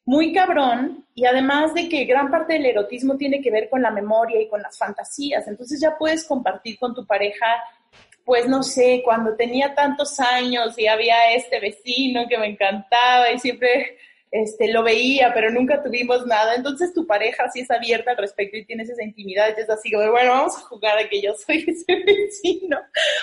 muy 0.06 0.32
cabrón 0.32 1.04
y 1.16 1.26
además 1.26 1.74
de 1.74 1.90
que 1.90 2.06
gran 2.06 2.30
parte 2.30 2.54
del 2.54 2.68
erotismo 2.68 3.18
tiene 3.18 3.42
que 3.42 3.52
ver 3.52 3.70
con 3.70 3.82
la 3.82 3.90
memoria 3.90 4.40
y 4.40 4.48
con 4.48 4.62
las 4.62 4.78
fantasías. 4.78 5.48
Entonces 5.48 5.82
ya 5.82 5.98
puedes 5.98 6.26
compartir 6.26 6.78
con 6.78 6.94
tu 6.94 7.06
pareja, 7.06 7.46
pues 8.24 8.48
no 8.48 8.62
sé, 8.62 9.02
cuando 9.04 9.36
tenía 9.36 9.74
tantos 9.74 10.20
años 10.20 10.78
y 10.78 10.88
había 10.88 11.34
este 11.34 11.60
vecino 11.60 12.28
que 12.30 12.38
me 12.38 12.48
encantaba 12.48 13.32
y 13.32 13.40
siempre 13.40 13.98
este, 14.30 14.68
lo 14.68 14.84
veía, 14.84 15.32
pero 15.34 15.50
nunca 15.50 15.82
tuvimos 15.82 16.28
nada. 16.28 16.56
Entonces 16.56 16.94
tu 16.94 17.08
pareja 17.08 17.50
sí 17.50 17.62
es 17.62 17.72
abierta 17.72 18.12
al 18.12 18.18
respecto 18.18 18.58
y 18.58 18.66
tienes 18.66 18.90
esa 18.90 19.04
intimidad 19.04 19.48
y 19.58 19.62
es 19.62 19.70
así 19.70 19.90
bueno, 19.96 20.32
vamos 20.32 20.58
a 20.58 20.62
jugar 20.62 21.00
a 21.00 21.08
que 21.10 21.22
yo 21.22 21.34
soy 21.34 21.66
ese 21.68 21.96
vecino 22.04 22.78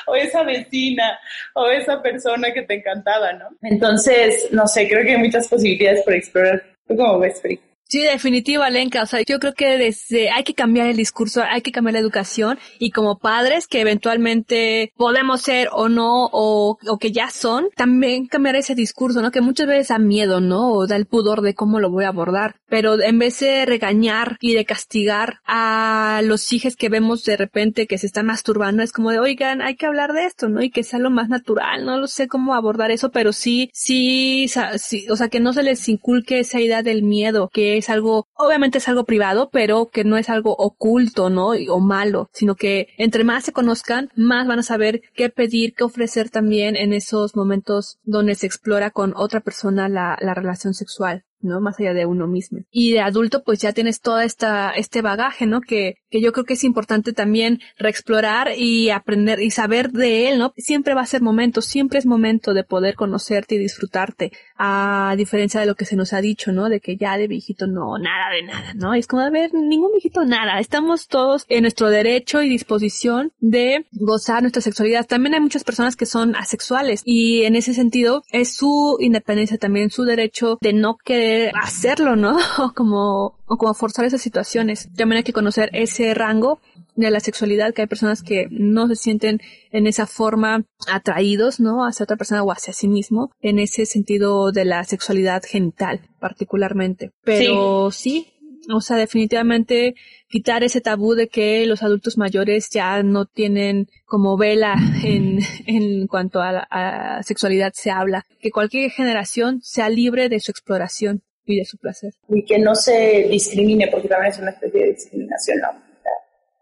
o 0.06 0.16
esa 0.16 0.42
vecina 0.42 1.18
o 1.54 1.66
esa 1.68 2.02
persona 2.02 2.52
que 2.52 2.62
te 2.62 2.74
encantaba, 2.74 3.34
¿no? 3.34 3.50
Entonces, 3.62 4.48
no 4.50 4.66
sé, 4.66 4.88
creo 4.88 5.04
que 5.04 5.12
hay 5.12 5.18
muchas 5.18 5.46
posibilidades 5.46 6.02
por 6.02 6.14
explorar. 6.14 6.71
¿Tú 6.86 6.96
cómo 6.96 7.18
ves, 7.18 7.40
Free? 7.40 7.60
Sí, 7.92 8.00
definitivo, 8.00 8.62
Alenka. 8.62 9.02
O 9.02 9.06
sea, 9.06 9.20
yo 9.20 9.38
creo 9.38 9.52
que 9.52 9.76
desde, 9.76 10.30
hay 10.30 10.44
que 10.44 10.54
cambiar 10.54 10.86
el 10.86 10.96
discurso, 10.96 11.42
hay 11.42 11.60
que 11.60 11.72
cambiar 11.72 11.92
la 11.92 11.98
educación 11.98 12.58
y 12.78 12.90
como 12.90 13.18
padres 13.18 13.66
que 13.66 13.82
eventualmente 13.82 14.94
podemos 14.96 15.42
ser 15.42 15.68
o 15.72 15.90
no, 15.90 16.30
o, 16.32 16.78
o 16.88 16.98
que 16.98 17.12
ya 17.12 17.28
son, 17.28 17.68
también 17.76 18.28
cambiar 18.28 18.56
ese 18.56 18.74
discurso, 18.74 19.20
¿no? 19.20 19.30
Que 19.30 19.42
muchas 19.42 19.66
veces 19.66 19.88
da 19.88 19.98
miedo, 19.98 20.40
¿no? 20.40 20.72
O 20.72 20.86
da 20.86 20.96
el 20.96 21.04
pudor 21.04 21.42
de 21.42 21.52
cómo 21.52 21.80
lo 21.80 21.90
voy 21.90 22.04
a 22.04 22.08
abordar. 22.08 22.56
Pero 22.66 22.98
en 22.98 23.18
vez 23.18 23.40
de 23.40 23.66
regañar 23.66 24.38
y 24.40 24.54
de 24.54 24.64
castigar 24.64 25.40
a 25.44 26.22
los 26.24 26.50
hijos 26.54 26.76
que 26.76 26.88
vemos 26.88 27.24
de 27.24 27.36
repente 27.36 27.86
que 27.86 27.98
se 27.98 28.06
están 28.06 28.24
masturbando, 28.24 28.82
es 28.82 28.92
como 28.92 29.10
de, 29.10 29.18
oigan, 29.18 29.60
hay 29.60 29.76
que 29.76 29.84
hablar 29.84 30.14
de 30.14 30.24
esto, 30.24 30.48
¿no? 30.48 30.62
Y 30.62 30.70
que 30.70 30.82
sea 30.82 30.98
lo 30.98 31.10
más 31.10 31.28
natural, 31.28 31.84
no 31.84 31.98
lo 31.98 32.06
sé 32.06 32.26
cómo 32.26 32.54
abordar 32.54 32.90
eso, 32.90 33.10
pero 33.10 33.34
sí, 33.34 33.68
sí, 33.74 34.46
sí 34.78 35.06
o 35.10 35.16
sea, 35.16 35.28
que 35.28 35.40
no 35.40 35.52
se 35.52 35.62
les 35.62 35.86
inculque 35.90 36.38
esa 36.38 36.58
idea 36.58 36.82
del 36.82 37.02
miedo, 37.02 37.50
que 37.52 37.81
es 37.82 37.90
algo, 37.90 38.26
obviamente 38.34 38.78
es 38.78 38.88
algo 38.88 39.04
privado, 39.04 39.50
pero 39.50 39.90
que 39.90 40.04
no 40.04 40.16
es 40.16 40.30
algo 40.30 40.54
oculto, 40.56 41.30
¿no? 41.30 41.48
O 41.68 41.80
malo, 41.80 42.30
sino 42.32 42.54
que 42.54 42.88
entre 42.96 43.24
más 43.24 43.44
se 43.44 43.52
conozcan, 43.52 44.10
más 44.16 44.46
van 44.46 44.60
a 44.60 44.62
saber 44.62 45.02
qué 45.14 45.28
pedir, 45.28 45.74
qué 45.74 45.84
ofrecer 45.84 46.30
también 46.30 46.76
en 46.76 46.92
esos 46.92 47.36
momentos 47.36 47.98
donde 48.04 48.34
se 48.34 48.46
explora 48.46 48.90
con 48.90 49.12
otra 49.16 49.40
persona 49.40 49.88
la, 49.88 50.16
la 50.20 50.34
relación 50.34 50.74
sexual. 50.74 51.24
¿No? 51.42 51.60
Más 51.60 51.78
allá 51.80 51.94
de 51.94 52.06
uno 52.06 52.26
mismo. 52.26 52.60
Y 52.70 52.92
de 52.92 53.00
adulto, 53.00 53.42
pues 53.44 53.60
ya 53.60 53.72
tienes 53.72 54.00
toda 54.00 54.24
esta, 54.24 54.70
este 54.70 55.02
bagaje, 55.02 55.46
¿no? 55.46 55.60
Que, 55.60 55.96
que 56.10 56.20
yo 56.20 56.32
creo 56.32 56.44
que 56.44 56.54
es 56.54 56.64
importante 56.64 57.12
también 57.12 57.60
reexplorar 57.78 58.52
y 58.56 58.90
aprender 58.90 59.40
y 59.40 59.50
saber 59.50 59.90
de 59.90 60.28
él, 60.28 60.38
¿no? 60.38 60.52
Siempre 60.56 60.94
va 60.94 61.02
a 61.02 61.06
ser 61.06 61.22
momento, 61.22 61.62
siempre 61.62 61.98
es 61.98 62.06
momento 62.06 62.54
de 62.54 62.64
poder 62.64 62.94
conocerte 62.94 63.54
y 63.54 63.58
disfrutarte, 63.58 64.32
a 64.56 65.14
diferencia 65.16 65.60
de 65.60 65.66
lo 65.66 65.74
que 65.74 65.84
se 65.84 65.96
nos 65.96 66.12
ha 66.12 66.20
dicho, 66.20 66.52
¿no? 66.52 66.68
De 66.68 66.80
que 66.80 66.96
ya 66.96 67.16
de 67.16 67.28
viejito 67.28 67.66
no, 67.66 67.98
nada 67.98 68.30
de 68.32 68.42
nada, 68.42 68.74
¿no? 68.74 68.94
Es 68.94 69.06
como, 69.06 69.22
a 69.22 69.30
ver, 69.30 69.52
ningún 69.54 69.92
viejito 69.92 70.24
nada. 70.24 70.60
Estamos 70.60 71.08
todos 71.08 71.44
en 71.48 71.62
nuestro 71.62 71.90
derecho 71.90 72.42
y 72.42 72.48
disposición 72.48 73.32
de 73.40 73.86
gozar 73.92 74.42
nuestra 74.42 74.62
sexualidad. 74.62 75.06
También 75.06 75.34
hay 75.34 75.40
muchas 75.40 75.64
personas 75.64 75.96
que 75.96 76.06
son 76.06 76.36
asexuales 76.36 77.02
y 77.04 77.42
en 77.42 77.56
ese 77.56 77.74
sentido 77.74 78.22
es 78.30 78.54
su 78.54 78.98
independencia 79.00 79.58
también, 79.58 79.90
su 79.90 80.04
derecho 80.04 80.58
de 80.60 80.72
no 80.72 80.96
querer 80.96 81.31
hacerlo, 81.54 82.16
¿no? 82.16 82.36
O 82.58 82.72
como, 82.74 83.38
o 83.46 83.56
como 83.56 83.74
forzar 83.74 84.04
esas 84.04 84.22
situaciones. 84.22 84.88
También 84.96 85.18
hay 85.18 85.22
que 85.24 85.32
conocer 85.32 85.70
ese 85.72 86.14
rango 86.14 86.60
de 86.94 87.10
la 87.10 87.20
sexualidad, 87.20 87.72
que 87.72 87.82
hay 87.82 87.88
personas 87.88 88.22
que 88.22 88.46
no 88.50 88.86
se 88.88 88.96
sienten 88.96 89.40
en 89.70 89.86
esa 89.86 90.06
forma 90.06 90.64
atraídos, 90.86 91.60
¿no? 91.60 91.86
Hacia 91.86 92.04
otra 92.04 92.16
persona 92.16 92.42
o 92.42 92.52
hacia 92.52 92.72
sí 92.72 92.88
mismo, 92.88 93.30
en 93.40 93.58
ese 93.58 93.86
sentido 93.86 94.52
de 94.52 94.64
la 94.64 94.84
sexualidad 94.84 95.42
genital, 95.46 96.00
particularmente. 96.20 97.12
Pero 97.24 97.90
sí, 97.90 98.31
o 98.70 98.80
sea, 98.80 98.96
definitivamente 98.96 99.94
quitar 100.28 100.62
ese 100.62 100.80
tabú 100.80 101.14
de 101.14 101.28
que 101.28 101.66
los 101.66 101.82
adultos 101.82 102.18
mayores 102.18 102.68
ya 102.70 103.02
no 103.02 103.26
tienen 103.26 103.88
como 104.04 104.36
vela 104.36 104.74
en, 105.04 105.38
en 105.66 106.06
cuanto 106.06 106.40
a, 106.40 106.52
la, 106.52 107.20
sexualidad 107.22 107.72
se 107.74 107.90
habla. 107.90 108.24
Que 108.40 108.50
cualquier 108.50 108.90
generación 108.90 109.60
sea 109.62 109.88
libre 109.88 110.28
de 110.28 110.40
su 110.40 110.50
exploración 110.50 111.22
y 111.44 111.58
de 111.58 111.64
su 111.64 111.78
placer. 111.78 112.14
Y 112.28 112.44
que 112.44 112.58
no 112.58 112.74
se 112.74 113.26
discrimine, 113.30 113.88
porque 113.88 114.08
también 114.08 114.32
es 114.32 114.38
una 114.38 114.50
especie 114.50 114.80
de 114.80 114.92
discriminación 114.92 115.58
la 115.60 115.82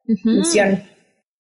uh 0.09 0.45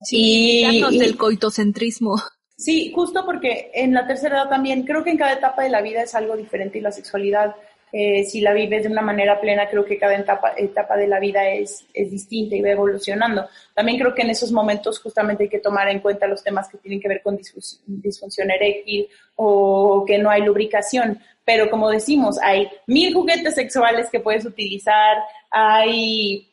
Sí, 0.02 0.64
y, 0.64 0.98
del 0.98 1.16
coitocentrismo. 1.18 2.16
Sí, 2.56 2.92
justo 2.94 3.24
porque 3.24 3.70
en 3.74 3.94
la 3.94 4.06
tercera 4.06 4.36
edad 4.36 4.50
también 4.50 4.84
creo 4.84 5.02
que 5.02 5.10
en 5.10 5.18
cada 5.18 5.32
etapa 5.32 5.62
de 5.62 5.70
la 5.70 5.80
vida 5.82 6.02
es 6.02 6.14
algo 6.14 6.36
diferente 6.36 6.78
y 6.78 6.82
la 6.82 6.92
sexualidad 6.92 7.54
eh, 7.92 8.24
si 8.24 8.40
la 8.40 8.52
vives 8.52 8.84
de 8.84 8.88
una 8.88 9.02
manera 9.02 9.40
plena, 9.40 9.68
creo 9.68 9.84
que 9.84 9.98
cada 9.98 10.16
etapa, 10.16 10.52
etapa 10.56 10.96
de 10.96 11.08
la 11.08 11.18
vida 11.18 11.48
es, 11.48 11.84
es, 11.92 12.10
distinta 12.10 12.54
y 12.54 12.62
va 12.62 12.70
evolucionando. 12.70 13.48
También 13.74 13.98
creo 13.98 14.14
que 14.14 14.22
en 14.22 14.30
esos 14.30 14.52
momentos 14.52 15.00
justamente 15.00 15.44
hay 15.44 15.48
que 15.48 15.58
tomar 15.58 15.88
en 15.88 16.00
cuenta 16.00 16.26
los 16.26 16.42
temas 16.42 16.68
que 16.68 16.78
tienen 16.78 17.00
que 17.00 17.08
ver 17.08 17.22
con 17.22 17.38
disfunción 17.86 18.50
eréctil 18.50 19.08
o 19.36 20.04
que 20.06 20.18
no 20.18 20.30
hay 20.30 20.42
lubricación. 20.42 21.20
Pero 21.44 21.68
como 21.68 21.90
decimos, 21.90 22.38
hay 22.40 22.68
mil 22.86 23.12
juguetes 23.12 23.54
sexuales 23.54 24.08
que 24.10 24.20
puedes 24.20 24.44
utilizar, 24.44 25.16
hay 25.50 26.46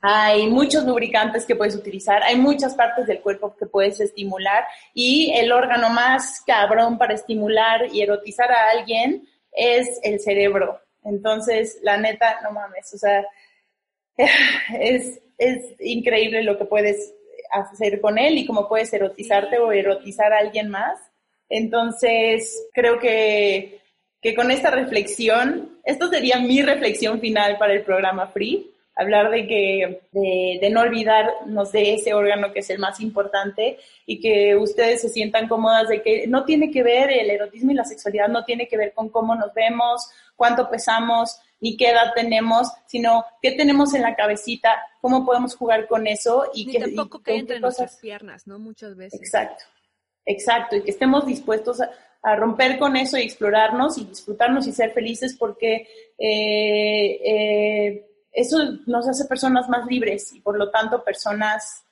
hay 0.00 0.48
muchos 0.48 0.84
lubricantes 0.84 1.44
que 1.44 1.56
puedes 1.56 1.74
utilizar, 1.74 2.22
hay 2.22 2.36
muchas 2.36 2.74
partes 2.74 3.06
del 3.06 3.20
cuerpo 3.20 3.56
que 3.58 3.66
puedes 3.66 3.98
estimular 3.98 4.64
y 4.94 5.32
el 5.34 5.50
órgano 5.50 5.90
más 5.90 6.40
cabrón 6.46 6.98
para 6.98 7.14
estimular 7.14 7.92
y 7.92 8.02
erotizar 8.02 8.50
a 8.52 8.70
alguien 8.70 9.26
es 9.58 10.00
el 10.02 10.20
cerebro. 10.20 10.80
Entonces, 11.04 11.78
la 11.82 11.98
neta, 11.98 12.40
no 12.42 12.52
mames, 12.52 12.94
o 12.94 12.98
sea, 12.98 13.26
es, 14.80 15.20
es 15.36 15.74
increíble 15.80 16.42
lo 16.42 16.56
que 16.56 16.64
puedes 16.64 17.14
hacer 17.50 18.00
con 18.00 18.18
él 18.18 18.38
y 18.38 18.46
cómo 18.46 18.68
puedes 18.68 18.92
erotizarte 18.92 19.58
o 19.58 19.72
erotizar 19.72 20.32
a 20.32 20.38
alguien 20.38 20.68
más. 20.68 20.98
Entonces, 21.48 22.68
creo 22.72 22.98
que, 22.98 23.80
que 24.20 24.34
con 24.34 24.50
esta 24.50 24.70
reflexión, 24.70 25.78
esto 25.84 26.08
sería 26.08 26.38
mi 26.38 26.62
reflexión 26.62 27.20
final 27.20 27.58
para 27.58 27.72
el 27.72 27.82
programa 27.82 28.28
Free 28.28 28.74
hablar 28.98 29.30
de 29.30 29.46
que 29.46 30.02
de, 30.10 30.58
de, 30.60 30.70
no 30.70 30.80
olvidarnos 30.80 31.70
de 31.70 31.94
ese 31.94 32.14
órgano 32.14 32.52
que 32.52 32.58
es 32.58 32.68
el 32.70 32.80
más 32.80 33.00
importante 33.00 33.78
y 34.04 34.20
que 34.20 34.56
ustedes 34.56 35.00
se 35.00 35.08
sientan 35.08 35.46
cómodas 35.46 35.88
de 35.88 36.02
que 36.02 36.26
no 36.26 36.44
tiene 36.44 36.70
que 36.70 36.82
ver 36.82 37.10
el 37.10 37.30
erotismo 37.30 37.70
y 37.70 37.74
la 37.74 37.84
sexualidad 37.84 38.28
no 38.28 38.44
tiene 38.44 38.66
que 38.66 38.76
ver 38.76 38.92
con 38.92 39.08
cómo 39.08 39.36
nos 39.36 39.54
vemos, 39.54 40.10
cuánto 40.34 40.68
pesamos, 40.68 41.38
ni 41.60 41.76
qué 41.76 41.90
edad 41.90 42.12
tenemos, 42.14 42.68
sino 42.86 43.24
qué 43.40 43.52
tenemos 43.52 43.94
en 43.94 44.02
la 44.02 44.16
cabecita, 44.16 44.70
cómo 45.00 45.24
podemos 45.24 45.54
jugar 45.54 45.86
con 45.86 46.08
eso 46.08 46.50
y 46.52 46.66
que 46.66 46.80
tampoco 46.80 47.22
que 47.22 47.36
entre 47.36 47.60
nuestras 47.60 47.98
piernas, 47.98 48.48
¿no? 48.48 48.58
Muchas 48.58 48.96
veces. 48.96 49.20
Exacto. 49.20 49.64
Exacto, 50.30 50.76
y 50.76 50.82
que 50.82 50.90
estemos 50.90 51.24
dispuestos 51.24 51.80
a, 51.80 51.90
a 52.22 52.36
romper 52.36 52.78
con 52.78 52.96
eso 52.96 53.16
y 53.16 53.22
explorarnos 53.22 53.96
y 53.98 54.04
disfrutarnos 54.04 54.66
y 54.66 54.72
ser 54.72 54.92
felices 54.92 55.36
porque 55.38 55.86
eh, 56.18 57.20
eh, 57.24 58.07
eso 58.38 58.58
nos 58.86 59.08
hace 59.08 59.24
personas 59.24 59.68
más 59.68 59.86
libres 59.86 60.32
y 60.32 60.40
por 60.40 60.56
lo 60.56 60.70
tanto 60.70 61.02
personas 61.02 61.84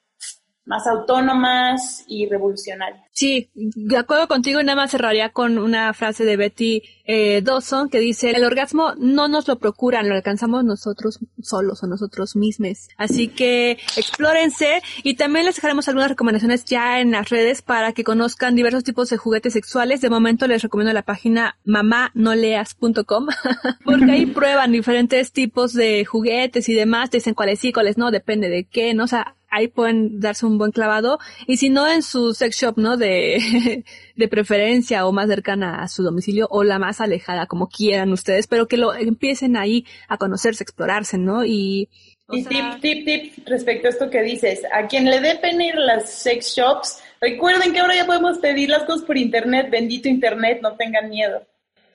más 0.67 0.87
autónomas 0.87 2.05
y 2.07 2.29
revolucionarias. 2.29 3.07
Sí, 3.13 3.49
de 3.55 3.97
acuerdo 3.97 4.29
contigo, 4.29 4.63
nada 4.63 4.77
más 4.77 4.91
cerraría 4.91 5.31
con 5.31 5.57
una 5.57 5.95
frase 5.95 6.25
de 6.25 6.37
Betty 6.37 6.83
eh, 7.07 7.41
Dawson 7.41 7.89
que 7.89 7.99
dice, 7.99 8.33
el 8.33 8.45
orgasmo 8.45 8.95
no 8.99 9.29
nos 9.29 9.49
lo 9.49 9.57
procuran, 9.57 10.09
lo 10.09 10.15
alcanzamos 10.15 10.65
nosotros 10.65 11.21
solos 11.41 11.83
o 11.83 11.87
nosotros 11.87 12.37
mismos. 12.37 12.89
Así 12.99 13.29
que 13.29 13.79
explórense 13.97 14.83
y 15.03 15.15
también 15.15 15.47
les 15.47 15.55
dejaremos 15.55 15.89
algunas 15.89 16.11
recomendaciones 16.11 16.65
ya 16.65 17.01
en 17.01 17.13
las 17.13 17.31
redes 17.31 17.63
para 17.63 17.93
que 17.93 18.05
conozcan 18.05 18.57
diversos 18.57 18.85
tipos 18.85 19.09
de 19.09 19.17
juguetes 19.17 19.53
sexuales. 19.53 20.01
De 20.01 20.11
momento 20.11 20.47
les 20.47 20.63
recomiendo 20.63 20.93
la 20.93 21.03
página 21.03 21.57
mamanoleas.com 21.65 23.29
porque 23.85 24.11
ahí 24.11 24.27
prueban 24.35 24.73
diferentes 24.73 25.33
tipos 25.33 25.73
de 25.73 26.05
juguetes 26.05 26.69
y 26.69 26.75
demás, 26.75 27.11
dicen 27.11 27.35
cuáles 27.35 27.61
sí, 27.61 27.73
cuáles 27.73 27.97
no, 27.97 28.11
depende 28.11 28.49
de 28.49 28.65
qué, 28.65 28.93
¿no? 28.95 29.05
O 29.05 29.09
sea, 29.09 29.36
ahí 29.51 29.69
pueden 29.69 30.21
darse 30.21 30.47
un 30.47 30.59
buen 30.59 30.73
clavado 30.73 31.19
y 31.47 31.57
si 31.57 31.71
no 31.71 31.91
en 31.91 32.03
su 32.03 32.35
sex 32.35 32.57
shop, 32.59 32.79
¿no? 32.79 32.97
De, 32.97 33.85
de 34.17 34.29
preferencia 34.29 35.07
o 35.07 35.13
más 35.13 35.29
cercana 35.29 35.83
a 35.83 35.89
su 35.89 36.03
domicilio 36.03 36.47
o 36.51 36.65
la 36.65 36.79
más 36.79 37.01
alejada, 37.01 37.47
como 37.47 37.69
quieran 37.69 38.13
ustedes, 38.13 38.47
pero 38.47 38.67
que 38.67 38.77
lo 38.77 38.95
empiecen 38.95 39.57
ahí 39.57 39.87
a 40.09 40.19
conocerse, 40.19 40.63
explorarse, 40.63 41.19
¿no? 41.19 41.45
Y, 41.45 41.89
y 42.31 42.45
tip, 42.45 42.81
tip, 42.81 43.05
tip 43.05 43.47
respecto 43.47 43.87
a 43.87 43.91
esto 43.91 44.11
que 44.11 44.23
dices, 44.23 44.63
a 44.73 44.87
quien 44.89 45.05
le 45.05 45.21
dé 45.21 45.37
pena 45.37 45.65
ir 45.65 45.77
las 45.77 46.11
sex 46.11 46.57
shops, 46.57 47.01
recuerden 47.21 47.73
que 47.73 47.81
ahora 47.81 47.95
ya 47.95 48.07
podemos 48.07 48.39
pedir 48.39 48.69
las 48.69 48.83
cosas 48.83 49.05
por 49.05 49.17
internet, 49.17 49.69
bendito 49.71 50.09
internet, 50.09 50.59
no 50.61 50.77
tengan 50.77 51.09
miedo. 51.09 51.47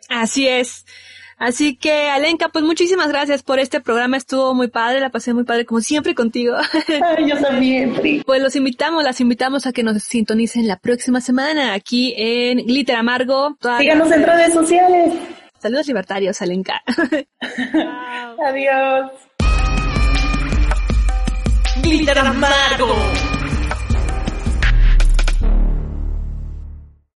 Así 0.07 0.47
es. 0.47 0.85
Así 1.41 1.75
que, 1.75 2.07
Alenka, 2.07 2.49
pues 2.49 2.63
muchísimas 2.63 3.07
gracias 3.07 3.41
por 3.41 3.57
este 3.57 3.81
programa. 3.81 4.15
Estuvo 4.15 4.53
muy 4.53 4.67
padre, 4.67 4.99
la 4.99 5.09
pasé 5.09 5.33
muy 5.33 5.43
padre, 5.43 5.65
como 5.65 5.81
siempre 5.81 6.13
contigo. 6.13 6.55
Ay, 7.17 7.27
yo 7.27 7.41
también, 7.41 7.95
Pri. 7.95 8.21
Pues 8.23 8.43
los 8.43 8.55
invitamos, 8.55 9.03
las 9.03 9.19
invitamos 9.21 9.65
a 9.65 9.73
que 9.73 9.81
nos 9.81 10.03
sintonicen 10.03 10.67
la 10.67 10.77
próxima 10.77 11.19
semana 11.19 11.73
aquí 11.73 12.13
en 12.15 12.59
Glitter 12.59 12.95
Amargo. 12.95 13.57
Síganos 13.79 14.11
en 14.11 14.23
redes 14.23 14.53
sociales. 14.53 15.15
Saludos 15.57 15.87
libertarios, 15.87 16.39
Alenka. 16.43 16.83
Adiós. 18.45 19.11
Glitter 21.81 22.19
Amargo. 22.19 22.95